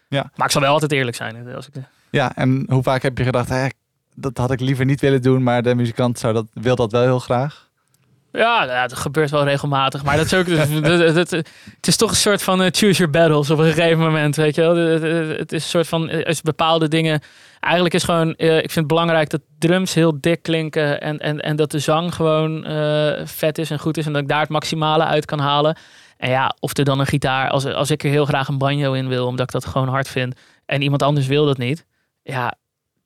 Ja. 0.09 0.31
Maar 0.37 0.47
ik 0.47 0.53
zal 0.53 0.63
wel 0.63 0.73
altijd 0.73 0.93
eerlijk 0.93 1.17
zijn. 1.17 1.55
Als 1.55 1.67
ik... 1.67 1.75
Ja, 2.11 2.37
en 2.37 2.67
hoe 2.69 2.83
vaak 2.83 3.03
heb 3.03 3.19
je 3.19 3.25
gedacht, 3.25 3.49
hè, 3.49 3.67
dat 4.15 4.37
had 4.37 4.51
ik 4.51 4.61
liever 4.61 4.85
niet 4.85 5.01
willen 5.01 5.23
doen, 5.23 5.43
maar 5.43 5.63
de 5.63 5.75
muzikant 5.75 6.19
zou 6.19 6.35
dat, 6.35 6.47
wil 6.53 6.77
dat 6.77 6.93
wel 6.93 7.03
heel 7.03 7.19
graag? 7.19 7.70
Ja, 8.33 8.65
nou 8.65 8.89
dat 8.89 8.99
gebeurt 8.99 9.31
wel 9.31 9.45
regelmatig. 9.45 10.05
Maar 10.05 10.17
dat 10.17 10.27
is 10.27 10.35
ook, 10.35 10.47
het 10.47 11.87
is 11.87 11.97
toch 11.97 12.11
een 12.11 12.17
soort 12.17 12.43
van 12.43 12.63
uh, 12.63 12.67
choose 12.71 12.99
your 12.99 13.11
battles 13.11 13.51
op 13.51 13.59
een 13.59 13.73
gegeven 13.73 13.99
moment. 13.99 14.37
Weet 14.37 14.55
je 14.55 14.61
wel? 14.61 14.77
Het 14.77 15.53
is 15.53 15.63
een 15.63 15.71
soort 15.71 15.89
van, 15.89 16.11
als 16.25 16.39
eh, 16.39 16.43
bepaalde 16.43 16.89
dingen. 16.89 17.21
Eigenlijk 17.61 17.95
is 17.95 18.05
gewoon, 18.05 18.35
uh, 18.37 18.57
ik 18.57 18.61
vind 18.61 18.75
het 18.75 18.87
belangrijk 18.87 19.31
dat 19.31 19.41
drums 19.59 19.95
heel 19.95 20.21
dik 20.21 20.43
klinken. 20.43 21.01
En, 21.01 21.19
en, 21.19 21.41
en 21.41 21.57
dat 21.57 21.71
de 21.71 21.79
zang 21.79 22.15
gewoon 22.15 22.65
vet 23.25 23.59
is 23.59 23.71
en 23.71 23.79
goed 23.79 23.97
is. 23.97 24.07
En 24.07 24.13
dat 24.13 24.23
ik 24.23 24.29
daar 24.29 24.41
het 24.41 24.49
maximale 24.49 25.05
uit 25.05 25.25
kan 25.25 25.39
halen. 25.39 25.77
En 26.17 26.31
ja, 26.31 26.57
of 26.61 26.77
er 26.77 26.85
dan 26.85 27.01
een 27.01 27.07
gitaar, 27.07 27.51
als, 27.51 27.67
als 27.67 27.91
ik 27.91 28.05
er 28.05 28.11
heel 28.11 28.25
graag 28.25 28.49
een 28.49 28.59
banjo 28.59 28.93
in 28.93 29.09
wil, 29.09 29.27
omdat 29.27 29.47
ik 29.47 29.53
dat 29.53 29.67
gewoon 29.67 29.89
hard 29.89 30.09
vind. 30.09 30.35
En 30.67 30.83
iemand 30.83 31.03
anders 31.03 31.27
wil 31.27 31.45
dat 31.45 31.59
niet. 31.59 31.87
Ja, 32.23 32.55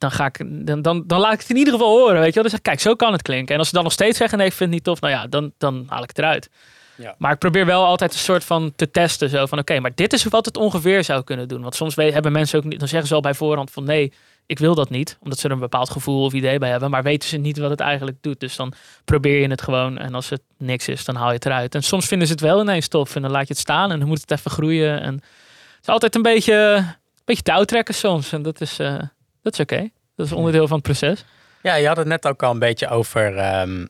dan, 0.04 0.12
ga 0.12 0.26
ik, 0.26 0.66
dan, 0.66 0.82
dan, 0.82 1.04
dan 1.06 1.20
laat 1.20 1.32
ik 1.32 1.40
het 1.40 1.50
in 1.50 1.56
ieder 1.56 1.72
geval 1.72 1.98
horen. 1.98 2.20
Weet 2.20 2.34
je 2.34 2.40
wel? 2.42 2.50
Dus 2.50 2.60
kijk, 2.62 2.80
zo 2.80 2.94
kan 2.94 3.12
het 3.12 3.22
klinken. 3.22 3.52
En 3.52 3.58
als 3.58 3.68
ze 3.68 3.74
dan 3.74 3.82
nog 3.82 3.92
steeds 3.92 4.18
zeggen: 4.18 4.38
nee, 4.38 4.46
ik 4.46 4.52
vind 4.52 4.70
het 4.70 4.78
niet 4.78 4.84
tof, 4.84 5.00
nou 5.00 5.12
ja, 5.12 5.26
dan, 5.26 5.52
dan 5.58 5.84
haal 5.88 6.02
ik 6.02 6.08
het 6.08 6.18
eruit. 6.18 6.48
Ja. 6.96 7.14
Maar 7.18 7.32
ik 7.32 7.38
probeer 7.38 7.66
wel 7.66 7.84
altijd 7.84 8.12
een 8.12 8.18
soort 8.18 8.44
van 8.44 8.72
te 8.76 8.90
testen. 8.90 9.28
Zo 9.28 9.46
van: 9.46 9.58
oké, 9.58 9.80
maar 9.80 9.94
dit 9.94 10.12
is 10.12 10.24
wat 10.24 10.44
het 10.44 10.56
ongeveer 10.56 11.04
zou 11.04 11.24
kunnen 11.24 11.48
doen. 11.48 11.62
Want 11.62 11.74
soms 11.74 11.94
hebben 11.94 12.32
mensen 12.32 12.58
ook 12.58 12.64
niet, 12.64 12.78
dan 12.78 12.88
zeggen 12.88 13.08
ze 13.08 13.14
al 13.14 13.20
bij 13.20 13.34
voorhand 13.34 13.70
van 13.70 13.84
nee. 13.84 14.12
Ik 14.46 14.58
wil 14.58 14.74
dat 14.74 14.90
niet, 14.90 15.18
omdat 15.20 15.38
ze 15.38 15.46
er 15.46 15.52
een 15.52 15.58
bepaald 15.58 15.90
gevoel 15.90 16.24
of 16.24 16.32
idee 16.32 16.58
bij 16.58 16.70
hebben, 16.70 16.90
maar 16.90 17.02
weten 17.02 17.28
ze 17.28 17.36
niet 17.36 17.58
wat 17.58 17.70
het 17.70 17.80
eigenlijk 17.80 18.16
doet. 18.20 18.40
Dus 18.40 18.56
dan 18.56 18.72
probeer 19.04 19.40
je 19.40 19.48
het 19.48 19.62
gewoon 19.62 19.98
en 19.98 20.14
als 20.14 20.28
het 20.28 20.42
niks 20.58 20.88
is, 20.88 21.04
dan 21.04 21.14
haal 21.14 21.28
je 21.28 21.34
het 21.34 21.46
eruit. 21.46 21.74
En 21.74 21.82
soms 21.82 22.06
vinden 22.06 22.26
ze 22.26 22.32
het 22.32 22.42
wel 22.42 22.60
ineens 22.60 22.88
tof 22.88 23.16
en 23.16 23.22
dan 23.22 23.30
laat 23.30 23.46
je 23.46 23.52
het 23.52 23.62
staan 23.62 23.92
en 23.92 23.98
dan 23.98 24.08
moet 24.08 24.20
het 24.20 24.30
even 24.30 24.50
groeien. 24.50 25.00
En 25.00 25.14
het 25.14 25.82
is 25.82 25.88
altijd 25.88 26.14
een 26.14 26.22
beetje, 26.22 26.54
een 26.54 26.96
beetje 27.24 27.42
touwtrekken 27.42 27.94
soms 27.94 28.32
en 28.32 28.42
dat 28.42 28.60
is, 28.60 28.80
uh, 28.80 29.02
dat 29.44 29.52
is 29.52 29.60
oké. 29.60 29.90
Dat 30.16 30.26
is 30.26 30.32
onderdeel 30.32 30.68
van 30.68 30.76
het 30.76 30.86
proces. 30.86 31.24
Ja, 31.62 31.74
je 31.74 31.86
had 31.86 31.96
het 31.96 32.06
net 32.06 32.26
ook 32.26 32.42
al 32.42 32.50
een 32.50 32.58
beetje 32.58 32.88
over, 32.88 33.58
um, 33.60 33.88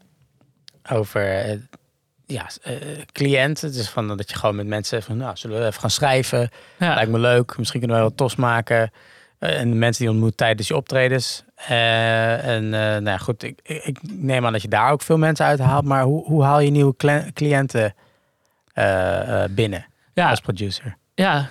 over 0.91 1.47
uh, 1.47 1.61
ja, 2.27 2.51
uh, 2.69 2.77
cliënten. 3.13 3.73
Dus 3.73 3.89
van 3.89 4.17
dat 4.17 4.31
je 4.31 4.37
gewoon 4.37 4.57
met 4.57 4.67
mensen 4.67 5.03
van, 5.03 5.17
nou, 5.17 5.37
zullen 5.37 5.61
we 5.61 5.67
even 5.67 5.81
gaan 5.81 5.91
schrijven? 5.91 6.51
Ja. 6.79 6.95
Lijkt 6.95 7.11
me 7.11 7.19
leuk. 7.19 7.57
Misschien 7.59 7.81
kunnen 7.81 7.97
we 7.97 8.03
wel 8.03 8.15
tos 8.15 8.37
maken. 8.37 8.93
Uh, 9.41 9.61
en 9.61 9.71
de 9.71 9.77
mensen 9.77 10.03
die 10.03 10.13
ontmoet 10.13 10.37
tijdens 10.37 10.69
je 10.69 10.77
optredens. 10.77 11.45
en 11.67 12.69
nou 12.69 13.05
ja, 13.05 13.19
goed, 13.19 13.43
ik, 13.43 13.61
ik, 13.63 13.99
neem 14.03 14.47
aan 14.47 14.53
dat 14.53 14.63
je 14.63 14.69
daar 14.69 14.91
ook 14.91 15.03
veel 15.03 15.19
mensen 15.19 15.47
uit 15.47 15.59
haalt. 15.59 15.85
Maar 15.85 16.03
hoe, 16.03 16.25
hoe 16.25 16.45
haal 16.45 16.61
je 16.61 16.71
nieuwe 16.71 16.95
cliënten 17.33 17.95
binnen 19.51 19.87
ja. 20.15 20.31
als 20.31 20.41
producer? 20.41 20.97
Ja, 21.15 21.51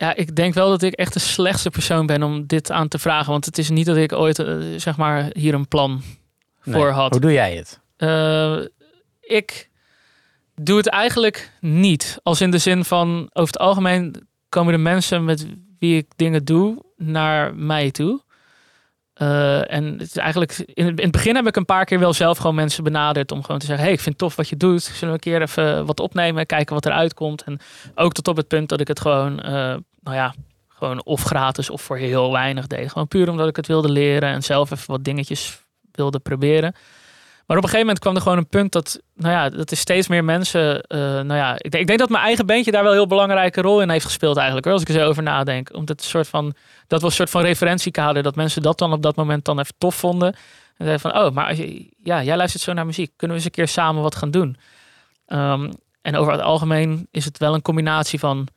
ja, 0.00 0.14
ik 0.14 0.36
denk 0.36 0.54
wel 0.54 0.68
dat 0.68 0.82
ik 0.82 0.92
echt 0.92 1.12
de 1.12 1.18
slechtste 1.18 1.70
persoon 1.70 2.06
ben 2.06 2.22
om 2.22 2.46
dit 2.46 2.70
aan 2.70 2.88
te 2.88 2.98
vragen. 2.98 3.30
Want 3.32 3.44
het 3.44 3.58
is 3.58 3.70
niet 3.70 3.86
dat 3.86 3.96
ik 3.96 4.12
ooit, 4.12 4.38
uh, 4.38 4.78
zeg 4.78 4.96
maar, 4.96 5.30
hier 5.32 5.54
een 5.54 5.68
plan 5.68 6.02
voor 6.60 6.90
had. 6.90 7.10
Hoe 7.10 7.20
doe 7.20 7.32
jij 7.32 7.56
het? 7.56 7.80
Uh, 7.98 8.66
ik 9.20 9.70
doe 10.54 10.76
het 10.76 10.88
eigenlijk 10.88 11.52
niet. 11.60 12.18
Als 12.22 12.40
in 12.40 12.50
de 12.50 12.58
zin 12.58 12.84
van, 12.84 13.30
over 13.32 13.52
het 13.52 13.58
algemeen 13.58 14.28
komen 14.48 14.72
de 14.72 14.78
mensen 14.78 15.24
met 15.24 15.46
wie 15.78 15.96
ik 15.96 16.06
dingen 16.16 16.44
doe 16.44 16.84
naar 16.96 17.54
mij 17.54 17.90
toe. 17.90 18.22
Uh, 19.22 19.72
en 19.72 19.84
het 19.84 20.00
is 20.00 20.16
eigenlijk, 20.16 20.58
in 20.58 20.86
het, 20.86 20.98
in 20.98 21.02
het, 21.02 21.12
begin 21.12 21.34
heb 21.34 21.46
ik 21.46 21.56
een 21.56 21.64
paar 21.64 21.84
keer 21.84 21.98
wel 21.98 22.12
zelf 22.12 22.38
gewoon 22.38 22.54
mensen 22.54 22.84
benaderd 22.84 23.32
om 23.32 23.42
gewoon 23.42 23.60
te 23.60 23.66
zeggen: 23.66 23.84
Hey, 23.84 23.94
ik 23.94 24.00
vind 24.00 24.14
het 24.14 24.24
tof 24.24 24.36
wat 24.36 24.48
je 24.48 24.56
doet. 24.56 24.82
Zullen 24.82 25.08
we 25.08 25.12
een 25.12 25.18
keer 25.18 25.42
even 25.42 25.86
wat 25.86 26.00
opnemen, 26.00 26.46
kijken 26.46 26.74
wat 26.74 26.86
eruit 26.86 27.14
komt. 27.14 27.42
En 27.42 27.60
ook 27.94 28.12
tot 28.12 28.28
op 28.28 28.36
het 28.36 28.48
punt 28.48 28.68
dat 28.68 28.80
ik 28.80 28.88
het 28.88 29.00
gewoon, 29.00 29.32
uh, 29.32 29.52
nou 30.00 30.16
ja, 30.16 30.34
gewoon 30.68 31.04
of 31.04 31.22
gratis 31.22 31.70
of 31.70 31.82
voor 31.82 31.96
heel 31.96 32.32
weinig 32.32 32.66
deed. 32.66 32.92
Gewoon 32.92 33.08
puur 33.08 33.30
omdat 33.30 33.48
ik 33.48 33.56
het 33.56 33.66
wilde 33.66 33.90
leren 33.90 34.28
en 34.28 34.42
zelf 34.42 34.70
even 34.70 34.90
wat 34.90 35.04
dingetjes 35.04 35.62
wilde 35.92 36.18
proberen. 36.18 36.74
Maar 37.50 37.58
op 37.58 37.64
een 37.64 37.70
gegeven 37.70 37.94
moment 37.94 37.98
kwam 38.04 38.16
er 38.16 38.22
gewoon 38.22 38.38
een 38.38 38.60
punt 38.60 38.72
dat, 38.72 39.00
nou 39.14 39.32
ja, 39.32 39.48
dat 39.48 39.70
er 39.70 39.76
steeds 39.76 40.08
meer 40.08 40.24
mensen, 40.24 40.84
uh, 40.88 40.98
nou 41.00 41.34
ja, 41.34 41.54
ik 41.54 41.70
denk, 41.70 41.82
ik 41.82 41.86
denk, 41.86 41.98
dat 41.98 42.08
mijn 42.08 42.24
eigen 42.24 42.46
bandje 42.46 42.70
daar 42.70 42.82
wel 42.82 42.90
een 42.90 42.96
heel 42.96 43.06
belangrijke 43.06 43.60
rol 43.60 43.82
in 43.82 43.90
heeft 43.90 44.04
gespeeld 44.04 44.36
eigenlijk, 44.36 44.66
hoor, 44.66 44.74
als 44.74 44.82
ik 44.82 44.88
er 44.88 44.94
zo 45.00 45.08
over 45.08 45.22
nadenk. 45.22 45.74
Omdat 45.74 46.00
het 46.00 46.08
soort 46.08 46.28
van, 46.28 46.54
dat 46.86 47.00
was 47.00 47.10
een 47.10 47.16
soort 47.16 47.30
van 47.30 47.42
referentiekader, 47.42 48.22
dat 48.22 48.34
mensen 48.34 48.62
dat 48.62 48.78
dan 48.78 48.92
op 48.92 49.02
dat 49.02 49.16
moment 49.16 49.44
dan 49.44 49.58
even 49.58 49.74
tof 49.78 49.94
vonden. 49.94 50.32
En 50.76 50.86
zeiden 50.86 51.00
van, 51.00 51.22
oh, 51.22 51.30
maar 51.32 51.46
als 51.46 51.56
je, 51.56 51.88
ja, 52.02 52.22
jij 52.22 52.36
luistert 52.36 52.62
zo 52.62 52.72
naar 52.72 52.86
muziek, 52.86 53.12
kunnen 53.16 53.36
we 53.36 53.42
eens 53.42 53.56
een 53.56 53.64
keer 53.64 53.68
samen 53.68 54.02
wat 54.02 54.16
gaan 54.16 54.30
doen? 54.30 54.56
Um, 55.26 55.72
en 56.02 56.16
over 56.16 56.32
het 56.32 56.42
algemeen 56.42 57.08
is 57.10 57.24
het 57.24 57.38
wel 57.38 57.54
een 57.54 57.62
combinatie 57.62 58.18
van 58.18 58.48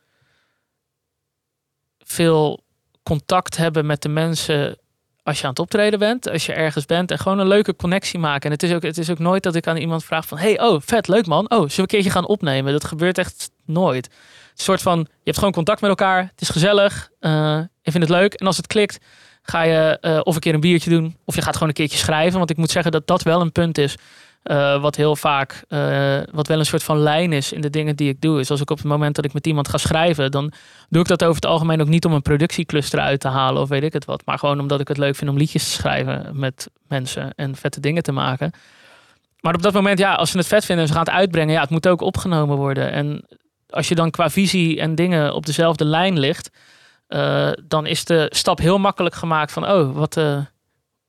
veel 1.98 2.64
contact 3.02 3.56
hebben 3.56 3.86
met 3.86 4.02
de 4.02 4.08
mensen 4.08 4.78
als 5.24 5.38
je 5.38 5.44
aan 5.44 5.50
het 5.50 5.58
optreden 5.58 5.98
bent, 5.98 6.30
als 6.30 6.46
je 6.46 6.52
ergens 6.52 6.84
bent 6.84 7.10
en 7.10 7.18
gewoon 7.18 7.38
een 7.38 7.46
leuke 7.46 7.76
connectie 7.76 8.18
maken. 8.18 8.44
En 8.44 8.50
het 8.50 8.62
is 8.62 8.72
ook, 8.72 8.82
het 8.82 8.98
is 8.98 9.10
ook 9.10 9.18
nooit 9.18 9.42
dat 9.42 9.54
ik 9.54 9.66
aan 9.66 9.76
iemand 9.76 10.04
vraag 10.04 10.26
van, 10.26 10.38
hey, 10.38 10.60
oh, 10.60 10.80
vet, 10.84 11.08
leuk 11.08 11.26
man. 11.26 11.44
Oh, 11.44 11.58
zullen 11.58 11.68
we 11.68 11.80
een 11.80 11.86
keertje 11.86 12.10
gaan 12.10 12.26
opnemen? 12.26 12.72
Dat 12.72 12.84
gebeurt 12.84 13.18
echt 13.18 13.50
nooit. 13.66 14.06
Een 14.06 14.62
soort 14.62 14.82
van, 14.82 14.98
je 14.98 15.06
hebt 15.24 15.38
gewoon 15.38 15.52
contact 15.52 15.80
met 15.80 15.90
elkaar, 15.90 16.22
het 16.22 16.40
is 16.40 16.48
gezellig, 16.48 17.10
uh, 17.20 17.30
je 17.82 17.90
vindt 17.90 18.08
het 18.08 18.16
leuk. 18.16 18.34
En 18.34 18.46
als 18.46 18.56
het 18.56 18.66
klikt, 18.66 18.98
ga 19.42 19.62
je 19.62 19.98
uh, 20.00 20.20
of 20.22 20.34
een 20.34 20.40
keer 20.40 20.54
een 20.54 20.60
biertje 20.60 20.90
doen, 20.90 21.16
of 21.24 21.34
je 21.34 21.42
gaat 21.42 21.54
gewoon 21.54 21.68
een 21.68 21.74
keertje 21.74 21.98
schrijven. 21.98 22.38
Want 22.38 22.50
ik 22.50 22.56
moet 22.56 22.70
zeggen 22.70 22.92
dat 22.92 23.06
dat 23.06 23.22
wel 23.22 23.40
een 23.40 23.52
punt 23.52 23.78
is 23.78 23.96
uh, 24.44 24.80
wat 24.80 24.96
heel 24.96 25.16
vaak, 25.16 25.64
uh, 25.68 26.18
wat 26.32 26.46
wel 26.46 26.58
een 26.58 26.66
soort 26.66 26.82
van 26.82 26.98
lijn 26.98 27.32
is 27.32 27.52
in 27.52 27.60
de 27.60 27.70
dingen 27.70 27.96
die 27.96 28.08
ik 28.08 28.20
doe. 28.20 28.40
Is 28.40 28.50
als 28.50 28.60
ik 28.60 28.70
op 28.70 28.78
het 28.78 28.86
moment 28.86 29.14
dat 29.14 29.24
ik 29.24 29.32
met 29.32 29.46
iemand 29.46 29.68
ga 29.68 29.78
schrijven, 29.78 30.30
dan 30.30 30.52
doe 30.88 31.02
ik 31.02 31.08
dat 31.08 31.22
over 31.22 31.34
het 31.34 31.46
algemeen 31.46 31.80
ook 31.80 31.88
niet 31.88 32.04
om 32.04 32.12
een 32.12 32.22
productiecluster 32.22 32.98
uit 33.00 33.20
te 33.20 33.28
halen 33.28 33.62
of 33.62 33.68
weet 33.68 33.82
ik 33.82 33.92
het 33.92 34.04
wat. 34.04 34.22
Maar 34.24 34.38
gewoon 34.38 34.60
omdat 34.60 34.80
ik 34.80 34.88
het 34.88 34.98
leuk 34.98 35.16
vind 35.16 35.30
om 35.30 35.36
liedjes 35.36 35.64
te 35.64 35.70
schrijven 35.70 36.30
met 36.32 36.70
mensen 36.88 37.32
en 37.34 37.56
vette 37.56 37.80
dingen 37.80 38.02
te 38.02 38.12
maken. 38.12 38.52
Maar 39.40 39.54
op 39.54 39.62
dat 39.62 39.72
moment, 39.72 39.98
ja, 39.98 40.14
als 40.14 40.30
ze 40.30 40.38
het 40.38 40.46
vet 40.46 40.64
vinden 40.64 40.84
en 40.84 40.90
ze 40.90 40.96
gaan 40.96 41.06
het 41.06 41.14
uitbrengen, 41.14 41.54
ja, 41.54 41.60
het 41.60 41.70
moet 41.70 41.88
ook 41.88 42.00
opgenomen 42.00 42.56
worden. 42.56 42.92
En 42.92 43.24
als 43.68 43.88
je 43.88 43.94
dan 43.94 44.10
qua 44.10 44.30
visie 44.30 44.80
en 44.80 44.94
dingen 44.94 45.34
op 45.34 45.46
dezelfde 45.46 45.84
lijn 45.84 46.18
ligt, 46.18 46.50
uh, 47.08 47.50
dan 47.64 47.86
is 47.86 48.04
de 48.04 48.26
stap 48.34 48.58
heel 48.58 48.78
makkelijk 48.78 49.14
gemaakt 49.14 49.52
van, 49.52 49.70
oh, 49.70 49.96
wat 49.96 50.20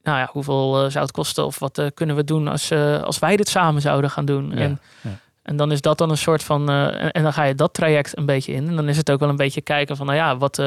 nou 0.06 0.18
ja, 0.18 0.30
hoeveel 0.32 0.84
uh, 0.84 0.92
zou 0.92 1.04
het 1.04 1.14
kosten 1.14 1.46
of 1.46 1.60
wat 1.60 1.78
uh, 1.78 1.86
kunnen 1.94 2.16
we 2.16 2.24
doen 2.24 2.48
als, 2.48 2.72
uh, 2.72 3.02
als 3.02 3.20
wij 3.20 3.36
dit 3.36 3.50
samen 3.50 3.82
zouden 3.82 4.10
gaan 4.10 4.26
doen. 4.26 4.50
Ja, 4.50 4.56
en, 4.56 4.80
ja. 5.02 5.20
en 5.42 5.58
dan 5.58 5.72
is 5.72 5.82
dat 5.82 5.98
dan 5.98 6.10
een 6.10 6.18
soort 6.18 6.44
van, 6.44 6.70
en, 6.70 7.12
en, 7.12 7.24
dan 7.24 7.34
ga 7.34 7.44
je 7.44 7.56
dat 7.56 7.74
traject 7.74 8.18
een 8.18 8.26
beetje 8.26 8.54
in. 8.54 8.68
En 8.68 8.76
dan 8.76 8.90
is 8.90 8.98
het 8.98 9.12
ook 9.12 9.20
wel 9.20 9.30
een 9.30 9.36
beetje 9.36 9.62
kijken 9.62 9.98
van, 9.98 10.06
nou 10.06 10.18
ja, 10.18 10.38
wat, 10.38 10.62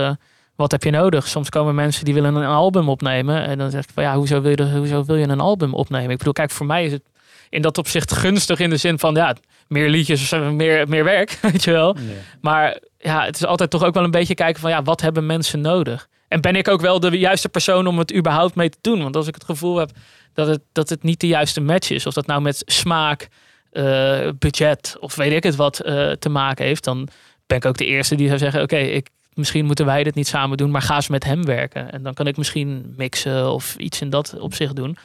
wat 0.56 0.70
heb 0.70 0.82
je 0.82 0.90
nodig? 0.90 1.28
Soms 1.28 1.48
komen 1.48 1.74
mensen 1.74 2.04
die 2.04 2.14
willen 2.14 2.34
een 2.34 2.44
album 2.44 2.88
opnemen. 2.88 3.46
En 3.46 3.58
dan 3.58 3.70
zeg 3.70 3.82
ik 3.82 3.90
van, 3.94 4.02
ja, 4.02 4.16
hoezo 4.16 4.40
wil 4.40 4.50
je, 4.50 4.76
hoezo 4.76 5.04
wil 5.04 5.16
je 5.16 5.28
een 5.28 5.40
album 5.40 5.74
opnemen? 5.74 6.10
Ik 6.10 6.18
bedoel, 6.18 6.32
kijk, 6.32 6.50
voor 6.50 6.66
mij 6.66 6.84
is 6.84 6.92
het 6.92 7.02
in 7.50 7.62
dat 7.62 7.78
opzicht 7.78 8.12
gunstig 8.12 8.58
in 8.58 8.70
de 8.70 8.76
zin 8.76 8.98
van, 8.98 9.14
ja, 9.14 9.36
meer 9.68 9.88
liedjes, 9.88 10.30
meer, 10.30 10.88
meer 10.88 11.04
werk, 11.04 11.38
weet 11.52 11.64
je 11.64 11.70
wel. 11.70 11.96
Maar 12.40 12.78
ja, 12.98 13.24
het 13.24 13.34
is 13.34 13.44
altijd 13.44 13.70
toch 13.70 13.84
ook 13.84 13.94
wel 13.94 14.04
een 14.04 14.10
beetje 14.10 14.34
kijken 14.34 14.60
van, 14.60 14.70
ja, 14.70 14.82
wat 14.82 15.00
hebben 15.00 15.26
mensen 15.26 15.60
nodig? 15.60 16.08
En 16.28 16.40
ben 16.40 16.56
ik 16.56 16.68
ook 16.68 16.80
wel 16.80 17.00
de 17.00 17.18
juiste 17.18 17.48
persoon 17.48 17.86
om 17.86 17.98
het 17.98 18.14
überhaupt 18.14 18.54
mee 18.54 18.68
te 18.68 18.78
doen? 18.80 19.02
Want 19.02 19.16
als 19.16 19.26
ik 19.26 19.34
het 19.34 19.44
gevoel 19.44 19.76
heb 19.76 19.90
dat 20.32 20.46
het, 20.46 20.60
dat 20.72 20.88
het 20.88 21.02
niet 21.02 21.20
de 21.20 21.26
juiste 21.26 21.60
match 21.60 21.90
is, 21.90 22.06
of 22.06 22.14
dat 22.14 22.26
nou 22.26 22.40
met 22.40 22.62
smaak, 22.66 23.28
uh, 23.72 24.28
budget 24.38 24.96
of 25.00 25.14
weet 25.14 25.32
ik 25.32 25.42
het 25.42 25.56
wat 25.56 25.86
uh, 25.86 26.10
te 26.10 26.28
maken 26.28 26.64
heeft, 26.64 26.84
dan 26.84 27.08
ben 27.46 27.56
ik 27.56 27.64
ook 27.64 27.76
de 27.76 27.86
eerste 27.86 28.14
die 28.14 28.26
zou 28.26 28.38
zeggen: 28.38 28.62
Oké, 28.62 28.76
ik 28.76 29.08
misschien 29.34 29.64
moeten 29.64 29.86
wij 29.86 30.04
dit 30.04 30.14
niet 30.14 30.28
samen 30.28 30.56
doen, 30.56 30.70
maar 30.70 30.82
ga 30.82 30.94
eens 30.94 31.08
met 31.08 31.24
hem 31.24 31.44
werken. 31.44 31.92
En 31.92 32.02
dan 32.02 32.14
kan 32.14 32.26
ik 32.26 32.36
misschien 32.36 32.94
mixen 32.96 33.52
of 33.52 33.76
iets 33.76 34.00
in 34.00 34.10
dat 34.10 34.38
opzicht 34.38 34.76
doen. 34.76 34.96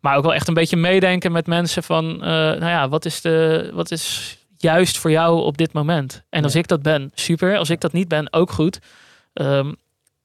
Maar 0.00 0.16
ook 0.16 0.22
wel 0.22 0.34
echt 0.34 0.48
een 0.48 0.54
beetje 0.54 0.76
meedenken 0.76 1.32
met 1.32 1.46
mensen 1.46 1.82
van, 1.82 2.04
uh, 2.14 2.20
nou 2.20 2.66
ja, 2.66 2.88
wat 2.88 3.04
is, 3.04 3.20
de, 3.20 3.70
wat 3.72 3.90
is 3.90 4.36
juist 4.56 4.98
voor 4.98 5.10
jou 5.10 5.42
op 5.42 5.58
dit 5.58 5.72
moment? 5.72 6.22
En 6.30 6.44
als 6.44 6.54
ik 6.54 6.68
dat 6.68 6.82
ben, 6.82 7.10
super. 7.14 7.56
Als 7.56 7.70
ik 7.70 7.80
dat 7.80 7.92
niet 7.92 8.08
ben, 8.08 8.32
ook 8.32 8.50
goed. 8.50 8.78
Um, 9.34 9.76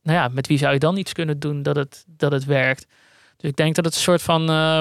nou 0.06 0.18
ja, 0.18 0.28
met 0.28 0.48
wie 0.48 0.58
zou 0.58 0.74
je 0.74 0.80
dan 0.80 0.98
iets 0.98 1.14
kunnen 1.14 1.40
doen 1.40 1.64
dat 1.64 1.76
het, 1.76 2.06
dat 2.08 2.32
het 2.32 2.46
werkt? 2.46 2.88
Dus 3.38 3.50
ik 3.50 3.56
denk 3.56 3.76
dat 3.76 3.86
het 3.86 3.94
een 3.96 4.02
soort 4.02 4.22
van, 4.22 4.50
uh, 4.50 4.80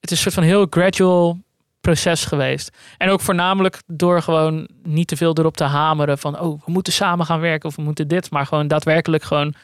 het 0.00 0.10
is 0.10 0.10
een 0.10 0.16
soort 0.16 0.34
van 0.34 0.42
heel 0.42 0.66
gradual 0.70 1.38
proces 1.80 2.24
geweest. 2.24 2.76
En 2.98 3.08
ook 3.08 3.20
voornamelijk 3.20 3.82
door 3.86 4.22
gewoon 4.22 4.68
niet 4.82 5.08
te 5.08 5.16
veel 5.16 5.34
erop 5.34 5.56
te 5.56 5.64
hameren 5.64 6.18
van, 6.18 6.40
oh, 6.40 6.62
we 6.64 6.72
moeten 6.72 6.92
samen 6.92 7.26
gaan 7.26 7.40
werken 7.40 7.68
of 7.68 7.76
we 7.76 7.82
moeten 7.82 8.08
dit, 8.08 8.30
maar 8.30 8.46
gewoon 8.46 8.68
daadwerkelijk 8.68 9.22
gewoon 9.22 9.54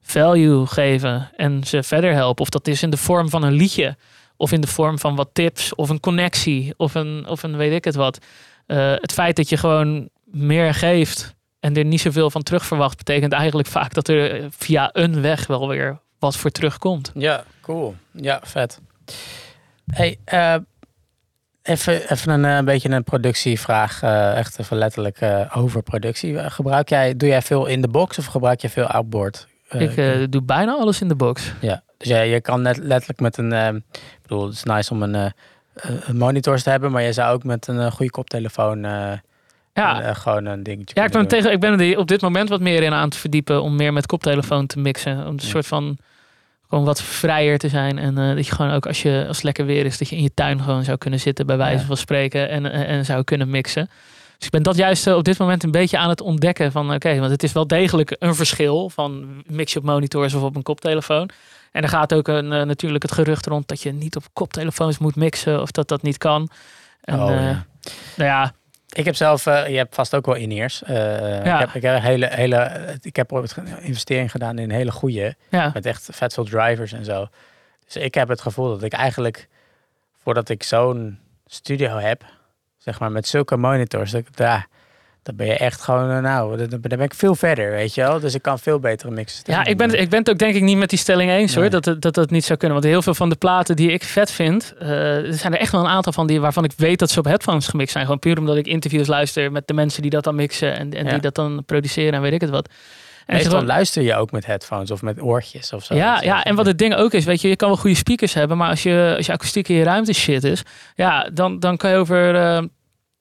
value 0.00 0.66
geven 0.66 1.30
en 1.36 1.64
ze 1.64 1.82
verder 1.82 2.12
helpen. 2.12 2.42
Of 2.42 2.48
dat 2.48 2.68
is 2.68 2.82
in 2.82 2.90
de 2.90 2.96
vorm 2.96 3.28
van 3.28 3.42
een 3.42 3.52
liedje, 3.52 3.96
of 4.36 4.52
in 4.52 4.60
de 4.60 4.66
vorm 4.66 4.98
van 4.98 5.16
wat 5.16 5.28
tips, 5.32 5.74
of 5.74 5.88
een 5.88 6.00
connectie, 6.00 6.74
of 6.76 6.94
een, 6.94 7.26
of 7.26 7.42
een 7.42 7.56
weet 7.56 7.72
ik 7.72 7.84
het 7.84 7.94
wat. 7.94 8.18
Uh, 8.66 8.92
het 8.94 9.12
feit 9.12 9.36
dat 9.36 9.48
je 9.48 9.56
gewoon 9.56 10.08
meer 10.24 10.74
geeft 10.74 11.34
en 11.60 11.76
er 11.76 11.84
niet 11.84 12.00
zoveel 12.00 12.30
van 12.30 12.42
terug 12.42 12.66
verwacht, 12.66 12.96
betekent 12.96 13.32
eigenlijk 13.32 13.68
vaak 13.68 13.94
dat 13.94 14.08
er 14.08 14.32
eh, 14.32 14.46
via 14.50 14.90
een 14.92 15.20
weg 15.20 15.46
wel 15.46 15.68
weer 15.68 15.98
wat 16.18 16.36
voor 16.36 16.50
terugkomt. 16.50 17.10
Ja, 17.14 17.44
cool. 17.60 17.94
Ja, 18.12 18.40
vet. 18.42 18.80
Hey, 19.86 20.16
uh, 20.32 20.54
even, 21.62 22.12
even 22.12 22.32
een, 22.32 22.44
een, 22.44 22.64
beetje 22.64 22.88
een 22.88 23.04
productievraag. 23.04 24.02
Uh, 24.02 24.36
echt 24.36 24.58
even 24.58 24.76
letterlijk 24.76 25.20
uh, 25.20 25.56
over 25.56 25.82
productie. 25.82 26.50
Gebruik 26.50 26.88
jij, 26.88 27.16
doe 27.16 27.28
jij 27.28 27.42
veel 27.42 27.66
in 27.66 27.80
de 27.80 27.88
box 27.88 28.18
of 28.18 28.26
gebruik 28.26 28.60
je 28.60 28.68
veel 28.68 28.86
outboard? 28.86 29.48
ik 29.68 30.32
doe 30.32 30.42
bijna 30.42 30.72
alles 30.72 31.00
in 31.00 31.08
de 31.08 31.14
box. 31.14 31.52
Ja, 31.60 31.82
dus 31.96 32.08
ja, 32.08 32.20
je 32.20 32.40
kan 32.40 32.62
net 32.62 32.76
letterlijk 32.76 33.20
met 33.20 33.36
een. 33.36 33.52
ik 33.92 34.18
bedoel, 34.22 34.46
het 34.46 34.54
is 34.54 34.62
nice 34.62 34.92
om 34.92 35.02
een, 35.02 35.32
een 35.74 36.16
monitor 36.16 36.58
te 36.58 36.70
hebben, 36.70 36.90
maar 36.90 37.02
je 37.02 37.12
zou 37.12 37.34
ook 37.34 37.44
met 37.44 37.66
een 37.66 37.92
goede 37.92 38.10
koptelefoon 38.10 38.86
ja. 39.80 40.02
En, 40.02 40.16
gewoon 40.16 40.44
een 40.44 40.62
dingetje. 40.62 40.94
Ja, 40.94 41.04
ik 41.04 41.12
ben, 41.12 41.28
tegen, 41.28 41.52
ik 41.52 41.60
ben 41.60 41.80
er 41.80 41.98
op 41.98 42.08
dit 42.08 42.20
moment 42.20 42.48
wat 42.48 42.60
meer 42.60 42.82
in 42.82 42.92
aan 42.92 43.08
te 43.08 43.18
verdiepen 43.18 43.62
om 43.62 43.76
meer 43.76 43.92
met 43.92 44.06
koptelefoon 44.06 44.66
te 44.66 44.78
mixen. 44.78 45.26
Om 45.26 45.32
een 45.32 45.40
soort 45.40 45.66
van 45.66 45.98
gewoon 46.70 46.84
wat 46.84 47.02
vrijer 47.02 47.58
te 47.58 47.68
zijn. 47.68 47.98
En 47.98 48.18
uh, 48.18 48.34
dat 48.34 48.46
je 48.46 48.54
gewoon 48.54 48.72
ook 48.72 48.86
als, 48.86 49.02
je, 49.02 49.24
als 49.28 49.36
het 49.36 49.44
lekker 49.44 49.66
weer 49.66 49.84
is, 49.84 49.98
dat 49.98 50.08
je 50.08 50.16
in 50.16 50.22
je 50.22 50.34
tuin 50.34 50.62
gewoon 50.62 50.84
zou 50.84 50.98
kunnen 50.98 51.20
zitten, 51.20 51.46
bij 51.46 51.56
wijze 51.56 51.84
van 51.84 51.96
spreken. 51.96 52.48
En, 52.48 52.72
en, 52.72 52.86
en, 52.86 53.04
zou 53.04 53.24
kunnen 53.24 53.50
mixen. 53.50 53.90
Dus 54.36 54.46
ik 54.46 54.50
ben 54.50 54.62
dat 54.62 54.76
juist 54.76 55.06
op 55.06 55.24
dit 55.24 55.38
moment 55.38 55.62
een 55.62 55.70
beetje 55.70 55.98
aan 55.98 56.08
het 56.08 56.20
ontdekken. 56.20 56.72
Van 56.72 56.94
oké, 56.94 57.18
want 57.18 57.30
het 57.30 57.42
is 57.42 57.52
wel 57.52 57.66
degelijk 57.66 58.16
een 58.18 58.34
verschil 58.34 58.90
van 58.90 59.42
mix 59.46 59.72
je 59.72 59.78
op 59.78 59.84
monitors 59.84 60.34
of 60.34 60.42
op 60.42 60.56
een 60.56 60.62
koptelefoon. 60.62 61.30
En 61.72 61.82
er 61.82 61.88
gaat 61.88 62.14
ook 62.14 62.28
een, 62.28 62.52
uh, 62.52 62.62
natuurlijk 62.62 63.02
het 63.02 63.12
gerucht 63.12 63.46
rond 63.46 63.68
dat 63.68 63.82
je 63.82 63.92
niet 63.92 64.16
op 64.16 64.24
koptelefoons 64.32 64.98
moet 64.98 65.16
mixen 65.16 65.60
of 65.60 65.70
dat 65.70 65.88
dat 65.88 66.02
niet 66.02 66.18
kan. 66.18 66.48
En, 67.00 67.22
oh, 67.22 67.28
ja. 67.28 67.66
Nou 68.16 68.30
ja, 68.30 68.52
ik 68.96 69.04
heb 69.04 69.14
zelf, 69.14 69.46
uh, 69.46 69.68
je 69.68 69.76
hebt 69.76 69.94
vast 69.94 70.14
ook 70.14 70.26
wel 70.26 70.34
in-ears. 70.34 70.82
Uh, 70.82 71.44
ja. 71.44 71.54
Ik 71.54 71.60
heb, 71.60 71.74
ik 71.74 71.82
heb 71.82 72.02
hele, 72.02 72.26
hele, 72.26 72.98
ik 73.00 73.16
heb 73.16 73.30
een 73.30 73.48
investering 73.80 74.30
gedaan 74.30 74.58
in 74.58 74.70
een 74.70 74.76
hele 74.76 74.92
goede, 74.92 75.34
ja. 75.48 75.70
met 75.74 75.86
echt 75.86 76.08
vet 76.12 76.34
veel 76.34 76.44
drivers 76.44 76.92
en 76.92 77.04
zo. 77.04 77.28
Dus 77.84 77.96
ik 77.96 78.14
heb 78.14 78.28
het 78.28 78.40
gevoel 78.40 78.68
dat 78.68 78.82
ik 78.82 78.92
eigenlijk, 78.92 79.48
voordat 80.22 80.48
ik 80.48 80.62
zo'n 80.62 81.18
studio 81.46 81.96
heb, 81.96 82.24
zeg 82.78 83.00
maar 83.00 83.12
met 83.12 83.28
zulke 83.28 83.56
monitors, 83.56 84.10
dat 84.10 84.20
ik 84.20 84.36
daar 84.36 84.68
dan 85.30 85.46
ben 85.46 85.54
je 85.54 85.58
echt 85.58 85.80
gewoon, 85.80 86.10
eh, 86.10 86.18
nou, 86.18 86.66
dan 86.68 86.80
ben 86.80 87.00
ik 87.00 87.14
veel 87.14 87.34
verder, 87.34 87.70
weet 87.70 87.94
je 87.94 88.00
wel. 88.00 88.20
Dus 88.20 88.34
ik 88.34 88.42
kan 88.42 88.58
veel 88.58 88.78
betere 88.78 89.10
mixen. 89.10 89.42
Ja, 89.46 89.64
ik 89.64 89.76
ben, 89.76 90.00
ik 90.00 90.10
ben 90.10 90.18
het 90.18 90.30
ook 90.30 90.38
denk 90.38 90.54
ik 90.54 90.62
niet 90.62 90.76
met 90.76 90.90
die 90.90 90.98
stelling 90.98 91.30
eens 91.30 91.54
hoor, 91.54 91.70
dat, 91.70 91.96
dat 91.98 92.14
dat 92.14 92.30
niet 92.30 92.44
zou 92.44 92.58
kunnen. 92.58 92.78
Want 92.80 92.92
heel 92.92 93.02
veel 93.02 93.14
van 93.14 93.28
de 93.28 93.36
platen 93.36 93.76
die 93.76 93.92
ik 93.92 94.04
vet 94.04 94.30
vind, 94.30 94.74
uh, 94.82 95.26
er 95.26 95.34
zijn 95.34 95.52
er 95.52 95.60
echt 95.60 95.72
wel 95.72 95.80
een 95.80 95.86
aantal 95.86 96.12
van 96.12 96.26
die 96.26 96.40
waarvan 96.40 96.64
ik 96.64 96.72
weet 96.76 96.98
dat 96.98 97.10
ze 97.10 97.18
op 97.18 97.24
headphones 97.24 97.66
gemixt 97.66 97.92
zijn. 97.92 98.04
Gewoon 98.04 98.18
puur 98.20 98.38
omdat 98.38 98.56
ik 98.56 98.66
interviews 98.66 99.06
luister 99.06 99.52
met 99.52 99.66
de 99.66 99.74
mensen 99.74 100.02
die 100.02 100.10
dat 100.10 100.24
dan 100.24 100.34
mixen 100.34 100.76
en, 100.76 100.92
en 100.92 101.08
die 101.08 101.20
dat 101.20 101.34
dan 101.34 101.62
produceren 101.66 102.12
en 102.12 102.20
weet 102.20 102.32
ik 102.32 102.40
het 102.40 102.50
wat. 102.50 102.68
En 103.26 103.36
Meestal 103.36 103.52
gewoon, 103.52 103.66
luister 103.66 104.02
je 104.02 104.14
ook 104.14 104.30
met 104.30 104.46
headphones 104.46 104.90
of 104.90 105.02
met 105.02 105.22
oortjes 105.22 105.72
of 105.72 105.84
zo. 105.84 105.94
Ja, 105.94 106.22
ja, 106.22 106.44
en 106.44 106.54
wat 106.54 106.66
het 106.66 106.78
ding 106.78 106.94
ook 106.94 107.12
is, 107.12 107.24
weet 107.24 107.40
je, 107.40 107.48
je 107.48 107.56
kan 107.56 107.68
wel 107.68 107.76
goede 107.76 107.96
speakers 107.96 108.34
hebben, 108.34 108.56
maar 108.56 108.68
als 108.68 108.82
je, 108.82 109.14
als 109.16 109.26
je 109.26 109.32
akoestiek 109.32 109.68
in 109.68 109.76
je 109.76 109.84
ruimte 109.84 110.12
shit 110.12 110.44
is, 110.44 110.62
ja, 110.94 111.28
dan, 111.32 111.58
dan 111.58 111.76
kan 111.76 111.90
je 111.90 111.96
over... 111.96 112.34
Uh, 112.34 112.62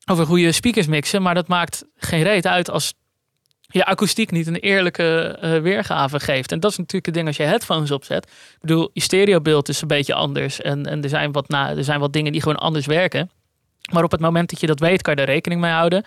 over 0.09 0.25
goede 0.25 0.51
speakers 0.51 0.87
mixen. 0.87 1.21
Maar 1.21 1.33
dat 1.33 1.47
maakt 1.47 1.85
geen 1.95 2.23
reet 2.23 2.47
uit 2.47 2.69
als 2.69 2.93
je 3.71 3.85
akoestiek 3.85 4.31
niet 4.31 4.47
een 4.47 4.55
eerlijke 4.55 5.39
uh, 5.43 5.61
weergave 5.61 6.19
geeft. 6.19 6.51
En 6.51 6.59
dat 6.59 6.71
is 6.71 6.77
natuurlijk 6.77 7.05
het 7.05 7.15
ding 7.15 7.27
als 7.27 7.37
je 7.37 7.43
headphones 7.43 7.91
opzet. 7.91 8.25
Ik 8.25 8.59
bedoel, 8.61 8.89
je 8.93 9.01
stereobeeld 9.01 9.69
is 9.69 9.81
een 9.81 9.87
beetje 9.87 10.13
anders. 10.13 10.61
En, 10.61 10.85
en 10.85 11.03
er, 11.03 11.09
zijn 11.09 11.31
wat 11.31 11.47
na, 11.47 11.75
er 11.75 11.83
zijn 11.83 11.99
wat 11.99 12.13
dingen 12.13 12.31
die 12.31 12.41
gewoon 12.41 12.57
anders 12.57 12.85
werken. 12.85 13.31
Maar 13.91 14.03
op 14.03 14.11
het 14.11 14.19
moment 14.19 14.49
dat 14.49 14.59
je 14.59 14.67
dat 14.67 14.79
weet, 14.79 15.01
kan 15.01 15.15
je 15.15 15.21
er 15.21 15.27
rekening 15.27 15.61
mee 15.61 15.71
houden. 15.71 16.05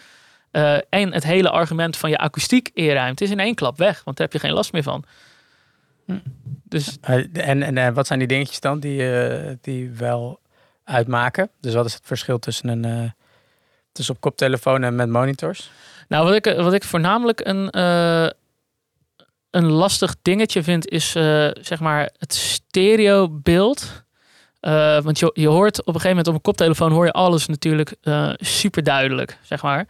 Uh, 0.53 0.77
en 0.89 1.13
het 1.13 1.25
hele 1.25 1.51
argument 1.51 1.97
van 1.97 2.11
je 2.11 2.19
akoestiek 2.19 2.71
eerruimte 2.75 3.25
is 3.25 3.31
in 3.31 3.41
één 3.41 3.55
klap 3.55 3.79
weg. 3.79 4.05
Want 4.05 4.17
daar 4.17 4.27
heb 4.27 4.41
je 4.41 4.47
geen 4.47 4.57
last 4.57 4.73
meer 4.73 4.83
van. 4.83 5.05
Hm. 6.07 6.19
Dus... 6.65 6.99
En, 7.33 7.77
en 7.77 7.95
wat 7.95 8.07
zijn 8.07 8.19
die 8.19 8.29
dingetjes 8.29 8.61
dan 8.61 8.81
die, 8.81 9.05
die 9.61 9.91
wel 9.91 10.41
uitmaken? 10.85 11.51
Dus 11.61 11.75
wat 11.75 11.85
is 11.85 11.95
het 11.95 12.03
verschil 12.05 12.39
tussen 12.39 12.69
een 12.69 13.15
dus 13.93 14.11
op 14.11 14.21
koptelefoon 14.21 14.83
en 14.83 14.95
met 14.95 15.09
monitors? 15.09 15.71
Nou, 16.09 16.25
wat 16.25 16.35
ik, 16.35 16.57
wat 16.57 16.73
ik 16.73 16.85
voornamelijk 16.85 17.41
een, 17.45 17.69
uh, 17.77 18.29
een 19.51 19.71
lastig 19.71 20.15
dingetje 20.23 20.63
vind, 20.63 20.89
is 20.89 21.17
uh, 21.17 21.51
zeg 21.61 21.81
maar 21.81 22.11
het 22.19 22.35
stereobeeld. 22.35 24.03
Uh, 24.61 25.01
want 25.01 25.19
je, 25.19 25.31
je 25.35 25.49
hoort 25.49 25.81
op 25.81 25.87
een 25.87 26.01
gegeven 26.01 26.09
moment 26.09 26.29
op 26.29 26.35
een 26.35 26.41
koptelefoon 26.41 26.93
hoor 26.93 27.05
je 27.05 27.13
alles 27.13 27.47
natuurlijk 27.47 27.95
super 28.39 28.83
duidelijk, 28.83 29.39
zeg 29.43 29.63
maar. 29.63 29.87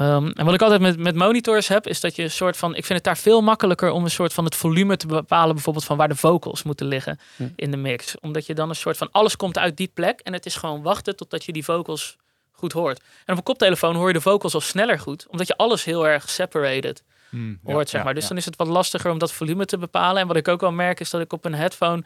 Um, 0.00 0.30
en 0.32 0.44
wat 0.44 0.54
ik 0.54 0.62
altijd 0.62 0.80
met, 0.80 0.98
met 0.98 1.14
monitors 1.14 1.68
heb, 1.68 1.86
is 1.86 2.00
dat 2.00 2.16
je 2.16 2.22
een 2.22 2.30
soort 2.30 2.56
van. 2.56 2.70
Ik 2.70 2.84
vind 2.84 2.98
het 2.98 3.04
daar 3.04 3.16
veel 3.16 3.40
makkelijker 3.40 3.90
om 3.90 4.04
een 4.04 4.10
soort 4.10 4.32
van 4.32 4.44
het 4.44 4.54
volume 4.54 4.96
te 4.96 5.06
bepalen, 5.06 5.54
bijvoorbeeld 5.54 5.84
van 5.84 5.96
waar 5.96 6.08
de 6.08 6.16
vocals 6.16 6.62
moeten 6.62 6.86
liggen 6.86 7.18
hm. 7.36 7.48
in 7.56 7.70
de 7.70 7.76
mix. 7.76 8.20
Omdat 8.20 8.46
je 8.46 8.54
dan 8.54 8.68
een 8.68 8.74
soort 8.74 8.96
van 8.96 9.08
alles 9.10 9.36
komt 9.36 9.58
uit 9.58 9.76
die 9.76 9.90
plek 9.94 10.20
en 10.20 10.32
het 10.32 10.46
is 10.46 10.56
gewoon 10.56 10.82
wachten 10.82 11.16
totdat 11.16 11.44
je 11.44 11.52
die 11.52 11.64
vocals 11.64 12.16
goed 12.56 12.72
hoort. 12.72 12.98
En 12.98 13.32
op 13.32 13.36
een 13.38 13.42
koptelefoon 13.42 13.94
hoor 13.94 14.06
je 14.06 14.12
de 14.12 14.20
vocals 14.20 14.54
al 14.54 14.60
sneller 14.60 14.98
goed, 14.98 15.26
omdat 15.28 15.46
je 15.46 15.56
alles 15.56 15.84
heel 15.84 16.08
erg 16.08 16.30
separated 16.30 17.04
hm, 17.30 17.54
hoort, 17.64 17.88
zeg 17.88 18.04
maar. 18.04 18.14
dus 18.14 18.28
dan 18.28 18.36
is 18.36 18.44
het 18.44 18.56
wat 18.56 18.66
lastiger 18.66 19.10
om 19.10 19.18
dat 19.18 19.32
volume 19.32 19.64
te 19.64 19.78
bepalen. 19.78 20.20
En 20.20 20.26
wat 20.26 20.36
ik 20.36 20.48
ook 20.48 20.60
wel 20.60 20.72
merk, 20.72 21.00
is 21.00 21.10
dat 21.10 21.20
ik 21.20 21.32
op 21.32 21.44
een 21.44 21.54
headphone. 21.54 22.02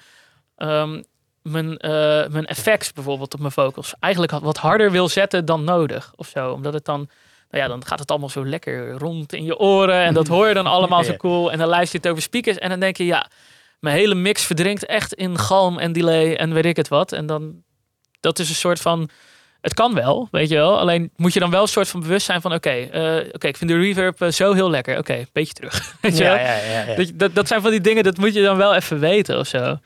Um, 0.57 1.05
mijn, 1.43 1.67
uh, 1.71 2.27
mijn 2.29 2.47
effects 2.47 2.93
bijvoorbeeld 2.93 3.35
op 3.35 3.41
mijn 3.41 3.53
vocals 3.53 3.95
eigenlijk 4.01 4.33
wat 4.33 4.57
harder 4.57 4.91
wil 4.91 5.09
zetten 5.09 5.45
dan 5.45 5.65
nodig 5.65 6.13
of 6.17 6.29
zo. 6.29 6.53
Omdat 6.53 6.73
het 6.73 6.85
dan 6.85 7.11
nou 7.51 7.63
ja, 7.63 7.69
dan 7.69 7.87
gaat 7.87 7.99
het 7.99 8.11
allemaal 8.11 8.29
zo 8.29 8.47
lekker 8.47 8.91
rond 8.91 9.33
in 9.33 9.45
je 9.45 9.59
oren. 9.59 10.05
En 10.05 10.15
dat 10.15 10.29
hoor 10.29 10.49
je 10.49 10.55
dan 10.55 10.67
allemaal 10.77 11.05
zo 11.05 11.17
cool. 11.17 11.53
En 11.53 11.59
dan 11.59 11.69
luister 11.69 11.93
je 11.93 12.07
het 12.07 12.09
over 12.09 12.23
speakers. 12.23 12.59
En 12.59 12.69
dan 12.69 12.81
denk 12.81 12.97
je, 12.97 13.05
ja, 13.05 13.31
mijn 13.81 13.97
hele 13.97 14.15
mix 14.15 14.43
verdrinkt 14.43 14.87
echt 14.87 15.15
in 15.15 15.39
galm 15.39 15.79
en 15.79 15.93
delay 15.93 16.35
en 16.35 16.53
weet 16.53 16.65
ik 16.65 16.77
het 16.77 16.89
wat. 16.89 17.13
En 17.13 17.27
dan, 17.27 17.63
dat 18.21 18.39
is 18.39 18.49
een 18.49 18.55
soort 18.55 18.81
van, 18.81 19.09
het 19.61 19.75
kan 19.75 19.95
wel, 19.95 20.29
weet 20.31 20.49
je 20.49 20.55
wel. 20.55 20.79
Alleen 20.79 21.11
moet 21.17 21.33
je 21.33 21.41
dan 21.41 21.51
wel 21.51 21.63
een 21.63 21.69
soort 21.69 21.89
van 21.89 22.01
bewust 22.01 22.27
zijn 22.27 22.41
van, 22.41 22.53
oké, 22.53 22.75
uh, 22.75 23.29
oké, 23.33 23.47
ik 23.47 23.57
vind 23.57 23.71
de 23.71 23.77
reverb 23.77 24.21
eh, 24.21 24.29
zo 24.29 24.53
heel 24.53 24.71
lekker. 24.71 24.99
Oké, 24.99 25.25
beetje 25.33 25.55
terug. 25.55 25.95
Weet 26.01 26.17
je 26.17 26.25
ja, 26.25 26.35
ja, 26.35 26.57
ja, 26.57 26.95
ja. 26.97 27.05
Dat, 27.15 27.35
dat 27.35 27.49
zijn 27.49 27.61
van 27.61 27.71
die 27.71 27.81
dingen, 27.81 28.05
dat 28.05 28.17
moet 28.17 28.35
je 28.35 28.43
dan 28.43 28.57
wel 28.57 28.75
even 28.75 28.99
weten 28.99 29.39
of 29.39 29.47
zo. 29.47 29.79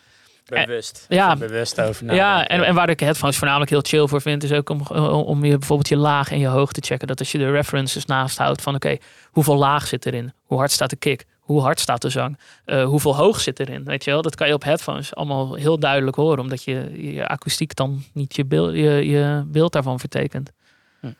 Bewust. 0.46 1.06
Ja, 1.08 1.36
bewust 1.36 1.80
over 1.80 2.14
Ja, 2.14 2.46
en, 2.46 2.62
en 2.62 2.74
waar 2.74 2.88
ik 2.88 3.00
headphones 3.00 3.36
voornamelijk 3.36 3.70
heel 3.70 3.82
chill 3.82 4.06
voor 4.06 4.20
vind, 4.20 4.42
is 4.42 4.52
ook 4.52 4.70
om, 4.70 4.80
om 5.06 5.44
je 5.44 5.58
bijvoorbeeld 5.58 5.88
je 5.88 5.96
laag 5.96 6.30
en 6.30 6.38
je 6.38 6.46
hoogte 6.46 6.80
te 6.80 6.86
checken. 6.86 7.06
Dat 7.06 7.18
als 7.18 7.32
je 7.32 7.38
de 7.38 7.50
references 7.50 8.04
naast 8.04 8.38
houdt 8.38 8.62
van 8.62 8.74
oké, 8.74 8.96
hoeveel 9.30 9.56
laag 9.56 9.86
zit 9.86 10.06
erin? 10.06 10.32
Hoe 10.42 10.58
hard 10.58 10.70
staat 10.70 10.90
de 10.90 10.96
kick? 10.96 11.24
Hoe 11.44 11.60
hard 11.60 11.80
staat 11.80 12.02
de 12.02 12.10
zang? 12.10 12.38
Uh, 12.66 12.84
hoeveel 12.84 13.16
hoog 13.16 13.40
zit 13.40 13.60
erin? 13.60 13.84
Weet 13.84 14.04
je 14.04 14.10
wel, 14.10 14.22
dat 14.22 14.34
kan 14.34 14.46
je 14.46 14.54
op 14.54 14.64
headphones 14.64 15.14
allemaal 15.14 15.54
heel 15.54 15.78
duidelijk 15.78 16.16
horen, 16.16 16.38
omdat 16.38 16.62
je 16.62 17.12
je 17.14 17.28
akoestiek 17.28 17.74
dan 17.76 18.02
niet 18.12 18.36
je 18.36 18.44
beeld, 18.44 18.74
je, 18.74 19.08
je 19.08 19.44
beeld 19.46 19.72
daarvan 19.72 20.00
vertekent. 20.00 20.52
Hm. 21.00 21.12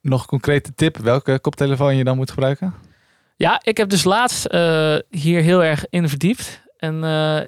Nog 0.00 0.20
een 0.20 0.26
concrete 0.26 0.74
tip, 0.74 0.96
welke 0.96 1.38
koptelefoon 1.40 1.96
je 1.96 2.04
dan 2.04 2.16
moet 2.16 2.30
gebruiken? 2.30 2.74
Ja, 3.36 3.60
ik 3.62 3.76
heb 3.76 3.88
dus 3.88 4.04
laatst 4.04 4.52
uh, 4.52 4.96
hier 5.10 5.42
heel 5.42 5.64
erg 5.64 5.84
in 5.90 6.08
verdiept. 6.08 6.62
En 6.76 6.94
uh, 6.94 7.40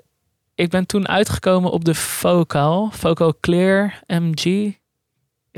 ik 0.55 0.71
ben 0.71 0.87
toen 0.87 1.09
uitgekomen 1.09 1.71
op 1.71 1.85
de 1.85 1.95
Focal. 1.95 2.91
Focal 2.93 3.35
Clear 3.41 4.01
MG. 4.07 4.73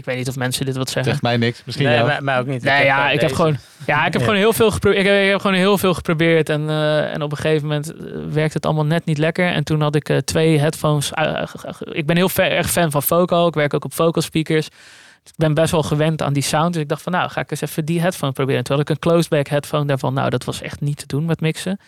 Ik 0.01 0.07
weet 0.07 0.16
niet 0.16 0.28
of 0.28 0.36
mensen 0.36 0.66
dit 0.66 0.76
wat 0.76 0.90
zeggen. 0.90 1.12
Zegt 1.12 1.22
mij 1.22 1.36
niks. 1.36 1.62
Misschien 1.64 1.86
nee, 1.86 2.05
mij, 2.05 2.20
mij, 2.20 2.38
ook 2.38 2.46
niet. 2.46 2.62
Nee, 2.62 2.80
ik 2.80 2.84
ja, 2.84 3.05
heb 3.05 3.14
ik 3.14 3.20
heb 3.20 3.32
gewoon, 3.32 3.57
ja, 3.86 4.07
ik 4.07 4.12
heb 4.12 4.22
gewoon 4.22 4.36
heel 4.36 4.53
veel 4.53 4.70
geprobeerd. 4.70 5.07
Ik 5.07 5.30
heb, 5.30 5.40
gewoon 5.40 5.57
heel 5.57 5.78
veel 5.78 5.94
geprobeerd 5.94 6.48
en, 6.48 6.61
uh, 6.61 7.14
en 7.14 7.22
op 7.22 7.30
een 7.30 7.36
gegeven 7.36 7.68
moment 7.68 7.92
uh, 7.94 8.01
werkte 8.30 8.57
het 8.57 8.66
allemaal 8.66 8.84
net 8.84 9.05
niet 9.05 9.18
lekker. 9.18 9.53
En 9.53 9.64
toen 9.64 9.80
had 9.80 9.94
ik 9.94 10.09
uh, 10.09 10.16
twee 10.16 10.59
headphones. 10.59 11.12
ik 11.92 12.07
ben 12.07 12.16
heel 12.16 12.30
erg 12.34 12.70
fan 12.70 12.90
van 12.90 13.03
Focal. 13.03 13.46
Ik 13.46 13.55
werk 13.55 13.74
ook 13.74 13.84
op 13.84 13.92
Focal 13.92 14.22
speakers. 14.22 14.66
ik 15.24 15.32
ben 15.36 15.55
best 15.55 15.70
wel 15.70 15.82
gewend 15.82 16.22
aan 16.22 16.32
die 16.32 16.42
sound. 16.42 16.72
Dus 16.72 16.82
ik 16.82 16.88
dacht 16.88 17.03
van 17.03 17.12
nou, 17.12 17.30
ga 17.30 17.40
ik 17.40 17.51
eens 17.51 17.61
even 17.61 17.84
die 17.84 18.01
headphone 18.01 18.32
proberen. 18.32 18.64
Toen 18.64 18.76
had 18.76 18.88
ik 18.88 18.94
een 18.94 19.01
closeback 19.01 19.46
headphone 19.46 19.84
daarvan. 19.84 20.14
Nou, 20.14 20.30
dat 20.30 20.44
was 20.44 20.62
echt 20.62 20.80
niet 20.80 20.96
te 20.96 21.07
doen 21.07 21.24
met 21.24 21.40
mixen. 21.40 21.80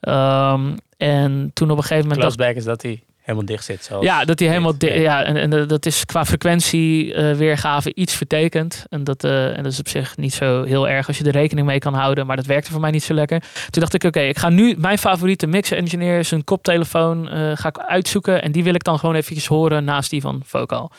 Um, 0.00 0.76
en 0.96 1.50
toen 1.54 1.70
op 1.70 1.76
een 1.76 1.82
gegeven 1.82 2.08
moment... 2.08 2.20
Closeback 2.20 2.54
is 2.54 2.64
dat 2.64 2.82
hij 2.82 3.02
helemaal 3.26 3.46
dicht 3.46 3.64
zit. 3.64 3.84
Zoals 3.84 4.04
ja, 4.04 4.24
dat 4.24 4.38
hij 4.38 4.48
helemaal 4.48 4.78
dicht... 4.78 4.94
Ja, 4.94 5.24
en, 5.24 5.36
en 5.36 5.68
dat 5.68 5.86
is 5.86 6.04
qua 6.04 6.24
frequentie 6.24 7.14
uh, 7.14 7.80
iets 7.94 8.14
vertekend. 8.14 8.84
En 8.88 9.04
dat, 9.04 9.24
uh, 9.24 9.56
en 9.56 9.62
dat 9.62 9.72
is 9.72 9.78
op 9.78 9.88
zich 9.88 10.16
niet 10.16 10.34
zo 10.34 10.62
heel 10.62 10.88
erg 10.88 11.06
als 11.06 11.18
je 11.18 11.24
er 11.24 11.30
rekening 11.30 11.66
mee 11.66 11.78
kan 11.78 11.94
houden. 11.94 12.26
Maar 12.26 12.36
dat 12.36 12.46
werkte 12.46 12.70
voor 12.70 12.80
mij 12.80 12.90
niet 12.90 13.02
zo 13.02 13.14
lekker. 13.14 13.40
Toen 13.70 13.82
dacht 13.82 13.94
ik, 13.94 14.04
oké, 14.04 14.20
ik 14.20 14.38
ga 14.38 14.48
nu 14.48 14.74
mijn 14.78 14.98
favoriete 14.98 15.46
mixer 15.46 15.76
engineer, 15.76 16.24
zijn 16.24 16.44
koptelefoon, 16.44 17.34
uh, 17.34 17.50
ga 17.54 17.68
ik 17.68 17.78
uitzoeken. 17.78 18.42
En 18.42 18.52
die 18.52 18.64
wil 18.64 18.74
ik 18.74 18.84
dan 18.84 18.98
gewoon 18.98 19.14
eventjes 19.14 19.46
horen 19.46 19.84
naast 19.84 20.10
die 20.10 20.20
van 20.20 20.42
Vocal. 20.44 20.90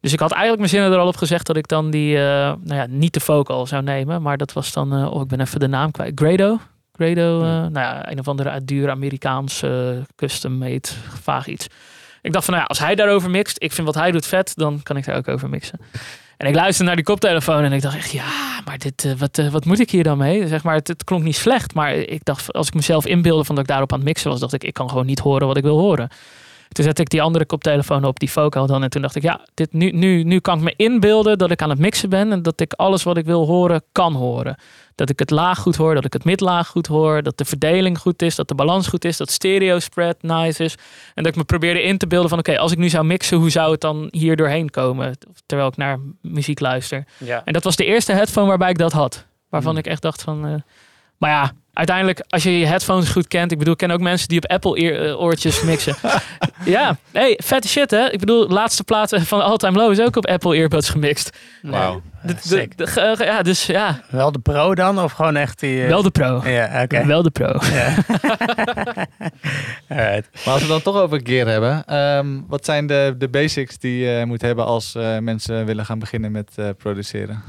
Dus 0.00 0.12
ik 0.12 0.20
had 0.20 0.30
eigenlijk 0.30 0.60
mijn 0.60 0.70
zinnen 0.70 0.92
er 0.92 0.98
al 0.98 1.08
op 1.08 1.16
gezegd 1.16 1.46
dat 1.46 1.56
ik 1.56 1.68
dan 1.68 1.90
die, 1.90 2.16
nou 2.16 2.58
ja, 2.64 2.86
niet 2.88 3.14
de 3.14 3.20
Vocal 3.20 3.66
zou 3.66 3.82
nemen. 3.82 4.22
Maar 4.22 4.36
dat 4.36 4.52
was 4.52 4.72
dan, 4.72 5.06
oh, 5.08 5.22
ik 5.22 5.28
ben 5.28 5.40
even 5.40 5.60
de 5.60 5.68
naam 5.68 5.90
kwijt. 5.90 6.12
Grado, 6.14 6.58
Grado, 7.04 7.40
uh, 7.40 7.46
nou 7.46 7.72
ja, 7.72 8.10
een 8.10 8.18
of 8.18 8.28
andere 8.28 8.64
duur 8.64 8.90
Amerikaans 8.90 9.62
custom 10.16 10.58
made, 10.58 10.88
vaag 11.22 11.46
iets. 11.46 11.66
Ik 12.22 12.32
dacht 12.32 12.44
van, 12.44 12.54
nou 12.54 12.66
ja, 12.66 12.68
als 12.68 12.78
hij 12.78 12.94
daarover 12.94 13.30
mixt, 13.30 13.56
ik 13.62 13.72
vind 13.72 13.86
wat 13.86 13.96
hij 13.96 14.10
doet 14.10 14.26
vet, 14.26 14.52
dan 14.56 14.80
kan 14.82 14.96
ik 14.96 15.04
daar 15.04 15.16
ook 15.16 15.28
over 15.28 15.48
mixen. 15.48 15.80
En 16.36 16.46
ik 16.46 16.54
luisterde 16.54 16.84
naar 16.84 16.96
die 16.96 17.04
koptelefoon 17.04 17.62
en 17.62 17.72
ik 17.72 17.82
dacht 17.82 17.96
echt, 17.96 18.10
ja, 18.10 18.60
maar 18.64 18.78
dit, 18.78 19.04
uh, 19.04 19.12
wat, 19.12 19.38
uh, 19.38 19.50
wat 19.50 19.64
moet 19.64 19.80
ik 19.80 19.90
hier 19.90 20.02
dan 20.02 20.18
mee? 20.18 20.48
Zeg 20.48 20.62
maar, 20.62 20.74
het, 20.74 20.88
het, 20.88 21.04
klonk 21.04 21.22
niet 21.22 21.36
slecht, 21.36 21.74
maar 21.74 21.94
ik 21.94 22.24
dacht, 22.24 22.52
als 22.52 22.66
ik 22.66 22.74
mezelf 22.74 23.06
inbeelde 23.06 23.44
van 23.44 23.54
dat 23.54 23.64
ik 23.64 23.70
daarop 23.70 23.92
aan 23.92 23.98
het 23.98 24.06
mixen 24.06 24.30
was, 24.30 24.40
dacht 24.40 24.52
ik, 24.52 24.64
ik 24.64 24.74
kan 24.74 24.88
gewoon 24.88 25.06
niet 25.06 25.18
horen 25.18 25.46
wat 25.46 25.56
ik 25.56 25.62
wil 25.62 25.78
horen. 25.78 26.08
Toen 26.72 26.84
zette 26.84 27.02
ik 27.02 27.08
die 27.08 27.22
andere 27.22 27.46
koptelefoon 27.46 28.04
op, 28.04 28.18
die 28.18 28.28
Focal 28.28 28.66
dan. 28.66 28.82
En 28.82 28.90
toen 28.90 29.02
dacht 29.02 29.16
ik, 29.16 29.22
ja, 29.22 29.40
dit, 29.54 29.72
nu, 29.72 29.90
nu, 29.90 30.22
nu 30.22 30.40
kan 30.40 30.58
ik 30.58 30.64
me 30.64 30.74
inbeelden 30.76 31.38
dat 31.38 31.50
ik 31.50 31.62
aan 31.62 31.70
het 31.70 31.78
mixen 31.78 32.08
ben. 32.08 32.32
En 32.32 32.42
dat 32.42 32.60
ik 32.60 32.72
alles 32.72 33.02
wat 33.02 33.16
ik 33.16 33.24
wil 33.24 33.46
horen, 33.46 33.82
kan 33.92 34.14
horen. 34.14 34.56
Dat 34.94 35.10
ik 35.10 35.18
het 35.18 35.30
laag 35.30 35.58
goed 35.58 35.76
hoor, 35.76 35.94
dat 35.94 36.04
ik 36.04 36.12
het 36.12 36.24
midlaag 36.24 36.68
goed 36.68 36.86
hoor. 36.86 37.22
Dat 37.22 37.38
de 37.38 37.44
verdeling 37.44 37.98
goed 37.98 38.22
is, 38.22 38.34
dat 38.34 38.48
de 38.48 38.54
balans 38.54 38.86
goed 38.86 39.04
is. 39.04 39.16
Dat 39.16 39.30
stereo 39.30 39.78
spread 39.78 40.22
nice 40.22 40.64
is. 40.64 40.74
En 41.14 41.22
dat 41.22 41.32
ik 41.32 41.36
me 41.36 41.44
probeerde 41.44 41.82
in 41.82 41.98
te 41.98 42.06
beelden 42.06 42.28
van, 42.28 42.38
oké, 42.38 42.58
als 42.58 42.72
ik 42.72 42.78
nu 42.78 42.88
zou 42.88 43.04
mixen, 43.04 43.38
hoe 43.38 43.50
zou 43.50 43.72
het 43.72 43.80
dan 43.80 44.08
hier 44.10 44.36
doorheen 44.36 44.70
komen? 44.70 45.18
Terwijl 45.46 45.68
ik 45.68 45.76
naar 45.76 45.98
muziek 46.20 46.60
luister. 46.60 47.04
Ja. 47.18 47.42
En 47.44 47.52
dat 47.52 47.64
was 47.64 47.76
de 47.76 47.84
eerste 47.84 48.12
headphone 48.12 48.48
waarbij 48.48 48.70
ik 48.70 48.78
dat 48.78 48.92
had. 48.92 49.26
Waarvan 49.48 49.70
hmm. 49.70 49.80
ik 49.80 49.86
echt 49.86 50.02
dacht 50.02 50.22
van... 50.22 50.46
Uh, 50.46 50.54
maar 51.16 51.30
ja, 51.30 51.52
uiteindelijk, 51.80 52.24
als 52.28 52.42
je 52.42 52.58
je 52.58 52.66
headphones 52.66 53.08
goed 53.08 53.28
kent. 53.28 53.52
Ik 53.52 53.58
bedoel, 53.58 53.72
ik 53.72 53.78
ken 53.78 53.90
ook 53.90 54.00
mensen 54.00 54.28
die 54.28 54.38
op 54.42 54.50
Apple 54.50 54.76
eh, 54.76 55.20
oortjes 55.20 55.62
mixen. 55.62 55.94
ja, 56.64 56.96
hey, 57.12 57.38
vette 57.42 57.68
shit 57.68 57.90
hè. 57.90 58.10
Ik 58.10 58.18
bedoel, 58.20 58.48
laatste 58.48 58.84
plaat 58.84 59.14
van 59.16 59.42
All 59.42 59.56
Time 59.56 59.78
Low 59.78 59.90
is 59.90 60.00
ook 60.00 60.16
op 60.16 60.26
Apple 60.26 60.56
earbuds 60.56 60.88
gemixt. 60.88 61.38
Wauw. 61.62 62.02
ja, 63.18 63.42
dus 63.42 63.66
ja. 63.66 64.00
Wel 64.10 64.32
de 64.32 64.38
pro 64.38 64.74
dan? 64.74 65.00
Of 65.00 65.12
gewoon 65.12 65.36
echt 65.36 65.60
die... 65.60 65.82
Uh... 65.82 65.88
Wel 65.88 66.02
de 66.02 66.10
pro. 66.10 66.42
Ja, 66.44 66.82
oké. 66.82 67.06
Wel 67.06 67.22
de 67.22 67.30
pro. 67.30 67.58
Ja. 67.72 67.94
Maar 70.44 70.54
als 70.54 70.62
we 70.62 70.68
dan 70.68 70.82
toch 70.82 70.96
over 70.96 71.20
gear 71.24 71.46
hebben. 71.46 71.96
Um, 71.96 72.44
wat 72.48 72.64
zijn 72.64 72.86
de, 72.86 73.14
de 73.18 73.28
basics 73.28 73.78
die 73.78 73.98
je 73.98 74.26
moet 74.26 74.42
hebben 74.42 74.64
als 74.64 74.94
uh, 74.94 75.18
mensen 75.18 75.66
willen 75.66 75.84
gaan 75.84 75.98
beginnen 75.98 76.32
met 76.32 76.50
uh, 76.56 76.68
produceren? 76.78 77.42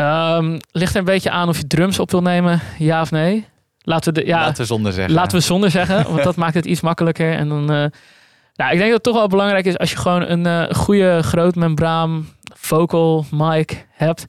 Um, 0.00 0.58
ligt 0.70 0.92
er 0.92 0.98
een 0.98 1.04
beetje 1.04 1.30
aan 1.30 1.48
of 1.48 1.56
je 1.56 1.66
drums 1.66 1.98
op 1.98 2.10
wil 2.10 2.22
nemen, 2.22 2.60
ja 2.78 3.00
of 3.00 3.10
nee. 3.10 3.46
Laten 3.86 4.14
we, 4.14 4.20
de, 4.20 4.26
ja, 4.26 4.40
laten 4.40 4.56
we 4.56 4.64
zonder 4.64 4.92
zeggen. 4.92 5.14
Laten 5.14 5.38
we 5.38 5.44
zonder 5.44 5.70
zeggen, 5.70 6.04
want 6.04 6.22
dat 6.22 6.36
maakt 6.44 6.54
het 6.54 6.64
iets 6.64 6.80
makkelijker. 6.80 7.32
En 7.32 7.48
dan, 7.48 7.60
uh, 7.60 7.66
nou, 8.54 8.72
ik 8.72 8.78
denk 8.78 8.80
dat 8.80 8.92
het 8.92 9.02
toch 9.02 9.14
wel 9.14 9.28
belangrijk 9.28 9.64
is 9.64 9.78
als 9.78 9.90
je 9.90 9.96
gewoon 9.96 10.22
een 10.22 10.46
uh, 10.46 10.74
goede 10.76 11.22
grootmembraan 11.22 12.28
vocal 12.54 13.24
mic 13.30 13.86
hebt. 13.90 14.26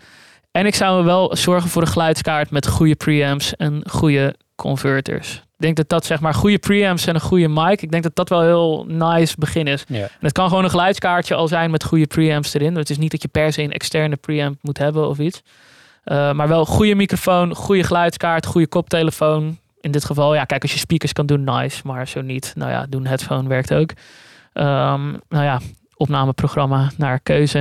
En 0.52 0.66
ik 0.66 0.76
zou 0.76 1.06
wel 1.06 1.36
zorgen 1.36 1.70
voor 1.70 1.82
een 1.82 1.88
geluidskaart 1.88 2.50
met 2.50 2.68
goede 2.68 2.96
preamps 2.96 3.56
en 3.56 3.84
goede 3.90 4.36
converters. 4.56 5.34
Ik 5.36 5.62
denk 5.62 5.76
dat 5.76 5.90
dat 5.90 6.06
zeg 6.06 6.20
maar 6.20 6.34
goede 6.34 6.58
preamps 6.58 7.08
en 7.08 7.16
een 7.16 7.22
goede 7.22 7.48
mic. 7.48 7.82
Ik 7.82 7.92
denk 7.92 8.04
dat 8.04 8.16
dat 8.16 8.30
wel 8.30 8.42
heel 8.42 8.86
nice 8.88 9.36
begin 9.40 9.68
is. 9.68 9.84
Ja. 9.88 10.02
En 10.02 10.10
het 10.20 10.32
kan 10.32 10.48
gewoon 10.48 10.64
een 10.64 10.70
geluidskaartje 10.70 11.36
al 11.36 11.48
zijn 11.48 11.72
met 11.72 11.84
goede 11.84 12.08
preamps 12.08 12.54
erin. 12.54 12.76
Het 12.76 12.90
is 12.90 12.98
niet 12.98 13.12
dat 13.12 13.22
je 13.22 13.28
per 13.28 13.54
se 13.54 13.62
een 13.62 13.72
externe 13.72 14.16
preamp 14.16 14.58
moet 14.62 14.78
hebben 14.78 15.08
of 15.08 15.20
iets. 15.20 15.42
Uh, 16.06 16.34
maar 16.34 16.48
wel 16.48 16.66
goede 16.66 16.96
microfoon, 16.96 17.56
goede 17.56 17.84
geluidskaart, 17.84 18.46
goede 18.46 18.68
koptelefoon. 18.68 19.58
In 19.82 19.92
dit 19.92 20.06
geval, 20.06 20.36
ja, 20.36 20.46
kijk, 20.46 20.62
als 20.62 20.74
je 20.74 20.80
speakers 20.80 21.14
kan 21.14 21.26
doen, 21.26 21.44
nice. 21.44 21.82
Maar 21.84 22.08
zo 22.08 22.22
niet, 22.22 22.54
nou 22.56 22.72
ja, 22.72 22.86
doen 22.90 23.06
headphone 23.06 23.48
werkt 23.48 23.74
ook. 23.74 23.90
Um, 23.90 25.20
nou 25.30 25.44
ja, 25.44 25.60
opnameprogramma 25.96 26.92
naar 26.98 27.20
keuze. 27.20 27.60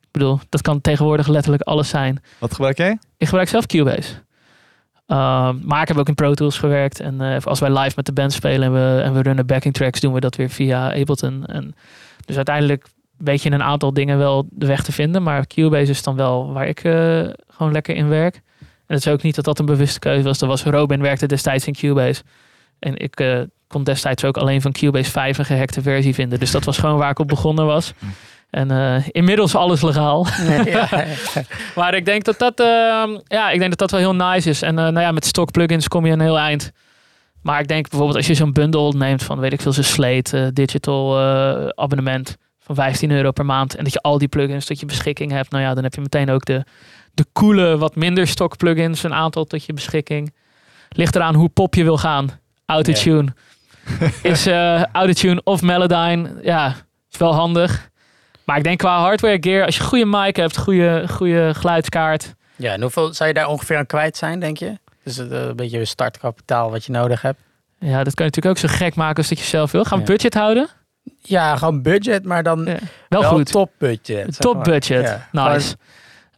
Ik 0.00 0.12
bedoel, 0.12 0.40
dat 0.48 0.62
kan 0.62 0.80
tegenwoordig 0.80 1.26
letterlijk 1.26 1.62
alles 1.62 1.88
zijn. 1.88 2.22
Wat 2.38 2.54
gebruik 2.54 2.76
jij? 2.76 2.98
Ik 3.16 3.26
gebruik 3.26 3.48
zelf 3.48 3.66
Cubase. 3.66 4.14
Um, 5.06 5.60
maar 5.64 5.82
ik 5.82 5.88
heb 5.88 5.96
ook 5.96 6.08
in 6.08 6.14
Pro 6.14 6.34
Tools 6.34 6.58
gewerkt. 6.58 7.00
En 7.00 7.20
uh, 7.20 7.36
als 7.44 7.60
wij 7.60 7.78
live 7.78 7.92
met 7.96 8.06
de 8.06 8.12
band 8.12 8.32
spelen 8.32 8.62
en 8.62 8.72
we, 8.72 9.02
en 9.02 9.14
we 9.14 9.22
runnen 9.22 9.46
backing 9.46 9.74
tracks, 9.74 10.00
doen 10.00 10.12
we 10.12 10.20
dat 10.20 10.36
weer 10.36 10.50
via 10.50 10.92
Ableton. 10.92 11.44
En 11.46 11.74
dus 12.24 12.36
uiteindelijk 12.36 12.86
weet 13.18 13.42
je 13.42 13.50
een 13.50 13.62
aantal 13.62 13.92
dingen 13.92 14.18
wel 14.18 14.46
de 14.50 14.66
weg 14.66 14.82
te 14.82 14.92
vinden. 14.92 15.22
Maar 15.22 15.46
Cubase 15.46 15.90
is 15.90 16.02
dan 16.02 16.16
wel 16.16 16.52
waar 16.52 16.68
ik 16.68 16.84
uh, 16.84 17.28
gewoon 17.48 17.72
lekker 17.72 17.94
in 17.94 18.08
werk. 18.08 18.34
En 18.60 18.94
het 18.94 19.06
is 19.06 19.12
ook 19.12 19.22
niet 19.22 19.34
dat 19.34 19.44
dat 19.44 19.58
een 19.58 19.66
bewuste 19.66 19.98
keuze 19.98 20.22
was. 20.22 20.38
Dat 20.38 20.48
was 20.48 20.64
Robin 20.64 21.00
werkte 21.00 21.26
destijds 21.26 21.66
in 21.66 21.74
Cubase. 21.74 22.22
En 22.78 22.96
ik 22.96 23.20
uh, 23.20 23.40
kon 23.68 23.84
destijds 23.84 24.24
ook 24.24 24.36
alleen 24.36 24.60
van 24.60 24.72
Cubase 24.72 25.10
5 25.10 25.38
een 25.38 25.44
gehackte 25.44 25.82
versie 25.82 26.14
vinden. 26.14 26.38
Dus 26.38 26.50
dat 26.50 26.64
was 26.64 26.78
gewoon 26.78 26.98
waar 26.98 27.10
ik 27.10 27.18
op 27.18 27.28
begonnen 27.28 27.66
was. 27.66 27.92
En 28.50 28.70
uh, 28.72 28.96
inmiddels 29.10 29.54
alles 29.54 29.82
legaal. 29.82 30.26
Ja. 30.64 30.88
maar 31.74 31.94
ik 31.94 32.04
denk 32.04 32.24
dat 32.24 32.38
dat, 32.38 32.60
uh, 32.60 33.18
ja, 33.24 33.50
ik 33.50 33.58
denk 33.58 33.70
dat 33.70 33.78
dat 33.78 33.90
wel 33.90 34.00
heel 34.00 34.14
nice 34.14 34.48
is. 34.48 34.62
En 34.62 34.74
nou 34.74 35.00
ja, 35.00 35.12
met 35.12 35.24
stock 35.24 35.50
plugins 35.50 35.88
kom 35.88 36.06
je 36.06 36.12
een 36.12 36.20
heel 36.20 36.38
eind. 36.38 36.72
Maar 37.46 37.60
ik 37.60 37.68
denk 37.68 37.88
bijvoorbeeld 37.88 38.18
als 38.18 38.26
je 38.26 38.34
zo'n 38.34 38.52
bundel 38.52 38.92
neemt 38.92 39.22
van, 39.22 39.38
weet 39.38 39.52
ik 39.52 39.60
veel, 39.60 39.72
zo'n 39.72 39.84
Slate 39.84 40.38
eh, 40.38 40.46
digital 40.52 41.20
eh, 41.20 41.68
abonnement 41.68 42.36
van 42.66 42.74
15 42.74 43.10
euro 43.10 43.30
per 43.30 43.46
maand. 43.46 43.74
En 43.76 43.84
dat 43.84 43.92
je 43.92 44.00
al 44.00 44.18
die 44.18 44.28
plugins 44.28 44.66
tot 44.66 44.80
je 44.80 44.86
beschikking 44.86 45.30
hebt. 45.32 45.50
Nou 45.50 45.62
ja, 45.64 45.74
dan 45.74 45.82
heb 45.82 45.94
je 45.94 46.00
meteen 46.00 46.30
ook 46.30 46.44
de, 46.44 46.64
de 47.14 47.26
coole, 47.32 47.76
wat 47.78 47.94
minder 47.96 48.26
stock 48.26 48.56
plugins, 48.56 49.02
een 49.02 49.14
aantal 49.14 49.44
tot 49.44 49.64
je 49.64 49.72
beschikking. 49.72 50.34
Ligt 50.88 51.14
eraan 51.16 51.34
hoe 51.34 51.48
pop 51.48 51.74
je 51.74 51.84
wil 51.84 51.98
gaan. 51.98 52.30
Autotune. 52.66 53.34
is 54.22 54.46
eh 54.46 54.82
Autotune 54.92 55.40
of 55.44 55.62
Melodyne, 55.62 56.30
ja, 56.42 56.74
is 57.10 57.18
wel 57.18 57.34
handig. 57.34 57.88
Maar 58.44 58.56
ik 58.56 58.64
denk 58.64 58.78
qua 58.78 59.00
hardware 59.00 59.36
gear, 59.40 59.64
als 59.64 59.76
je 59.76 59.82
goede 59.82 60.04
mic 60.06 60.36
hebt, 60.36 60.58
goede, 60.58 61.04
goede 61.08 61.54
geluidskaart. 61.54 62.34
Ja, 62.56 62.72
en 62.72 62.80
hoeveel 62.82 63.14
zou 63.14 63.28
je 63.28 63.34
daar 63.34 63.46
ongeveer 63.48 63.76
aan 63.76 63.86
kwijt 63.86 64.16
zijn, 64.16 64.40
denk 64.40 64.56
je? 64.56 64.78
Dus 65.04 65.16
het, 65.16 65.30
een 65.30 65.56
beetje 65.56 65.84
startkapitaal 65.84 66.70
wat 66.70 66.84
je 66.84 66.92
nodig 66.92 67.22
hebt. 67.22 67.38
Ja, 67.78 68.04
dat 68.04 68.14
kan 68.14 68.24
je 68.26 68.30
natuurlijk 68.32 68.46
ook 68.64 68.70
zo 68.70 68.76
gek 68.76 68.94
maken 68.94 69.16
als 69.16 69.28
dat 69.28 69.38
je 69.38 69.44
zelf 69.44 69.70
wil. 69.72 69.84
Gaan 69.84 69.98
we 69.98 70.04
Ja. 70.04 70.10
budget 70.10 70.34
houden? 70.34 70.68
Ja, 71.28 71.56
gewoon 71.56 71.82
budget, 71.82 72.24
maar 72.24 72.42
dan 72.42 72.64
Ja. 72.64 72.76
Wel, 73.08 73.20
wel 73.20 73.30
goed. 73.30 73.50
top 73.50 73.70
budget. 73.78 74.40
Top 74.40 74.64
budget. 74.64 75.02
Ja, 75.04 75.28
nice. 75.52 75.76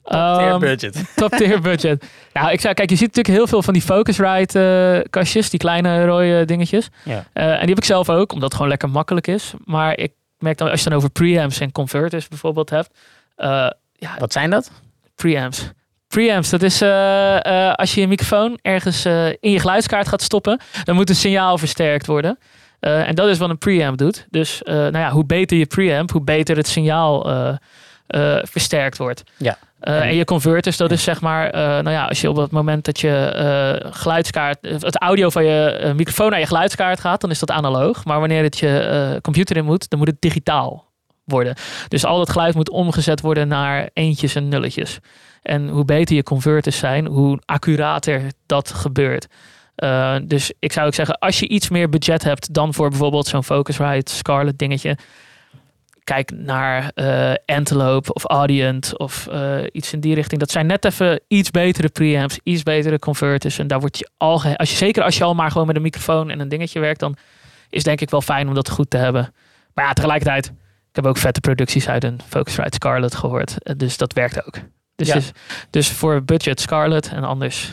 top 0.03 0.13
tier 0.39 0.49
Ehm, 0.49 0.59
budget. 0.61 1.05
Top 1.17 1.31
tier 1.33 1.61
budget. 1.61 2.05
Nou, 2.33 2.51
ik 2.53 2.61
zou, 2.61 2.75
kijk, 2.75 2.91
je 2.91 2.97
ziet 2.97 3.07
natuurlijk 3.07 3.37
heel 3.37 3.47
veel 3.47 3.63
van 3.63 3.73
die 3.73 3.83
Focusrite 3.83 4.61
eh, 5.05 5.11
kastjes, 5.11 5.51
die 5.51 5.59
kleine 5.61 6.05
rode 6.07 6.45
dingetjes. 6.45 6.89
Ja. 7.05 7.25
Eh, 7.33 7.45
en 7.53 7.59
die 7.61 7.69
heb 7.69 7.79
ik 7.79 7.85
zelf 7.85 8.09
ook, 8.11 8.33
omdat 8.33 8.45
het 8.45 8.53
gewoon 8.55 8.69
lekker 8.69 8.91
makkelijk 8.91 9.27
is. 9.27 9.53
Maar 9.65 9.97
ik 9.99 10.13
merk 10.39 10.59
dan, 10.59 10.71
als 10.71 10.83
je 10.83 10.89
dan 10.89 10.99
over 10.99 11.11
preamps 11.11 11.61
en 11.61 11.73
converters 11.73 12.29
bijvoorbeeld 12.29 12.71
hebt. 12.71 12.91
eh, 13.37 13.49
ja, 13.93 14.15
Wat 14.19 14.33
zijn 14.33 14.51
dat? 14.51 14.71
preamps. 15.15 15.71
Preamps, 16.09 16.51
dat 16.51 16.63
is 16.63 16.83
als 17.75 17.95
je 17.95 18.01
je 18.01 18.07
microfoon 18.09 18.59
ergens 18.63 19.05
in 19.41 19.51
je 19.51 19.61
geluidskaart 19.61 20.09
gaat 20.09 20.23
stoppen, 20.23 20.61
dan 20.85 20.95
moet 20.95 21.09
het 21.09 21.17
signaal 21.17 21.59
versterkt 21.59 22.07
worden. 22.07 22.39
Eh, 22.81 23.09
en 23.09 23.15
dat 23.15 23.29
is 23.29 23.39
wat 23.39 23.51
een 23.51 23.59
preamp 23.59 23.99
doet. 23.99 24.27
Dus 24.31 24.63
eh, 24.63 24.75
nou 24.75 24.99
ja, 24.99 25.11
hoe 25.11 25.27
beter 25.27 25.57
je 25.57 25.67
preamp, 25.67 26.11
hoe 26.11 26.23
beter 26.23 26.57
het 26.57 26.69
signaal 26.69 27.31
eh, 27.31 28.39
versterkt 28.43 28.99
wordt. 28.99 29.23
Ja. 29.37 29.59
En 29.81 30.15
je 30.15 30.25
converters, 30.25 30.77
dat 30.77 30.91
is 30.91 31.03
zeg 31.03 31.21
maar, 31.21 31.53
nou 31.53 31.91
ja, 31.91 32.05
als 32.05 32.21
je 32.21 32.31
op 32.31 32.37
het 32.37 32.51
moment 32.51 32.85
dat 32.85 33.01
je 33.01 33.83
geluidskaart, 33.91 34.59
het 34.61 35.01
audio 35.01 35.31
van 35.31 35.45
je 35.45 35.93
microfoon 35.97 36.31
naar 36.31 36.41
je 36.41 36.47
geluidskaart 36.47 37.01
gaat, 37.01 37.21
dan 37.21 37.31
is 37.31 37.39
dat 37.39 37.51
analoog. 37.51 38.05
Maar 38.05 38.19
wanneer 38.19 38.43
het 38.43 38.59
je 38.59 39.19
computer 39.23 39.57
in 39.57 39.65
moet, 39.65 39.91
dan 39.91 39.99
moet 39.99 40.09
het 40.09 40.21
digitaal 40.21 40.87
worden. 41.25 41.55
Dus 41.89 42.05
al 42.05 42.19
dat 42.19 42.31
geluid 42.31 42.55
moet 42.55 42.71
omgezet 42.71 43.21
worden 43.21 43.49
naar 43.49 43.89
eentjes 43.93 44.35
en 44.35 44.49
nulletjes. 44.49 44.99
En 45.43 45.69
hoe 45.69 45.85
beter 45.85 46.17
je 46.17 46.23
converters 46.23 46.79
zijn, 46.79 47.07
hoe 47.07 47.39
accurater 47.45 48.23
dat 48.47 48.71
gebeurt. 48.71 49.27
Eh, 49.79 50.17
dus 50.25 50.53
ik 50.59 50.73
zou 50.73 50.87
ook 50.87 50.95
zeggen, 50.95 51.19
als 51.19 51.39
je 51.39 51.49
iets 51.49 51.69
meer 51.69 51.89
budget 51.89 52.23
hebt 52.23 52.55
dan 52.55 52.75
voor 52.75 52.89
bijvoorbeeld 52.89 53.27
zo'n 53.27 53.45
Focusrite 53.45 54.15
Scarlett 54.15 54.59
dingetje, 54.59 54.97
kijk 56.05 56.31
naar 56.31 56.91
eh 56.95 57.33
Antelope 57.47 58.13
of 58.13 58.25
Audient 58.25 58.99
of 58.99 59.27
eh, 59.27 59.59
iets 59.73 59.93
in 59.93 60.01
die 60.01 60.15
richting. 60.15 60.41
Dat 60.41 60.51
zijn 60.51 60.67
net 60.67 60.85
even 60.85 61.21
iets 61.29 61.51
betere 61.51 61.89
preamps, 61.89 62.39
iets 62.43 62.63
betere 62.63 62.99
converters. 62.99 63.59
En 63.59 63.67
daar 63.67 63.81
word 63.81 63.99
je 63.99 64.09
al, 64.17 64.43
als 64.57 64.71
je, 64.71 64.77
zeker 64.77 65.03
als 65.03 65.17
je 65.19 65.25
al 65.25 65.35
maar 65.35 65.51
gewoon 65.51 65.67
met 65.67 65.77
een 65.77 65.83
microfoon 65.83 66.31
en 66.31 66.41
een 66.41 66.49
dingetje 66.49 66.81
werkt, 66.81 67.01
dan 67.01 67.17
is 67.71 67.83
denk 67.83 68.01
ik 68.01 68.11
wel 68.11 68.23
fijn 68.23 68.49
om 68.49 68.55
dat 68.55 68.71
goed 68.71 68.91
te 68.91 68.97
hebben. 68.97 69.35
Maar 69.75 69.85
ja, 69.85 69.93
tegelijkertijd, 69.93 70.47
ik 70.91 70.97
heb 70.97 71.07
ook 71.07 71.17
vette 71.17 71.41
producties 71.41 71.89
uit 71.89 72.05
een 72.05 72.21
Focusrite 72.29 72.75
Scarlett 72.75 73.15
gehoord. 73.15 73.63
Eh, 73.63 73.75
Dus 73.77 73.97
dat 73.97 74.13
werkt 74.13 74.47
ook. 74.47 74.55
Dus, 74.97 75.09
Ja. 75.09 75.15
dus, 75.15 75.31
dus 75.71 75.89
voor 75.89 76.23
budget 76.25 76.61
Scarlett 76.61 77.09
en 77.09 77.25
anders. 77.25 77.73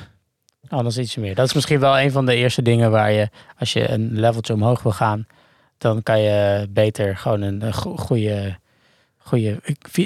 Anders 0.69 0.97
ietsje 0.97 1.19
meer. 1.19 1.35
Dat 1.35 1.45
is 1.47 1.53
misschien 1.53 1.79
wel 1.79 1.99
een 1.99 2.11
van 2.11 2.25
de 2.25 2.35
eerste 2.35 2.61
dingen 2.61 2.91
waar 2.91 3.11
je, 3.11 3.29
als 3.59 3.73
je 3.73 3.89
een 3.89 4.09
leveltje 4.19 4.53
omhoog 4.53 4.83
wil 4.83 4.91
gaan, 4.91 5.27
dan 5.77 6.03
kan 6.03 6.21
je 6.21 6.67
beter 6.69 7.17
gewoon 7.17 7.41
een, 7.41 7.61
een 7.65 7.73
go- 7.73 7.95
goede, 7.97 8.55
goede. 9.17 9.59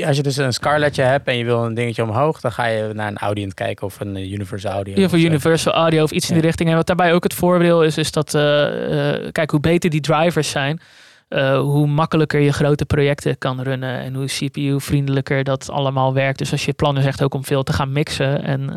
Als 0.05 0.15
je 0.17 0.23
dus 0.23 0.37
een 0.37 0.53
Scarletje 0.53 1.01
hebt 1.03 1.27
en 1.27 1.37
je 1.37 1.43
wil 1.45 1.65
een 1.65 1.73
dingetje 1.73 2.03
omhoog, 2.03 2.39
dan 2.41 2.51
ga 2.51 2.65
je 2.65 2.91
naar 2.93 3.07
een 3.07 3.17
Audient 3.17 3.53
kijken 3.53 3.85
of 3.85 3.99
een 3.99 4.31
Universal 4.31 4.71
Audio. 4.71 5.03
Of 5.03 5.09
zo. 5.09 5.15
Universal 5.17 5.73
Audio 5.73 6.03
of 6.03 6.11
iets 6.11 6.25
in 6.29 6.35
Ja. 6.35 6.39
die 6.41 6.49
richting. 6.49 6.69
En 6.69 6.75
wat 6.75 6.87
daarbij 6.87 7.13
ook 7.13 7.23
het 7.23 7.33
voordeel 7.33 7.83
is, 7.83 7.97
is 7.97 8.11
dat, 8.11 8.33
eh, 8.33 9.13
eh, 9.15 9.31
kijk, 9.31 9.51
hoe 9.51 9.59
beter 9.59 9.89
die 9.89 10.01
drivers 10.01 10.49
zijn, 10.49 10.79
eh, 11.27 11.59
hoe 11.59 11.87
makkelijker 11.87 12.39
je 12.39 12.53
grote 12.53 12.85
projecten 12.85 13.37
kan 13.37 13.61
runnen 13.61 13.99
en 13.99 14.13
hoe 14.15 14.25
CPU-vriendelijker 14.25 15.43
dat 15.43 15.69
allemaal 15.69 16.13
werkt. 16.13 16.37
Dus 16.39 16.51
als 16.51 16.65
je 16.65 16.73
plan 16.73 16.97
is 16.97 17.05
echt 17.05 17.23
ook 17.23 17.33
om 17.33 17.45
veel 17.45 17.63
te 17.63 17.73
gaan 17.73 17.91
mixen 17.91 18.43
en 18.43 18.69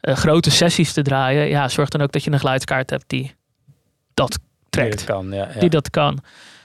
grote 0.00 0.50
sessies 0.50 0.92
te 0.92 1.02
draaien, 1.02 1.48
ja, 1.48 1.68
zorg 1.68 1.88
dan 1.88 2.00
ook 2.02 2.12
dat 2.12 2.24
je 2.24 2.32
een 2.32 2.38
geluidskaart 2.38 2.90
hebt 2.90 3.04
die 3.06 3.34
dat 4.14 4.30
Die 4.30 4.40
trekt, 4.70 4.96
dat 4.96 5.16
kan, 5.16 5.32
ja, 5.32 5.48
ja. 5.54 5.60
die 5.60 5.70
dat 5.70 5.90
kan. 5.90 6.18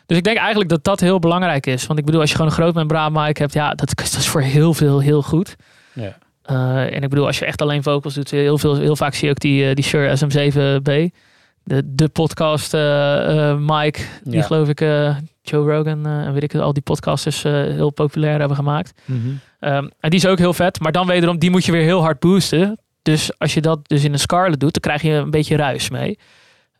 Dus 0.06 0.18
ik 0.18 0.24
denk 0.24 0.38
eigenlijk 0.38 0.70
dat 0.70 0.84
dat 0.84 1.00
heel 1.00 1.20
belangrijk 1.20 1.66
is. 1.66 1.86
Want 1.86 2.00
ik 2.00 2.06
bedoel, 2.06 2.22
als 2.22 2.30
je 2.30 2.36
gewoon 2.36 2.52
een 2.52 2.58
groot 2.58 2.74
membraan 2.74 3.12
mic 3.12 3.38
hebt, 3.38 3.54
ja, 3.54 3.74
dat, 3.74 3.96
dat 3.96 4.16
is 4.18 4.28
voor 4.28 4.42
heel 4.42 4.74
veel 4.74 5.00
heel 5.00 5.22
goed. 5.22 5.56
Ja. 5.94 6.18
Uh, 6.52 6.96
en 6.96 7.04
ik 7.04 7.10
bedoel, 7.10 7.26
als 7.26 7.40
je 7.40 7.46
echt 7.46 7.62
alleen 7.62 7.84
vocals 7.84 8.14
doet, 8.14 8.32
heel, 8.32 8.58
veel, 8.58 8.76
heel 8.76 8.96
vaak 8.96 9.14
zie 9.14 9.26
je 9.26 9.30
ook 9.30 9.40
die, 9.40 9.70
uh, 9.70 9.74
die 9.76 9.84
Shure 9.84 10.18
SM7B. 10.18 11.16
De, 11.64 11.82
de 11.86 12.08
podcast 12.08 12.74
uh, 12.74 13.58
mic, 13.58 14.10
die 14.24 14.36
Ja. 14.36 14.42
geloof 14.42 14.68
ik 14.68 14.80
Joe 15.42 15.72
Rogan 15.74 16.08
en 16.08 16.34
weet 16.34 16.44
ik 16.44 16.52
het, 16.52 16.62
al 16.62 16.74
die 16.74 16.84
podcasters 16.84 17.44
heel 17.44 17.90
populair 17.90 18.40
hebben 18.40 18.58
gemaakt. 18.58 19.02
Mhm. 19.06 19.18
Um, 19.60 19.90
en 20.00 20.10
die 20.10 20.20
is 20.20 20.26
ook 20.26 20.38
heel 20.38 20.54
vet, 20.54 20.80
maar 20.80 20.92
dan 20.92 21.08
wederom, 21.08 21.40
die 21.40 21.50
moet 21.50 21.66
je 21.66 21.72
weer 21.72 21.84
heel 21.84 22.02
hard 22.02 22.20
boosten. 22.20 22.80
Dus 23.02 23.40
als 23.40 23.54
je 23.54 23.62
dat 23.62 23.80
dus 23.88 24.04
in 24.04 24.14
een 24.14 24.20
Scarlett 24.20 24.60
doet, 24.60 24.74
dan 24.74 24.82
krijg 24.82 25.02
je 25.02 25.10
een 25.20 25.32
beetje 25.32 25.56
ruis 25.56 25.90
mee. 25.90 26.20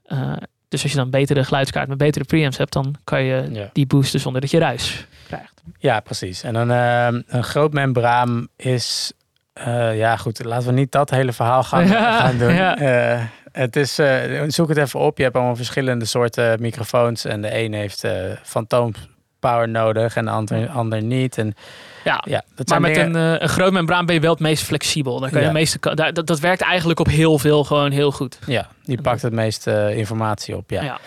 Uh, 0.08 0.34
dus 0.68 0.82
als 0.84 0.92
je 0.92 0.98
dan 0.98 1.10
betere 1.10 1.44
geluidskaart 1.44 1.88
met 1.88 1.98
betere 1.98 2.26
preamps 2.26 2.58
hebt, 2.58 2.74
dan 2.74 2.96
kan 3.04 3.24
je 3.24 3.48
Ja. 3.52 3.70
die 3.74 3.86
boosten 3.86 4.20
zonder 4.20 4.42
dat 4.42 4.52
je 4.52 4.60
ruis 4.60 5.06
krijgt. 5.28 5.62
Ja, 5.78 6.00
precies. 6.00 6.44
En 6.44 6.54
dan 6.54 6.72
ehm, 6.72 7.22
een 7.28 7.44
groot 7.44 7.74
membraan 7.74 8.48
is. 8.56 9.12
eh, 9.54 9.98
ja, 9.98 10.18
goed, 10.18 10.44
laten 10.44 10.68
we 10.68 10.74
niet 10.74 10.92
dat 10.92 11.10
hele 11.10 11.34
verhaal 11.34 11.64
gaan, 11.64 11.88
Ja, 11.88 12.20
gaan 12.26 12.38
doen. 12.38 12.54
ja. 12.54 12.78
Eh, 12.78 13.24
het 13.52 13.76
is, 13.76 14.00
eh, 14.00 14.42
zoek 14.48 14.70
het 14.70 14.78
even 14.78 15.00
op. 15.00 15.18
Je 15.18 15.24
hebt 15.24 15.36
allemaal 15.36 15.56
verschillende 15.56 16.06
soorten 16.06 16.62
microfoons. 16.62 17.26
En 17.26 17.42
de 17.42 17.58
een 17.58 17.74
heeft 17.74 18.04
eh 18.04 18.14
fantoompower 19.42 19.70
nodig 19.70 20.16
en 20.16 20.26
de 20.26 20.32
ander, 20.32 20.70
ander 20.70 21.02
niet. 21.04 21.38
En 21.38 21.54
Ja, 22.04 22.24
ja, 22.28 22.44
dat 22.56 22.68
maar 22.68 22.80
zijn 22.80 22.82
met 22.82 22.94
dingen- 22.94 23.16
een, 23.32 23.36
eh, 23.36 23.42
een 23.42 23.50
groot 23.50 23.72
membraan 23.72 24.06
ben 24.06 24.16
je 24.16 24.22
wel 24.22 24.32
het 24.32 24.40
meest 24.40 24.64
flexibel. 24.64 25.20
Dan 25.20 25.30
kan 25.30 25.40
je 25.40 25.46
Ja. 25.46 25.52
de 25.52 25.58
meeste, 25.60 25.96
dat, 25.96 26.28
dat 26.28 26.40
werkt 26.40 26.62
eigenlijk 26.62 27.00
op 27.00 27.08
heel 27.08 27.40
veel 27.40 27.64
gewoon 27.64 27.92
heel 27.92 28.12
goed. 28.12 28.40
Ja, 28.46 28.68
die 28.84 29.02
pakt 29.02 29.22
het 29.22 29.34
meeste 29.34 29.94
informatie 29.96 30.56
op. 30.56 30.70
Ja. 30.70 30.82
Ja. 30.84 31.00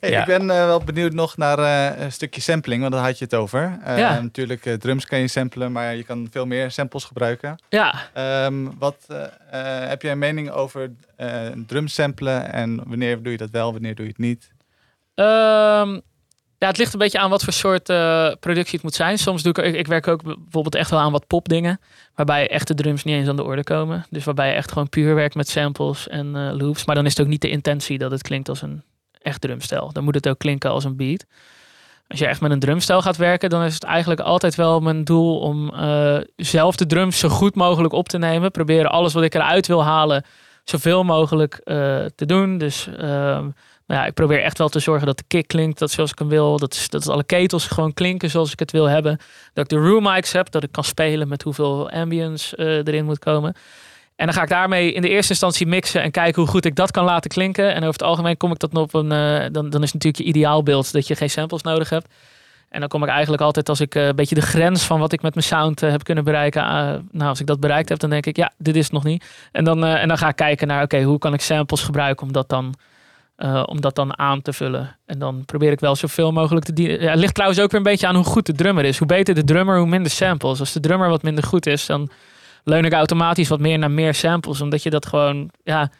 Hey, 0.00 0.10
Ja. 0.10 0.20
Ik 0.20 0.26
ben 0.26 0.50
eh, 0.50 0.64
wel 0.64 0.80
benieuwd 0.84 1.12
nog 1.12 1.36
naar 1.36 1.58
eh, 1.58 2.02
een 2.04 2.12
stukje 2.12 2.40
sampling, 2.40 2.80
want 2.80 2.92
daar 2.94 3.02
had 3.04 3.18
je 3.18 3.24
het 3.24 3.34
over. 3.34 3.78
Eh, 3.84 3.98
Ja. 3.98 4.20
Natuurlijk, 4.20 4.66
eh, 4.66 4.74
drums 4.74 5.06
kan 5.06 5.18
je 5.18 5.28
samplen, 5.28 5.72
maar 5.72 5.94
je 5.94 6.02
kan 6.04 6.28
veel 6.30 6.46
meer 6.46 6.70
samples 6.70 7.04
gebruiken. 7.04 7.56
Ja, 7.68 7.94
Ehm, 8.12 8.54
wat 8.78 8.96
eh, 9.08 9.22
eh, 9.82 9.88
heb 9.88 10.02
jij 10.02 10.12
een 10.12 10.18
mening 10.18 10.50
over 10.50 10.90
eh 11.16 11.28
drum 11.66 11.88
samplen 11.88 12.52
en 12.52 12.80
wanneer 12.86 13.22
doe 13.22 13.32
je 13.32 13.38
dat 13.38 13.50
wel, 13.50 13.72
wanneer 13.72 13.94
doe 13.94 14.04
je 14.04 14.10
het 14.10 14.20
niet? 14.20 14.50
Ehm, 15.14 16.00
ja, 16.64 16.70
het 16.70 16.78
ligt 16.78 16.92
een 16.92 16.98
beetje 16.98 17.18
aan 17.18 17.30
wat 17.30 17.44
voor 17.44 17.52
soort 17.52 17.88
eh, 17.88 18.30
productie 18.40 18.74
het 18.74 18.82
moet 18.82 18.94
zijn. 18.94 19.18
Soms 19.18 19.42
doe 19.42 19.52
ik, 19.52 19.74
ik, 19.74 19.86
werk 19.86 20.08
ook 20.08 20.22
bijvoorbeeld 20.22 20.74
echt 20.74 20.90
wel 20.90 21.00
aan 21.00 21.12
wat 21.12 21.26
popdingen. 21.26 21.80
Waarbij 22.14 22.50
echte 22.50 22.74
drums 22.74 23.04
niet 23.04 23.14
eens 23.14 23.28
aan 23.28 23.36
de 23.36 23.44
orde 23.44 23.62
komen. 23.62 24.06
Dus 24.10 24.24
waarbij 24.24 24.48
je 24.48 24.54
echt 24.54 24.72
gewoon 24.72 24.88
puur 24.88 25.14
werkt 25.14 25.34
met 25.34 25.48
samples 25.48 26.08
en 26.08 26.36
eh, 26.36 26.56
loops. 26.56 26.84
Maar 26.84 26.94
dan 26.94 27.04
is 27.06 27.10
het 27.10 27.20
ook 27.20 27.26
niet 27.26 27.40
de 27.40 27.48
intentie 27.48 27.98
dat 27.98 28.10
het 28.10 28.22
klinkt 28.22 28.48
als 28.48 28.62
een 28.62 28.82
echt 29.22 29.40
drumstel. 29.40 29.92
Dan 29.92 30.04
moet 30.04 30.14
het 30.14 30.28
ook 30.28 30.38
klinken 30.38 30.70
als 30.70 30.84
een 30.84 30.96
beat. 30.96 31.24
Als 32.08 32.18
je 32.18 32.26
echt 32.26 32.40
met 32.40 32.50
een 32.50 32.58
drumstel 32.58 33.02
gaat 33.02 33.16
werken, 33.16 33.50
dan 33.50 33.62
is 33.62 33.74
het 33.74 33.84
eigenlijk 33.84 34.20
altijd 34.20 34.54
wel 34.54 34.80
mijn 34.80 35.04
doel 35.04 35.38
om 35.38 35.74
eh, 35.74 36.16
zelf 36.36 36.76
de 36.76 36.86
drums 36.86 37.18
zo 37.18 37.28
goed 37.28 37.54
mogelijk 37.54 37.92
op 37.92 38.08
te 38.08 38.18
nemen. 38.18 38.50
Proberen 38.50 38.90
alles 38.90 39.12
wat 39.12 39.22
ik 39.22 39.34
eruit 39.34 39.66
wil 39.66 39.84
halen, 39.84 40.24
zoveel 40.64 41.04
mogelijk 41.04 41.60
te 42.14 42.26
doen. 42.26 42.58
Dus 42.58 42.88
ja, 43.86 44.06
ik 44.06 44.14
probeer 44.14 44.42
echt 44.42 44.58
wel 44.58 44.68
te 44.68 44.78
zorgen 44.78 45.06
dat 45.06 45.18
de 45.18 45.24
kick 45.28 45.46
klinkt 45.46 45.78
dat 45.78 45.90
zoals 45.90 46.10
ik 46.10 46.18
hem 46.18 46.28
wil. 46.28 46.58
Dat, 46.58 46.86
dat 46.88 47.08
alle 47.08 47.24
ketels 47.24 47.66
gewoon 47.66 47.94
klinken 47.94 48.30
zoals 48.30 48.52
ik 48.52 48.58
het 48.58 48.72
wil 48.72 48.84
hebben. 48.88 49.18
Dat 49.52 49.64
ik 49.64 49.70
de 49.70 49.88
room 49.88 50.02
mics 50.02 50.32
heb, 50.32 50.50
dat 50.50 50.62
ik 50.62 50.72
kan 50.72 50.84
spelen 50.84 51.28
met 51.28 51.42
hoeveel 51.42 51.90
ambience 51.90 52.56
eh, 52.56 52.66
erin 52.66 53.04
moet 53.04 53.18
komen. 53.18 53.54
En 54.16 54.26
dan 54.26 54.34
ga 54.34 54.42
ik 54.42 54.48
daarmee 54.48 54.92
in 54.92 55.02
de 55.02 55.08
eerste 55.08 55.30
instantie 55.30 55.66
mixen 55.66 56.02
en 56.02 56.10
kijken 56.10 56.42
hoe 56.42 56.50
goed 56.50 56.64
ik 56.64 56.74
dat 56.74 56.90
kan 56.90 57.04
laten 57.04 57.30
klinken. 57.30 57.68
En 57.70 57.76
over 57.76 57.92
het 57.92 58.02
algemeen 58.02 58.36
kom 58.36 58.52
ik 58.52 58.58
dat 58.58 58.74
op 58.74 58.94
een. 58.94 59.12
eh, 59.12 59.46
dan, 59.52 59.70
dan 59.70 59.82
is 59.82 59.92
natuurlijk 59.92 60.22
je 60.22 60.28
ideaalbeeld 60.28 60.92
dat 60.92 61.06
je 61.06 61.16
geen 61.16 61.30
samples 61.30 61.62
nodig 61.62 61.88
hebt. 61.88 62.08
En 62.68 62.80
dan 62.80 62.88
kom 62.88 63.02
ik 63.02 63.08
eigenlijk 63.08 63.42
altijd 63.42 63.68
als 63.68 63.80
ik 63.80 63.94
eh, 63.94 64.06
een 64.06 64.16
beetje 64.16 64.34
de 64.34 64.42
grens 64.42 64.84
van 64.84 65.00
wat 65.00 65.12
ik 65.12 65.22
met 65.22 65.34
mijn 65.34 65.46
sound 65.46 65.80
heb 65.80 66.04
kunnen 66.04 66.24
bereiken. 66.24 66.62
nou, 67.10 67.28
als 67.28 67.40
ik 67.40 67.46
dat 67.46 67.60
bereikt 67.60 67.88
heb, 67.88 67.98
dan 67.98 68.10
denk 68.10 68.26
ik, 68.26 68.36
ja, 68.36 68.52
dit 68.58 68.76
is 68.76 68.84
het 68.84 68.92
nog 68.92 69.04
niet. 69.04 69.24
En 69.52 69.64
dan, 69.64 69.84
en 69.84 70.08
dan 70.08 70.18
ga 70.18 70.28
ik 70.28 70.36
kijken 70.36 70.66
naar, 70.66 70.82
oké, 70.82 71.02
hoe 71.02 71.18
kan 71.18 71.34
ik 71.34 71.40
samples 71.40 71.82
gebruiken 71.82 72.26
om 72.26 72.32
dat 72.32 72.48
dan, 72.48 72.74
eh, 73.36 73.62
om 73.66 73.80
dat 73.80 73.94
dan 73.94 74.18
aan 74.18 74.42
te 74.42 74.52
vullen. 74.52 74.98
En 75.06 75.18
dan 75.18 75.44
probeer 75.44 75.72
ik 75.72 75.80
wel 75.80 75.96
zoveel 75.96 76.32
mogelijk 76.32 76.64
te 76.64 76.72
dienen. 76.72 77.00
Ja, 77.00 77.10
het 77.10 77.18
ligt 77.18 77.34
trouwens 77.34 77.60
ook 77.60 77.70
weer 77.70 77.80
een 77.80 77.86
beetje 77.86 78.06
aan 78.06 78.14
hoe 78.14 78.24
goed 78.24 78.46
de 78.46 78.52
drummer 78.52 78.84
is. 78.84 78.98
Hoe 78.98 79.06
beter 79.06 79.34
de 79.34 79.44
drummer, 79.44 79.78
hoe 79.78 79.86
minder 79.86 80.10
samples. 80.10 80.60
Als 80.60 80.72
de 80.72 80.80
drummer 80.80 81.08
wat 81.08 81.22
minder 81.22 81.44
goed 81.44 81.66
is, 81.66 81.86
dan 81.86 82.10
leun 82.64 82.84
ik 82.84 82.92
automatisch 82.92 83.48
wat 83.48 83.60
meer 83.60 83.78
naar 83.78 83.90
meer 83.90 84.14
samples. 84.14 84.60
Omdat 84.60 84.82
je 84.82 84.90
dat 84.90 85.06
gewoon, 85.06 85.50
ja, 85.64 85.90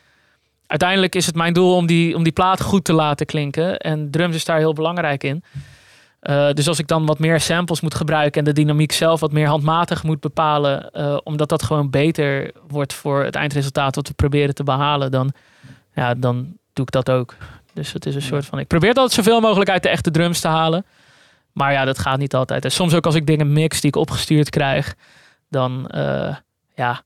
uiteindelijk 0.66 1.14
is 1.14 1.26
het 1.26 1.34
mijn 1.34 1.52
doel 1.52 1.76
om 1.76 1.86
die, 1.86 2.16
om 2.16 2.22
die 2.22 2.32
plaat 2.32 2.60
goed 2.60 2.84
te 2.84 2.92
laten 2.92 3.26
klinken. 3.26 3.78
En 3.78 4.10
drums 4.10 4.34
is 4.34 4.44
daar 4.44 4.58
heel 4.58 4.72
belangrijk 4.72 5.24
in. 5.24 5.44
Uh, 6.22 6.50
dus 6.50 6.68
als 6.68 6.78
ik 6.78 6.86
dan 6.86 7.06
wat 7.06 7.18
meer 7.18 7.40
samples 7.40 7.80
moet 7.80 7.94
gebruiken 7.94 8.38
en 8.38 8.44
de 8.44 8.60
dynamiek 8.60 8.92
zelf 8.92 9.20
wat 9.20 9.32
meer 9.32 9.46
handmatig 9.46 10.02
moet 10.02 10.20
bepalen, 10.20 10.90
uh, 10.92 11.16
omdat 11.24 11.48
dat 11.48 11.62
gewoon 11.62 11.90
beter 11.90 12.52
wordt 12.68 12.92
voor 12.92 13.24
het 13.24 13.34
eindresultaat 13.34 13.94
wat 13.94 14.08
we 14.08 14.14
proberen 14.14 14.54
te 14.54 14.64
behalen, 14.64 15.10
dan, 15.10 15.32
ja, 15.94 16.14
dan 16.14 16.56
doe 16.74 16.84
ik 16.84 16.90
dat 16.90 17.10
ook. 17.10 17.36
Dus 17.72 17.92
het 17.92 18.06
is 18.06 18.14
een 18.14 18.22
soort 18.22 18.46
van. 18.46 18.58
Ik 18.58 18.66
probeer 18.66 18.88
altijd 18.88 19.12
zoveel 19.12 19.40
mogelijk 19.40 19.70
uit 19.70 19.82
de 19.82 19.88
echte 19.88 20.10
drums 20.10 20.40
te 20.40 20.48
halen. 20.48 20.86
Maar 21.52 21.72
ja, 21.72 21.84
dat 21.84 21.98
gaat 21.98 22.18
niet 22.18 22.34
altijd. 22.34 22.64
En 22.64 22.72
soms 22.72 22.94
ook 22.94 23.06
als 23.06 23.14
ik 23.14 23.26
dingen 23.26 23.52
mix 23.52 23.80
die 23.80 23.90
ik 23.90 23.96
opgestuurd 23.96 24.50
krijg, 24.50 24.94
dan 25.48 25.90
uh, 25.94 26.36
ja, 26.74 27.02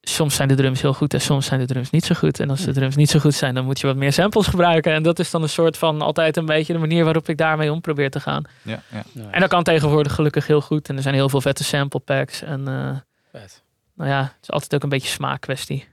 soms 0.00 0.34
zijn 0.34 0.48
de 0.48 0.54
drums 0.54 0.80
heel 0.80 0.94
goed 0.94 1.14
en 1.14 1.20
soms 1.20 1.46
zijn 1.46 1.60
de 1.60 1.66
drums 1.66 1.90
niet 1.90 2.04
zo 2.04 2.14
goed. 2.14 2.40
En 2.40 2.50
als 2.50 2.64
de 2.64 2.72
drums 2.72 2.96
niet 2.96 3.10
zo 3.10 3.18
goed 3.18 3.34
zijn, 3.34 3.54
dan 3.54 3.64
moet 3.64 3.80
je 3.80 3.86
wat 3.86 3.96
meer 3.96 4.12
samples 4.12 4.46
gebruiken. 4.46 4.92
En 4.92 5.02
dat 5.02 5.18
is 5.18 5.30
dan 5.30 5.42
een 5.42 5.48
soort 5.48 5.76
van 5.76 6.00
altijd 6.02 6.36
een 6.36 6.46
beetje 6.46 6.72
de 6.72 6.78
manier 6.78 7.04
waarop 7.04 7.28
ik 7.28 7.36
daarmee 7.36 7.72
om 7.72 7.80
probeer 7.80 8.10
te 8.10 8.20
gaan. 8.20 8.44
Ja, 8.62 8.82
ja. 8.88 9.02
En 9.30 9.40
dat 9.40 9.48
kan 9.48 9.62
tegenwoordig 9.62 10.14
gelukkig 10.14 10.46
heel 10.46 10.60
goed. 10.60 10.88
En 10.88 10.96
er 10.96 11.02
zijn 11.02 11.14
heel 11.14 11.28
veel 11.28 11.40
vette 11.40 11.64
sample 11.64 12.00
packs. 12.00 12.42
En 12.42 12.60
uh, 12.60 12.96
nou 13.94 14.10
ja, 14.10 14.22
het 14.22 14.42
is 14.42 14.50
altijd 14.50 14.74
ook 14.74 14.82
een 14.82 14.88
beetje 14.88 15.08
smaakkwestie. 15.08 15.88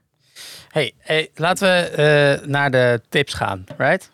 Hey, 0.69 0.93
hey 0.99 1.29
laten 1.35 1.67
we 1.67 2.39
uh, 2.41 2.47
naar 2.47 2.71
de 2.71 3.01
tips 3.09 3.33
gaan, 3.33 3.63
right? 3.77 4.13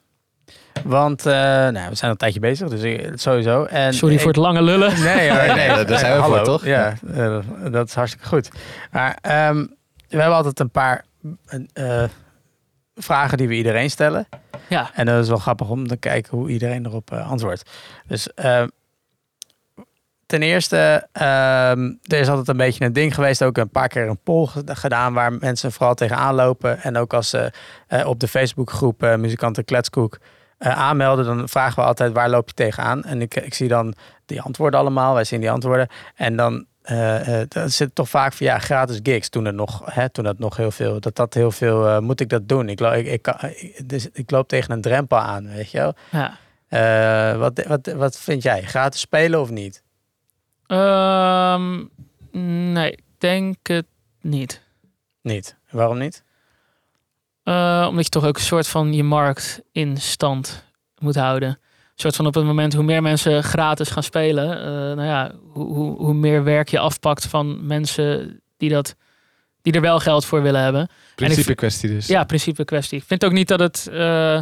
Want 0.83 1.25
uh, 1.25 1.33
nou, 1.33 1.89
we 1.89 1.95
zijn 1.95 2.01
al 2.01 2.09
een 2.09 2.17
tijdje 2.17 2.39
bezig, 2.39 2.69
dus 2.69 3.21
sowieso. 3.21 3.63
En 3.63 3.93
Sorry 3.93 4.19
voor 4.19 4.27
het 4.27 4.35
lange 4.35 4.61
lullen. 4.61 5.01
Nee, 5.03 5.29
hoor, 5.29 5.55
nee. 5.55 5.85
daar 5.85 5.99
zijn 5.99 6.17
we 6.17 6.23
voor, 6.23 6.43
toch? 6.43 6.65
Ja, 6.65 6.93
uh, 7.15 7.39
dat 7.71 7.87
is 7.87 7.93
hartstikke 7.93 8.27
goed. 8.27 8.49
Maar 8.91 9.17
um, 9.49 9.75
we 10.07 10.17
hebben 10.17 10.35
altijd 10.35 10.59
een 10.59 10.71
paar 10.71 11.05
uh, 11.73 12.03
vragen 12.95 13.37
die 13.37 13.47
we 13.47 13.53
iedereen 13.53 13.89
stellen. 13.89 14.27
Ja. 14.69 14.89
En 14.93 15.05
dat 15.05 15.23
is 15.23 15.29
wel 15.29 15.37
grappig 15.37 15.69
om 15.69 15.87
te 15.87 15.97
kijken 15.97 16.37
hoe 16.37 16.49
iedereen 16.49 16.85
erop 16.85 17.11
uh, 17.13 17.29
antwoordt. 17.29 17.69
Dus 18.07 18.29
uh, 18.35 18.63
ten 20.31 20.41
eerste, 20.41 21.07
ehm, 21.11 21.91
er 22.01 22.19
is 22.19 22.27
altijd 22.27 22.47
een 22.47 22.57
beetje 22.57 22.85
een 22.85 22.93
ding 22.93 23.15
geweest, 23.15 23.43
ook 23.43 23.57
een 23.57 23.69
paar 23.69 23.87
keer 23.87 24.07
een 24.07 24.23
poll 24.23 24.47
gedaan 24.65 25.13
waar 25.13 25.33
mensen 25.33 25.71
vooral 25.71 25.93
tegenaan 25.93 26.35
lopen. 26.35 26.81
En 26.81 26.97
ook 26.97 27.13
als 27.13 27.29
ze 27.29 27.51
op 28.05 28.19
de 28.19 28.27
Facebookgroep 28.27 29.01
Muzikanten 29.17 29.65
Kletskoek 29.65 30.17
aanmelden, 30.57 31.25
dan 31.25 31.49
vragen 31.49 31.75
we 31.75 31.87
altijd 31.87 32.13
waar 32.13 32.29
loop 32.29 32.47
je 32.47 32.53
tegenaan. 32.53 33.03
En 33.03 33.21
ik, 33.21 33.35
ik 33.35 33.53
zie 33.53 33.67
dan 33.67 33.93
die 34.25 34.41
antwoorden 34.41 34.79
allemaal, 34.79 35.13
wij 35.13 35.23
zien 35.23 35.39
die 35.39 35.51
antwoorden. 35.51 35.87
En 36.15 36.35
dan 36.35 36.65
uh, 36.85 37.27
uh, 37.27 37.41
dat 37.47 37.71
zit 37.71 37.95
toch 37.95 38.09
vaak 38.09 38.33
van 38.33 38.45
ja, 38.45 38.59
gratis 38.59 38.99
gigs. 39.03 39.29
Toen 39.29 39.45
het 39.45 39.55
nog, 39.55 39.81
hè, 39.85 40.09
toen 40.09 40.23
dat 40.23 40.39
nog 40.39 40.57
heel 40.57 40.71
veel, 40.71 40.99
dat 40.99 41.15
dat 41.15 41.33
heel 41.33 41.51
veel, 41.51 41.87
uh, 41.87 41.99
moet 41.99 42.19
ik 42.19 42.29
dat 42.29 42.47
doen? 42.47 42.69
Ik, 42.69 42.79
ik, 42.79 43.07
ik, 43.07 43.27
ik, 43.27 43.89
dus 43.89 44.09
ik 44.13 44.31
loop 44.31 44.47
tegen 44.47 44.71
een 44.71 44.81
drempel 44.81 45.17
aan, 45.17 45.47
weet 45.47 45.71
je 45.71 45.77
wel. 45.77 45.93
Ja. 46.69 47.37
wat, 47.37 47.63
wat, 47.67 47.93
wat 47.95 48.17
vind 48.17 48.43
jij? 48.43 48.61
Gratis 48.61 48.99
spelen 48.99 49.41
of 49.41 49.49
niet? 49.49 49.83
Um, 50.72 51.89
nee, 52.72 52.91
ik 52.91 53.03
denk 53.18 53.68
het 53.68 53.85
niet. 54.22 54.61
Niet? 55.22 55.56
Waarom 55.69 55.98
niet? 55.98 56.23
omdat 57.89 58.03
je 58.03 58.10
toch 58.10 58.26
ook 58.26 58.35
een 58.35 58.43
soort 58.43 58.68
van 58.68 58.93
je 58.93 59.03
markt 59.03 59.61
in 59.72 59.98
stand 59.98 60.65
moet 60.98 61.15
houden 61.15 61.60
soort 62.02 62.15
van 62.15 62.26
op 62.26 62.34
het 62.34 62.43
moment 62.43 62.73
hoe 62.73 62.84
meer 62.84 63.02
mensen 63.02 63.43
gratis 63.43 63.89
gaan 63.89 64.03
spelen, 64.03 64.57
uh, 64.57 64.64
nou 64.65 65.03
ja, 65.03 65.31
hoe, 65.53 65.73
hoe, 65.73 65.98
hoe, 65.98 66.14
meer 66.14 66.43
werk 66.43 66.69
je 66.69 66.80
afpakt 66.80 67.26
van 67.26 67.65
mensen 67.65 68.39
die, 68.57 68.69
dat, 68.69 68.95
die 69.61 69.73
er 69.73 69.81
wel 69.81 69.99
geld 69.99 70.26
voor 70.26 70.41
willen 70.41 70.61
hebben. 70.61 70.89
Principe 71.15 71.56
kwestie 71.56 71.89
dus. 71.89 72.07
Ja, 72.07 72.23
principe 72.23 72.65
kwestie. 72.65 72.98
Ik 72.98 73.03
vind 73.07 73.26
ook 73.26 73.31
niet 73.31 73.48
dat 73.48 73.60
het. 73.60 73.88
Uh, 73.91 74.39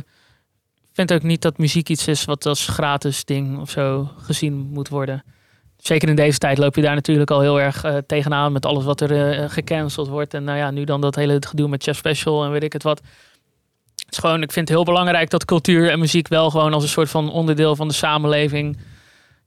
vind 0.93 1.13
ook 1.13 1.23
niet 1.23 1.41
dat 1.41 1.57
muziek 1.57 1.89
iets 1.89 2.07
is 2.07 2.25
wat 2.25 2.45
als 2.45 2.67
gratis 2.67 3.25
ding 3.25 3.59
of 3.59 3.69
zo 3.69 4.09
gezien 4.17 4.53
moet 4.53 4.87
worden. 4.87 5.23
Zeker 5.79 6.09
in 6.09 6.15
deze 6.15 6.37
tijd 6.37 6.57
loop 6.57 6.75
je 6.75 6.81
daar 6.81 6.95
natuurlijk 6.95 7.31
al 7.31 7.41
heel 7.41 7.61
erg 7.61 7.85
uh, 7.85 7.97
tegenaan 8.07 8.51
met 8.51 8.65
alles 8.65 8.83
wat 8.83 9.01
er 9.01 9.49
gecanceld 9.49 10.07
wordt. 10.07 10.33
En 10.33 10.43
nou 10.43 10.57
ja, 10.57 10.71
nu 10.71 10.83
dan 10.83 11.01
dat 11.01 11.15
hele 11.15 11.41
gedoe 11.47 11.67
met 11.67 11.83
Chef 11.83 11.97
Special 11.97 12.43
en 12.43 12.51
weet 12.51 12.63
ik 12.63 12.73
het 12.73 12.83
wat. 12.83 13.01
Het 13.95 14.17
is 14.17 14.17
gewoon, 14.17 14.41
ik 14.41 14.51
vind 14.51 14.67
het 14.67 14.77
heel 14.77 14.85
belangrijk 14.85 15.29
dat 15.29 15.45
cultuur 15.45 15.89
en 15.89 15.99
muziek 15.99 16.27
wel 16.27 16.49
gewoon 16.49 16.73
als 16.73 16.83
een 16.83 16.89
soort 16.89 17.09
van 17.09 17.31
onderdeel 17.31 17.75
van 17.75 17.87
de 17.87 17.93
samenleving. 17.93 18.77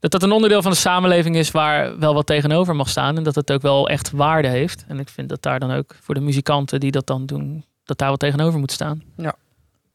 Dat 0.00 0.10
dat 0.10 0.22
een 0.22 0.32
onderdeel 0.32 0.62
van 0.62 0.70
de 0.70 0.76
samenleving 0.76 1.36
is 1.36 1.50
waar 1.50 1.98
wel 1.98 2.14
wat 2.14 2.26
tegenover 2.26 2.76
mag 2.76 2.88
staan. 2.88 3.16
En 3.16 3.22
dat 3.22 3.34
het 3.34 3.52
ook 3.52 3.62
wel 3.62 3.88
echt 3.88 4.10
waarde 4.10 4.48
heeft. 4.48 4.84
En 4.88 4.98
ik 4.98 5.08
vind 5.08 5.28
dat 5.28 5.42
daar 5.42 5.60
dan 5.60 5.70
ook 5.70 5.96
voor 6.00 6.14
de 6.14 6.20
muzikanten 6.20 6.80
die 6.80 6.90
dat 6.90 7.06
dan 7.06 7.26
doen, 7.26 7.64
dat 7.84 7.98
daar 7.98 8.10
wat 8.10 8.18
tegenover 8.18 8.58
moet 8.58 8.72
staan. 8.72 9.02
Ja. 9.16 9.34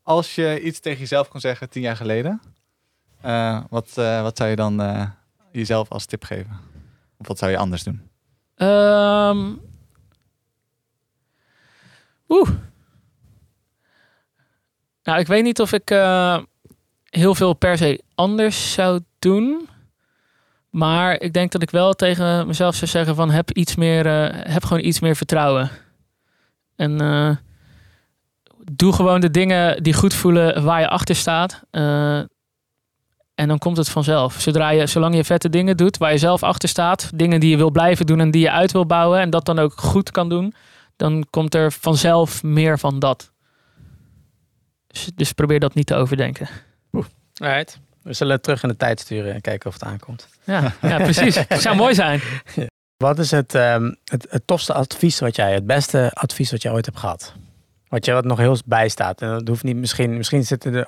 Als 0.03 0.35
je 0.35 0.61
iets 0.61 0.79
tegen 0.79 0.99
jezelf 0.99 1.27
kon 1.27 1.39
zeggen 1.39 1.69
tien 1.69 1.81
jaar 1.81 1.95
geleden, 1.95 2.41
uh, 3.25 3.59
wat, 3.69 3.95
uh, 3.99 4.21
wat 4.21 4.37
zou 4.37 4.49
je 4.49 4.55
dan 4.55 4.81
uh, 4.81 5.03
jezelf 5.51 5.89
als 5.89 6.05
tip 6.05 6.23
geven? 6.23 6.59
Of 7.17 7.27
wat 7.27 7.37
zou 7.37 7.51
je 7.51 7.57
anders 7.57 7.83
doen? 7.83 8.01
Um, 8.55 9.61
Oeh. 12.27 12.49
Nou, 15.03 15.19
ik 15.19 15.27
weet 15.27 15.43
niet 15.43 15.61
of 15.61 15.73
ik 15.73 15.91
uh, 15.91 16.37
heel 17.03 17.35
veel 17.35 17.53
per 17.53 17.77
se 17.77 18.03
anders 18.15 18.73
zou 18.73 19.01
doen. 19.19 19.69
Maar 20.69 21.21
ik 21.21 21.33
denk 21.33 21.51
dat 21.51 21.61
ik 21.61 21.69
wel 21.69 21.93
tegen 21.93 22.47
mezelf 22.47 22.75
zou 22.75 22.91
zeggen 22.91 23.15
van 23.15 23.29
heb 23.29 23.51
iets 23.51 23.75
meer, 23.75 24.05
uh, 24.05 24.53
heb 24.53 24.63
gewoon 24.63 24.83
iets 24.83 24.99
meer 24.99 25.15
vertrouwen. 25.15 25.69
En 26.75 27.01
uh, 27.01 27.35
doe 28.71 28.93
gewoon 28.93 29.21
de 29.21 29.31
dingen 29.31 29.83
die 29.83 29.93
goed 29.93 30.13
voelen 30.13 30.63
waar 30.63 30.79
je 30.79 30.89
achter 30.89 31.15
staat. 31.15 31.61
En 33.37 33.47
dan 33.47 33.57
komt 33.57 33.77
het 33.77 33.89
vanzelf. 33.89 34.35
Zodra 34.39 34.69
je, 34.69 34.87
zolang 34.87 35.15
je 35.15 35.23
vette 35.23 35.49
dingen 35.49 35.77
doet 35.77 35.97
waar 35.97 36.11
je 36.11 36.17
zelf 36.17 36.43
achter 36.43 36.69
staat, 36.69 37.09
dingen 37.13 37.39
die 37.39 37.49
je 37.49 37.57
wil 37.57 37.71
blijven 37.71 38.05
doen 38.05 38.19
en 38.19 38.31
die 38.31 38.41
je 38.41 38.51
uit 38.51 38.71
wil 38.71 38.85
bouwen 38.85 39.19
en 39.19 39.29
dat 39.29 39.45
dan 39.45 39.59
ook 39.59 39.73
goed 39.75 40.11
kan 40.11 40.29
doen, 40.29 40.53
dan 40.95 41.27
komt 41.29 41.55
er 41.55 41.71
vanzelf 41.71 42.43
meer 42.43 42.79
van 42.79 42.99
dat. 42.99 43.31
Dus, 44.87 45.09
dus 45.15 45.31
probeer 45.33 45.59
dat 45.59 45.73
niet 45.73 45.87
te 45.87 45.95
overdenken. 45.95 46.49
Right. 47.33 47.79
We 48.01 48.13
zullen 48.13 48.41
terug 48.41 48.63
in 48.63 48.69
de 48.69 48.77
tijd 48.77 48.99
sturen 48.99 49.33
en 49.33 49.41
kijken 49.41 49.67
of 49.67 49.73
het 49.73 49.83
aankomt. 49.83 50.27
Ja, 50.43 50.73
ja 50.81 50.97
precies. 50.97 51.35
Het 51.47 51.61
zou 51.61 51.75
mooi 51.75 51.93
zijn. 51.93 52.21
Wat 52.97 53.19
is 53.19 53.31
het, 53.31 53.53
um, 53.53 53.95
het, 54.03 54.27
het, 54.29 54.47
tofste 54.47 54.73
advies 54.73 55.19
wat 55.19 55.35
jij, 55.35 55.53
het 55.53 55.65
beste 55.65 56.11
advies 56.13 56.51
wat 56.51 56.61
jij 56.61 56.71
ooit 56.71 56.85
hebt 56.85 56.97
gehad? 56.97 57.33
Wat 57.87 58.05
je 58.05 58.11
wat 58.11 58.25
nog 58.25 58.37
heel 58.37 58.57
bijstaat. 58.65 59.21
En 59.21 59.29
dat 59.29 59.47
hoeft 59.47 59.63
niet, 59.63 59.75
misschien, 59.75 60.17
misschien 60.17 60.45
zitten 60.45 60.73
er 60.73 60.87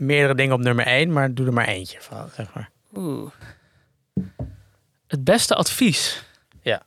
meerdere 0.00 0.34
dingen 0.34 0.54
op 0.54 0.60
nummer 0.60 0.86
één, 0.86 1.12
maar 1.12 1.34
doe 1.34 1.46
er 1.46 1.52
maar 1.52 1.68
eentje 1.68 2.00
van, 2.00 2.28
zeg 2.34 2.54
maar. 2.54 2.70
Oeh. 2.94 3.30
Het 5.06 5.24
beste 5.24 5.54
advies? 5.54 6.24
Ja. 6.62 6.82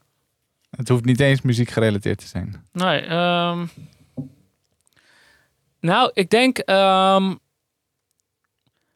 Het 0.70 0.90
hoeft 0.90 1.06
niet 1.06 1.20
eens 1.20 1.42
muziek 1.42 1.70
gerelateerd 1.70 2.18
te 2.18 2.28
zijn. 2.28 2.66
Nee, 2.72 3.12
um... 3.12 3.70
Nou, 5.80 6.12
ik 6.14 6.30
denk. 6.30 6.58
Um, 6.58 6.66
nou, 6.66 7.38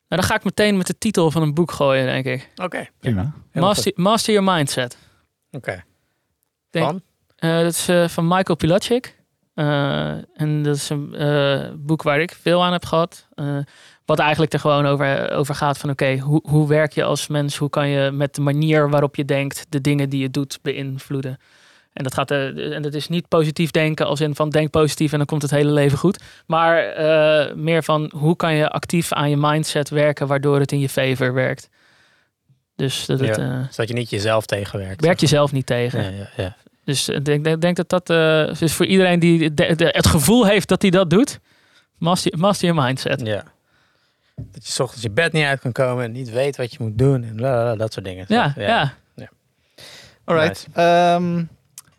dan 0.07 0.23
ga 0.23 0.35
ik 0.35 0.44
meteen 0.44 0.77
met 0.77 0.88
de 0.88 0.98
titel 0.98 1.31
van 1.31 1.41
een 1.41 1.53
boek 1.53 1.72
gooien, 1.72 2.06
denk 2.06 2.26
ik. 2.26 2.49
Oké. 2.52 2.64
Okay. 2.64 2.89
Prima. 2.99 3.34
Master, 3.52 3.91
Master, 3.95 4.34
Your 4.34 4.53
Mindset. 4.53 4.98
Oké. 5.52 5.84
Okay. 6.72 6.85
Van? 6.85 7.02
Uh, 7.39 7.57
dat 7.57 7.72
is 7.72 7.89
uh, 7.89 8.07
van 8.07 8.27
Michael 8.27 8.57
Pilacic. 8.57 9.15
Uh, 9.56 10.39
en 10.39 10.64
dat 10.64 10.76
is 10.76 10.89
een 10.89 11.85
boek 11.85 12.02
waar 12.02 12.19
ik 12.19 12.31
veel 12.31 12.64
aan 12.64 12.72
heb 12.72 12.85
gehad. 12.85 13.27
Wat 14.07 14.19
eigenlijk 14.19 14.53
er 14.53 14.59
gewoon 14.59 14.85
over, 14.85 15.31
over 15.31 15.55
gaat 15.55 15.77
van 15.77 15.89
oké, 15.89 16.03
okay, 16.03 16.19
hoe, 16.19 16.41
hoe 16.49 16.67
werk 16.67 16.93
je 16.93 17.03
als 17.03 17.27
mens? 17.27 17.57
Hoe 17.57 17.69
kan 17.69 17.88
je 17.88 18.11
met 18.11 18.35
de 18.35 18.41
manier 18.41 18.89
waarop 18.89 19.15
je 19.15 19.25
denkt 19.25 19.65
de 19.69 19.81
dingen 19.81 20.09
die 20.09 20.21
je 20.21 20.31
doet 20.31 20.59
beïnvloeden? 20.61 21.38
En 21.93 22.03
dat, 22.03 22.13
gaat, 22.13 22.31
uh, 22.31 22.75
en 22.75 22.81
dat 22.81 22.93
is 22.93 23.07
niet 23.07 23.27
positief 23.27 23.71
denken 23.71 24.05
als 24.05 24.21
in 24.21 24.35
van 24.35 24.49
denk 24.49 24.69
positief 24.69 25.11
en 25.11 25.17
dan 25.17 25.27
komt 25.27 25.41
het 25.41 25.51
hele 25.51 25.71
leven 25.71 25.97
goed. 25.97 26.23
Maar 26.45 26.99
uh, 26.99 27.55
meer 27.55 27.84
van 27.84 28.11
hoe 28.15 28.35
kan 28.35 28.53
je 28.53 28.69
actief 28.69 29.11
aan 29.11 29.29
je 29.29 29.38
mindset 29.38 29.89
werken 29.89 30.27
waardoor 30.27 30.59
het 30.59 30.71
in 30.71 30.79
je 30.79 30.89
favor 30.89 31.34
werkt. 31.34 31.69
Dus 32.75 33.05
dat, 33.05 33.19
het, 33.19 33.35
ja, 33.35 33.67
zodat 33.71 33.88
je 33.88 33.93
niet 33.93 34.09
jezelf 34.09 34.45
tegenwerkt. 34.45 35.01
Werk 35.01 35.19
jezelf 35.19 35.51
niet 35.51 35.65
tegen. 35.65 36.03
Ja, 36.03 36.09
ja, 36.09 36.29
ja. 36.43 36.55
Dus 36.84 37.09
ik 37.09 37.25
denk, 37.25 37.61
denk, 37.61 37.75
dat 37.75 37.89
dat 37.89 38.09
uh, 38.09 38.61
is 38.61 38.73
voor 38.73 38.85
iedereen 38.85 39.19
die 39.19 39.53
de, 39.53 39.75
de, 39.75 39.88
het 39.91 40.07
gevoel 40.07 40.45
heeft 40.45 40.67
dat 40.67 40.81
hij 40.81 40.91
dat 40.91 41.09
doet. 41.09 41.39
Master, 41.97 42.38
master 42.38 42.67
your 42.67 42.85
mindset. 42.85 43.21
Ja. 43.25 43.43
Dat 44.41 44.68
je 44.68 44.84
ochtends 44.84 45.03
je 45.03 45.09
bed 45.09 45.31
niet 45.31 45.43
uit 45.43 45.59
kan 45.59 45.72
komen 45.72 46.03
en 46.03 46.11
niet 46.11 46.30
weet 46.30 46.57
wat 46.57 46.72
je 46.72 46.77
moet 46.81 46.97
doen 46.97 47.23
en 47.23 47.38
dat 47.77 47.93
soort 47.93 48.05
dingen. 48.05 48.26
Ja, 48.27 48.53
ja. 48.55 48.64
ja. 48.68 48.93
ja. 49.15 49.30
Alright. 50.23 50.68
Nice. 50.73 51.14
Um, 51.15 51.49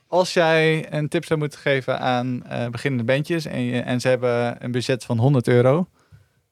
als 0.06 0.32
jij 0.32 0.92
een 0.92 1.08
tip 1.08 1.24
zou 1.24 1.38
moeten 1.38 1.58
geven 1.58 2.00
aan 2.00 2.42
uh, 2.46 2.68
beginnende 2.68 3.04
bandjes 3.04 3.44
en, 3.44 3.60
je, 3.60 3.80
en 3.80 4.00
ze 4.00 4.08
hebben 4.08 4.64
een 4.64 4.70
budget 4.70 5.04
van 5.04 5.18
100 5.18 5.48
euro, 5.48 5.88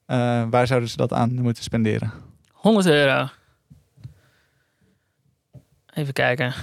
uh, 0.07 0.43
waar 0.49 0.67
zouden 0.67 0.89
ze 0.89 0.97
dat 0.97 1.13
aan 1.13 1.41
moeten 1.41 1.63
spenderen? 1.63 2.11
100 2.51 2.85
euro. 2.85 3.27
Even 5.93 6.13
kijken. 6.13 6.53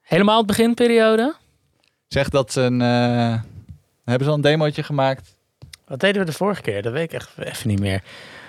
Helemaal 0.00 0.38
het 0.38 0.46
beginperiode? 0.46 1.34
Zeg 2.08 2.28
dat 2.28 2.52
ze 2.52 2.60
een, 2.60 2.80
uh, 2.80 3.42
hebben 4.04 4.24
ze 4.24 4.28
al 4.28 4.34
een 4.34 4.40
demootje 4.40 4.82
gemaakt. 4.82 5.37
Wat 5.88 6.00
deden 6.00 6.20
we 6.20 6.26
de 6.26 6.36
vorige 6.36 6.62
keer? 6.62 6.82
Dat 6.82 6.92
weet 6.92 7.02
ik 7.04 7.12
echt 7.12 7.30
even 7.38 7.68
niet 7.68 7.80
meer. 7.80 8.00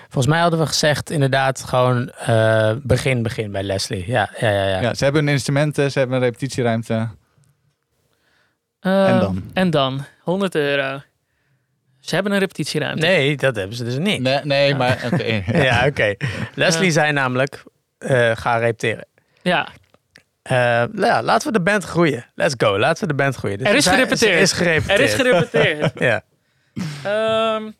Volgens 0.02 0.26
mij 0.26 0.40
hadden 0.40 0.58
we 0.60 0.66
gezegd 0.66 1.10
inderdaad 1.10 1.64
gewoon 1.64 2.08
eh, 2.10 2.72
begin, 2.82 3.22
begin 3.22 3.50
bij 3.52 3.62
Leslie. 3.62 4.04
Ja, 4.06 4.30
ja, 4.38 4.50
ja. 4.50 4.66
ja. 4.68 4.80
Ja, 4.80 4.94
ze 4.94 5.04
hebben 5.04 5.24
hun 5.24 5.32
instrumenten, 5.32 5.90
ze 5.90 5.98
hebben 5.98 6.16
een 6.16 6.22
repetitieruimte. 6.22 7.08
Eh, 8.80 9.08
En 9.08 9.18
dan? 9.20 9.50
En 9.54 9.70
dan, 9.70 10.04
100 10.20 10.54
euro. 10.54 11.00
Ze 12.00 12.14
hebben 12.14 12.32
een 12.32 12.38
repetitieruimte. 12.38 13.06
Nee, 13.06 13.36
dat 13.36 13.56
hebben 13.56 13.76
ze 13.76 13.84
dus 13.84 13.96
niet. 13.98 14.20
Nee, 14.20 14.40
nee 14.44 14.74
maar 14.74 14.98
oké. 15.12 15.42
Ja, 15.68 15.86
oké. 15.86 16.14
Leslie 16.54 16.84
Ja. 16.86 16.92
zei 16.92 17.12
namelijk, 17.12 17.62
eh, 17.98 18.30
ga 18.36 18.56
repeteren. 18.56 19.06
Ja, 19.42 19.68
Eh, 20.42 20.56
nou 20.92 21.00
ja, 21.06 21.22
laten 21.22 21.46
we 21.46 21.52
de 21.52 21.60
band 21.64 21.84
groeien. 21.84 22.26
Let's 22.34 22.54
go, 22.56 22.78
laten 22.78 23.02
we 23.02 23.08
de 23.08 23.22
band 23.22 23.34
groeien. 23.34 23.58
Dus 23.58 23.68
Er 23.68 23.74
is 23.74 23.86
gerepeteerd. 23.86 24.34
Er 24.34 24.40
is 24.40 24.52
gerepeteerd. 24.52 24.98
er 24.98 25.04
is 25.04 25.14
gerepeteerd. 25.14 25.92
Ja. 26.10 26.22
Ehm, 27.04 27.70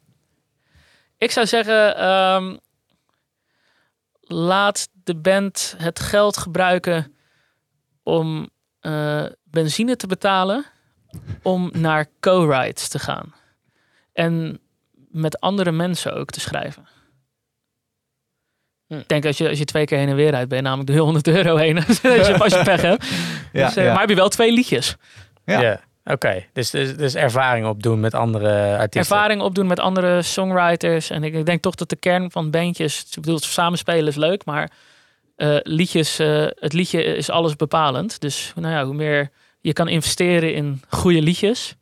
ik 1.18 1.30
zou 1.30 1.46
zeggen, 1.46 1.96
ehm, 1.96 2.56
laat 4.20 4.88
de 4.92 5.16
band 5.16 5.74
het 5.78 6.00
geld 6.00 6.36
gebruiken 6.36 7.14
om 8.02 8.48
eh, 8.80 9.24
benzine 9.44 9.96
te 9.96 10.06
betalen 10.06 10.64
om 11.42 11.70
naar 11.72 12.06
co-rides 12.20 12.88
te 12.88 12.98
gaan. 12.98 13.34
En 14.12 14.60
met 15.10 15.40
andere 15.40 15.72
mensen 15.72 16.14
ook 16.14 16.30
te 16.30 16.40
schrijven. 16.40 16.88
Hm. 18.86 18.94
Ik 18.94 19.08
denk 19.08 19.24
als 19.24 19.38
je, 19.38 19.48
als 19.48 19.58
je 19.58 19.64
twee 19.64 19.84
keer 19.84 19.98
heen 19.98 20.08
en 20.08 20.16
weer 20.16 20.30
rijdt, 20.30 20.48
ben 20.48 20.58
je 20.58 20.64
namelijk 20.64 20.90
de 20.90 20.98
100 20.98 21.26
euro 21.26 21.56
heen. 21.56 21.76
als, 21.86 22.00
je, 22.00 22.38
als 22.38 22.54
je 22.54 22.62
pech 22.62 22.82
hebt. 22.82 23.06
Ja, 23.52 23.66
dus, 23.66 23.76
eh, 23.76 23.84
ja. 23.84 23.90
Maar 23.90 24.00
heb 24.00 24.08
je 24.08 24.14
wel 24.14 24.28
twee 24.28 24.52
liedjes. 24.52 24.96
Ja. 25.44 25.60
Ja. 25.60 25.80
Oké, 26.10 26.44
dus, 26.52 26.70
dus, 26.70 26.96
dus 26.96 27.14
ervaring 27.14 27.66
opdoen 27.66 28.00
met 28.00 28.14
andere 28.14 28.76
artiesten. 28.78 29.16
ervaring 29.16 29.40
opdoen 29.42 29.66
met 29.66 29.80
andere 29.80 30.22
songwriters. 30.22 31.10
En 31.10 31.24
ik, 31.24 31.34
ik 31.34 31.46
denk 31.46 31.62
toch 31.62 31.74
dat 31.74 31.88
de 31.88 31.96
kern 31.96 32.30
van 32.30 32.50
bandjes, 32.50 33.04
ik 33.10 33.14
bedoel, 33.22 33.38
samenspelen 33.38 34.06
is 34.06 34.16
leuk, 34.16 34.44
maar 34.44 34.70
eh, 35.36 35.56
liedjes, 35.62 36.18
eh, 36.18 36.46
het 36.54 36.72
liedje 36.72 37.02
is 37.04 37.30
alles 37.30 37.56
bepalend. 37.56 38.20
Dus 38.20 38.52
nou 38.56 38.74
ja, 38.74 38.84
hoe 38.84 38.94
meer 38.94 39.30
je 39.60 39.72
kan 39.72 39.88
investeren 39.88 40.54
in 40.54 40.82
goede 40.88 41.22
liedjes, 41.22 41.74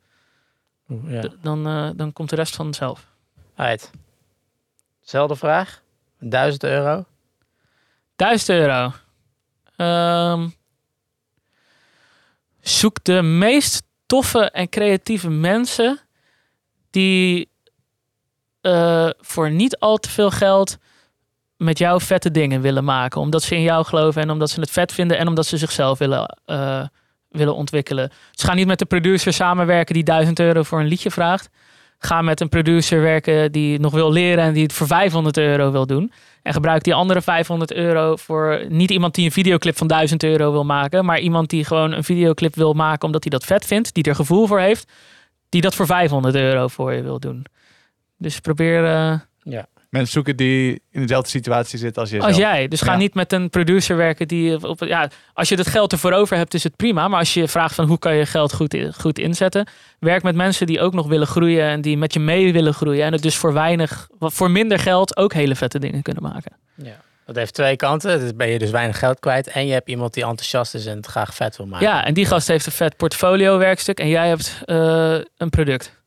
Ja. 1.05 1.23
dan, 1.41 1.67
eh, 1.67 1.89
dan 1.95 2.13
komt 2.13 2.29
de 2.29 2.35
rest 2.35 2.55
vanzelf. 2.55 3.07
Right. 3.55 3.91
Zelfde 5.01 5.35
vraag. 5.35 5.81
1000 6.19 6.63
euro. 6.63 7.05
1000 8.15 8.49
euro. 8.49 8.91
Ehm, 9.75 10.47
zoek 12.61 13.03
de 13.03 13.21
meest 13.21 13.83
toffe 14.09 14.49
en 14.51 14.69
creatieve 14.69 15.29
mensen 15.29 15.99
die 16.89 17.49
eh, 18.61 19.09
voor 19.19 19.51
niet 19.51 19.77
al 19.77 19.97
te 19.97 20.09
veel 20.09 20.31
geld 20.31 20.77
met 21.57 21.77
jou 21.77 22.01
vette 22.01 22.31
dingen 22.31 22.61
willen 22.61 22.83
maken. 22.83 23.21
Omdat 23.21 23.43
ze 23.43 23.55
in 23.55 23.61
jou 23.61 23.85
geloven 23.85 24.21
en 24.21 24.29
omdat 24.29 24.49
ze 24.49 24.59
het 24.59 24.71
vet 24.71 24.91
vinden 24.91 25.17
en 25.17 25.27
omdat 25.27 25.45
ze 25.45 25.57
zichzelf 25.57 25.97
willen, 25.97 26.39
eh, 26.45 26.83
willen 27.29 27.55
ontwikkelen. 27.55 28.11
Dus 28.31 28.43
ga 28.43 28.53
niet 28.53 28.67
met 28.67 28.79
de 28.79 28.85
producer 28.85 29.33
samenwerken 29.33 29.93
die 29.93 30.03
1000 30.03 30.39
euro 30.39 30.63
voor 30.63 30.79
een 30.79 30.87
liedje 30.87 31.11
vraagt. 31.11 31.49
Ga 31.99 32.21
met 32.21 32.41
een 32.41 32.49
producer 32.49 33.01
werken 33.01 33.51
die 33.51 33.79
nog 33.79 33.93
wil 33.93 34.11
leren 34.11 34.43
en 34.43 34.53
die 34.53 34.63
het 34.63 34.73
voor 34.73 34.87
500 34.87 35.37
euro 35.37 35.71
wil 35.71 35.85
doen. 35.85 36.11
En 36.41 36.53
gebruik 36.53 36.83
die 36.83 36.93
andere 36.93 37.21
500 37.21 37.73
euro 37.73 38.15
voor 38.15 38.65
niet 38.69 38.91
iemand 38.91 39.15
die 39.15 39.25
een 39.25 39.31
videoclip 39.31 39.77
van 39.77 39.87
1000 39.87 40.23
euro 40.23 40.51
wil 40.51 40.65
maken, 40.65 41.05
maar 41.05 41.19
iemand 41.19 41.49
die 41.49 41.65
gewoon 41.65 41.91
een 41.91 42.03
videoclip 42.03 42.55
wil 42.55 42.73
maken 42.73 43.05
omdat 43.05 43.23
hij 43.23 43.31
dat 43.31 43.45
vet 43.45 43.65
vindt, 43.65 43.93
die 43.93 44.03
er 44.03 44.15
gevoel 44.15 44.47
voor 44.47 44.59
heeft, 44.59 44.91
die 45.49 45.61
dat 45.61 45.75
voor 45.75 45.85
500 45.85 46.35
euro 46.35 46.67
voor 46.67 46.93
je 46.93 47.01
wil 47.01 47.19
doen. 47.19 47.45
Dus 48.17 48.39
probeer 48.39 48.85
eh, 48.85 49.19
Mensen 49.89 50.11
zoeken 50.11 50.35
die 50.35 50.81
in 50.91 51.01
dezelfde 51.01 51.29
situatie 51.29 51.79
zitten 51.79 52.01
als 52.01 52.11
jezelf. 52.11 52.29
als 52.29 52.39
jij. 52.39 52.67
Dus 52.67 52.81
ga 52.81 52.91
Ja. 52.91 52.97
niet 52.97 53.13
met 53.13 53.33
een 53.33 53.49
producer 53.49 53.97
werken 53.97 54.27
die 54.27 54.67
op 54.67 54.83
ja, 54.83 55.09
als 55.33 55.49
je 55.49 55.55
het 55.55 55.67
geld 55.67 55.91
ervoor 55.91 56.11
over 56.11 56.37
hebt, 56.37 56.53
is 56.53 56.63
het 56.63 56.75
prima. 56.75 57.07
Maar 57.07 57.19
als 57.19 57.33
je 57.33 57.47
vraagt 57.47 57.75
van 57.75 57.85
hoe 57.87 57.99
kan 57.99 58.15
je 58.15 58.25
geld 58.25 58.53
goed, 58.53 58.77
goed 58.97 59.19
inzetten, 59.19 59.67
werk 59.99 60.23
met 60.23 60.35
mensen 60.35 60.67
die 60.67 60.79
ook 60.81 60.93
nog 60.93 61.07
willen 61.07 61.27
groeien 61.27 61.63
en 61.63 61.81
die 61.81 61.97
met 61.97 62.13
je 62.13 62.19
mee 62.19 62.53
willen 62.53 62.73
groeien 62.73 63.05
en 63.05 63.13
het 63.13 63.21
dus 63.21 63.35
voor 63.35 63.53
weinig, 63.53 64.07
voor 64.19 64.51
minder 64.51 64.79
geld 64.79 65.17
ook 65.17 65.33
hele 65.33 65.55
vette 65.55 65.79
dingen 65.79 66.01
kunnen 66.01 66.23
maken. 66.23 66.51
Dat 67.25 67.37
heeft 67.37 67.53
twee 67.53 67.75
kanten. 67.75 68.19
Dus 68.19 68.35
ben 68.35 68.47
je 68.49 68.59
dus 68.59 68.69
weinig 68.71 68.99
geld 68.99 69.19
kwijt. 69.19 69.47
En 69.47 69.65
je 69.67 69.73
hebt 69.73 69.89
iemand 69.89 70.13
die 70.13 70.23
enthousiast 70.25 70.73
is 70.73 70.85
en 70.85 70.95
het 70.97 71.05
graag 71.05 71.35
vet 71.35 71.57
wil 71.57 71.65
maken. 71.65 71.87
Ja, 71.87 72.05
en 72.05 72.13
die 72.13 72.25
gast 72.25 72.47
heeft 72.47 72.65
een 72.65 72.71
vet 72.71 72.97
portfolio 72.97 73.57
werkstuk 73.57 73.99
en 73.99 74.07
jij 74.07 74.27
hebt 74.27 74.61
eh, 74.65 75.17
een 75.37 75.49
product. 75.49 75.97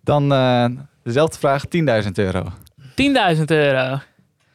Dan 0.00 0.32
eh, 0.32 0.64
dezelfde 1.06 1.38
vraag, 1.38 1.62
10.000 2.04 2.10
euro. 2.14 2.44
10.000 3.36 3.44
euro. 3.46 3.98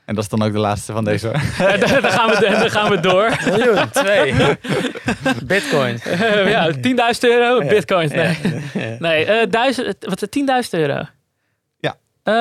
En 0.06 0.16
dat 0.16 0.24
is 0.24 0.30
dan 0.30 0.42
ook 0.44 0.52
de 0.52 0.60
laatste 0.60 0.92
van 0.94 1.04
deze. 1.04 1.28
hoor. 1.28 1.36
Dan, 2.02 2.12
gaan 2.12 2.30
we, 2.30 2.48
dan 2.60 2.70
gaan 2.70 2.90
we 2.90 3.00
door. 3.00 3.38
Miljoen, 3.46 3.90
twee. 3.90 4.34
Bitcoin. 5.44 6.00
Ja, 6.48 6.72
10.000 6.72 6.80
euro, 7.20 7.64
Ja. 7.64 7.70
bitcoins. 7.70 8.12
Nee, 8.12 8.38
Ja. 8.74 8.96
nee 9.00 9.26
eh, 9.26 9.50
duizend, 9.50 9.96
wat, 10.00 10.28
10.000 10.30 10.70
euro? 10.80 11.04
Ja. 11.80 11.96
Dus 12.24 12.34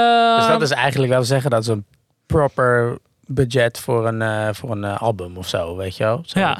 Ehm, 0.43 0.49
dat 0.49 0.63
is 0.63 0.71
eigenlijk 0.71 1.13
wel 1.13 1.25
zeggen 1.25 1.51
dat 1.51 1.61
is 1.63 1.67
een 1.69 1.85
proper 2.27 2.99
budget 3.27 3.79
voor 3.81 4.07
een, 4.07 4.23
eh, 4.23 4.49
voor 4.53 4.71
een 4.71 4.85
eh, 4.85 5.03
album 5.03 5.37
of 5.37 5.49
zo, 5.49 5.77
weet 5.77 5.97
je 5.97 6.05
wel? 6.05 6.23
Zoiets. 6.27 6.33
Ja, 6.35 6.57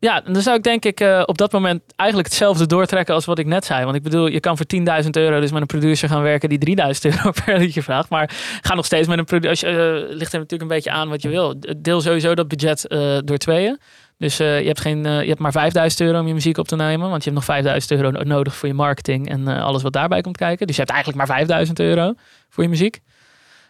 dan 0.00 0.42
zou 0.42 0.56
ik 0.56 0.62
denk 0.62 0.84
ik 0.84 1.00
eh, 1.00 1.22
op 1.26 1.38
dat 1.38 1.52
moment 1.52 1.82
eigenlijk 1.96 2.28
hetzelfde 2.28 2.66
doortrekken 2.66 3.14
als 3.14 3.24
wat 3.24 3.38
ik 3.38 3.46
net 3.46 3.64
zei. 3.64 3.84
Want 3.84 3.96
ik 3.96 4.02
bedoel, 4.02 4.26
je 4.26 4.40
kan 4.40 4.56
voor 4.56 4.66
10.000 5.04 5.10
euro 5.10 5.40
dus 5.40 5.52
met 5.52 5.60
een 5.60 5.66
producer 5.66 6.08
gaan 6.08 6.22
werken 6.22 6.48
die 6.48 6.58
3000 6.58 7.04
euro 7.14 7.30
per 7.44 7.58
liedje 7.58 7.82
vraagt. 7.82 8.08
Maar 8.08 8.30
ga 8.60 8.74
nog 8.74 8.84
steeds 8.86 9.08
met 9.08 9.18
een 9.18 9.24
producer. 9.24 9.70
Uh, 9.70 10.08
ligt 10.08 10.32
er 10.32 10.38
natuurlijk 10.38 10.70
een 10.70 10.76
beetje 10.76 10.90
aan 10.90 11.08
wat 11.08 11.22
je 11.22 11.28
wil. 11.28 11.54
Deel 11.78 12.00
sowieso 12.00 12.34
dat 12.34 12.48
budget 12.48 12.86
eh, 12.86 13.18
door 13.24 13.36
tweeën. 13.38 13.78
Dus 14.20 14.38
eh, 14.40 14.60
je, 14.60 14.66
hebt 14.66 14.80
geen, 14.80 15.06
eh, 15.06 15.20
je 15.20 15.28
hebt 15.28 15.38
maar 15.38 15.52
5000 15.52 16.00
euro 16.00 16.20
om 16.20 16.26
je 16.26 16.34
muziek 16.34 16.58
op 16.58 16.68
te 16.68 16.76
nemen. 16.76 17.10
Want 17.10 17.24
je 17.24 17.30
hebt 17.30 17.34
nog 17.34 17.44
5000 17.44 17.90
euro 17.92 18.10
no- 18.10 18.22
nodig 18.22 18.56
voor 18.56 18.68
je 18.68 18.74
marketing 18.74 19.28
en 19.28 19.48
eh, 19.48 19.62
alles 19.62 19.82
wat 19.82 19.92
daarbij 19.92 20.20
komt 20.20 20.36
kijken. 20.36 20.66
Dus 20.66 20.76
je 20.76 20.82
hebt 20.82 20.94
eigenlijk 20.94 21.26
maar 21.26 21.36
5000 21.36 21.80
euro 21.80 22.12
voor 22.48 22.62
je 22.62 22.68
muziek. 22.68 23.00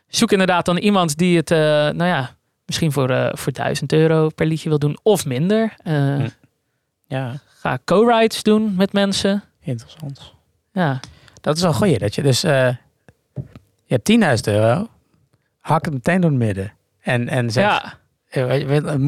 Zoek 0.09 0.33
inderdaad 0.33 0.65
dan 0.65 0.77
iemand 0.77 1.17
die 1.17 1.37
het, 1.37 1.51
eh, 1.51 1.59
nou 1.59 2.05
ja, 2.05 2.31
misschien 2.71 2.93
voor, 2.93 3.11
eh, 3.11 3.29
voor 3.33 3.53
1000 3.53 3.93
euro 3.93 4.29
per 4.29 4.47
liedje 4.47 4.69
wil 4.69 4.79
doen 4.79 4.99
of 5.03 5.27
minder. 5.27 5.75
Eh, 5.83 5.95
Hm. 6.17 6.29
Ja, 7.07 7.35
Ga 7.59 7.79
co-writes 7.85 8.43
doen 8.43 8.75
met 8.77 8.93
mensen. 8.93 9.43
interessant. 9.61 10.33
Ja, 10.73 11.01
Dat 11.41 11.57
is 11.57 11.63
wel 11.63 11.73
goed. 11.73 12.01
Dat 12.01 12.15
je 12.15 12.23
dus, 12.23 12.45
eh, 12.45 12.69
je 13.85 13.95
hebt 13.95 14.05
10.000 14.05 14.47
euro, 14.47 14.89
hak 15.59 15.85
het 15.85 15.95
meteen 15.95 16.21
door 16.21 16.31
het 16.31 16.39
midden. 16.39 16.73
En, 17.01 17.29
en 17.29 17.51
zeg, 17.51 17.65
ja, 17.65 17.99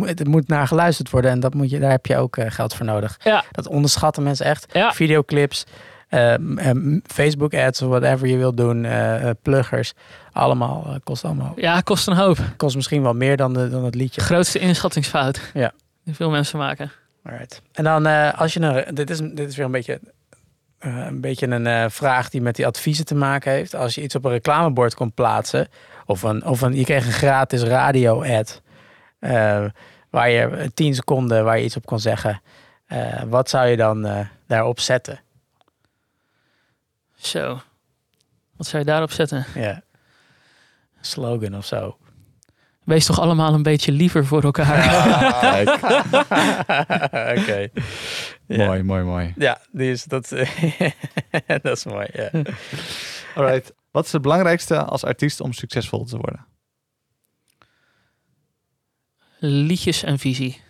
het 0.06 0.26
moet- 0.26 0.48
naar 0.48 0.66
geluisterd 0.66 1.10
worden 1.10 1.30
en 1.30 1.40
dat 1.40 1.55
moet 1.55 1.70
je, 1.70 1.78
daar 1.78 1.90
heb 1.90 2.06
je 2.06 2.16
ook 2.16 2.36
geld 2.47 2.74
voor 2.74 2.86
nodig. 2.86 3.18
Ja. 3.22 3.44
Dat 3.51 3.66
onderschatten 3.68 4.22
mensen 4.22 4.47
echt. 4.47 4.66
ja. 4.72 4.93
Videoclips, 4.93 5.64
Facebook 7.06 7.55
ads 7.55 7.82
of 7.82 7.89
whatever 7.89 8.26
je 8.26 8.36
wilt 8.36 8.56
doen, 8.56 8.84
eh, 8.84 9.28
eh, 9.28 9.36
pluggers, 9.43 9.93
allemaal, 10.32 10.84
eh, 10.86 10.94
kost 11.05 11.24
allemaal. 11.24 11.52
ja, 11.56 11.80
kost 11.80 12.06
een 12.06 12.16
hoop. 12.16 12.39
Kost 12.56 12.76
misschien 12.76 13.02
wel 13.02 13.14
meer 13.14 13.36
dan, 13.36 13.52
de, 13.52 13.68
dan 13.68 13.84
het 13.84 13.94
liedje. 13.94 14.20
Grootste 14.20 14.59
inschattingsfout. 14.59 15.40
Ja. 15.55 15.72
Die 16.05 16.14
veel 16.14 16.30
mensen 16.30 16.59
maken. 16.59 16.93
Alright. 17.24 17.62
En 17.72 17.84
dan 17.84 18.06
als 18.34 18.52
je 18.52 18.60
een, 18.60 18.94
dit 18.94 19.10
is, 19.10 19.18
dit 19.18 19.48
is 19.48 19.56
weer 19.56 19.64
een 19.64 19.70
beetje, 19.70 20.01
een 20.78 21.20
beetje 21.20 21.47
een 21.47 21.90
vraag 21.90 22.28
die 22.28 22.40
met 22.40 22.56
die 22.56 22.66
adviezen 22.66 23.05
te 23.05 23.14
maken 23.14 23.52
heeft. 23.52 23.74
Als 23.74 23.94
je 23.94 24.02
iets 24.02 24.14
op 24.14 24.24
een 24.24 24.30
reclamebord 24.30 24.94
komt 24.94 25.14
plaatsen, 25.14 25.68
of 26.06 26.22
een, 26.22 26.44
of 26.44 26.60
een 26.60 26.74
je 26.74 26.84
kreeg 26.84 27.06
een 27.06 27.12
gratis 27.12 27.62
radio 27.62 28.24
ad, 28.24 28.62
eh, 29.18 29.64
waar 30.10 30.30
je 30.30 30.47
eh, 30.47 30.68
10 30.74 30.94
seconden 30.94 31.44
waar 31.44 31.59
je 31.59 31.64
iets 31.64 31.76
op 31.76 31.86
kon 31.86 32.01
zeggen. 32.01 32.40
wat 33.28 33.51
zou 33.51 33.68
je 33.68 33.76
dan 33.76 34.26
daarop 34.47 34.80
zetten? 34.80 35.20
Zo. 37.23 37.61
Wat 38.57 38.66
zou 38.66 38.82
je 38.82 38.89
daarop 38.89 39.11
zetten? 39.12 39.47
Ja. 39.55 39.82
Slogan 41.01 41.57
of 41.57 41.66
zo. 41.66 41.97
Wees 42.85 43.07
toch 43.07 43.20
allemaal 43.20 43.55
een 43.55 43.62
beetje 43.62 43.93
liever 43.93 44.27
voor 44.27 44.43
elkaar. 44.43 45.61
Oké. 47.39 47.69
Ja. 48.47 48.66
Mooi, 48.66 48.82
mooi, 48.82 49.03
mooi. 49.03 49.32
Ja, 49.36 49.61
die 49.70 49.90
is 49.90 50.05
dat. 50.05 50.28
dat 51.62 51.77
is 51.77 51.85
mooi. 51.85 52.07
Ja. 52.12 52.31
Alright. 53.35 53.73
Wat 53.90 54.05
is 54.05 54.12
het 54.12 54.23
belangrijkste 54.23 54.85
als 54.85 55.05
artiest 55.05 55.40
om 55.40 55.53
succesvol 55.53 56.05
te 56.05 56.16
worden? 56.16 56.47
Liedjes 59.39 60.03
en 60.03 60.19
visie. 60.19 60.61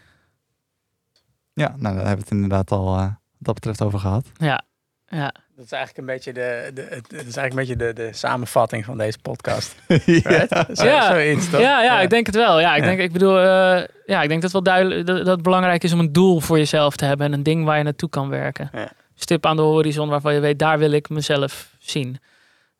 Ja, 1.52 1.68
nou, 1.68 1.82
daar 1.82 2.06
hebben 2.06 2.14
we 2.14 2.20
het 2.20 2.30
inderdaad 2.30 2.70
al 2.70 2.96
eh, 2.96 3.02
wat 3.02 3.16
dat 3.38 3.54
betreft 3.54 3.82
over 3.82 3.98
gehad. 3.98 4.26
Ja. 4.36 4.64
Ja. 5.06 5.34
Dat 5.56 5.64
is 5.64 5.72
eigenlijk 5.72 6.08
een 6.08 6.14
beetje 6.14 6.32
de, 6.32 6.70
de, 6.74 6.80
het- 6.82 7.10
het 7.10 7.26
is 7.26 7.36
eigenlijk 7.36 7.50
een 7.52 7.56
beetje 7.76 7.76
de, 7.76 7.92
de 8.08 8.16
samenvatting 8.16 8.84
van 8.84 8.98
deze 8.98 9.18
podcast. 9.22 9.74
ja. 9.88 9.96
Right? 10.22 10.78
Zo, 10.78 10.84
Ja. 10.84 11.06
Zoiets? 11.10 11.50
Ja, 11.50 11.82
ja, 11.82 12.00
ik 12.00 12.10
denk 12.10 12.26
het 12.26 12.34
wel. 12.34 12.60
Ja, 12.60 12.74
ik 12.74 12.80
Ja. 12.82 12.88
denk, 12.88 13.00
ik 13.00 13.12
bedoel, 13.12 13.38
eh, 13.38 13.82
ja, 14.06 14.22
ik 14.22 14.28
denk 14.28 14.42
dat 14.42 14.42
het 14.42 14.52
wel 14.52 14.62
duidelijk 14.62 15.06
dat, 15.06 15.16
dat 15.16 15.26
het 15.26 15.42
belangrijk 15.42 15.84
is 15.84 15.92
om 15.92 15.98
een 15.98 16.12
doel 16.12 16.40
voor 16.40 16.58
jezelf 16.58 16.96
te 16.96 17.04
hebben 17.04 17.26
en 17.26 17.32
een 17.32 17.42
ding 17.42 17.64
waar 17.64 17.78
je 17.78 17.82
naartoe 17.84 18.08
kan 18.08 18.28
werken. 18.28 18.70
Ja. 18.72 18.90
stip 19.14 19.46
aan 19.46 19.56
de 19.56 19.62
horizon 19.62 20.08
waarvan 20.08 20.34
je 20.34 20.40
weet, 20.40 20.58
daar 20.58 20.78
wil 20.78 20.90
ik 20.92 21.08
mezelf 21.08 21.74
zien. 21.78 22.18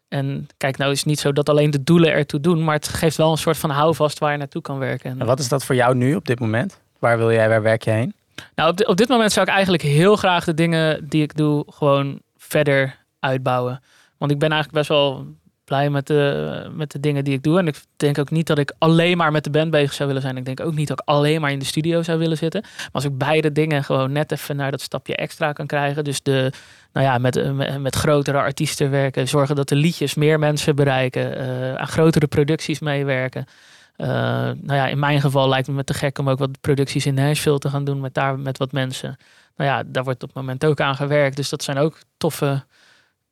En 0.09 0.47
kijk, 0.57 0.77
nou 0.77 0.90
is 0.93 0.99
het 0.99 1.07
niet 1.07 1.20
zo 1.20 1.32
dat 1.32 1.49
alleen 1.49 1.70
de 1.70 1.82
doelen 1.85 2.12
ertoe 2.12 2.40
doen, 2.40 2.65
maar 2.65 2.74
het 2.74 2.89
geeft 2.89 3.16
wel 3.16 3.31
een 3.31 3.36
soort 3.39 3.57
van 3.59 3.70
houvast 3.70 4.19
waar 4.19 4.32
je 4.32 4.39
naartoe 4.39 4.62
kan 4.62 4.78
werken. 4.78 5.20
En 5.20 5.27
wat 5.27 5.39
is 5.39 5.49
dat 5.49 5.65
voor 5.65 5.74
jou 5.74 5.94
nu 5.94 6.15
op 6.15 6.24
dit 6.27 6.40
moment? 6.40 6.81
Waar 6.99 7.19
wil 7.19 7.32
jij, 7.32 7.49
waar 7.49 7.62
werk 7.62 7.82
je 7.82 7.90
heen? 7.90 8.15
Nou, 8.55 8.70
op, 8.70 8.86
op 8.89 8.97
dit 8.97 9.09
moment 9.09 9.32
zou 9.32 9.47
ik 9.47 9.53
eigenlijk 9.53 9.82
heel 9.82 10.16
graag 10.16 10.44
de 10.44 10.55
dingen 10.55 11.09
die 11.09 11.23
ik 11.23 11.36
doe 11.36 11.65
gewoon 11.69 12.20
verder 12.52 13.04
uitbouwen. 13.20 13.82
Want 14.18 14.30
ik 14.30 14.38
ben 14.38 14.50
eigenlijk 14.50 14.78
best 14.78 14.88
wel 14.88 15.26
blij 15.64 15.90
met 15.90 16.06
de, 16.06 16.70
met 16.74 16.90
de 16.90 17.00
dingen 17.00 17.24
die 17.24 17.34
ik 17.34 17.42
doe. 17.42 17.58
En 17.58 17.66
ik 17.66 17.76
denk 17.96 18.18
ook 18.18 18.30
niet 18.30 18.46
dat 18.46 18.58
ik 18.58 18.72
alleen 18.78 19.16
maar 19.16 19.32
met 19.32 19.44
de 19.44 19.50
band 19.50 19.70
bezig 19.70 19.92
zou 19.92 20.08
willen 20.08 20.22
zijn. 20.22 20.36
Ik 20.36 20.44
denk 20.44 20.60
ook 20.60 20.74
niet 20.74 20.88
dat 20.88 21.00
ik 21.00 21.08
alleen 21.08 21.40
maar 21.40 21.50
in 21.50 21.58
de 21.58 21.64
studio 21.64 22.02
zou 22.02 22.18
willen 22.18 22.36
zitten. 22.36 22.60
Maar 22.60 22.90
als 22.92 23.04
ik 23.04 23.18
beide 23.18 23.52
dingen 23.52 23.84
gewoon 23.84 24.12
net 24.12 24.32
even 24.32 24.56
naar 24.56 24.70
dat 24.70 24.80
stapje 24.80 25.16
extra 25.16 25.52
kan 25.52 25.66
krijgen. 25.66 26.04
Dus 26.04 26.22
de, 26.22 26.52
nou 26.92 27.06
ja, 27.06 27.18
met, 27.18 27.54
met, 27.54 27.80
met 27.80 27.94
grotere 27.94 28.38
artiesten 28.38 28.90
werken. 28.90 29.28
Zorgen 29.28 29.56
dat 29.56 29.68
de 29.68 29.74
liedjes 29.74 30.14
meer 30.14 30.38
mensen 30.38 30.76
bereiken. 30.76 31.36
eh, 31.36 31.74
aan 31.74 31.88
grotere 31.88 32.26
producties 32.26 32.78
meewerken. 32.80 33.46
Eh, 33.96 34.08
nou 34.60 34.74
ja, 34.74 34.88
in 34.88 34.98
mijn 34.98 35.20
geval 35.20 35.48
lijkt 35.48 35.66
het 35.66 35.76
me 35.76 35.84
te 35.84 35.94
gek 35.94 36.18
om 36.18 36.30
ook 36.30 36.38
wat 36.38 36.60
producties 36.60 37.06
in 37.06 37.14
Nashville 37.14 37.58
te 37.58 37.68
gaan 37.68 37.84
doen 37.84 38.00
met 38.00 38.14
daar 38.14 38.38
met 38.38 38.58
wat 38.58 38.72
mensen. 38.72 39.16
Nou 39.56 39.70
ja, 39.70 39.82
daar 39.86 40.04
wordt 40.04 40.22
op 40.22 40.28
het 40.28 40.38
moment 40.38 40.64
ook 40.64 40.80
aan 40.80 40.96
gewerkt. 40.96 41.36
Dus 41.36 41.48
dat 41.48 41.62
zijn 41.62 41.78
ook 41.78 41.98
toffe 42.16 42.64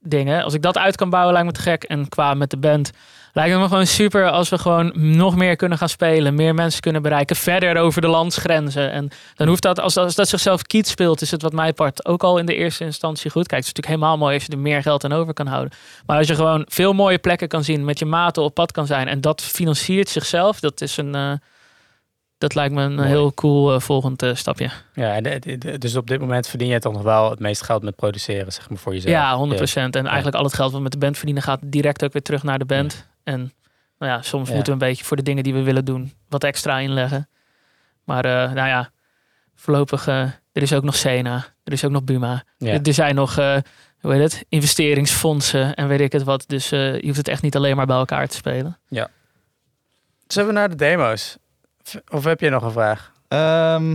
dingen. 0.02 0.44
Als 0.44 0.54
ik 0.54 0.62
dat 0.62 0.78
uit 0.78 0.96
kan 0.96 1.10
bouwen, 1.10 1.32
lijkt 1.32 1.48
me 1.48 1.54
te 1.54 1.60
gek. 1.60 1.82
En 1.82 2.08
qua 2.08 2.34
met 2.34 2.50
de 2.50 2.56
band 2.56 2.90
lijkt 3.32 3.52
het 3.52 3.60
me 3.60 3.68
gewoon 3.68 3.86
super 3.86 4.30
als 4.30 4.48
we 4.48 4.58
gewoon 4.58 4.92
nog 4.94 5.36
meer 5.36 5.56
kunnen 5.56 5.78
gaan 5.78 5.88
spelen. 5.88 6.34
Meer 6.34 6.54
mensen 6.54 6.80
kunnen 6.80 7.02
bereiken. 7.02 7.36
Verder 7.36 7.76
over 7.76 8.00
de 8.00 8.06
landsgrenzen. 8.08 8.92
En 8.92 9.08
dan 9.34 9.48
hoeft 9.48 9.62
dat, 9.62 9.80
als, 9.80 9.94
dat 9.94 10.28
zichzelf 10.28 10.62
kiet 10.62 10.88
speelt, 10.88 11.20
is 11.20 11.30
het 11.30 11.42
wat 11.42 11.52
mij 11.52 11.72
part 11.72 12.06
ook 12.06 12.22
al 12.22 12.38
in 12.38 12.46
de 12.46 12.54
eerste 12.54 12.84
instantie 12.84 13.30
goed. 13.30 13.46
Kijk, 13.46 13.60
het 13.60 13.68
is 13.70 13.74
natuurlijk 13.74 14.02
helemaal 14.02 14.18
mooi 14.18 14.34
als 14.34 14.44
je 14.44 14.52
er 14.52 14.58
meer 14.58 14.82
geld 14.82 15.04
aan 15.04 15.12
over 15.12 15.32
kan 15.32 15.46
houden. 15.46 15.72
Maar 16.06 16.18
als 16.18 16.26
je 16.26 16.34
gewoon 16.34 16.64
veel 16.68 16.92
mooie 16.92 17.18
plekken 17.18 17.48
kan 17.48 17.64
zien, 17.64 17.84
met 17.84 17.98
je 17.98 18.06
maten 18.06 18.42
op 18.42 18.54
pad 18.54 18.72
kan 18.72 18.86
zijn. 18.86 19.08
En 19.08 19.20
dat 19.20 19.42
financiert 19.42 20.08
zichzelf, 20.08 20.60
dat 20.60 20.80
is 20.80 20.96
een... 20.96 21.14
eh, 21.14 21.32
dat 22.40 22.54
lijkt 22.54 22.74
me 22.74 22.82
een 22.82 22.94
Mooi. 22.94 23.08
heel 23.08 23.34
cool 23.34 23.74
eh, 23.74 23.80
volgend 23.80 24.22
eh, 24.22 24.34
stapje. 24.34 24.70
Ja, 24.94 25.20
dus 25.78 25.96
op 25.96 26.06
dit 26.06 26.20
moment 26.20 26.46
verdien 26.46 26.68
je 26.68 26.78
toch 26.78 26.92
nog 26.92 27.02
wel 27.02 27.30
het 27.30 27.38
meeste 27.38 27.64
geld 27.64 27.82
met 27.82 27.96
produceren, 27.96 28.52
zeg 28.52 28.68
maar, 28.68 28.78
voor 28.78 28.92
jezelf. 28.94 29.14
Ja, 29.14 29.36
100%. 29.36 29.96
En 29.96 30.06
eigenlijk 30.06 30.36
al 30.36 30.44
het 30.44 30.54
geld 30.54 30.68
wat 30.70 30.76
we 30.76 30.82
met 30.82 30.92
de 30.92 30.98
band 30.98 31.16
verdienen 31.16 31.42
gaat 31.42 31.60
direct 31.64 32.04
ook 32.04 32.12
weer 32.12 32.22
terug 32.22 32.42
naar 32.42 32.58
de 32.58 32.64
band. 32.64 33.06
En 33.24 33.52
nou 33.98 34.12
ja, 34.12 34.22
soms 34.22 34.48
Ja. 34.48 34.54
moeten 34.54 34.76
we 34.76 34.82
een 34.84 34.88
beetje 34.88 35.04
voor 35.04 35.16
de 35.16 35.22
dingen 35.22 35.42
die 35.42 35.54
we 35.54 35.62
willen 35.62 35.84
doen 35.84 36.12
wat 36.28 36.44
extra 36.44 36.78
inleggen. 36.78 37.28
Maar 38.04 38.24
eh, 38.24 38.52
nou 38.52 38.68
ja, 38.68 38.90
voorlopig, 39.54 40.06
er 40.06 40.40
is 40.52 40.72
ook 40.72 40.84
nog 40.84 40.96
Sena, 40.96 41.46
er 41.64 41.72
is 41.72 41.84
ook 41.84 41.90
nog 41.90 42.04
Buma. 42.04 42.44
Ja. 42.58 42.72
Er, 42.72 42.80
er 42.82 42.94
zijn 42.94 43.14
nog, 43.14 43.34
hoe 43.34 43.62
heet 44.00 44.22
het, 44.22 44.44
investeringsfondsen 44.48 45.74
en 45.74 45.88
weet 45.88 46.00
ik 46.00 46.12
het 46.12 46.22
wat. 46.22 46.44
Dus 46.46 46.68
je 46.68 47.00
hoeft 47.04 47.16
het 47.16 47.28
echt 47.28 47.42
niet 47.42 47.56
alleen 47.56 47.76
maar 47.76 47.86
bij 47.86 47.96
elkaar 47.96 48.28
te 48.28 48.36
spelen. 48.36 48.78
Zullen 50.26 50.48
we 50.48 50.54
naar 50.54 50.68
de 50.70 50.76
demo's? 50.76 51.38
Of- 51.94 52.00
Of 52.10 52.24
heb 52.24 52.40
je 52.40 52.50
nog 52.50 52.62
een 52.62 52.72
vraag? 52.72 53.12
Ehm, 53.28 53.94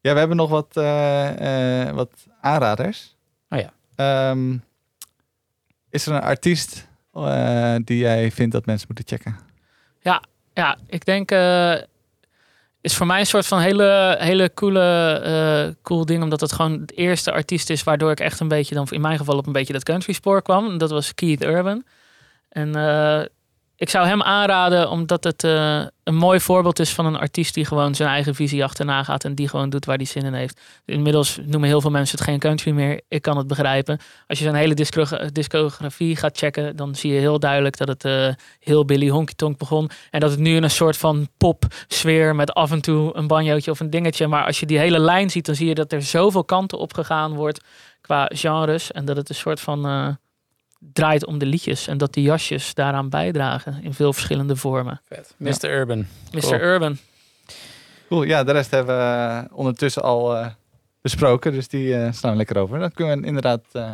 ja, 0.00 0.12
we 0.12 0.18
hebben 0.18 0.36
nog 0.36 0.50
wat, 0.50 0.76
eh, 0.76 1.82
eh, 1.88 1.94
wat 1.94 2.10
aanraders. 2.40 3.16
Oh 3.48 3.58
ja. 3.58 3.72
Ehm, 3.96 4.56
is 5.90 6.06
er 6.06 6.14
een 6.14 6.20
artiest 6.22 6.88
eh, 7.12 7.74
die 7.84 7.98
jij 7.98 8.30
vindt 8.30 8.52
dat 8.52 8.66
mensen 8.66 8.86
moeten 8.94 9.16
checken? 9.16 9.36
Ja, 10.56 10.76
ik 10.86 11.04
denk, 11.04 11.30
eh 11.30 11.74
is 12.80 12.96
voor 12.96 13.06
mij 13.06 13.20
een 13.20 13.26
soort 13.26 13.46
van 13.46 13.60
hele, 13.60 14.16
hele 14.18 14.50
coole, 14.54 15.12
eh, 15.24 15.74
cool 15.82 16.04
ding. 16.06 16.22
Omdat 16.22 16.40
het 16.40 16.52
gewoon 16.52 16.80
het 16.80 16.96
eerste 16.96 17.32
artiest 17.32 17.70
is 17.70 17.82
waardoor 17.82 18.10
ik 18.10 18.20
echt 18.20 18.40
een 18.40 18.48
beetje, 18.48 18.74
dan 18.74 18.86
in 18.90 19.00
mijn 19.00 19.18
geval 19.18 19.36
op 19.36 19.46
een 19.46 19.52
beetje 19.52 19.72
dat 19.72 19.82
country 19.82 20.12
spoor 20.12 20.42
kwam. 20.42 20.70
En 20.70 20.78
dat 20.78 20.90
was 20.90 21.14
Keith 21.14 21.44
Urban. 21.44 21.84
En 22.48 22.74
eh, 22.74 23.22
ik 23.76 23.90
zou 23.90 24.06
hem 24.06 24.22
aanraden 24.22 24.90
omdat 24.90 25.24
het 25.24 25.44
eh, 25.44 25.82
een 26.04 26.14
mooi 26.14 26.40
voorbeeld 26.40 26.78
is 26.78 26.92
van 26.92 27.06
een 27.06 27.16
artiest 27.16 27.54
die 27.54 27.64
gewoon 27.64 27.94
zijn 27.94 28.08
eigen 28.08 28.34
visie 28.34 28.64
achterna 28.64 29.02
gaat. 29.02 29.24
En 29.24 29.34
die 29.34 29.48
gewoon 29.48 29.70
doet 29.70 29.84
waar 29.84 29.96
hij 29.96 30.04
zin 30.04 30.24
in 30.24 30.32
heeft. 30.32 30.60
Inmiddels 30.84 31.38
noemen 31.44 31.68
heel 31.68 31.80
veel 31.80 31.90
mensen 31.90 32.18
het 32.18 32.26
geen 32.26 32.38
country 32.38 32.70
meer. 32.72 33.00
Ik 33.08 33.22
kan 33.22 33.36
het 33.36 33.46
begrijpen. 33.46 33.98
Als 34.26 34.38
je 34.38 34.44
zijn 34.44 34.56
hele 34.56 34.74
discografie 35.32 36.16
gaat 36.16 36.38
checken, 36.38 36.76
dan 36.76 36.94
zie 36.94 37.12
je 37.12 37.18
heel 37.18 37.38
duidelijk 37.38 37.76
dat 37.76 37.88
het 37.88 38.04
eh, 38.04 38.28
heel 38.60 38.84
Billy 38.84 39.08
Honky 39.08 39.34
Tonk 39.34 39.58
begon. 39.58 39.90
En 40.10 40.20
dat 40.20 40.30
het 40.30 40.40
nu 40.40 40.56
in 40.56 40.62
een 40.62 40.70
soort 40.70 40.96
van 40.96 41.28
pop 41.36 41.64
sfeer 41.88 42.34
met 42.34 42.52
af 42.52 42.70
en 42.70 42.80
toe 42.80 43.16
een 43.16 43.26
banjootje 43.26 43.70
of 43.70 43.80
een 43.80 43.90
dingetje. 43.90 44.26
Maar 44.26 44.44
als 44.44 44.60
je 44.60 44.66
die 44.66 44.78
hele 44.78 44.98
lijn 44.98 45.30
ziet, 45.30 45.46
dan 45.46 45.54
zie 45.54 45.68
je 45.68 45.74
dat 45.74 45.92
er 45.92 46.02
zoveel 46.02 46.44
kanten 46.44 46.78
op 46.78 46.94
gegaan 46.94 47.34
wordt 47.34 47.60
qua 48.00 48.30
genres. 48.34 48.92
En 48.92 49.04
dat 49.04 49.16
het 49.16 49.28
een 49.28 49.34
soort 49.34 49.60
van 49.60 49.86
eh, 49.86 50.08
draait 50.92 51.26
om 51.26 51.38
de 51.38 51.46
liedjes. 51.46 51.86
En 51.86 51.98
dat 51.98 52.12
die 52.12 52.24
jasjes 52.24 52.74
daaraan 52.74 53.08
bijdragen 53.08 53.78
in 53.82 53.94
veel 53.94 54.12
verschillende 54.12 54.56
vormen. 54.56 55.00
Vet. 55.08 55.34
Mr. 55.36 55.70
Urban. 55.70 56.06
Mr. 56.32 56.40
Cool. 56.40 56.54
Urban. 56.60 56.98
Cool, 58.08 58.22
ja, 58.22 58.44
de 58.44 58.52
rest 58.52 58.70
hebben 58.70 58.96
we 58.96 59.02
eh, 59.02 59.56
ondertussen 59.58 60.02
al 60.02 60.36
eh, 60.36 60.46
besproken, 61.00 61.52
dus 61.52 61.68
die 61.68 61.96
eh, 61.96 62.12
slaan 62.12 62.30
we 62.30 62.36
lekker 62.36 62.58
over. 62.58 62.78
Dan 62.78 62.92
kunnen 62.92 63.20
we 63.20 63.26
inderdaad 63.26 63.60
eh, 63.72 63.90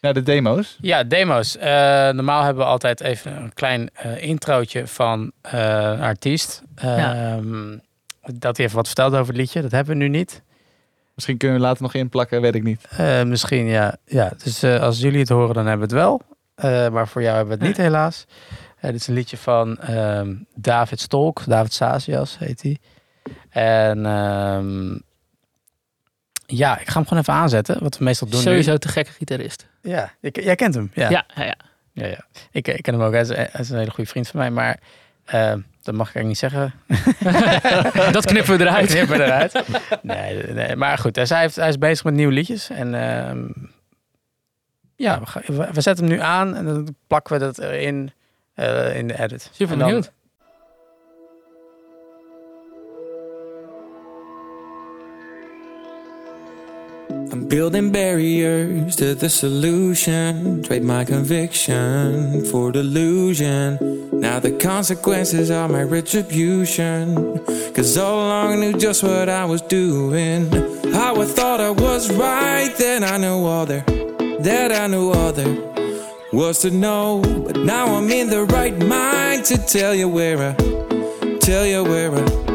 naar 0.00 0.14
de 0.14 0.22
demo's. 0.22 0.76
Ja, 0.80 1.04
demo's. 1.04 1.56
Eh, 1.56 1.68
normaal 2.10 2.42
hebben 2.44 2.64
we 2.64 2.70
altijd 2.70 3.00
even 3.00 3.36
een 3.36 3.52
klein 3.54 3.90
eh 3.92 4.22
introotje 4.22 4.86
van 4.86 5.32
eh, 5.40 5.60
een 5.92 6.00
artiest. 6.00 6.62
Ehm, 6.74 7.76
Dat 8.22 8.56
hij 8.56 8.66
even 8.66 8.76
wat 8.76 8.86
vertelt 8.86 9.12
over 9.14 9.26
het 9.26 9.36
liedje. 9.36 9.62
Dat 9.62 9.70
hebben 9.70 9.96
we 9.98 10.02
nu 10.02 10.08
niet. 10.08 10.42
Misschien 11.20 11.38
kunnen 11.38 11.60
we 11.60 11.66
later 11.66 11.82
nog 11.82 11.94
inplakken, 11.94 12.40
weet 12.40 12.54
ik 12.54 12.62
niet. 12.62 12.86
Eh, 12.90 13.22
misschien, 13.22 13.66
ja. 13.66 13.96
ja. 14.04 14.32
Dus 14.42 14.62
eh, 14.62 14.80
als 14.80 14.98
jullie 14.98 15.18
het 15.18 15.28
horen, 15.28 15.54
dan 15.54 15.66
hebben 15.66 15.88
we 15.88 15.94
het 15.94 16.04
wel. 16.04 16.22
Eh, 16.54 16.88
maar 16.88 17.08
voor 17.08 17.22
jou 17.22 17.36
hebben 17.36 17.58
we 17.58 17.64
het 17.64 17.76
niet, 17.76 17.86
helaas. 17.86 18.26
Dit 18.80 18.94
is 18.94 19.06
een 19.06 19.14
liedje 19.14 19.36
van 19.36 19.78
ehm, 19.78 20.34
David 20.54 21.00
Stolk. 21.00 21.42
David 21.46 21.72
Sazias 21.72 22.38
heet 22.38 22.62
hij. 22.62 22.78
En 23.50 24.06
ehm, 24.06 24.98
ja, 26.46 26.78
ik 26.78 26.88
ga 26.88 26.94
hem 26.94 27.04
gewoon 27.06 27.18
even 27.18 27.34
aanzetten. 27.34 27.82
Wat 27.82 27.98
we 27.98 28.04
meestal 28.04 28.28
doen 28.28 28.40
Sowieso 28.40 28.76
te 28.76 28.88
gekke 28.88 29.10
gitarist. 29.10 29.68
Ja, 29.82 30.12
ik, 30.20 30.40
jij 30.40 30.54
kent 30.54 30.74
hem. 30.74 30.90
Ja, 30.94 31.10
Ja, 31.10 31.26
ja, 31.34 31.44
ja. 31.44 31.56
ja, 31.92 32.06
ja. 32.06 32.26
Ik, 32.50 32.68
ik 32.68 32.82
ken 32.82 32.94
hem 32.94 33.02
ook. 33.02 33.12
Hij 33.12 33.20
is, 33.20 33.28
hij 33.28 33.50
is 33.58 33.70
een 33.70 33.78
hele 33.78 33.90
goede 33.90 34.10
vriend 34.10 34.28
van 34.28 34.40
mij. 34.40 34.50
Maar 34.50 34.80
eh, 35.24 35.54
dat 35.82 35.94
mag 35.94 36.08
ik 36.08 36.14
eigenlijk 36.14 36.26
niet 36.26 36.38
zeggen. 36.38 36.72
Dat 38.12 38.26
knippen 38.26 38.58
we 38.58 38.64
eruit. 38.64 38.86
Knip 38.86 39.08
me 39.08 39.24
eruit. 39.24 39.62
nee, 40.02 40.42
nee, 40.52 40.76
maar 40.76 40.98
goed. 40.98 41.14
Dus 41.14 41.28
hij, 41.28 41.40
heeft, 41.40 41.56
hij 41.56 41.68
is 41.68 41.78
bezig 41.78 42.04
met 42.04 42.14
nieuwe 42.14 42.32
liedjes. 42.32 42.70
En 42.70 42.94
ehm, 42.94 43.46
ja, 44.96 45.20
we, 45.20 45.54
we, 45.54 45.68
we 45.72 45.80
zetten 45.80 46.04
hem 46.06 46.14
nu 46.14 46.20
aan. 46.20 46.56
En 46.56 46.64
dan 46.64 46.96
plakken 47.06 47.38
we 47.38 47.44
dat 47.44 47.58
erin 47.58 48.12
eh, 48.54 48.96
in 48.96 49.08
de 49.08 49.18
edit. 49.18 49.50
Super 49.52 49.76
benieuwd. 49.76 50.12
I'm 57.32 57.46
building 57.46 57.92
barriers 57.92 58.96
to 58.96 59.14
the 59.14 59.30
solution. 59.30 60.64
Trade 60.64 60.82
my 60.82 61.04
conviction 61.04 62.44
for 62.46 62.72
delusion. 62.72 63.78
Now 64.12 64.40
the 64.40 64.50
consequences 64.50 65.48
are 65.48 65.68
my 65.68 65.84
retribution. 65.84 67.38
Cause 67.72 67.96
all 67.96 68.26
along 68.26 68.52
I 68.54 68.56
knew 68.56 68.78
just 68.78 69.04
what 69.04 69.28
I 69.28 69.44
was 69.44 69.62
doing. 69.62 70.50
How 70.92 71.20
I 71.20 71.24
thought 71.24 71.60
I 71.60 71.70
was 71.70 72.12
right, 72.12 72.74
then 72.76 73.04
I 73.04 73.16
knew 73.16 73.44
all 73.44 73.64
there. 73.64 73.84
That 74.40 74.72
I 74.72 74.88
knew 74.88 75.12
all 75.12 75.32
there 75.32 75.56
was 76.32 76.58
to 76.62 76.70
know. 76.72 77.22
But 77.46 77.58
now 77.58 77.94
I'm 77.94 78.10
in 78.10 78.28
the 78.28 78.44
right 78.46 78.76
mind 78.76 79.44
to 79.46 79.56
tell 79.56 79.94
you 79.94 80.08
where 80.08 80.38
I, 80.38 81.38
tell 81.38 81.64
you 81.64 81.84
where 81.84 82.12
I 82.12 82.49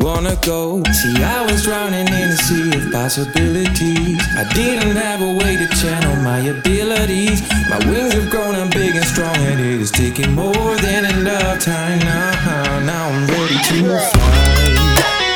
wanna 0.00 0.36
go. 0.42 0.82
See, 0.92 1.22
I 1.22 1.44
was 1.46 1.64
drowning 1.64 2.08
in 2.08 2.28
a 2.30 2.36
sea 2.36 2.74
of 2.76 2.92
possibilities. 2.92 4.20
I 4.36 4.44
didn't 4.54 4.96
have 4.96 5.20
a 5.22 5.32
way 5.32 5.56
to 5.56 5.66
channel 5.80 6.16
my 6.22 6.38
abilities. 6.38 7.42
My 7.68 7.78
wings 7.88 8.14
have 8.14 8.30
grown, 8.30 8.54
I'm 8.54 8.70
big 8.70 8.96
and 8.96 9.04
strong, 9.04 9.36
and 9.36 9.60
it 9.60 9.80
is 9.80 9.90
taking 9.90 10.32
more 10.32 10.76
than 10.76 11.04
enough 11.04 11.60
time 11.64 11.98
now. 12.00 12.80
Now 12.80 13.08
I'm 13.08 13.26
ready 13.26 13.58
to 13.68 13.98
fly. 14.10 15.29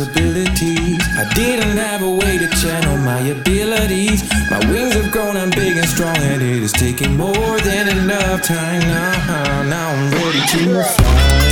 Possibilities. 0.00 0.98
I 1.16 1.30
didn't 1.34 1.76
have 1.76 2.02
a 2.02 2.10
way 2.10 2.38
to 2.38 2.48
channel 2.48 2.96
my 2.98 3.20
abilities. 3.20 4.22
My 4.50 4.58
wings 4.70 4.94
have 4.94 5.12
grown, 5.12 5.36
I'm 5.36 5.50
big 5.50 5.76
and 5.76 5.88
strong, 5.88 6.16
and 6.16 6.42
it 6.42 6.62
is 6.62 6.72
taking 6.72 7.16
more 7.16 7.60
than 7.60 7.88
enough 7.88 8.42
time 8.42 8.80
now. 8.80 9.62
Now 9.68 9.90
I'm 9.90 10.10
ready 10.12 10.40
to 10.40 10.84
fly. 10.84 11.49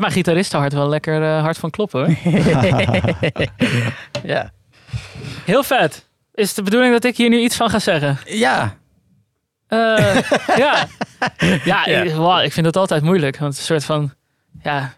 Gaat 0.00 0.12
mijn 0.12 0.24
gitaristenhart 0.24 0.72
wel 0.72 0.88
lekker 0.88 1.22
eh, 1.22 1.42
hard 1.42 1.58
van 1.58 1.70
kloppen 1.70 2.04
hoor. 2.04 2.16
Ja. 4.22 4.50
Heel 5.44 5.62
vet. 5.62 6.08
Is 6.34 6.46
het 6.46 6.56
de 6.56 6.62
bedoeling 6.62 6.92
dat 6.92 7.04
ik 7.04 7.16
hier 7.16 7.28
nu 7.28 7.40
iets 7.40 7.56
van 7.56 7.70
ga 7.70 7.78
zeggen? 7.78 8.18
Ja. 8.24 8.76
Eh, 9.66 10.18
ja. 10.56 10.86
Ja, 11.64 11.86
Ja. 11.86 12.02
Ik, 12.02 12.14
wow, 12.14 12.42
ik 12.42 12.52
vind 12.52 12.66
het 12.66 12.76
altijd 12.76 13.02
moeilijk. 13.02 13.38
Want 13.38 13.56
een 13.56 13.62
soort 13.62 13.84
van... 13.84 14.14
Ja, 14.62 14.92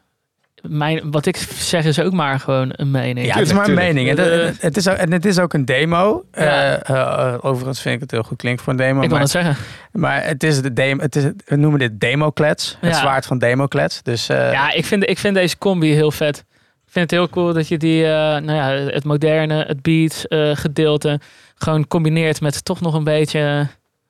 mijn, 0.62 1.10
wat 1.10 1.26
ik 1.26 1.36
zeg 1.54 1.84
is 1.84 2.00
ook 2.00 2.12
maar 2.12 2.40
gewoon 2.40 2.68
een 2.72 2.90
mening. 2.90 3.26
Ja, 3.26 3.34
het 3.34 3.46
is 3.46 3.52
maar 3.52 3.68
een 3.68 3.74
mening. 3.74 4.08
Het, 4.08 4.18
Eh, 4.18 4.44
het- 4.44 4.62
het 4.62 4.76
is 4.76 4.88
ook, 4.88 4.96
en 4.96 5.12
het 5.12 5.24
is 5.24 5.38
ook 5.38 5.52
een 5.52 5.64
demo. 5.64 6.24
Ja. 6.32 6.78
Eh, 6.78 6.96
eh, 6.96 7.34
overigens 7.40 7.80
vind 7.80 7.94
ik 7.94 8.00
het 8.00 8.10
heel 8.10 8.22
goed 8.22 8.36
klinken 8.36 8.64
voor 8.64 8.72
een 8.72 8.78
demo. 8.78 8.94
ik 8.94 9.00
wil 9.00 9.10
maar, 9.10 9.20
het 9.20 9.30
zeggen. 9.30 9.56
maar 9.92 10.24
het 10.24 10.42
is 10.42 10.62
de 10.62 10.72
demo. 10.72 11.02
Het 11.02 11.16
is, 11.16 11.24
we 11.44 11.56
noemen 11.56 11.78
dit 11.78 12.00
demoklets. 12.00 12.76
Het 12.80 12.90
Ja. 12.90 12.98
zwaard 13.00 13.26
van 13.26 13.38
demoklets. 13.38 14.02
Dus 14.02 14.28
eh, 14.28 14.52
Ja, 14.52 14.72
ik 14.72 14.84
vind, 14.84 15.08
ik 15.08 15.18
vind 15.18 15.34
deze 15.34 15.58
combi 15.58 15.92
heel 15.92 16.10
vet. 16.10 16.44
Ik 16.86 16.98
vind 16.98 17.10
het 17.10 17.20
heel 17.20 17.28
cool 17.28 17.52
dat 17.52 17.68
je 17.68 17.76
die, 17.78 18.04
eh, 18.04 18.10
nou 18.12 18.52
ja, 18.52 18.68
het 18.92 19.04
moderne, 19.04 19.64
het 19.66 19.82
beat 19.82 20.24
eh, 20.28 20.50
gedeelte 20.54 21.20
gewoon 21.54 21.86
combineert 21.86 22.40
met 22.40 22.64
toch 22.64 22.80
nog 22.80 22.94
een 22.94 23.04
beetje, 23.04 23.66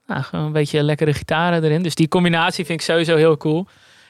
nou, 0.07 0.23
gewoon 0.23 0.45
een 0.45 0.53
beetje 0.53 0.83
lekkere 0.83 1.13
gitaren 1.15 1.65
erin. 1.65 1.83
Dus 1.83 1.95
die 1.95 2.09
combinatie 2.09 2.65
vind 2.65 2.81
ik 2.81 2.87
sowieso 2.87 3.17
heel 3.17 3.37
cool. 3.37 3.67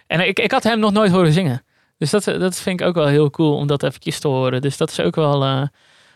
En 0.06 0.26
ik, 0.28 0.38
ik 0.38 0.50
had 0.52 0.62
hem 0.62 0.78
nog 0.78 0.92
nooit 0.92 1.10
horen 1.12 1.32
zingen. 1.32 1.62
Dus 2.02 2.10
dat, 2.10 2.24
dat 2.24 2.60
vind 2.60 2.80
ik 2.80 2.86
ook 2.86 2.94
wel 2.94 3.06
heel 3.06 3.30
cool 3.30 3.56
om 3.56 3.66
dat 3.66 3.82
eventjes 3.82 4.18
te 4.18 4.28
horen. 4.28 4.60
Dus 4.60 4.76
dat 4.76 4.90
is 4.90 5.00
ook 5.00 5.14
wel... 5.14 5.42
eh, 5.44 5.62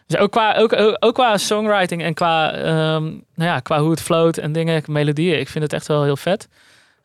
dus 0.07 0.19
ook 0.19 0.31
qua, 0.31 0.57
ook, 0.57 0.77
ook, 0.99 1.15
qua 1.15 1.37
songwriting 1.37 2.03
en 2.03 2.15
qua, 2.15 2.53
ehm, 2.53 3.03
nou 3.05 3.51
ja, 3.51 3.61
qua 3.61 3.81
hoe 3.81 3.91
het 3.91 4.01
float 4.01 4.37
en 4.37 4.53
dingen, 4.53 4.83
melodieën. 4.87 5.39
Ik 5.39 5.49
vind 5.49 5.65
het 5.65 5.73
echt 5.73 5.87
wel 5.87 6.03
heel 6.03 6.17
vet. 6.17 6.49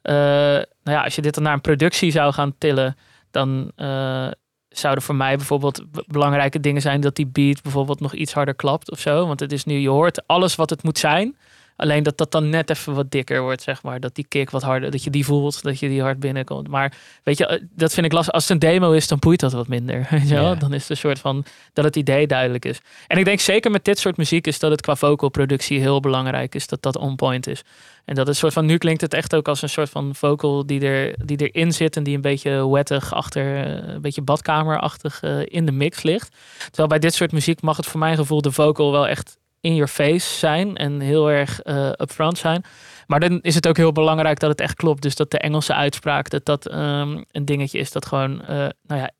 Eh, 0.01 0.13
nou 0.15 0.63
ja, 0.83 1.03
als 1.03 1.15
je 1.15 1.21
dit 1.21 1.33
dan 1.33 1.43
naar 1.43 1.53
een 1.53 1.61
productie 1.61 2.11
zou 2.11 2.33
gaan 2.33 2.55
tillen, 2.57 2.95
dan 3.31 3.71
eh, 3.75 4.27
zouden 4.69 5.03
voor 5.03 5.15
mij 5.15 5.35
bijvoorbeeld 5.35 5.81
belangrijke 6.07 6.59
dingen 6.59 6.81
zijn 6.81 7.01
dat 7.01 7.15
die 7.15 7.27
beat 7.27 7.61
bijvoorbeeld 7.61 7.99
nog 7.99 8.13
iets 8.13 8.33
harder 8.33 8.55
klapt 8.55 8.91
of 8.91 8.99
zo. 8.99 9.27
Want 9.27 9.39
het 9.39 9.51
is 9.51 9.63
nu, 9.63 9.77
je 9.77 9.89
hoort 9.89 10.27
alles 10.27 10.55
wat 10.55 10.69
het 10.69 10.83
moet 10.83 10.97
zijn. 10.97 11.37
Alleen 11.81 12.03
dat 12.03 12.17
dat 12.17 12.31
dan 12.31 12.49
net 12.49 12.69
even 12.69 12.93
wat 12.93 13.11
dikker 13.11 13.41
wordt, 13.41 13.61
zeg 13.61 13.83
maar. 13.83 13.99
Dat 13.99 14.15
die 14.15 14.25
kick 14.27 14.49
wat 14.49 14.61
harder, 14.61 14.91
dat 14.91 15.03
je 15.03 15.09
die 15.09 15.25
voelt, 15.25 15.63
dat 15.63 15.79
je 15.79 15.87
die 15.87 16.01
hard 16.01 16.19
binnenkomt. 16.19 16.67
Maar 16.67 16.93
weet 17.23 17.37
je, 17.37 17.45
eh, 17.45 17.61
dat 17.75 17.93
vind 17.93 18.05
ik 18.05 18.11
lastig. 18.11 18.33
Als 18.33 18.43
het 18.43 18.51
een 18.51 18.69
demo 18.69 18.91
is, 18.91 19.07
dan 19.07 19.19
boeit 19.19 19.39
dat 19.39 19.51
wat 19.51 19.67
minder. 19.67 20.07
Weet 20.09 20.29
je 20.29 20.35
wel? 20.35 20.57
Dan 20.57 20.73
is 20.73 20.81
het 20.81 20.89
een 20.89 20.97
soort 20.97 21.19
van 21.19 21.45
dat 21.73 21.85
het 21.85 21.95
idee 21.95 22.27
duidelijk 22.27 22.65
is. 22.65 22.81
En 23.07 23.17
ik 23.17 23.25
denk 23.25 23.39
zeker 23.39 23.71
met 23.71 23.85
dit 23.85 23.99
soort 23.99 24.17
muziek 24.17 24.47
is 24.47 24.59
dat 24.59 24.71
het 24.71 24.81
qua 24.81 24.95
vocalproductie 24.95 25.79
heel 25.79 25.99
belangrijk 25.99 26.55
is. 26.55 26.67
Dat 26.67 26.81
dat 26.81 26.97
on 26.97 27.15
point 27.15 27.47
is. 27.47 27.63
En 28.05 28.15
dat 28.15 28.27
is 28.27 28.33
een 28.33 28.39
soort 28.39 28.53
van, 28.53 28.65
nu 28.65 28.77
klinkt 28.77 29.01
het 29.01 29.13
echt 29.13 29.35
ook 29.35 29.47
als 29.47 29.61
een 29.61 29.69
soort 29.69 29.89
van 29.89 30.15
vocal 30.15 30.65
die, 30.65 30.81
er, 30.81 31.15
die 31.25 31.49
erin 31.49 31.71
zit. 31.71 31.97
En 31.97 32.03
die 32.03 32.15
een 32.15 32.21
beetje 32.21 32.69
wettig 32.69 33.13
achter, 33.13 33.65
eh, 33.65 33.93
een 33.93 34.01
beetje 34.01 34.21
badkamerachtig 34.21 35.21
eh, 35.21 35.39
in 35.45 35.65
de 35.65 35.71
mix 35.71 36.03
ligt. 36.03 36.35
Terwijl 36.63 36.87
bij 36.87 36.99
dit 36.99 37.13
soort 37.13 37.31
muziek 37.31 37.61
mag 37.61 37.77
het 37.77 37.85
voor 37.85 37.99
mijn 37.99 38.15
gevoel 38.15 38.41
de 38.41 38.51
vocal 38.51 38.91
wel 38.91 39.07
echt 39.07 39.37
in 39.61 39.75
your 39.75 39.91
face 39.91 40.37
zijn. 40.37 40.75
En 40.75 40.99
heel 40.99 41.31
erg 41.31 41.61
eh 41.61 41.89
upfront 41.97 42.37
zijn. 42.37 42.63
Maar 43.07 43.19
dan 43.19 43.39
is 43.41 43.55
het 43.55 43.67
ook 43.67 43.77
heel 43.77 43.91
belangrijk 43.91 44.39
dat 44.39 44.49
het 44.49 44.61
echt 44.61 44.75
klopt. 44.75 45.01
Dus 45.01 45.15
dat 45.15 45.31
de 45.31 45.37
Engelse 45.37 45.73
uitspraak, 45.73 46.29
dat 46.29 46.45
dat 46.45 46.67
ehm, 46.67 47.23
een 47.31 47.45
dingetje 47.45 47.79
is 47.79 47.91
dat 47.91 48.05
gewoon, 48.05 48.41
eh, 48.41 48.55
nou 48.83 49.01
ja, 49.01 49.11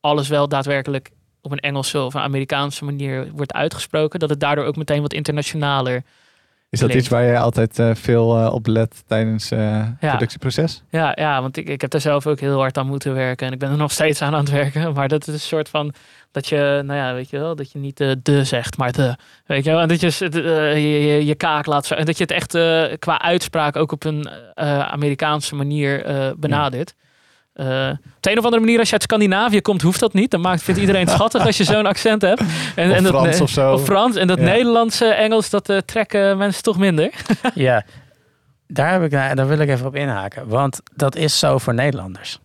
alles 0.00 0.28
wel 0.28 0.48
daadwerkelijk 0.48 1.10
op 1.40 1.52
een 1.52 1.58
Engelse 1.58 2.00
of 2.00 2.14
een 2.14 2.20
Amerikaanse 2.20 2.84
manier 2.84 3.30
wordt 3.32 3.52
uitgesproken. 3.52 4.20
Dat 4.20 4.30
het 4.30 4.40
daardoor 4.40 4.64
ook 4.64 4.76
meteen 4.76 5.02
wat 5.02 5.12
internationaler. 5.12 6.02
Is 6.70 6.80
dat 6.80 6.94
iets 6.94 7.08
waar 7.08 7.24
je 7.24 7.38
altijd 7.38 7.78
eh, 7.78 7.90
veel 7.94 8.38
eh, 8.38 8.52
op 8.52 8.66
let 8.66 9.02
tijdens 9.06 9.50
eh 9.50 9.58
Ja. 9.58 10.08
productieproces? 10.08 10.82
Ja, 10.90 11.12
ja 11.14 11.40
want 11.40 11.56
ik, 11.56 11.68
ik 11.68 11.80
heb 11.80 11.90
daar 11.90 12.00
zelf 12.00 12.26
ook 12.26 12.40
heel 12.40 12.58
hard 12.58 12.78
aan 12.78 12.86
moeten 12.86 13.14
werken. 13.14 13.46
En 13.46 13.52
ik 13.52 13.58
ben 13.58 13.70
er 13.70 13.76
nog 13.86 13.92
steeds 13.92 14.22
aan 14.22 14.34
aan 14.34 14.40
het 14.40 14.50
werken. 14.50 14.92
Maar 14.98 15.08
dat 15.08 15.26
is 15.26 15.34
een 15.34 15.40
soort 15.40 15.68
van 15.68 15.94
dat 16.30 16.46
je, 16.48 16.82
nou 16.84 16.98
ja, 16.98 17.14
weet 17.14 17.30
je 17.30 17.38
wel, 17.38 17.56
dat 17.56 17.72
je 17.72 17.78
niet 17.78 17.96
de, 17.96 18.20
de 18.22 18.44
zegt, 18.44 18.76
maar 18.76 18.92
de. 18.92 19.16
Weet 19.46 19.64
je 19.64 19.70
wel, 19.70 19.80
en 19.80 19.88
dat 19.88 20.00
je 20.00 20.28
de, 20.28 20.42
je, 20.74 21.06
je, 21.06 21.24
je 21.26 21.34
kaak 21.34 21.66
laat 21.66 21.86
zo. 21.86 21.94
En 21.94 22.04
dat 22.04 22.16
je 22.16 22.22
het 22.22 22.32
echt 22.32 22.50
qua 22.98 23.20
uitspraak 23.20 23.76
ook 23.76 23.92
op 23.92 24.04
een 24.04 24.28
Amerikaanse 24.90 25.54
manier 25.54 26.04
benadert. 26.38 26.94
Eh, 27.58 27.88
op 27.90 28.22
de 28.22 28.30
een 28.30 28.38
of 28.38 28.44
andere 28.44 28.62
manier, 28.62 28.78
als 28.78 28.86
je 28.86 28.92
uit 28.92 29.02
Scandinavië 29.02 29.60
komt, 29.60 29.82
hoeft 29.82 30.00
dat 30.00 30.12
niet. 30.12 30.30
Dan 30.30 30.40
maakt, 30.40 30.62
vindt 30.62 30.80
iedereen 30.80 31.00
het 31.00 31.10
schattig 31.10 31.46
als 31.46 31.56
je 31.56 31.64
zo'n 31.64 31.86
accent 31.94 32.22
hebt. 32.22 32.42
En, 32.74 32.90
Of 32.90 32.96
dat, 32.98 33.06
Frans 33.06 33.40
of 33.40 33.50
zo. 33.50 33.72
Of 33.72 33.84
Frans. 33.84 34.16
En 34.16 34.26
dat 34.26 34.38
Ja. 34.38 34.44
Nederlandse 34.44 35.04
Engels, 35.06 35.50
dat 35.50 35.68
eh, 35.68 35.76
trekken 35.78 36.38
mensen 36.38 36.62
toch 36.62 36.78
minder. 36.78 37.10
ja. 37.54 37.84
Daar, 38.66 38.92
heb 38.92 39.02
ik, 39.02 39.10
daar 39.10 39.48
wil 39.48 39.58
ik 39.58 39.68
even 39.68 39.86
op 39.86 39.94
inhaken. 39.94 40.48
Want 40.48 40.80
dat 40.94 41.16
is 41.16 41.38
zo 41.38 41.58
voor 41.58 41.74
Nederlanders. 41.74 42.38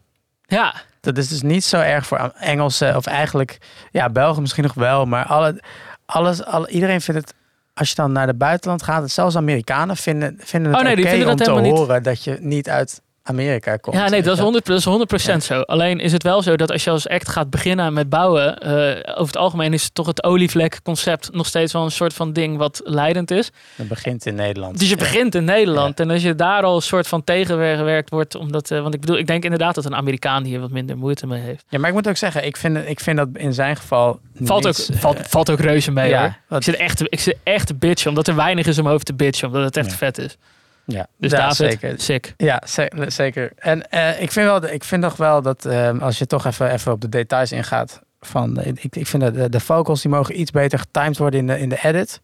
Ja, 0.45 0.73
Dat 1.01 1.17
is 1.17 1.27
dus 1.27 1.41
niet 1.41 1.63
zo 1.63 1.77
erg 1.79 2.05
voor 2.05 2.33
Engelsen. 2.39 2.95
Of 2.95 3.05
eigenlijk, 3.05 3.57
ja, 3.91 4.09
Belgen 4.09 4.41
misschien 4.41 4.63
nog 4.63 4.73
wel. 4.73 5.05
Maar 5.05 5.25
alle, 5.25 5.61
alles, 6.05 6.43
alle, 6.45 6.67
iedereen 6.67 7.01
vindt 7.01 7.21
het... 7.21 7.33
Als 7.73 7.89
je 7.89 7.95
dan 7.95 8.11
naar 8.11 8.27
het 8.27 8.37
buitenland 8.37 8.83
gaat, 8.83 9.11
zelfs 9.11 9.35
Amerikanen 9.35 9.97
vinden, 9.97 10.35
vinden 10.39 10.71
het 10.71 10.79
Oh 10.79 10.85
nee, 10.87 10.97
oké 10.97 11.09
vinden 11.09 11.29
om 11.29 11.35
te 11.35 11.43
helemaal 11.43 11.63
niet. 11.63 11.77
horen 11.77 12.03
dat 12.03 12.23
je 12.23 12.37
niet 12.39 12.69
uit 12.69 13.01
Amerika 13.23 13.77
komt. 13.77 13.95
Ja, 13.95 14.09
nee, 14.09 14.21
dat 14.21 14.37
is 14.37 14.43
je. 14.43 14.61
100%, 14.61 14.63
dat 14.63 15.19
is 15.19 15.33
100% 15.33 15.37
zo. 15.37 15.61
Alleen 15.61 15.99
is 15.99 16.11
het 16.11 16.23
wel 16.23 16.41
zo 16.41 16.55
dat 16.55 16.71
als 16.71 16.83
je 16.83 16.89
als 16.89 17.07
act 17.07 17.29
gaat 17.29 17.49
beginnen 17.49 17.93
met 17.93 18.09
bouwen, 18.09 18.57
eh, 18.59 18.71
over 19.11 19.25
het 19.33 19.37
algemeen 19.37 19.73
is 19.73 19.89
toch 19.93 20.07
het 20.07 20.23
olievlek-concept 20.23 21.33
nog 21.33 21.45
steeds 21.45 21.73
wel 21.73 21.83
een 21.83 21.91
soort 21.91 22.13
van 22.13 22.33
ding 22.33 22.57
wat 22.57 22.81
leidend 22.83 23.31
is. 23.31 23.51
Het 23.75 23.87
begint 23.87 24.25
in 24.25 24.35
Nederland. 24.35 24.79
Dus 24.79 24.89
je 24.89 24.95
Ja. 24.95 25.01
begint 25.01 25.35
in 25.35 25.43
Nederland 25.43 25.99
en 25.99 26.09
als 26.09 26.21
je 26.21 26.35
daar 26.35 26.63
al 26.63 26.75
een 26.75 26.81
soort 26.81 27.07
van 27.07 27.23
tegengewerkt 27.23 28.09
wordt, 28.09 28.35
omdat, 28.35 28.71
eh, 28.71 28.81
want 28.81 28.93
ik 28.93 28.99
bedoel, 28.99 29.17
ik 29.17 29.27
denk 29.27 29.43
inderdaad 29.43 29.75
dat 29.75 29.85
een 29.85 29.95
Amerikaan 29.95 30.43
hier 30.43 30.59
wat 30.59 30.71
minder 30.71 30.97
moeite 30.97 31.27
mee 31.27 31.41
heeft. 31.41 31.65
Ja, 31.69 31.79
maar 31.79 31.89
ik 31.89 31.95
moet 31.95 32.07
ook 32.07 32.17
zeggen, 32.17 32.45
ik 32.45 32.57
vind, 32.57 32.77
ik 32.87 32.99
vind 32.99 33.17
dat 33.17 33.27
in 33.33 33.53
zijn 33.53 33.75
geval 33.75 34.19
Valt 34.41 34.59
ook, 34.67 34.77
niets, 34.77 34.89
eh, 34.89 34.97
valt, 34.97 35.17
valt 35.27 35.49
ook 35.49 35.59
reuze 35.59 35.91
mee 35.91 36.09
ja, 36.09 36.37
hoor. 36.49 36.57
Ik 36.57 36.63
zit 36.63 36.75
echt, 36.75 37.01
ik 37.01 37.19
zit 37.19 37.37
echt 37.43 37.67
te 37.67 37.75
bitchen, 37.75 38.09
omdat 38.09 38.27
er 38.27 38.35
weinig 38.35 38.65
is 38.67 38.79
om 38.79 38.87
over 38.87 39.05
te 39.05 39.13
bitchen, 39.13 39.47
omdat 39.47 39.63
het 39.63 39.77
echt 39.77 39.93
vet 39.93 40.17
is. 40.17 40.37
Ja, 40.85 41.07
Dus 41.17 41.31
ja, 41.31 41.37
David, 41.37 41.55
zeker. 41.55 41.93
sick. 41.99 42.33
Ja, 42.37 42.61
ze- 42.67 42.91
zeker. 43.07 43.51
En 43.55 43.89
eh, 43.89 44.21
ik 44.21 44.31
vind 44.31 44.45
wel, 44.45 44.63
ik 44.63 44.83
vind 44.83 45.01
nog 45.01 45.15
wel 45.15 45.41
dat 45.41 45.65
ehm, 45.65 45.97
als 45.99 46.17
je 46.17 46.25
toch 46.25 46.45
even, 46.45 46.71
even 46.71 46.91
op 46.91 47.01
de 47.01 47.09
details 47.09 47.51
ingaat 47.51 48.01
van, 48.21 48.57
eh, 48.59 48.67
ik, 48.67 48.95
ik 48.95 49.07
vind 49.07 49.23
dat 49.23 49.33
de, 49.33 49.49
de 49.49 49.59
vocals 49.59 50.01
die 50.01 50.11
mogen 50.11 50.39
iets 50.39 50.51
beter 50.51 50.79
getimed 50.79 51.17
worden 51.17 51.39
in 51.39 51.47
de, 51.47 51.59
in 51.59 51.69
de 51.69 51.79
edit. 51.83 52.21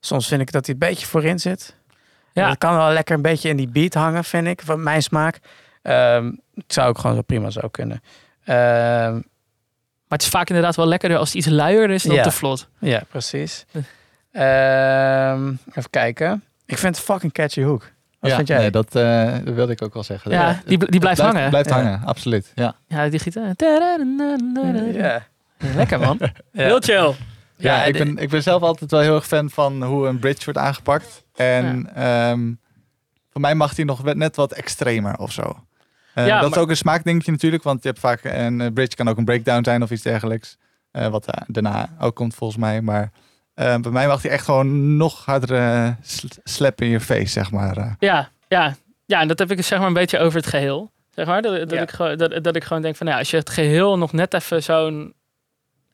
Soms 0.00 0.28
vind 0.28 0.40
ik 0.40 0.52
dat 0.52 0.66
hij 0.66 0.74
een 0.74 0.80
beetje 0.88 1.06
voorin 1.06 1.38
zit. 1.38 1.76
Ja. 2.32 2.48
Het 2.48 2.58
kan 2.58 2.76
wel 2.76 2.90
lekker 2.92 3.14
een 3.14 3.22
beetje 3.22 3.48
in 3.48 3.56
die 3.56 3.68
beat 3.68 3.94
hangen, 3.94 4.24
vind 4.24 4.46
ik, 4.46 4.60
van 4.64 4.82
mijn 4.82 5.02
smaak. 5.02 5.38
Ehm, 5.82 6.32
het 6.54 6.72
zou 6.72 6.88
ook 6.88 6.98
gewoon 6.98 7.16
zo 7.16 7.22
prima 7.22 7.50
zo 7.50 7.68
kunnen. 7.68 8.02
Ehm, 8.44 9.12
Maar 10.08 10.20
het 10.20 10.22
is 10.22 10.28
vaak 10.38 10.48
inderdaad 10.48 10.76
wel 10.76 10.86
lekkerder 10.86 11.18
als 11.18 11.28
het 11.28 11.36
iets 11.36 11.46
luier 11.46 11.90
is 11.90 12.02
dan 12.02 12.14
Ja. 12.14 12.22
te 12.22 12.30
vlot. 12.30 12.68
ja, 12.78 13.02
precies. 13.08 13.64
Even 14.32 15.90
kijken. 15.90 16.44
Ik 16.72 16.78
vind 16.78 16.96
het 16.96 17.04
fucking 17.04 17.32
catchy 17.32 17.62
hook. 17.62 17.90
Wat 18.20 18.30
ja, 18.30 18.36
vind 18.36 18.48
jij? 18.48 18.58
nee, 18.58 18.70
dat, 18.70 18.94
eh, 18.94 19.32
dat 19.44 19.54
wilde 19.54 19.72
ik 19.72 19.82
ook 19.82 19.94
wel 19.94 20.02
zeggen. 20.02 20.30
Ja, 20.30 20.48
Eh, 20.48 20.56
die, 20.64 20.78
die 20.78 21.00
blijft 21.00 21.20
hangen. 21.20 21.48
Blijft 21.48 21.68
Ja. 21.68 21.74
hangen, 21.74 22.02
absoluut. 22.04 22.52
Ja. 22.54 22.74
Ja, 22.86 23.08
die 23.08 23.18
gitaar. 23.18 23.54
ja. 24.92 25.22
Lekker 25.74 25.98
man. 26.00 26.18
Ja. 26.52 26.64
Heel 26.64 26.80
chill. 26.80 27.14
Ja, 27.56 27.74
Ja, 27.76 27.84
ik, 27.84 27.92
ben, 27.98 28.18
ik 28.18 28.28
ben 28.28 28.42
zelf 28.42 28.62
altijd 28.62 28.90
wel 28.90 29.00
heel 29.00 29.14
erg 29.14 29.26
fan 29.26 29.50
van 29.50 29.82
hoe 29.82 30.06
een 30.08 30.18
bridge 30.18 30.44
wordt 30.44 30.58
aangepakt. 30.58 31.24
En 31.34 31.94
ehm, 31.94 32.52
voor 33.30 33.40
mij 33.40 33.54
mag 33.54 33.74
die 33.74 33.84
nog 33.84 34.14
net 34.14 34.36
wat 34.36 34.52
extremer 34.52 35.18
of 35.18 35.32
zo. 35.32 35.42
Eh, 36.14 36.26
Ja, 36.26 36.40
dat 36.40 36.48
maar- 36.48 36.58
is 36.58 36.64
ook 36.64 36.70
een 36.70 36.76
smaakdingetje 36.76 37.30
natuurlijk, 37.32 37.62
want 37.62 37.82
je 37.82 37.88
hebt 37.88 38.00
vaak 38.00 38.20
een 38.24 38.72
bridge 38.74 38.96
kan 38.96 39.08
ook 39.08 39.16
een 39.18 39.24
breakdown 39.24 39.64
zijn 39.64 39.82
of 39.82 39.90
iets 39.90 40.02
dergelijks. 40.02 40.56
Eh, 40.90 41.06
wat 41.08 41.26
daarna 41.46 41.88
ook 42.00 42.14
komt 42.14 42.34
volgens 42.34 42.58
mij. 42.60 42.80
Maar 42.80 43.10
eh, 43.54 43.76
bij 43.78 43.90
mij 43.90 44.06
mag 44.06 44.20
die 44.20 44.30
echt 44.30 44.44
gewoon 44.44 44.96
nog 44.96 45.24
harder 45.24 45.56
eh, 45.56 45.88
sl- 46.02 46.26
slap 46.44 46.80
in 46.80 46.88
je 46.88 47.00
face, 47.00 47.26
zeg 47.26 47.50
maar. 47.50 47.76
eh. 47.76 47.92
Ja, 47.98 48.28
ja. 48.48 48.74
ja, 49.06 49.20
en 49.20 49.28
dat 49.28 49.38
heb 49.38 49.50
ik 49.50 49.62
zeg 49.64 49.78
maar 49.78 49.88
een 49.88 49.92
beetje 49.94 50.18
over 50.18 50.38
het 50.38 50.48
geheel. 50.48 50.90
Zeg 51.14 51.26
maar, 51.26 51.42
dat, 51.42 51.58
dat, 51.58 51.70
Ja. 51.70 51.80
ik, 51.80 51.90
gewoon- 51.90 52.16
dat, 52.16 52.44
dat 52.44 52.56
ik 52.56 52.64
gewoon 52.64 52.82
denk 52.82 52.96
van, 52.96 53.06
nou, 53.06 53.18
ja, 53.18 53.22
als 53.24 53.32
je 53.32 53.36
het 53.38 53.50
geheel 53.50 53.98
nog 53.98 54.12
net 54.12 54.34
even 54.34 54.62
zo'n... 54.62 55.14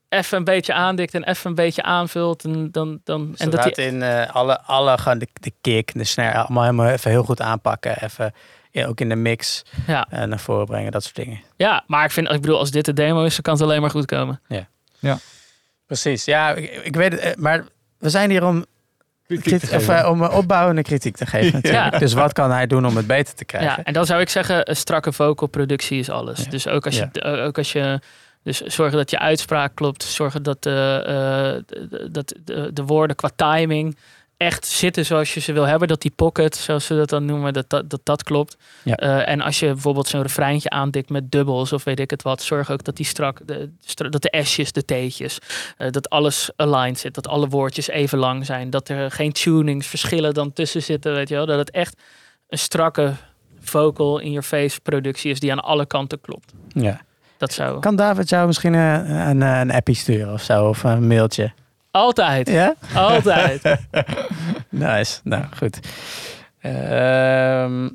Even 0.09 0.39
een 0.39 0.45
beetje 0.45 0.73
aandikt 0.75 1.15
en 1.15 1.25
even 1.25 1.49
een 1.51 1.55
beetje 1.57 1.83
aanvult. 1.83 2.45
En, 2.45 2.71
dan, 2.71 3.01
dan, 3.05 3.35
en 3.37 3.51
dat 3.51 3.63
die, 3.75 3.87
in 3.87 4.03
eh, 4.03 4.35
alle, 4.35 4.61
alle 4.63 4.99
gewoon 4.99 5.19
de, 5.19 5.29
de 5.33 5.53
kick, 5.61 5.91
de 5.95 6.05
snare, 6.05 6.39
allemaal 6.39 6.63
helemaal 6.65 6.89
even 6.89 7.11
heel 7.11 7.23
goed 7.25 7.41
aanpakken. 7.41 8.03
Even 8.03 8.33
ja, 8.71 8.87
ook 8.87 9.01
in 9.01 9.09
de 9.09 9.15
mix 9.17 9.63
ja, 9.87 10.07
naar 10.11 10.39
voren 10.41 10.67
brengen, 10.67 10.93
dat 10.93 11.03
soort 11.03 11.15
dingen. 11.17 11.41
ja, 11.57 11.85
maar 11.87 12.05
ik 12.05 12.11
vind, 12.11 12.31
ik 12.31 12.41
bedoel, 12.41 12.59
als 12.59 12.71
dit 12.71 12.85
de 12.85 12.93
demo 12.93 13.25
is, 13.25 13.33
dan 13.33 13.43
kan 13.43 13.55
het 13.55 13.63
alleen 13.63 13.81
maar 13.81 13.91
goed 13.91 14.07
komen. 14.07 14.41
Precies, 15.89 16.25
ja, 16.25 16.55
ik, 16.55 16.81
ik 16.85 16.97
weet 16.97 17.13
het, 17.13 17.21
eh, 17.21 17.35
maar 17.37 17.65
we 17.99 18.09
zijn 18.11 18.31
hier 18.31 18.45
om, 18.45 18.65
Kritiek 19.27 19.73
of, 19.73 20.05
om 20.05 20.23
eh, 20.25 20.37
opbouwende 20.37 20.83
kritiek 20.83 21.17
te 21.17 21.27
geven. 21.27 21.53
natuurlijk. 21.63 21.93
Ja. 21.93 21.99
Dus 21.99 22.13
wat 22.13 22.33
kan 22.33 22.51
hij 22.51 22.67
doen 22.67 22.87
om 22.87 22.97
het 22.97 23.07
beter 23.07 23.35
te 23.35 23.45
krijgen? 23.45 23.71
Ja, 23.71 23.83
en 23.85 23.93
dan 23.93 24.07
zou 24.07 24.21
ik 24.21 24.29
zeggen, 24.29 24.71
een 24.71 24.77
strakke 24.77 25.13
vocalproductie 25.13 25.99
is 25.99 26.11
alles. 26.11 26.45
Ja. 26.45 26.51
Dus 26.51 26.69
ook 26.69 26.85
als 26.87 26.97
je, 26.97 27.09
Ja. 27.13 27.21
eh, 27.37 27.45
ook 27.45 27.59
als 27.59 27.73
je 27.73 28.01
dus 28.43 28.61
zorgen 28.61 28.97
dat 28.97 29.11
je 29.11 29.19
uitspraak 29.19 29.75
klopt, 29.75 30.03
zorgen 30.03 30.43
dat, 30.43 30.63
de, 30.63 31.03
eh, 31.07 31.77
de- 31.89 32.09
dat 32.11 32.35
de, 32.45 32.71
de 32.73 32.83
woorden 32.85 33.17
qua 33.17 33.31
timing 33.37 33.97
echt 34.39 34.67
zitten 34.67 35.07
zoals 35.07 35.35
je 35.35 35.41
ze 35.41 35.53
wil 35.53 35.65
hebben. 35.65 35.89
Dat 35.89 36.03
die 36.03 36.11
pocket, 36.11 36.57
zoals 36.57 36.87
ze 36.87 36.95
dat 36.95 37.09
dan 37.09 37.25
noemen, 37.25 37.53
dat 37.53 37.71
dat, 37.71 37.91
dat, 37.91 38.01
dat 38.03 38.23
klopt. 38.23 38.57
Ja. 38.83 38.95
Eh, 38.95 39.29
en 39.29 39.41
als 39.41 39.59
je 39.59 39.67
bijvoorbeeld 39.67 40.07
zo'n 40.07 40.23
refreintje 40.23 40.71
aandikt 40.71 41.11
met 41.11 41.31
dubbels 41.31 41.73
of 41.73 41.85
weet 41.85 42.01
ik 42.01 42.11
het 42.11 42.23
wat, 42.23 42.43
zorg 42.43 42.71
ook 42.71 42.85
dat 42.85 42.97
die 42.97 43.07
strak, 43.07 43.41
de, 43.47 43.71
dat 43.95 44.23
de 44.23 44.41
S'jes, 44.43 44.73
de 44.73 44.85
T'tjes, 44.85 45.39
eh, 45.77 45.91
dat 45.91 46.11
alles 46.11 46.51
aligned 46.57 46.99
zit, 46.99 47.15
dat 47.15 47.29
alle 47.29 47.49
woordjes 47.49 47.89
even 47.89 48.19
lang 48.19 48.47
zijn, 48.47 48.71
dat 48.71 48.89
er 48.89 49.11
geen 49.11 49.33
tunings, 49.33 49.87
verschillen 49.87 50.35
dan 50.35 50.53
tussen 50.53 50.83
zitten, 50.83 51.15
weet 51.15 51.29
je 51.29 51.35
wel, 51.35 51.47
dat 51.47 51.59
het 51.59 51.71
echt 51.71 52.01
een 52.49 52.59
strakke 52.59 53.13
vocal 53.61 54.19
in 54.19 54.31
your 54.31 54.47
face 54.47 54.81
productie 54.81 55.31
is 55.31 55.41
die 55.41 55.53
aan 55.53 55.63
alle 55.63 55.87
kanten 55.87 56.21
klopt. 56.21 56.53
Ja. 56.69 57.01
Dat 57.37 57.53
zou 57.53 57.81
Kan 57.81 57.97
David 57.97 58.29
jou 58.29 58.47
misschien 58.47 58.75
eh, 58.75 58.95
een, 58.95 59.41
een, 59.41 59.43
een 59.43 59.71
appie 59.71 59.95
sturen 59.95 60.33
of 60.33 60.43
zo, 60.43 60.69
of 60.69 60.85
een 60.85 61.07
mailtje? 61.07 61.53
Altijd, 61.91 62.49
Ja? 62.49 62.75
altijd. 62.95 63.63
Nice, 64.71 65.21
nou 65.25 65.45
goed. 65.57 65.79
Ehm, 66.61 67.89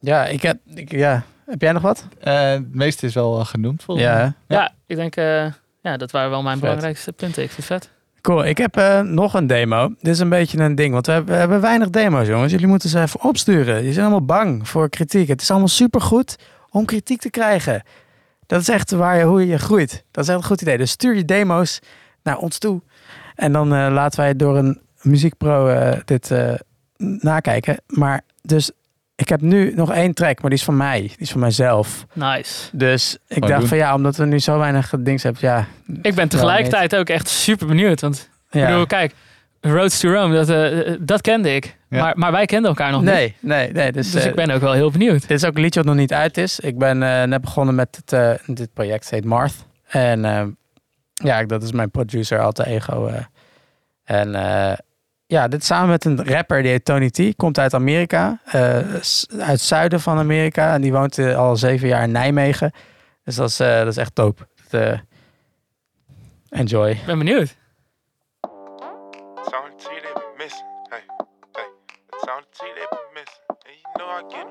ja, 0.00 0.24
ik 0.26 0.42
heb, 0.42 0.58
ik, 0.74 0.90
ja, 0.90 1.22
heb 1.46 1.60
jij 1.60 1.72
nog 1.72 1.82
wat? 1.82 2.06
Eh, 2.20 2.48
het 2.50 2.74
meeste 2.74 3.06
is 3.06 3.14
wel 3.14 3.40
eh, 3.40 3.46
genoemd 3.46 3.82
volgens 3.82 4.06
Ja, 4.06 4.14
mij. 4.14 4.32
hè? 4.46 4.54
Ja, 4.54 4.72
ik 4.86 4.96
denk, 4.96 5.16
eh, 5.16 5.46
ja, 5.82 5.96
dat 5.96 6.10
waren 6.10 6.30
wel 6.30 6.42
mijn 6.42 6.54
Vet. 6.54 6.64
belangrijkste 6.64 7.12
punten. 7.12 7.42
Ik 7.42 7.50
vind 7.50 7.68
het 7.68 7.82
vet. 7.82 7.90
Cool, 8.20 8.44
ik 8.44 8.58
heb 8.58 8.76
eh, 8.76 9.00
nog 9.00 9.34
een 9.34 9.46
demo. 9.46 9.88
Dit 9.88 10.12
is 10.14 10.18
een 10.18 10.28
beetje 10.28 10.58
een 10.58 10.74
ding, 10.74 10.92
want 10.92 11.06
we 11.06 11.12
hebben, 11.12 11.32
we 11.32 11.38
hebben 11.38 11.60
weinig 11.60 11.90
demo's, 11.90 12.26
jongens. 12.26 12.52
Jullie 12.52 12.66
moeten 12.66 12.88
ze 12.88 13.00
even 13.00 13.22
opsturen. 13.22 13.82
Die 13.82 13.92
zijn 13.92 14.04
allemaal 14.06 14.24
bang 14.26 14.68
voor 14.68 14.88
kritiek. 14.88 15.28
Het 15.28 15.42
is 15.42 15.50
allemaal 15.50 15.68
supergoed 15.68 16.36
om 16.70 16.84
kritiek 16.84 17.20
te 17.20 17.30
krijgen. 17.30 17.82
Dat 18.46 18.60
is 18.60 18.68
echt 18.68 18.90
waar 18.90 19.18
je, 19.18 19.24
hoe 19.24 19.46
je 19.46 19.58
groeit. 19.58 20.04
Dat 20.10 20.24
is 20.24 20.30
echt 20.30 20.38
een 20.38 20.44
goed 20.46 20.60
idee. 20.60 20.78
Dus 20.78 20.90
stuur 20.90 21.14
je 21.16 21.24
demo's 21.24 21.80
naar 22.22 22.36
ons 22.38 22.58
toe. 22.58 22.80
En 23.36 23.52
dan 23.52 23.74
eh, 23.74 23.88
laten 23.92 24.20
wij 24.20 24.36
door 24.36 24.56
een 24.56 24.80
muziekpro 25.02 25.68
eh, 25.68 25.98
dit 26.04 26.30
eh, 26.30 26.54
nakijken. 26.96 27.76
Maar 27.86 28.22
dus, 28.42 28.70
ik 29.14 29.28
heb 29.28 29.40
nu 29.40 29.74
nog 29.74 29.92
één 29.92 30.14
track, 30.14 30.40
maar 30.40 30.50
die 30.50 30.58
is 30.58 30.64
van 30.64 30.76
mij. 30.76 31.00
Die 31.00 31.16
is 31.16 31.30
van 31.30 31.40
mijzelf. 31.40 32.06
Nice. 32.12 32.76
Dus 32.76 33.18
ik 33.28 33.46
dacht 33.46 33.60
doen. 33.60 33.68
van 33.68 33.78
ja, 33.78 33.94
omdat 33.94 34.16
we 34.16 34.24
nu 34.24 34.38
zo 34.38 34.58
weinig 34.58 34.92
dings 34.98 35.22
hebben. 35.22 35.42
Ja, 35.42 35.66
Ik 36.02 36.14
ben 36.14 36.28
tegelijkertijd 36.28 36.96
ook 36.96 37.08
echt 37.08 37.28
super 37.28 37.66
benieuwd. 37.66 38.00
Want 38.00 38.30
ik 38.50 38.60
ja. 38.60 38.66
bedoel, 38.66 38.86
kijk, 38.86 39.14
Roads 39.60 40.00
to 40.00 40.12
Rome, 40.12 40.34
dat, 40.34 40.48
eh, 40.48 40.94
dat 41.00 41.20
kende 41.20 41.54
ik. 41.54 41.76
Ja. 41.88 42.02
Maar, 42.02 42.18
maar 42.18 42.32
wij 42.32 42.46
kenden 42.46 42.68
elkaar 42.68 42.90
nog 42.90 43.00
niet. 43.00 43.10
Nee, 43.10 43.34
nee, 43.40 43.72
nee. 43.72 43.92
Dus, 43.92 44.10
Dus 44.10 44.24
ik 44.24 44.34
ben 44.34 44.50
ook 44.50 44.60
wel 44.60 44.72
heel 44.72 44.90
benieuwd. 44.90 45.20
Dit 45.20 45.30
is 45.30 45.44
ook 45.44 45.54
een 45.54 45.62
liedje 45.62 45.80
wat 45.80 45.88
nog 45.88 45.98
niet 45.98 46.12
uit 46.12 46.36
is. 46.36 46.60
Ik 46.60 46.78
ben 46.78 47.02
eh, 47.02 47.22
net 47.22 47.40
begonnen 47.40 47.74
met 47.74 47.96
het, 47.96 48.12
eh, 48.12 48.54
dit 48.54 48.72
project, 48.72 49.04
het 49.04 49.10
heet 49.12 49.24
Marth. 49.24 49.66
En 49.86 50.24
ja, 51.24 51.42
dat 51.44 51.62
is 51.62 51.72
mijn 51.72 51.90
producer, 51.90 52.40
alter 52.40 52.66
ego. 52.66 53.06
eh. 53.06 53.24
en 54.04 54.34
eh, 54.34 54.76
ja, 55.26 55.48
dit 55.48 55.64
samen 55.64 55.88
met 55.88 56.04
een 56.04 56.24
rapper, 56.26 56.62
die 56.62 56.70
heet 56.70 56.84
Tony 56.84 57.10
T. 57.10 57.36
Komt 57.36 57.58
uit 57.58 57.74
Amerika, 57.74 58.40
eh, 58.44 58.60
uit 58.74 59.28
het 59.28 59.60
zuiden 59.60 60.00
van 60.00 60.18
Amerika. 60.18 60.74
En 60.74 60.80
die 60.80 60.92
woont 60.92 61.18
al 61.18 61.56
zeven 61.56 61.88
jaar 61.88 62.02
in 62.02 62.10
Nijmegen. 62.10 62.72
Dus 63.24 63.34
dat 63.34 63.48
is, 63.48 63.60
eh, 63.60 63.76
dat 63.78 63.86
is 63.86 63.96
echt 63.96 64.14
dope. 64.16 64.46
Eh, 64.70 64.98
enjoy. 66.48 66.90
Ik 66.90 67.06
ben 67.06 67.18
benieuwd. 67.18 67.56
They 69.78 70.12
be 70.14 70.34
missing. 70.38 70.66
Hey, 70.90 71.02
hey. 71.52 71.68
It's 72.12 72.28
on 72.28 72.42
the 72.42 72.48
T 72.50 72.58
they 72.58 72.86
be 72.90 73.02
missing. 73.14 73.44
And 73.48 73.74
you 73.82 73.92
know 73.98 74.08
I 74.08 74.22
get 74.36 74.45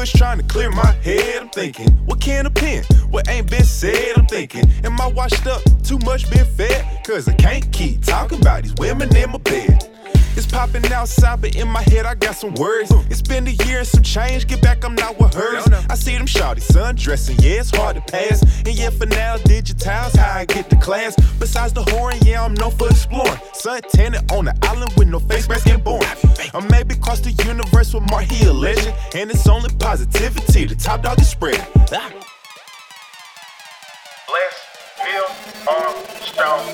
woods 0.00 0.12
trying 0.12 0.38
to 0.38 0.44
clear 0.44 0.70
my 0.70 0.92
head. 1.02 1.42
I'm 1.42 1.50
thinking, 1.50 1.90
what 2.06 2.20
can 2.20 2.46
of 2.46 2.54
pen? 2.54 2.84
What 3.10 3.28
ain't 3.28 3.50
been 3.50 3.64
said? 3.64 4.16
I'm 4.16 4.26
thinking, 4.26 4.64
am 4.82 4.98
I 4.98 5.08
washed 5.08 5.46
up? 5.46 5.62
Too 5.82 5.98
much 6.06 6.30
been 6.30 6.46
fed? 6.46 7.04
Cause 7.04 7.28
I 7.28 7.34
can't 7.34 7.70
keep 7.70 8.02
talking 8.02 8.40
about 8.40 8.62
these 8.62 8.74
women 8.78 9.14
in 9.14 9.30
my 9.30 9.38
bed. 9.38 9.90
It's 10.36 10.46
popping 10.46 10.84
outside, 10.92 11.40
but 11.40 11.56
in 11.56 11.68
my 11.68 11.82
head 11.82 12.06
I 12.06 12.14
got 12.14 12.36
some 12.36 12.54
words. 12.54 12.90
It's 13.10 13.22
been 13.22 13.46
a 13.46 13.50
year 13.50 13.78
and 13.78 13.86
some 13.86 14.02
change. 14.02 14.46
Get 14.46 14.62
back, 14.62 14.84
I'm 14.84 14.94
not 14.94 15.18
with 15.18 15.34
hers. 15.34 15.66
I 15.88 15.94
see 15.94 16.16
them 16.16 16.26
shawty 16.26 16.62
sundressing, 16.62 17.38
yeah, 17.42 17.60
it's 17.60 17.70
hard 17.70 17.96
to 17.96 18.02
pass. 18.02 18.42
And 18.42 18.68
yeah, 18.68 18.90
for 18.90 19.06
now, 19.06 19.36
digitize 19.38 20.16
how 20.16 20.38
I 20.38 20.44
get 20.44 20.70
to 20.70 20.76
class. 20.76 21.16
Besides 21.38 21.72
the 21.72 21.82
whoring, 21.82 22.24
yeah, 22.24 22.44
I'm 22.44 22.54
known 22.54 22.72
for 22.72 22.88
exploring. 22.88 23.38
Sun 23.52 23.82
tanning 23.92 24.22
on 24.30 24.44
the 24.46 24.56
island 24.62 24.92
with 24.96 25.08
no 25.08 25.18
face 25.18 25.48
mask 25.48 25.66
and 25.66 25.82
born. 25.82 26.04
Or 26.54 26.62
maybe 26.62 26.94
cross 26.94 27.20
the 27.20 27.32
universe 27.32 27.92
with 27.94 28.08
Marty 28.10 28.44
a 28.44 28.52
legend. 28.52 28.94
And 29.14 29.30
it's 29.30 29.46
only 29.48 29.70
positivity, 29.78 30.64
the 30.66 30.74
top 30.74 31.02
dog 31.02 31.20
is 31.20 31.28
spreading. 31.28 31.66
Ah. 31.92 32.10
Bless, 34.28 34.56
Bill, 34.96 35.28
Armstrong. 35.68 36.66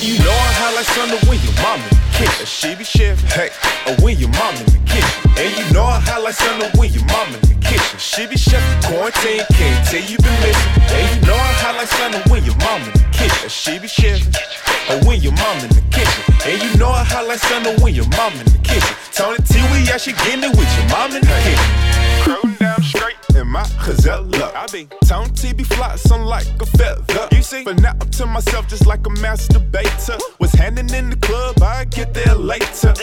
You 0.00 0.18
know 0.18 0.30
I 0.30 0.45
high 0.45 0.45
like 0.76 0.86
thunder 0.92 1.16
when 1.24 1.40
your 1.40 1.56
mom 1.64 1.80
in 1.80 1.88
the 1.88 2.04
kitchen. 2.12 2.44
She 2.44 2.74
be 2.76 2.84
chefing. 2.84 3.32
Hey, 3.32 3.48
or 3.88 3.96
when 4.04 4.18
your 4.20 4.28
mom 4.36 4.54
in 4.60 4.66
the 4.68 4.80
kitchen. 4.84 5.24
And 5.40 5.48
you 5.56 5.64
know 5.72 5.88
I 5.88 5.98
high 6.04 6.20
like 6.20 6.36
thunder 6.36 6.68
when 6.76 6.92
your 6.92 7.04
mom 7.08 7.32
in 7.32 7.40
the 7.48 7.56
kitchen. 7.64 7.96
She 7.96 8.28
be 8.28 8.36
chefing. 8.36 8.84
Quarantine 8.84 9.40
can't 9.56 9.80
tell 9.88 10.04
you 10.04 10.20
been 10.20 10.36
missing. 10.44 10.72
And 10.92 11.04
you 11.08 11.18
know 11.24 11.32
I 11.32 11.52
high 11.64 11.76
like 11.80 11.88
thunder 11.88 12.20
when 12.28 12.44
your 12.44 12.56
mom 12.60 12.84
in 12.84 12.92
the 12.92 13.08
kitchen. 13.08 13.48
She 13.48 13.80
be 13.80 13.88
chefing. 13.88 14.36
Or 14.92 15.00
when 15.08 15.24
your 15.24 15.32
mom 15.40 15.64
in 15.64 15.72
the 15.72 15.80
kitchen. 15.88 16.22
And 16.44 16.60
you 16.60 16.76
know 16.76 16.92
I 16.92 17.04
high 17.08 17.24
like 17.24 17.40
thunder 17.40 17.72
when 17.80 17.94
your 17.96 18.08
mom 18.12 18.36
in 18.36 18.44
the 18.44 18.60
kitchen. 18.60 18.92
Tony 19.16 19.40
T, 19.48 19.56
we 19.72 19.88
out, 19.88 20.04
she 20.04 20.12
getting 20.28 20.44
it 20.44 20.52
with 20.52 20.68
your 20.76 20.88
mom 20.92 21.16
in 21.16 21.24
the 21.24 21.36
kitchen. 21.40 21.95
In 23.36 23.48
my 23.48 23.68
gazelle. 23.84 24.26
I 24.34 24.66
be 24.72 24.86
Tone 25.06 25.28
TB 25.28 25.66
flotsam 25.66 26.22
like 26.22 26.46
a 26.60 26.66
feather. 26.66 27.28
You 27.32 27.42
see, 27.42 27.64
but 27.64 27.80
now 27.80 27.92
I'm 28.00 28.10
to 28.10 28.26
myself 28.26 28.66
just 28.68 28.86
like 28.86 29.00
a 29.06 29.10
masturbator. 29.10 30.20
Was 30.38 30.52
handing 30.52 30.92
in 30.94 31.10
the 31.10 31.16
club, 31.16 31.62
I 31.62 31.84
get 31.84 32.14
there 32.14 32.34
later. 32.34 32.94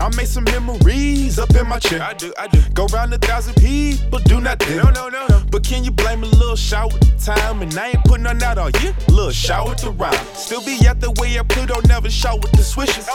I 0.00 0.14
made 0.16 0.28
some 0.28 0.44
memories 0.44 1.38
up 1.38 1.54
in 1.54 1.68
my 1.68 1.78
chair. 1.78 2.02
I 2.02 2.14
do, 2.14 2.32
I 2.38 2.48
do. 2.48 2.60
Go 2.72 2.86
round 2.86 3.14
a 3.14 3.18
thousand 3.18 3.54
people, 3.54 4.18
do 4.20 4.40
not 4.40 4.58
dare. 4.58 4.82
No, 4.82 4.90
no, 4.90 5.08
no, 5.08 5.26
no. 5.28 5.42
But 5.50 5.62
can 5.64 5.84
you 5.84 5.90
blame 5.90 6.22
a 6.22 6.26
little 6.26 6.56
shower 6.56 6.90
time? 7.20 7.62
And 7.62 7.76
I 7.78 7.90
ain't 7.90 8.04
putting 8.04 8.26
on 8.26 8.42
out 8.42 8.58
all 8.58 8.70
year. 8.70 8.94
Little 9.08 9.30
shower 9.30 9.74
to 9.76 9.90
rhyme. 9.90 10.26
Still 10.34 10.64
be 10.64 10.78
at 10.86 11.00
the 11.00 11.12
way 11.20 11.38
I 11.38 11.42
Pluto, 11.42 11.80
never 11.86 12.10
shower 12.10 12.38
with 12.38 12.52
the 12.52 12.64
swishes. 12.64 13.08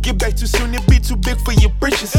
Get 0.00 0.18
back 0.18 0.36
too 0.36 0.46
soon, 0.46 0.74
it 0.74 0.86
be 0.88 0.98
too 0.98 1.16
big 1.16 1.38
for 1.40 1.52
your 1.52 1.70
britches. 1.80 2.16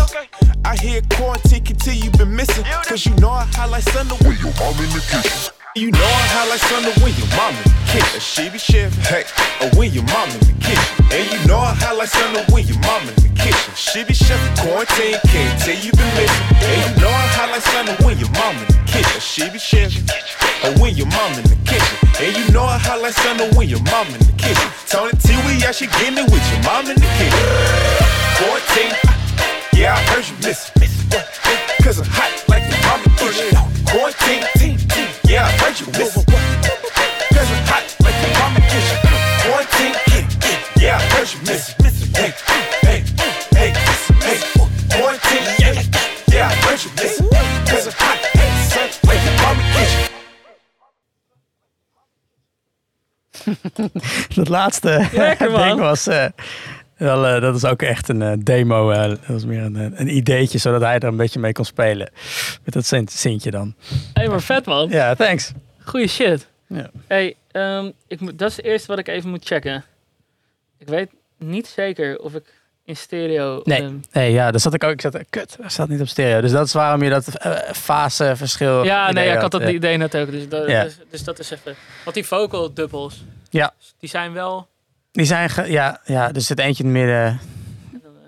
I 0.66 0.76
hear 0.78 1.02
quarantine 1.12 1.64
continue, 1.64 2.10
been 2.12 2.36
missing. 2.36 2.64
Cause 2.86 3.06
you 3.06 3.16
know 3.16 3.30
I 3.30 3.46
highlight 3.46 3.83
Sunday 3.92 4.16
when 4.24 4.38
you 4.40 4.50
home 4.56 4.78
in 4.80 4.90
the 4.96 5.04
kitchen. 5.10 5.52
You 5.76 5.90
know 5.90 6.06
I 6.06 6.26
highlight 6.30 6.62
Sunday 6.70 6.94
when 7.02 7.12
your 7.18 7.26
mom 7.34 7.58
in 7.58 7.66
the 7.66 7.76
kitchen. 7.90 8.20
She 8.22 8.46
be 8.50 8.62
chef, 8.62 8.94
hey, 9.10 9.26
or 9.58 9.74
when 9.74 9.90
your 9.90 10.06
mom 10.14 10.30
in 10.30 10.40
the 10.46 10.54
kitchen. 10.62 10.94
And 11.10 11.26
you 11.34 11.40
know 11.50 11.58
I 11.58 11.74
highlight 11.74 12.10
Sunday 12.14 12.46
when 12.54 12.64
your 12.70 12.78
mom 12.86 13.02
in 13.10 13.16
the 13.18 13.32
kitchen. 13.34 13.74
She 13.74 14.06
be 14.06 14.14
chef, 14.14 14.38
quarantine, 14.62 15.18
can't 15.28 15.58
tell 15.58 15.74
you 15.74 15.90
been 15.98 16.12
missing. 16.14 16.46
And 16.62 16.78
you 16.78 16.92
know 17.02 17.10
I 17.10 17.26
highlight 17.34 17.66
Sunday 17.66 17.98
when 18.06 18.16
your 18.22 18.30
mom 18.38 18.54
in 18.62 18.68
the 18.70 18.80
kitchen. 18.86 19.20
She 19.20 19.50
be 19.50 19.58
chef, 19.58 19.90
or 20.62 20.70
uh, 20.70 20.80
when 20.80 20.94
your 20.94 21.10
mom 21.10 21.34
in 21.34 21.46
the 21.50 21.58
kitchen. 21.66 21.98
And 22.22 22.32
you 22.38 22.46
know 22.54 22.64
I 22.64 22.78
highlight 22.78 23.18
Sunday 23.18 23.50
when 23.58 23.68
your 23.68 23.82
mom 23.90 24.08
in 24.14 24.22
the 24.22 24.36
kitchen. 24.38 24.70
Tony 24.86 25.18
T, 25.18 25.34
we 25.50 25.58
actually 25.66 25.90
getting 25.98 26.22
it 26.22 26.30
with 26.30 26.46
your 26.54 26.62
mom 26.64 26.86
in 26.86 27.02
the 27.02 27.10
kitchen. 27.18 27.46
Quarantine, 28.38 28.94
yeah, 29.74 29.98
I 29.98 30.02
heard 30.14 30.26
you 30.30 30.38
miss 30.46 30.70
Cause 31.84 32.00
I'm 32.00 32.08
hot 32.08 32.32
like 32.48 32.64
your 32.72 32.80
mama 32.88 33.10
kitchen. 33.20 33.52
Quarantine, 33.86 34.44
yeah, 35.28 35.46
I 35.46 35.52
heard 35.60 35.76
you. 35.80 35.88
Miss 36.00 36.14
Cause 36.16 37.50
I'm 37.52 37.64
hot 37.68 37.84
like 38.00 38.18
your 38.24 38.34
mama 38.40 38.62
kitchen. 38.72 38.98
Quarantine, 39.44 39.96
yeah, 40.80 40.96
I 40.96 41.04
heard 41.14 41.30
you. 41.34 41.40
Miss 41.48 41.64
Hey, 42.16 42.32
hey, 42.84 43.04
hey, 43.54 43.72
hey, 44.24 44.40
quarantine, 44.96 45.46
yeah, 45.60 45.76
yeah, 46.32 46.48
I 46.48 46.56
heard 46.64 46.80
you. 46.84 46.92
Miss 46.96 47.20
Cause 47.70 47.88
I'm 47.88 47.94
hot, 48.00 48.20
son, 48.72 48.88
like 49.04 49.22
your 49.28 49.36
mama 49.44 49.64
kitchen. 49.76 50.12
Dat 54.36 54.48
laatste 54.50 55.08
Lekker, 55.12 55.52
man. 55.52 55.68
ding 55.68 55.80
was... 55.80 56.08
eh, 56.08 56.28
wel, 56.98 57.28
eh, 57.28 57.42
dat 57.42 57.56
is 57.56 57.66
ook 57.66 57.82
echt 57.82 58.10
een 58.10 58.22
eh, 58.22 58.32
demo. 58.40 58.92
eh, 58.92 59.04
dat 59.10 59.20
was 59.28 59.46
meer 59.46 59.62
een, 59.64 59.76
een 60.00 60.16
ideetje, 60.16 60.58
zodat 60.58 60.82
hij 60.82 60.96
er 61.00 61.04
een 61.04 61.18
beetje 61.18 61.40
mee 61.40 61.52
kon 61.52 61.66
spelen. 61.66 62.10
Met 62.64 62.74
dat 62.74 62.86
Sint- 62.86 63.12
Sintje 63.12 63.52
dan. 63.52 63.76
Hé, 64.14 64.28
maar 64.28 64.42
vet 64.42 64.66
man. 64.66 64.90
Ja, 64.90 65.14
thanks. 65.16 65.52
Goeie 65.86 66.08
shit. 66.08 66.48
Ja. 66.68 66.90
Hey, 67.08 67.36
ehm, 67.52 67.92
ik 68.08 68.20
moet, 68.20 68.40
dat 68.40 68.50
is 68.50 68.56
het 68.56 68.66
eerste 68.66 68.88
wat 68.88 69.00
ik 69.00 69.08
even 69.08 69.30
moet 69.30 69.46
checken. 69.46 69.84
Ik 70.78 70.88
weet 70.88 71.10
niet 71.38 71.68
zeker 71.68 72.20
of 72.20 72.34
ik 72.34 72.44
in 72.86 72.96
stereo... 72.96 73.62
Nee. 73.64 73.82
ehm, 73.82 73.96
Nee, 74.12 74.32
ja, 74.32 74.52
daar 74.52 74.60
zat 74.60 74.74
ik 74.74 74.84
ook. 74.84 74.92
Ik 74.92 75.02
zat, 75.02 75.18
kut, 75.30 75.56
dat 75.62 75.72
staat 75.72 75.88
niet 75.90 76.02
op 76.02 76.08
stereo. 76.08 76.42
Dus 76.42 76.52
dat 76.52 76.66
is 76.66 76.74
waarom 76.74 77.04
je 77.04 77.10
dat 77.10 77.28
eh, 77.28 77.52
faseverschil... 77.74 78.84
ja, 78.84 79.12
nee, 79.12 79.30
ik 79.32 79.38
had 79.40 79.52
dat 79.52 79.62
ja. 79.62 79.70
idee 79.70 79.98
net 79.98 80.16
ook. 80.18 80.32
Dus 80.32 80.50
dat, 80.50 80.68
Ja. 80.70 80.84
dus, 80.84 80.98
dus 81.10 81.24
dat 81.24 81.40
is 81.40 81.50
even... 81.52 81.76
Want 82.04 82.16
die 82.16 82.26
vocal 82.26 82.74
dubbels, 82.74 83.24
Ja. 83.50 83.74
die 84.00 84.10
zijn 84.10 84.34
wel... 84.34 84.68
Die 85.14 85.26
zijn, 85.26 85.50
ge- 85.50 85.72
ja, 85.72 86.00
ja, 86.06 86.32
er 86.34 86.42
zit 86.42 86.60
eentje 86.60 86.84
in 86.84 86.90
het 86.90 86.98
midden. 87.00 87.40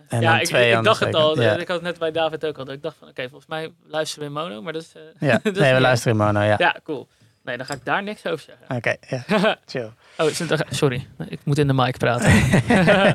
En 0.07 0.21
ja, 0.21 0.31
dan 0.31 0.39
ik, 0.39 0.45
twee 0.45 0.69
ik 0.71 0.77
de 0.77 0.83
dacht 0.83 0.99
het 0.99 1.15
al. 1.15 1.41
Ja. 1.41 1.51
Ik 1.57 1.67
had 1.67 1.75
het 1.77 1.81
net 1.85 1.97
bij 1.99 2.11
David 2.11 2.45
ook 2.45 2.57
al. 2.57 2.71
Ik 2.71 2.81
dacht 2.81 2.95
van, 2.99 3.07
oké, 3.07 3.21
volgens 3.21 3.45
mij 3.49 3.71
luisteren 3.87 4.33
we 4.33 4.39
in 4.39 4.45
mono. 4.47 4.61
Maar 4.61 4.73
dat 4.73 4.81
is... 4.81 4.91
eh, 4.95 5.27
Ja, 5.29 5.39
dat 5.43 5.53
nee, 5.55 5.73
we 5.73 5.79
luisteren 5.79 6.17
in 6.19 6.25
mono, 6.25 6.41
ja. 6.41 6.55
Ja, 6.57 6.75
cool. 6.83 7.07
Nee, 7.43 7.57
dan 7.57 7.65
ga 7.65 7.73
ik 7.73 7.85
daar 7.85 8.03
niks 8.03 8.25
over 8.25 8.45
zeggen. 8.45 8.75
Oké, 8.75 8.95
ja, 9.07 9.57
chill. 9.71 9.89
Oh, 10.17 10.27
sorry. 10.69 11.07
Ik 11.27 11.39
moet 11.43 11.57
in 11.57 11.67
de 11.67 11.73
mic 11.73 11.97
praten. 11.97 12.31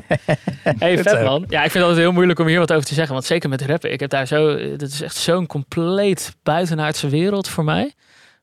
hey, 0.79 0.97
vet 1.03 1.23
man. 1.23 1.45
Ja, 1.49 1.63
ik 1.63 1.71
vind 1.71 1.73
het 1.73 1.83
altijd 1.83 1.97
heel 1.97 2.11
moeilijk 2.11 2.39
om 2.39 2.47
hier 2.47 2.59
wat 2.59 2.71
over 2.73 2.85
te 2.87 2.93
zeggen. 2.93 3.13
Want 3.13 3.25
zeker 3.25 3.49
met 3.49 3.61
rappen. 3.61 3.91
Ik 3.91 3.99
heb 3.99 4.09
daar 4.09 4.25
zo... 4.27 4.55
Dat 4.77 4.89
is 4.89 5.01
echt 5.01 5.15
zo'n 5.15 5.47
compleet 5.47 6.35
buitenaardse 6.43 7.09
wereld 7.09 7.47
voor 7.47 7.63
mij. 7.63 7.93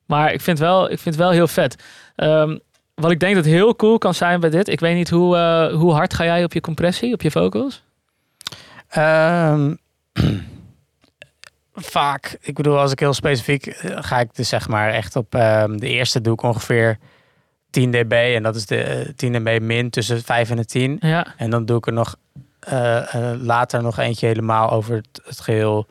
Maar 0.07 0.33
ik 0.33 0.41
vind 0.41 0.59
wel, 0.59 0.85
ik 0.85 0.99
vind 0.99 1.15
het 1.15 1.25
wel 1.25 1.31
heel 1.31 1.49
vet. 1.49 1.83
Ehm, 2.17 2.57
wat 2.99 3.11
ik 3.11 3.21
denk 3.21 3.35
dat 3.35 3.45
heel 3.45 3.77
cool 3.77 3.99
kan 3.99 4.15
zijn 4.15 4.41
bij 4.41 4.51
dit. 4.51 4.69
Ik 4.69 4.81
weet 4.81 4.95
niet 4.95 5.11
hoe, 5.11 5.37
eh, 5.37 5.75
hoe 5.75 5.93
hard 5.93 6.15
ga 6.15 6.25
jij 6.25 6.45
op 6.45 6.53
je 6.53 6.61
compressie, 6.61 7.13
op 7.13 7.23
je 7.23 7.31
vocals? 7.31 7.83
Ehm, 8.89 9.75
vaak, 11.75 12.37
ik 12.41 12.55
bedoel, 12.55 12.79
als 12.79 12.93
ik 12.93 13.01
heel 13.01 13.15
specifiek 13.15 13.67
eh, 13.67 13.97
ga 14.01 14.21
ik 14.21 14.35
dus 14.35 14.49
zeg 14.49 14.69
maar 14.69 14.91
echt 14.91 15.17
op 15.17 15.35
ehm, 15.35 15.77
de 15.77 15.89
eerste 15.89 16.21
doe 16.21 16.33
ik 16.33 16.43
ongeveer 16.43 16.99
10 17.71 17.91
dB 17.91 18.13
en 18.37 18.43
dat 18.43 18.57
is 18.57 18.67
de 18.67 18.83
eh, 18.83 19.09
10 19.17 19.33
dB 19.33 19.59
min 19.61 19.91
tussen 19.91 20.23
5 20.23 20.51
en 20.51 20.57
de 20.57 20.65
10. 20.65 20.97
Ja, 21.01 21.27
En 21.37 21.51
dan 21.51 21.65
doe 21.65 21.77
ik 21.77 21.87
er 21.87 21.93
nog 21.93 22.17
later 23.41 23.83
nog 23.83 23.99
eentje 23.99 24.27
helemaal 24.27 24.71
over 24.71 24.97
het, 24.97 25.21
het 25.25 25.41
geheel. 25.41 25.87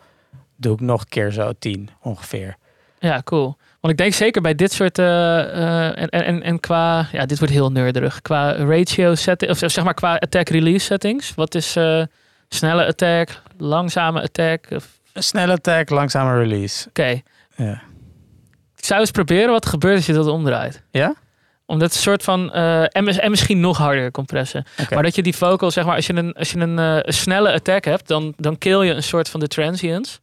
Doe 0.55 0.73
ik 0.73 0.79
nog 0.79 1.01
een 1.01 1.07
keer 1.07 1.31
zo 1.31 1.51
10 1.59 1.89
ongeveer. 2.01 2.55
ja, 2.99 3.21
cool. 3.23 3.57
Want 3.87 3.99
ik 3.99 4.05
denk 4.05 4.17
zeker 4.17 4.41
bij 4.41 4.55
dit 4.55 4.73
soort... 4.73 4.99
eh, 4.99 5.39
eh, 5.39 6.01
en, 6.01 6.09
en, 6.09 6.43
en 6.43 6.59
qua... 6.59 7.07
Ja, 7.11 7.25
dit 7.25 7.39
wordt 7.39 7.53
heel 7.53 7.71
nerderig. 7.71 8.21
Qua 8.21 8.51
ratio 8.51 9.15
setting... 9.15 9.51
Of 9.51 9.57
zeg 9.57 9.83
maar 9.83 9.93
qua 9.93 10.15
attack-release 10.15 10.85
settings. 10.85 11.33
Wat 11.35 11.55
is 11.55 11.75
eh, 11.75 12.03
snelle 12.49 12.85
attack, 12.85 13.41
langzame 13.57 14.21
attack? 14.21 14.65
Of- 14.69 14.99
snelle 15.13 15.51
attack, 15.51 15.89
langzame 15.89 16.37
release. 16.37 16.87
Oké. 16.87 17.21
Ja. 17.55 17.81
Ik 18.75 18.85
zou 18.85 18.99
eens 18.99 19.11
proberen 19.11 19.49
wat 19.49 19.63
er 19.63 19.69
gebeurt 19.69 19.95
als 19.95 20.05
je 20.05 20.13
dat 20.13 20.27
omdraait. 20.27 20.83
Ja? 20.91 21.15
Omdat 21.65 21.93
een 21.93 21.99
soort 21.99 22.23
van... 22.23 22.53
en, 22.53 23.07
en 23.07 23.29
misschien 23.29 23.59
nog 23.59 23.77
harder 23.77 24.11
compressen. 24.11 24.65
Maar 24.89 25.03
dat 25.03 25.15
je 25.15 25.23
die 25.23 25.35
vocal, 25.35 25.71
zeg 25.71 25.85
maar... 25.85 25.95
Als 25.95 26.07
je 26.07 26.15
een, 26.15 26.33
als 26.33 26.51
je 26.51 26.59
een, 26.59 26.77
een 26.77 27.13
snelle 27.13 27.53
attack 27.53 27.85
hebt... 27.85 28.07
Dan, 28.07 28.33
dan 28.37 28.57
kill 28.57 28.79
je 28.79 28.93
een 28.93 29.03
soort 29.03 29.29
van 29.29 29.39
de 29.39 29.47
transients. 29.47 30.19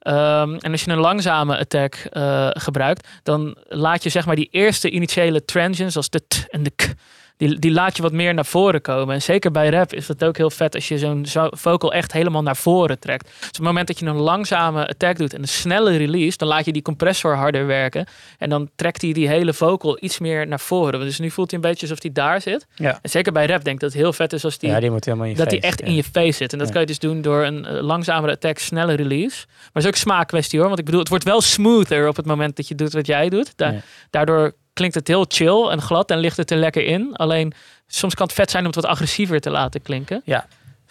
Ehm, 0.00 0.54
en 0.54 0.70
als 0.72 0.84
je 0.84 0.90
een 0.90 0.98
langzame 0.98 1.58
attack 1.58 1.94
eh, 1.94 2.48
gebruikt... 2.50 3.08
Dan 3.22 3.56
laat 3.68 4.02
je 4.02 4.08
zeg 4.08 4.26
maar 4.26 4.36
die 4.36 4.48
eerste 4.50 4.90
initiële 4.90 5.44
transients... 5.44 5.96
Als 5.96 6.10
de 6.10 6.22
t 6.28 6.46
en 6.48 6.62
de 6.62 6.70
k... 6.70 6.94
Die, 7.40 7.58
die 7.58 7.70
laat 7.70 7.96
je 7.96 8.02
wat 8.02 8.12
meer 8.12 8.34
naar 8.34 8.46
voren 8.46 8.80
komen. 8.80 9.14
En 9.14 9.22
zeker 9.22 9.50
bij 9.50 9.68
rap 9.68 9.92
is 9.92 10.06
dat 10.06 10.24
ook 10.24 10.36
heel 10.36 10.50
vet 10.50 10.74
als 10.74 10.88
je 10.88 10.98
zo'n 10.98 11.26
zo 11.26 11.48
vocal 11.50 11.92
echt 11.92 12.12
helemaal 12.12 12.42
naar 12.42 12.56
voren 12.56 12.98
trekt. 12.98 13.24
Dus 13.24 13.48
op 13.48 13.54
het 13.54 13.62
moment 13.62 13.86
dat 13.86 13.98
je 13.98 14.06
een 14.06 14.16
langzame 14.16 14.88
attack 14.88 15.18
doet 15.18 15.34
en 15.34 15.40
een 15.40 15.48
snelle 15.48 15.96
release, 15.96 16.36
dan 16.36 16.48
laat 16.48 16.64
je 16.64 16.72
die 16.72 16.82
compressor 16.82 17.34
harder 17.34 17.66
werken. 17.66 18.06
En 18.38 18.48
dan 18.48 18.70
trekt 18.76 19.02
hij 19.02 19.12
die 19.12 19.28
hele 19.28 19.52
vocal 19.52 19.98
iets 20.00 20.18
meer 20.18 20.46
naar 20.46 20.60
voren. 20.60 21.00
Dus 21.00 21.18
nu 21.18 21.30
voelt 21.30 21.50
hij 21.50 21.60
een 21.60 21.68
beetje 21.68 21.86
alsof 21.86 22.02
hij 22.02 22.12
daar 22.12 22.40
zit. 22.40 22.66
Ja. 22.74 22.98
En 23.02 23.10
zeker 23.10 23.32
bij 23.32 23.46
rap 23.46 23.64
denk 23.64 23.74
ik 23.74 23.80
dat 23.80 23.92
het 23.92 24.02
heel 24.02 24.12
vet 24.12 24.32
is 24.32 24.44
als 24.44 24.58
die, 24.58 24.70
ja, 24.70 24.80
die 24.80 24.90
moet 24.90 25.04
helemaal 25.04 25.26
in 25.26 25.32
je 25.32 25.38
dat 25.38 25.48
face, 25.48 25.66
echt 25.66 25.80
ja. 25.80 25.86
in 25.86 25.94
je 25.94 26.04
face 26.04 26.32
zit. 26.32 26.52
En 26.52 26.58
dat 26.58 26.70
kan 26.70 26.80
je 26.80 26.86
dus 26.86 26.98
doen 26.98 27.22
door 27.22 27.44
een 27.44 27.64
eh, 27.64 27.82
langzamere 27.82 28.32
attack, 28.32 28.58
snelle 28.58 28.94
release. 28.94 29.46
Maar 29.46 29.68
het 29.72 29.82
is 29.82 29.88
ook 29.88 29.96
smaakkwestie 29.96 30.58
hoor. 30.58 30.68
Want 30.68 30.78
ik 30.78 30.84
bedoel, 30.84 31.00
het 31.00 31.08
wordt 31.08 31.24
wel 31.24 31.40
smoother 31.40 32.08
op 32.08 32.16
het 32.16 32.26
moment 32.26 32.56
dat 32.56 32.68
je 32.68 32.74
doet 32.74 32.92
wat 32.92 33.06
jij 33.06 33.28
doet. 33.28 33.52
Da-. 33.56 33.74
Daardoor 34.10 34.54
klinkt 34.80 34.98
het 34.98 35.08
heel 35.08 35.24
chill 35.28 35.68
en 35.68 35.82
glad 35.82 36.10
en 36.10 36.18
ligt 36.18 36.36
het 36.36 36.50
er 36.50 36.56
lekker 36.56 36.84
in. 36.84 37.16
Alleen 37.16 37.52
soms 37.86 38.14
kan 38.14 38.26
het 38.26 38.34
vet 38.34 38.50
zijn 38.50 38.62
om 38.62 38.72
het 38.72 38.80
wat 38.80 38.90
agressiever 38.90 39.40
te 39.40 39.50
laten 39.50 39.82
klinken. 39.82 40.22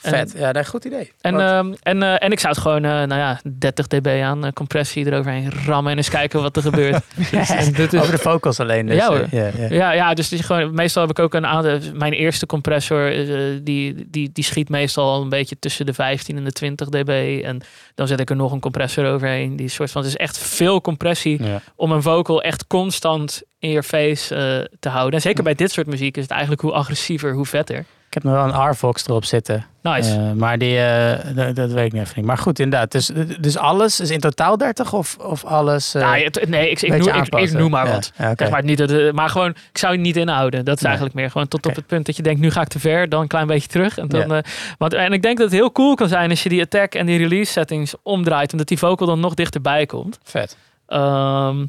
Vet, 0.01 0.33
ja, 0.37 0.45
dat 0.51 0.55
is 0.55 0.61
een 0.61 0.65
goed 0.65 0.85
idee. 0.85 1.11
En, 1.21 1.39
ehm, 1.39 1.73
en, 1.81 2.03
eh, 2.03 2.23
en 2.23 2.31
ik 2.31 2.39
zou 2.39 2.53
het 2.53 2.61
gewoon, 2.61 2.83
eh, 2.85 2.91
nou 2.91 3.13
ja, 3.15 3.39
30 3.57 3.87
dB 3.87 4.21
aan 4.23 4.45
eh, 4.45 4.51
compressie 4.51 5.05
eroverheen 5.05 5.51
rammen 5.65 5.91
en 5.91 5.97
eens 5.97 6.09
kijken 6.09 6.41
wat 6.41 6.55
er 6.55 6.61
gebeurt. 6.61 7.03
Dus, 7.31 7.49
en 7.49 7.73
dit 7.73 7.93
is- 7.93 7.99
Over 7.99 8.11
de 8.11 8.17
vocals 8.21 8.59
alleen. 8.59 8.85
Dus, 8.85 8.95
Ja, 8.97 9.21
ja, 9.31 9.49
ja. 9.57 9.67
ja, 9.69 9.91
ja, 9.91 10.13
dus 10.13 10.29
gewoon, 10.39 10.73
meestal 10.73 11.01
heb 11.01 11.11
ik 11.11 11.19
ook 11.23 11.33
een 11.33 11.45
aantal. 11.45 11.79
Mijn 11.93 12.13
eerste 12.13 12.45
compressor, 12.45 13.11
eh, 13.29 13.59
die, 13.63 14.07
die, 14.09 14.29
die 14.33 14.43
schiet 14.43 14.69
meestal 14.69 15.09
al 15.13 15.21
een 15.21 15.29
beetje 15.29 15.59
tussen 15.59 15.85
de 15.85 15.93
15 15.93 16.37
en 16.37 16.43
de 16.43 16.51
20 16.51 16.89
dB. 16.89 17.41
En 17.43 17.61
dan 17.95 18.07
zet 18.07 18.19
ik 18.19 18.29
er 18.29 18.35
nog 18.35 18.51
een 18.51 18.59
compressor 18.59 19.05
overheen. 19.05 19.55
Die 19.55 19.67
soort 19.69 19.91
van, 19.91 20.01
het 20.01 20.09
is 20.11 20.17
echt 20.17 20.37
veel 20.37 20.81
compressie 20.81 21.43
Ja. 21.43 21.61
om 21.75 21.91
een 21.91 22.01
vocal 22.01 22.41
echt 22.41 22.67
constant 22.67 23.41
in 23.59 23.69
je 23.69 23.83
face 23.83 24.35
eh, 24.35 24.77
te 24.79 24.89
houden. 24.89 25.13
En 25.13 25.21
zeker 25.21 25.43
bij 25.43 25.55
dit 25.55 25.71
soort 25.71 25.87
muziek 25.87 26.15
is 26.17 26.21
het 26.23 26.31
eigenlijk 26.31 26.61
hoe 26.61 26.71
agressiever, 26.71 27.33
hoe 27.33 27.45
vetter. 27.45 27.85
Ik 28.09 28.15
heb 28.15 28.23
nog 28.23 28.33
wel 28.33 28.43
een 28.63 28.69
R-Vox 28.71 29.07
erop 29.07 29.25
zitten. 29.25 29.65
Nice. 29.81 30.15
Eh, 30.15 30.31
maar 30.31 30.57
die, 30.57 30.79
eh, 30.79 31.35
dat, 31.35 31.55
dat 31.55 31.71
weet 31.71 31.85
ik 31.85 31.93
nu 31.93 31.99
even 31.99 32.13
niet. 32.15 32.25
Maar 32.25 32.37
goed, 32.37 32.59
inderdaad. 32.59 32.91
Dus, 32.91 33.11
dus 33.39 33.57
alles 33.57 33.99
is 33.99 34.09
in 34.09 34.19
totaal 34.19 34.57
30 34.57 34.93
of, 34.93 35.17
of 35.17 35.45
alles... 35.45 35.93
eh, 35.95 36.01
Nou, 36.01 36.23
het- 36.23 36.45
nee, 36.49 36.69
ik, 36.69 36.81
ik, 36.81 36.97
noem, 36.97 37.39
ik, 37.39 37.51
noem 37.51 37.69
maar 37.71 37.87
wat. 37.87 38.11
ja. 38.17 38.33
Zeg 38.35 38.49
maar, 38.49 38.63
niet 38.63 38.77
dat, 38.77 39.13
maar 39.13 39.29
gewoon, 39.29 39.49
ik 39.49 39.77
zou 39.77 39.93
het 39.93 40.01
niet 40.01 40.15
inhouden. 40.17 40.65
Dat 40.65 40.75
is 40.75 40.81
Nee. 40.81 40.89
eigenlijk 40.91 41.19
meer 41.19 41.31
gewoon 41.31 41.47
tot 41.47 41.65
op 41.65 41.75
het 41.75 41.85
punt 41.87 42.05
dat 42.05 42.15
je 42.15 42.23
denkt, 42.23 42.39
nu 42.41 42.51
ga 42.51 42.61
ik 42.61 42.67
te 42.67 42.79
ver, 42.79 43.09
dan 43.09 43.21
een 43.21 43.27
klein 43.27 43.47
beetje 43.47 43.67
terug. 43.67 43.97
En, 43.97 44.07
dan, 44.07 44.27
Ja. 44.29 44.41
want, 44.77 44.93
en 44.93 45.13
ik 45.13 45.21
denk 45.21 45.37
dat 45.37 45.45
het 45.51 45.55
heel 45.59 45.71
cool 45.71 45.95
kan 45.95 46.07
zijn 46.07 46.29
als 46.29 46.43
je 46.43 46.49
die 46.49 46.61
attack 46.61 46.95
en 46.95 47.05
die 47.05 47.17
release 47.17 47.51
settings 47.51 47.93
omdraait, 48.03 48.51
omdat 48.51 48.67
die 48.67 48.77
vocal 48.77 49.07
dan 49.07 49.19
nog 49.19 49.33
dichterbij 49.33 49.85
komt. 49.85 50.19
Vet. 50.23 50.57
Ehm, 50.87 51.65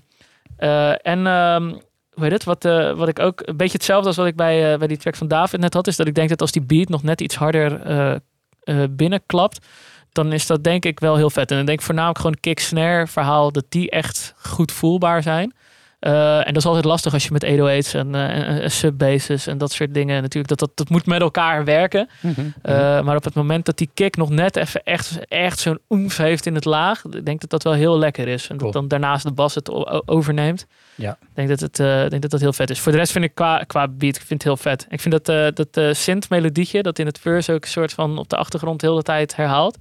eh, 0.56 1.06
en 1.06 1.26
ehm, 1.26 1.72
hoe 2.20 2.28
heet 2.28 2.38
het? 2.38 2.44
Wat, 2.44 2.64
eh, 2.64 2.96
wat 2.96 3.08
ik 3.08 3.18
ook 3.18 3.42
een 3.44 3.56
beetje 3.56 3.76
hetzelfde 3.76 4.06
als 4.06 4.16
wat 4.16 4.26
ik 4.26 4.36
bij, 4.36 4.72
eh, 4.72 4.78
bij 4.78 4.88
die 4.88 4.96
track 4.96 5.16
van 5.16 5.28
David 5.28 5.60
net 5.60 5.74
had, 5.74 5.86
is 5.86 5.96
dat 5.96 6.06
ik 6.06 6.14
denk 6.14 6.28
dat 6.28 6.40
als 6.40 6.52
die 6.52 6.62
beat 6.62 6.88
nog 6.88 7.02
net 7.02 7.20
iets 7.20 7.34
harder 7.34 7.80
eh, 7.80 8.84
binnenklapt, 8.90 9.66
dan 10.12 10.32
is 10.32 10.46
dat 10.46 10.64
denk 10.64 10.84
ik 10.84 11.00
wel 11.00 11.16
heel 11.16 11.30
vet. 11.30 11.50
En 11.50 11.56
dan 11.56 11.66
denk 11.66 11.78
ik 11.78 11.84
voornamelijk 11.84 12.18
gewoon 12.18 12.36
kick-snare 12.40 13.06
verhaal, 13.06 13.52
dat 13.52 13.64
die 13.68 13.90
echt 13.90 14.34
goed 14.36 14.72
voelbaar 14.72 15.22
zijn. 15.22 15.54
Uh, 16.00 16.38
en 16.38 16.46
dat 16.46 16.56
is 16.56 16.66
altijd 16.66 16.84
lastig 16.84 17.12
als 17.12 17.24
je 17.24 17.32
met 17.32 17.44
808's 17.44 17.94
en, 17.94 18.14
uh, 18.14 18.62
en, 18.62 18.70
subbasses 18.70 19.46
en 19.46 19.58
dat 19.58 19.72
soort 19.72 19.94
dingen 19.94 20.22
natuurlijk, 20.22 20.48
dat, 20.48 20.58
dat, 20.58 20.70
dat 20.74 20.88
moet 20.88 21.06
met 21.06 21.20
elkaar 21.20 21.64
werken. 21.64 22.08
Mm 22.20 22.32
-hmm. 22.34 22.54
uh, 22.62 23.00
maar 23.02 23.16
op 23.16 23.24
het 23.24 23.34
moment 23.34 23.64
dat 23.66 23.78
die 23.78 23.90
kick 23.94 24.16
nog 24.16 24.30
net 24.30 24.56
even 24.56 24.82
echt, 24.82 25.18
echt 25.28 25.58
zo'n 25.58 25.78
oemf 25.88 26.16
heeft 26.16 26.46
in 26.46 26.54
het 26.54 26.64
laag, 26.64 27.04
ik 27.04 27.24
denk 27.24 27.40
dat 27.40 27.50
dat 27.50 27.62
wel 27.62 27.72
heel 27.72 27.98
lekker 27.98 28.28
is. 28.28 28.48
En 28.48 28.56
cool. 28.56 28.70
dat 28.70 28.80
dan 28.80 28.88
daarnaast 28.88 29.24
de 29.24 29.32
bas 29.32 29.54
het 29.54 29.70
overneemt. 30.08 30.66
Ja. 30.94 31.12
Ik 31.20 31.28
denk 31.34 31.48
dat 31.48 31.60
het, 31.60 31.76
denk 32.10 32.22
dat 32.22 32.30
dat 32.30 32.40
heel 32.40 32.52
vet 32.52 32.70
is. 32.70 32.80
Voor 32.80 32.92
de 32.92 32.98
rest 32.98 33.12
vind 33.12 33.24
ik 33.24 33.34
qua, 33.34 33.64
qua 33.66 33.88
beat, 33.88 34.16
ik 34.16 34.22
vind 34.22 34.42
het 34.42 34.42
heel 34.42 34.56
vet. 34.56 34.86
Ik 34.88 35.00
vind 35.00 35.24
dat, 35.24 35.56
dat 35.56 35.96
synth-melodietje, 35.96 36.82
dat 36.82 36.98
in 36.98 37.06
het 37.06 37.18
verse 37.18 37.52
ook 37.52 37.62
een 37.62 37.70
soort 37.70 37.92
van 37.92 38.18
op 38.18 38.28
de 38.28 38.36
achtergrond 38.36 38.80
heel 38.80 38.96
de 38.96 39.02
tijd 39.02 39.36
herhaalt. 39.36 39.78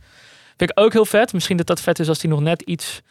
Vind 0.58 0.72
ik 0.72 0.80
ook 0.80 0.94
heel 0.94 1.06
vet. 1.06 1.34
Misschien 1.34 1.58
dat 1.58 1.68
dat 1.68 1.82
vet 1.82 2.00
is 2.00 2.08
als 2.08 2.20
die 2.20 2.30
nog 2.30 2.40
net 2.40 2.62
iets 2.62 3.02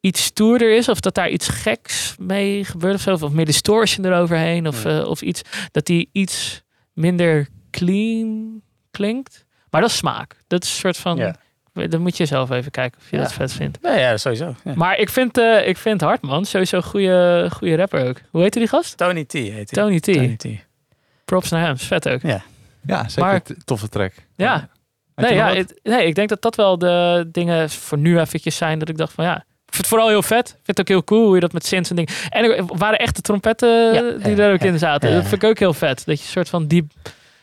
iets 0.00 0.22
stoerder 0.24 0.76
is. 0.76 0.88
Of 0.88 1.00
dat 1.00 1.14
daar 1.14 1.28
iets 1.30 1.48
geks 1.48 2.14
mee 2.18 2.64
gebeurt 2.64 2.94
of 2.94 3.00
zo. 3.00 3.12
Of 3.12 3.30
meer 3.32 3.44
distortion 3.44 4.06
eroverheen. 4.06 4.66
Of, 4.68 4.84
uh, 4.84 5.08
of 5.08 5.22
iets 5.22 5.42
dat 5.70 5.86
die 5.86 6.08
iets 6.12 6.62
minder 6.92 7.48
clean 7.70 8.60
klinkt. 8.90 9.44
Maar 9.70 9.80
dat 9.80 9.90
is 9.90 9.96
smaak. 9.96 10.42
Dat 10.46 10.62
is 10.62 10.68
een 10.70 10.76
soort 10.76 10.96
van... 10.96 11.16
Ja. 11.16 11.36
Dan 11.88 12.00
moet 12.00 12.16
je 12.16 12.26
zelf 12.26 12.50
even 12.50 12.70
kijken 12.70 13.00
of 13.00 13.10
je 13.10 13.16
Ja. 13.16 13.22
dat 13.22 13.32
vet 13.32 13.52
vindt. 13.52 13.82
Nee, 13.82 13.98
ja, 14.00 14.16
sowieso. 14.16 14.54
Ja. 14.64 14.72
Maar 14.74 14.98
ik 14.98 15.08
vind, 15.10 15.38
eh 15.38 15.68
ik 15.68 15.76
vind 15.76 16.00
Hartman 16.00 16.44
sowieso 16.44 16.76
een 16.76 16.82
goede, 16.82 17.48
goede 17.52 17.76
rapper 17.76 18.08
ook. 18.08 18.20
Hoe 18.30 18.42
heette 18.42 18.58
die 18.58 18.68
gast? 18.68 18.96
Tony 18.96 19.24
T 19.24 19.32
heet 19.32 19.52
hij. 19.52 19.64
Tony 19.64 20.00
T. 20.00 20.02
Tony 20.12 20.36
T. 20.36 20.46
Props 21.24 21.50
naar 21.50 21.60
hem. 21.64 21.74
Is 21.74 21.82
vet 21.86 22.08
ook. 22.08 22.22
Ja. 22.22 22.42
Ja, 22.86 23.08
zeker. 23.08 23.22
Maar- 23.22 23.42
toffe 23.64 23.88
track. 23.88 24.12
Ja. 24.36 24.68
Nee, 25.14 25.34
ja, 25.34 25.54
het- 25.54 25.80
nee, 25.82 26.06
ik 26.06 26.14
denk 26.14 26.28
dat 26.28 26.42
dat 26.42 26.54
wel 26.56 26.78
de 26.78 27.28
dingen 27.32 27.70
voor 27.70 27.98
nu 27.98 28.20
eventjes 28.20 28.56
zijn. 28.56 28.78
Dat 28.78 28.88
ik 28.88 28.96
dacht 28.96 29.12
van 29.12 29.24
ja, 29.24 29.44
vind 29.76 29.86
het 29.86 29.86
vooral 29.86 30.08
heel 30.08 30.22
vet. 30.22 30.48
Ik 30.48 30.54
vind 30.64 30.66
het 30.78 30.80
ook 30.80 30.88
heel 30.88 31.04
cool 31.04 31.24
hoe 31.24 31.34
je 31.34 31.40
dat 31.40 31.52
met 31.52 31.66
synths 31.66 31.90
en 31.90 31.96
dingen. 31.96 32.12
En 32.30 32.44
er 32.44 32.64
waren 32.66 32.98
echte 32.98 33.20
trompetten 33.20 33.68
Ja. 33.94 34.00
die 34.00 34.30
Ja, 34.30 34.34
daar 34.36 34.52
ook 34.52 34.60
ja, 34.60 34.66
in 34.66 34.78
zaten. 34.78 35.08
ja. 35.08 35.14
Dat 35.14 35.26
vind 35.28 35.42
ik 35.42 35.48
ook 35.48 35.58
heel 35.58 35.74
vet. 35.74 36.02
Dat 36.06 36.18
je 36.18 36.24
een 36.24 36.30
soort 36.30 36.48
van 36.48 36.66
diep... 36.66 36.92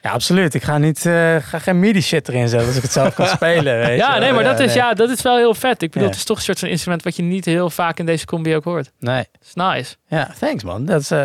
Ja, 0.01 0.11
absoluut. 0.11 0.53
Ik 0.53 0.63
ga, 0.63 0.77
niet, 0.77 1.05
eh, 1.05 1.35
ga 1.35 1.59
geen 1.59 1.79
MIDI 1.79 2.01
shit 2.01 2.27
erin 2.27 2.47
zetten 2.47 2.67
als 2.67 2.77
ik 2.77 2.81
het 2.83 2.91
zelf 2.91 3.13
kan 3.13 3.27
spelen. 3.37 3.77
Weet 3.79 3.99
Ja, 3.99 4.13
je 4.13 4.19
nee, 4.19 4.31
maar 4.31 4.43
dat 4.43 4.59
is, 4.59 4.65
nee. 4.65 4.75
ja, 4.75 4.93
dat 4.93 5.09
is 5.09 5.21
wel 5.21 5.37
heel 5.37 5.53
vet. 5.53 5.81
Ik 5.81 5.91
bedoel, 5.91 6.01
Ja. 6.03 6.07
het 6.09 6.15
is 6.17 6.23
toch 6.25 6.37
een 6.37 6.43
soort 6.43 6.59
van 6.59 6.67
instrument 6.69 7.03
wat 7.03 7.15
je 7.15 7.23
niet 7.23 7.45
heel 7.45 7.69
vaak 7.69 7.99
in 7.99 8.05
deze 8.05 8.25
combi 8.25 8.55
ook 8.55 8.63
hoort. 8.63 8.91
Nee. 8.99 9.25
Is 9.41 9.53
nice. 9.53 9.95
Ja, 10.07 10.29
thanks 10.39 10.63
man. 10.63 10.85
Dat 10.85 11.01
is, 11.01 11.11
eh, 11.11 11.23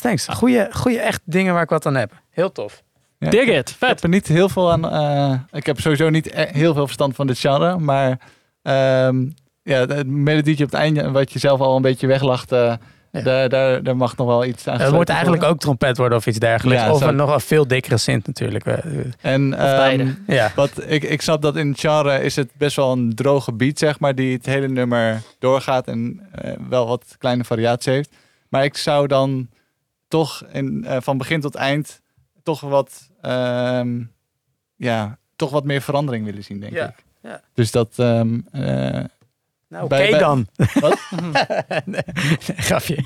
thanks. 0.00 0.26
Goeie, 0.30 0.66
goeie 0.72 0.98
echt 1.00 1.20
dingen 1.24 1.52
waar 1.54 1.62
ik 1.62 1.68
wat 1.68 1.86
aan 1.86 1.94
heb. 1.96 2.12
Heel 2.30 2.52
tof. 2.52 2.82
Ja, 3.18 3.30
Dig 3.30 3.40
ik 3.40 3.46
heb- 3.48 3.56
it. 3.56 3.68
Ik 3.70 3.76
Vet. 3.78 3.88
heb 3.88 4.02
er 4.02 4.08
niet 4.08 4.26
heel 4.26 4.48
veel 4.48 4.72
aan. 4.72 4.90
eh, 4.90 5.58
ik 5.58 5.66
heb 5.66 5.80
sowieso 5.80 6.08
niet 6.10 6.26
e- 6.34 6.48
heel 6.52 6.74
veel 6.74 6.84
verstand 6.84 7.14
van 7.14 7.26
dit 7.26 7.38
genre. 7.38 7.78
Maar 7.78 8.18
ehm, 8.62 9.24
ja, 9.68 9.86
het 9.86 10.06
melodietje 10.06 10.64
op 10.64 10.70
het 10.70 10.80
einde, 10.80 11.10
wat 11.10 11.32
je 11.32 11.38
zelf 11.38 11.60
al 11.60 11.76
een 11.76 11.82
beetje 11.82 12.06
weglacht. 12.06 12.52
eh, 12.52 12.74
Ja. 13.12 13.20
daar, 13.22 13.48
daar, 13.48 13.82
daar 13.82 13.96
mag 13.96 14.16
nog 14.16 14.26
wel 14.26 14.44
iets 14.44 14.66
aan 14.66 14.80
Het 14.80 14.92
moet 14.92 15.08
eigenlijk 15.08 15.40
worden. 15.40 15.56
ook 15.56 15.60
trompet 15.62 15.96
worden 15.96 16.18
of 16.18 16.26
iets 16.26 16.38
dergelijks. 16.38 16.82
Ja, 16.82 16.92
of 16.92 17.00
een 17.00 17.16
nog 17.16 17.32
een 17.34 17.40
veel 17.40 17.66
dikkere 17.66 17.96
synth 17.96 18.26
natuurlijk. 18.26 18.66
Eh, 18.66 18.78
En, 19.20 19.50
beide. 19.50 20.02
ehm, 20.02 20.12
Ja. 20.32 20.52
Wat 20.56 20.70
ik, 20.86 21.02
ik 21.02 21.22
snap 21.22 21.42
dat 21.42 21.56
in 21.56 21.76
genre 21.76 22.22
is 22.22 22.36
het 22.36 22.50
best 22.56 22.76
wel 22.76 22.92
een 22.92 23.14
droge 23.14 23.52
beat, 23.52 23.78
zeg 23.78 24.00
maar, 24.00 24.14
die 24.14 24.36
het 24.36 24.46
hele 24.46 24.68
nummer 24.68 25.22
doorgaat 25.38 25.86
en 25.86 26.20
eh, 26.32 26.52
wel 26.68 26.86
wat 26.86 27.14
kleine 27.18 27.44
variatie 27.44 27.92
heeft. 27.92 28.10
Maar 28.48 28.64
ik 28.64 28.76
zou 28.76 29.06
dan 29.06 29.48
toch 30.08 30.42
in, 30.52 30.84
eh, 30.84 30.96
van 31.00 31.18
begin 31.18 31.40
tot 31.40 31.54
eind 31.54 32.00
toch 32.42 32.60
wat, 32.60 33.08
ehm, 33.20 34.00
ja, 34.76 35.18
toch 35.36 35.50
wat 35.50 35.64
meer 35.64 35.80
verandering 35.80 36.24
willen 36.24 36.44
zien, 36.44 36.60
denk 36.60 36.72
ik. 36.72 36.94
ja. 37.22 37.40
Dus 37.54 37.70
dat, 37.70 37.88
ehm, 37.96 38.38
eh, 38.52 39.04
Nou, 39.68 39.84
oké 39.84 40.18
dan. 40.18 40.46
Wat? 40.80 40.98
nee, 41.84 42.02
grapje. 42.56 43.04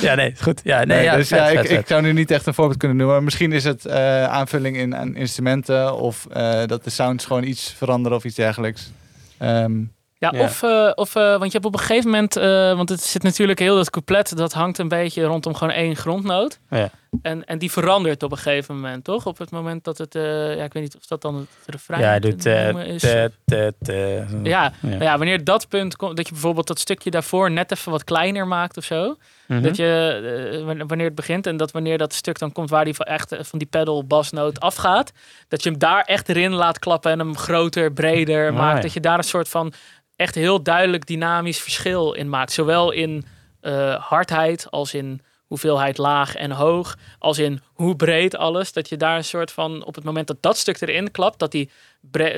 ja, 0.00 0.14
nee, 0.14 0.30
is 0.32 0.40
goed. 0.40 0.60
Ja, 0.64 0.76
nee, 0.76 0.86
nee, 0.86 1.04
ja, 1.04 1.16
dus 1.16 1.28
vet, 1.28 1.38
ja, 1.38 1.46
vet, 1.46 1.64
ik, 1.64 1.66
vet. 1.70 1.78
ik 1.78 1.86
zou 1.86 2.02
nu 2.02 2.12
niet 2.12 2.30
echt 2.30 2.46
een 2.46 2.54
voorbeeld 2.54 2.78
kunnen 2.78 2.96
noemen. 2.96 3.14
Maar 3.16 3.24
misschien 3.24 3.52
is 3.52 3.64
het 3.64 3.86
eh, 3.86 4.24
aanvulling 4.24 4.76
in 4.76 4.96
aan 4.96 5.16
instrumenten 5.16 5.96
of 5.96 6.26
eh, 6.32 6.60
dat 6.66 6.84
de 6.84 6.90
sounds 6.90 7.24
gewoon 7.26 7.44
iets 7.44 7.72
veranderen 7.76 8.18
of 8.18 8.24
iets 8.24 8.34
dergelijks. 8.36 8.90
Ehm, 9.38 9.78
Ja, 10.18 10.32
Ja. 10.34 10.40
of, 10.42 10.62
eh, 10.62 10.90
of 10.94 11.14
eh, 11.16 11.22
want 11.22 11.44
je 11.44 11.50
hebt 11.52 11.64
op 11.64 11.72
een 11.74 11.78
gegeven 11.80 12.10
moment, 12.10 12.36
eh, 12.36 12.76
want 12.76 12.88
het 12.88 13.00
zit 13.02 13.22
natuurlijk 13.22 13.58
heel 13.58 13.76
dat 13.76 13.90
couplet, 13.90 14.36
dat 14.36 14.52
hangt 14.52 14.78
een 14.78 14.88
beetje 14.88 15.24
rondom 15.24 15.54
gewoon 15.54 15.72
één 15.74 15.96
grondnoot. 15.96 16.58
Ja. 16.70 16.90
En, 17.22 17.44
en 17.44 17.58
die 17.58 17.70
verandert 17.70 18.22
op 18.22 18.30
een 18.32 18.38
gegeven 18.38 18.74
moment, 18.74 19.04
toch? 19.04 19.26
Op 19.26 19.38
het 19.38 19.50
moment 19.50 19.84
dat 19.84 19.98
het, 19.98 20.14
eh, 20.14 20.56
ja, 20.56 20.64
ik 20.64 20.72
weet 20.72 20.82
niet 20.82 20.96
of 20.96 21.06
dat 21.06 21.22
dan 21.22 21.34
het 21.36 21.48
refrein 21.66 22.00
Ja, 22.02 22.18
doet... 22.18 22.46
eh, 22.46 22.64
noemen 22.64 22.86
is. 22.86 23.00
te, 23.00 23.32
te, 23.44 23.74
te. 23.82 24.24
ja, 24.42 24.72
Ja. 24.80 25.16
wanneer 25.18 25.44
dat 25.44 25.68
punt 25.68 25.96
komt, 25.96 26.16
dat 26.16 26.26
je 26.26 26.32
bijvoorbeeld 26.32 26.66
dat 26.66 26.78
stukje 26.78 27.10
daarvoor 27.10 27.50
net 27.50 27.72
even 27.72 27.92
wat 27.92 28.04
kleiner 28.04 28.46
maakt 28.46 28.76
of 28.76 28.84
zo. 28.84 29.16
Mhm. 29.46 29.62
Dat 29.62 29.76
je, 29.76 30.58
eh, 30.68 30.86
wanneer- 30.86 31.06
het 31.06 31.14
begint 31.14 31.46
en 31.46 31.56
dat 31.56 31.70
wanneer 31.70 31.98
dat 31.98 32.12
stuk 32.14 32.38
dan 32.38 32.52
komt 32.52 32.70
waar 32.70 32.84
die 32.84 32.94
van, 32.94 33.06
echt, 33.06 33.32
eh, 33.32 33.38
van 33.42 33.58
die 33.58 33.68
pedal 33.68 34.04
basnoot 34.06 34.60
afgaat, 34.60 35.12
dat 35.48 35.62
je 35.62 35.70
hem 35.70 35.78
daar 35.78 36.02
echt 36.02 36.28
erin 36.28 36.52
laat 36.52 36.78
klappen 36.78 37.10
en 37.12 37.18
hem 37.18 37.36
groter, 37.36 37.92
breder 37.92 38.52
maakt. 38.54 38.76
ja. 38.76 38.82
Dat 38.82 38.92
je 38.92 39.00
daar 39.00 39.18
een 39.18 39.24
soort 39.24 39.48
van 39.48 39.72
echt 40.16 40.34
heel 40.34 40.62
duidelijk 40.62 41.06
dynamisch 41.06 41.60
verschil 41.60 42.12
in 42.12 42.28
maakt. 42.28 42.52
Zowel 42.52 42.90
in 42.90 43.24
eh, 43.60 43.94
hardheid 44.08 44.66
als 44.70 44.94
in 44.94 45.20
hoeveelheid 45.46 45.98
laag 45.98 46.34
en 46.34 46.50
hoog, 46.50 46.96
als 47.18 47.38
in 47.38 47.60
hoe 47.72 47.96
breed 47.96 48.36
alles. 48.36 48.72
Dat 48.72 48.88
je 48.88 48.96
daar 48.96 49.16
een 49.16 49.24
soort 49.24 49.52
van, 49.52 49.84
op 49.84 49.94
het 49.94 50.04
moment 50.04 50.26
dat 50.26 50.36
dat 50.40 50.56
stuk 50.56 50.80
erin 50.80 51.10
klapt, 51.10 51.38
dat 51.38 51.50
die, 51.50 51.70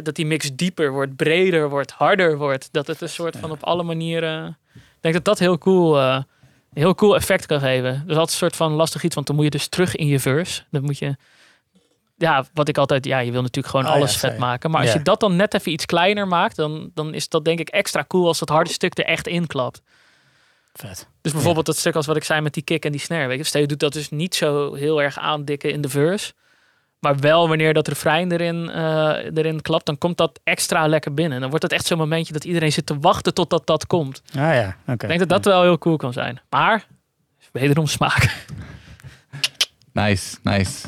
dat 0.02 0.14
die 0.14 0.26
mix 0.26 0.50
dieper 0.54 0.92
wordt, 0.92 1.16
breder 1.16 1.68
wordt, 1.70 1.90
harder 1.90 2.36
wordt. 2.38 2.68
Dat 2.72 2.86
het 2.86 3.00
een 3.00 3.08
soort 3.08 3.36
van 3.36 3.50
op 3.50 3.62
alle 3.64 3.82
manieren... 3.82 4.58
Ik 4.74 5.12
denk 5.12 5.14
dat 5.14 5.24
dat 5.24 5.38
heel 5.38 5.58
cool, 5.58 5.98
eh, 6.00 6.14
een 6.14 6.82
heel 6.82 6.94
cool 6.94 7.14
effect 7.14 7.46
kan 7.46 7.60
geven. 7.60 8.02
Dus 8.06 8.16
dat 8.16 8.26
is 8.26 8.32
een 8.32 8.38
soort 8.38 8.56
van 8.56 8.72
lastig 8.72 9.02
iets, 9.02 9.14
want 9.14 9.26
dan 9.26 9.36
moet 9.36 9.44
je 9.44 9.50
dus 9.50 9.68
terug 9.68 9.96
in 9.96 10.06
je 10.06 10.20
verse. 10.20 10.62
Dan 10.70 10.82
moet 10.82 10.98
je... 10.98 11.16
Ja, 12.18 12.44
wat 12.54 12.68
ik 12.68 12.78
altijd... 12.78 13.04
Ja, 13.04 13.18
je 13.18 13.32
wil 13.32 13.42
natuurlijk 13.42 13.74
gewoon 13.74 13.86
Oh, 13.86 13.92
alles 13.92 14.12
ja, 14.12 14.18
vet 14.18 14.30
sorry. 14.30 14.44
maken. 14.46 14.70
Maar 14.70 14.80
als 14.80 14.90
Ja. 14.92 14.96
je 14.98 15.02
dat 15.04 15.20
dan 15.20 15.36
net 15.36 15.54
even 15.54 15.72
iets 15.72 15.86
kleiner 15.86 16.28
maakt, 16.28 16.56
dan, 16.56 16.90
dan 16.94 17.14
is 17.14 17.28
dat 17.28 17.44
denk 17.44 17.58
ik 17.58 17.68
extra 17.68 18.04
cool 18.08 18.26
als 18.26 18.38
dat 18.38 18.48
harde 18.48 18.70
stuk 18.70 18.98
er 18.98 19.04
echt 19.04 19.26
in 19.26 19.46
klapt. 19.46 19.80
Vet. 20.78 21.08
Dus 21.20 21.32
bijvoorbeeld 21.32 21.66
dat 21.66 21.76
stuk 21.76 21.94
als 21.94 22.06
wat 22.06 22.16
ik 22.16 22.24
zei 22.24 22.40
met 22.40 22.54
die 22.54 22.62
kick 22.62 22.84
en 22.84 22.92
die 22.92 23.00
snare. 23.00 23.26
Weet 23.26 23.38
je, 23.38 23.44
stel 23.44 23.60
je 23.60 23.66
doet 23.66 23.80
dat 23.80 23.92
dus 23.92 24.10
niet 24.10 24.34
zo 24.34 24.74
heel 24.74 25.02
erg 25.02 25.18
aandikken 25.18 25.70
in 25.72 25.80
de 25.80 25.88
verse. 25.88 26.32
Maar 27.00 27.16
wel 27.16 27.48
wanneer 27.48 27.74
dat 27.74 27.88
refrein 27.88 28.32
erin, 28.32 28.70
eh, 28.70 29.36
erin 29.36 29.62
klapt, 29.62 29.86
dan 29.86 29.98
komt 29.98 30.16
dat 30.16 30.40
extra 30.44 30.86
lekker 30.86 31.14
binnen. 31.14 31.40
Dan 31.40 31.48
wordt 31.48 31.64
het 31.64 31.72
echt 31.72 31.86
zo'n 31.86 31.98
momentje 31.98 32.32
dat 32.32 32.44
iedereen 32.44 32.72
zit 32.72 32.86
te 32.86 32.98
wachten 32.98 33.34
totdat 33.34 33.66
dat 33.66 33.86
komt. 33.86 34.22
Ah 34.28 34.34
ja, 34.54 34.76
oké. 34.82 34.92
Ik 34.92 35.08
denk 35.08 35.18
dat 35.18 35.28
dat 35.28 35.44
wel 35.44 35.62
heel 35.62 35.78
cool 35.78 35.96
kan 35.96 36.12
zijn. 36.12 36.40
Maar, 36.50 36.86
wederom 37.52 37.86
smaak. 37.86 38.44
Nice, 39.92 40.36
nice. 40.42 40.86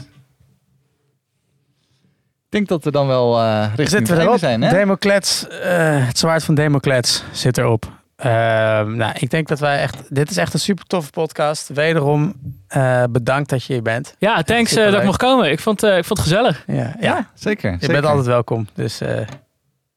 Ik 2.48 2.54
denk 2.54 2.68
dat 2.68 2.84
we 2.84 2.90
dan 2.90 3.06
wel 3.06 3.38
eh 3.38 3.66
richting 3.66 3.88
Zitten 3.88 4.14
het 4.14 4.22
we 4.22 4.28
erop? 4.28 4.38
zijn, 4.38 4.62
hè? 4.62 4.70
Democlets, 4.70 5.48
eh, 5.48 6.06
het 6.06 6.18
zwaard 6.18 6.44
van 6.44 6.54
Democlets 6.54 7.22
zit 7.32 7.58
erop. 7.58 7.92
Ehm, 8.18 8.96
nou, 8.96 9.12
ik 9.18 9.30
denk 9.30 9.48
dat 9.48 9.58
wij 9.58 9.78
echt... 9.78 10.14
Dit 10.14 10.30
is 10.30 10.36
echt 10.36 10.52
een 10.54 10.60
super 10.60 10.84
toffe 10.84 11.10
podcast. 11.10 11.68
Wederom 11.68 12.34
eh, 12.68 13.04
bedankt 13.10 13.48
dat 13.50 13.64
je 13.64 13.72
hier 13.72 13.82
bent. 13.82 14.14
Ja, 14.18 14.42
thanks 14.42 14.74
eh, 14.76 14.84
dat 14.84 14.94
ik 14.94 15.04
mocht 15.04 15.18
komen. 15.18 15.50
Ik 15.50 15.60
vond, 15.60 15.82
eh, 15.82 15.96
ik 15.96 16.04
vond 16.04 16.18
het 16.18 16.28
gezellig. 16.28 16.64
Ja, 16.66 16.74
ja. 16.74 16.94
Ja, 17.00 17.30
zeker. 17.34 17.70
je 17.70 17.76
zeker. 17.78 17.94
bent 17.94 18.06
altijd 18.06 18.26
welkom. 18.26 18.68
Dus 18.74 19.00
eh, 19.00 19.26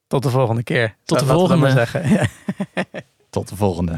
tot 0.07 0.23
de 0.23 0.29
volgende 0.29 0.63
keer. 0.63 0.95
Tot 1.05 1.19
de 1.19 1.25
Laten 1.25 1.41
we 1.41 1.47
dat 1.47 1.57
maar 1.57 1.69
volgende. 1.71 1.99
zeggen. 2.01 2.29
Tot 3.29 3.49
de 3.49 3.55
volgende. 3.55 3.95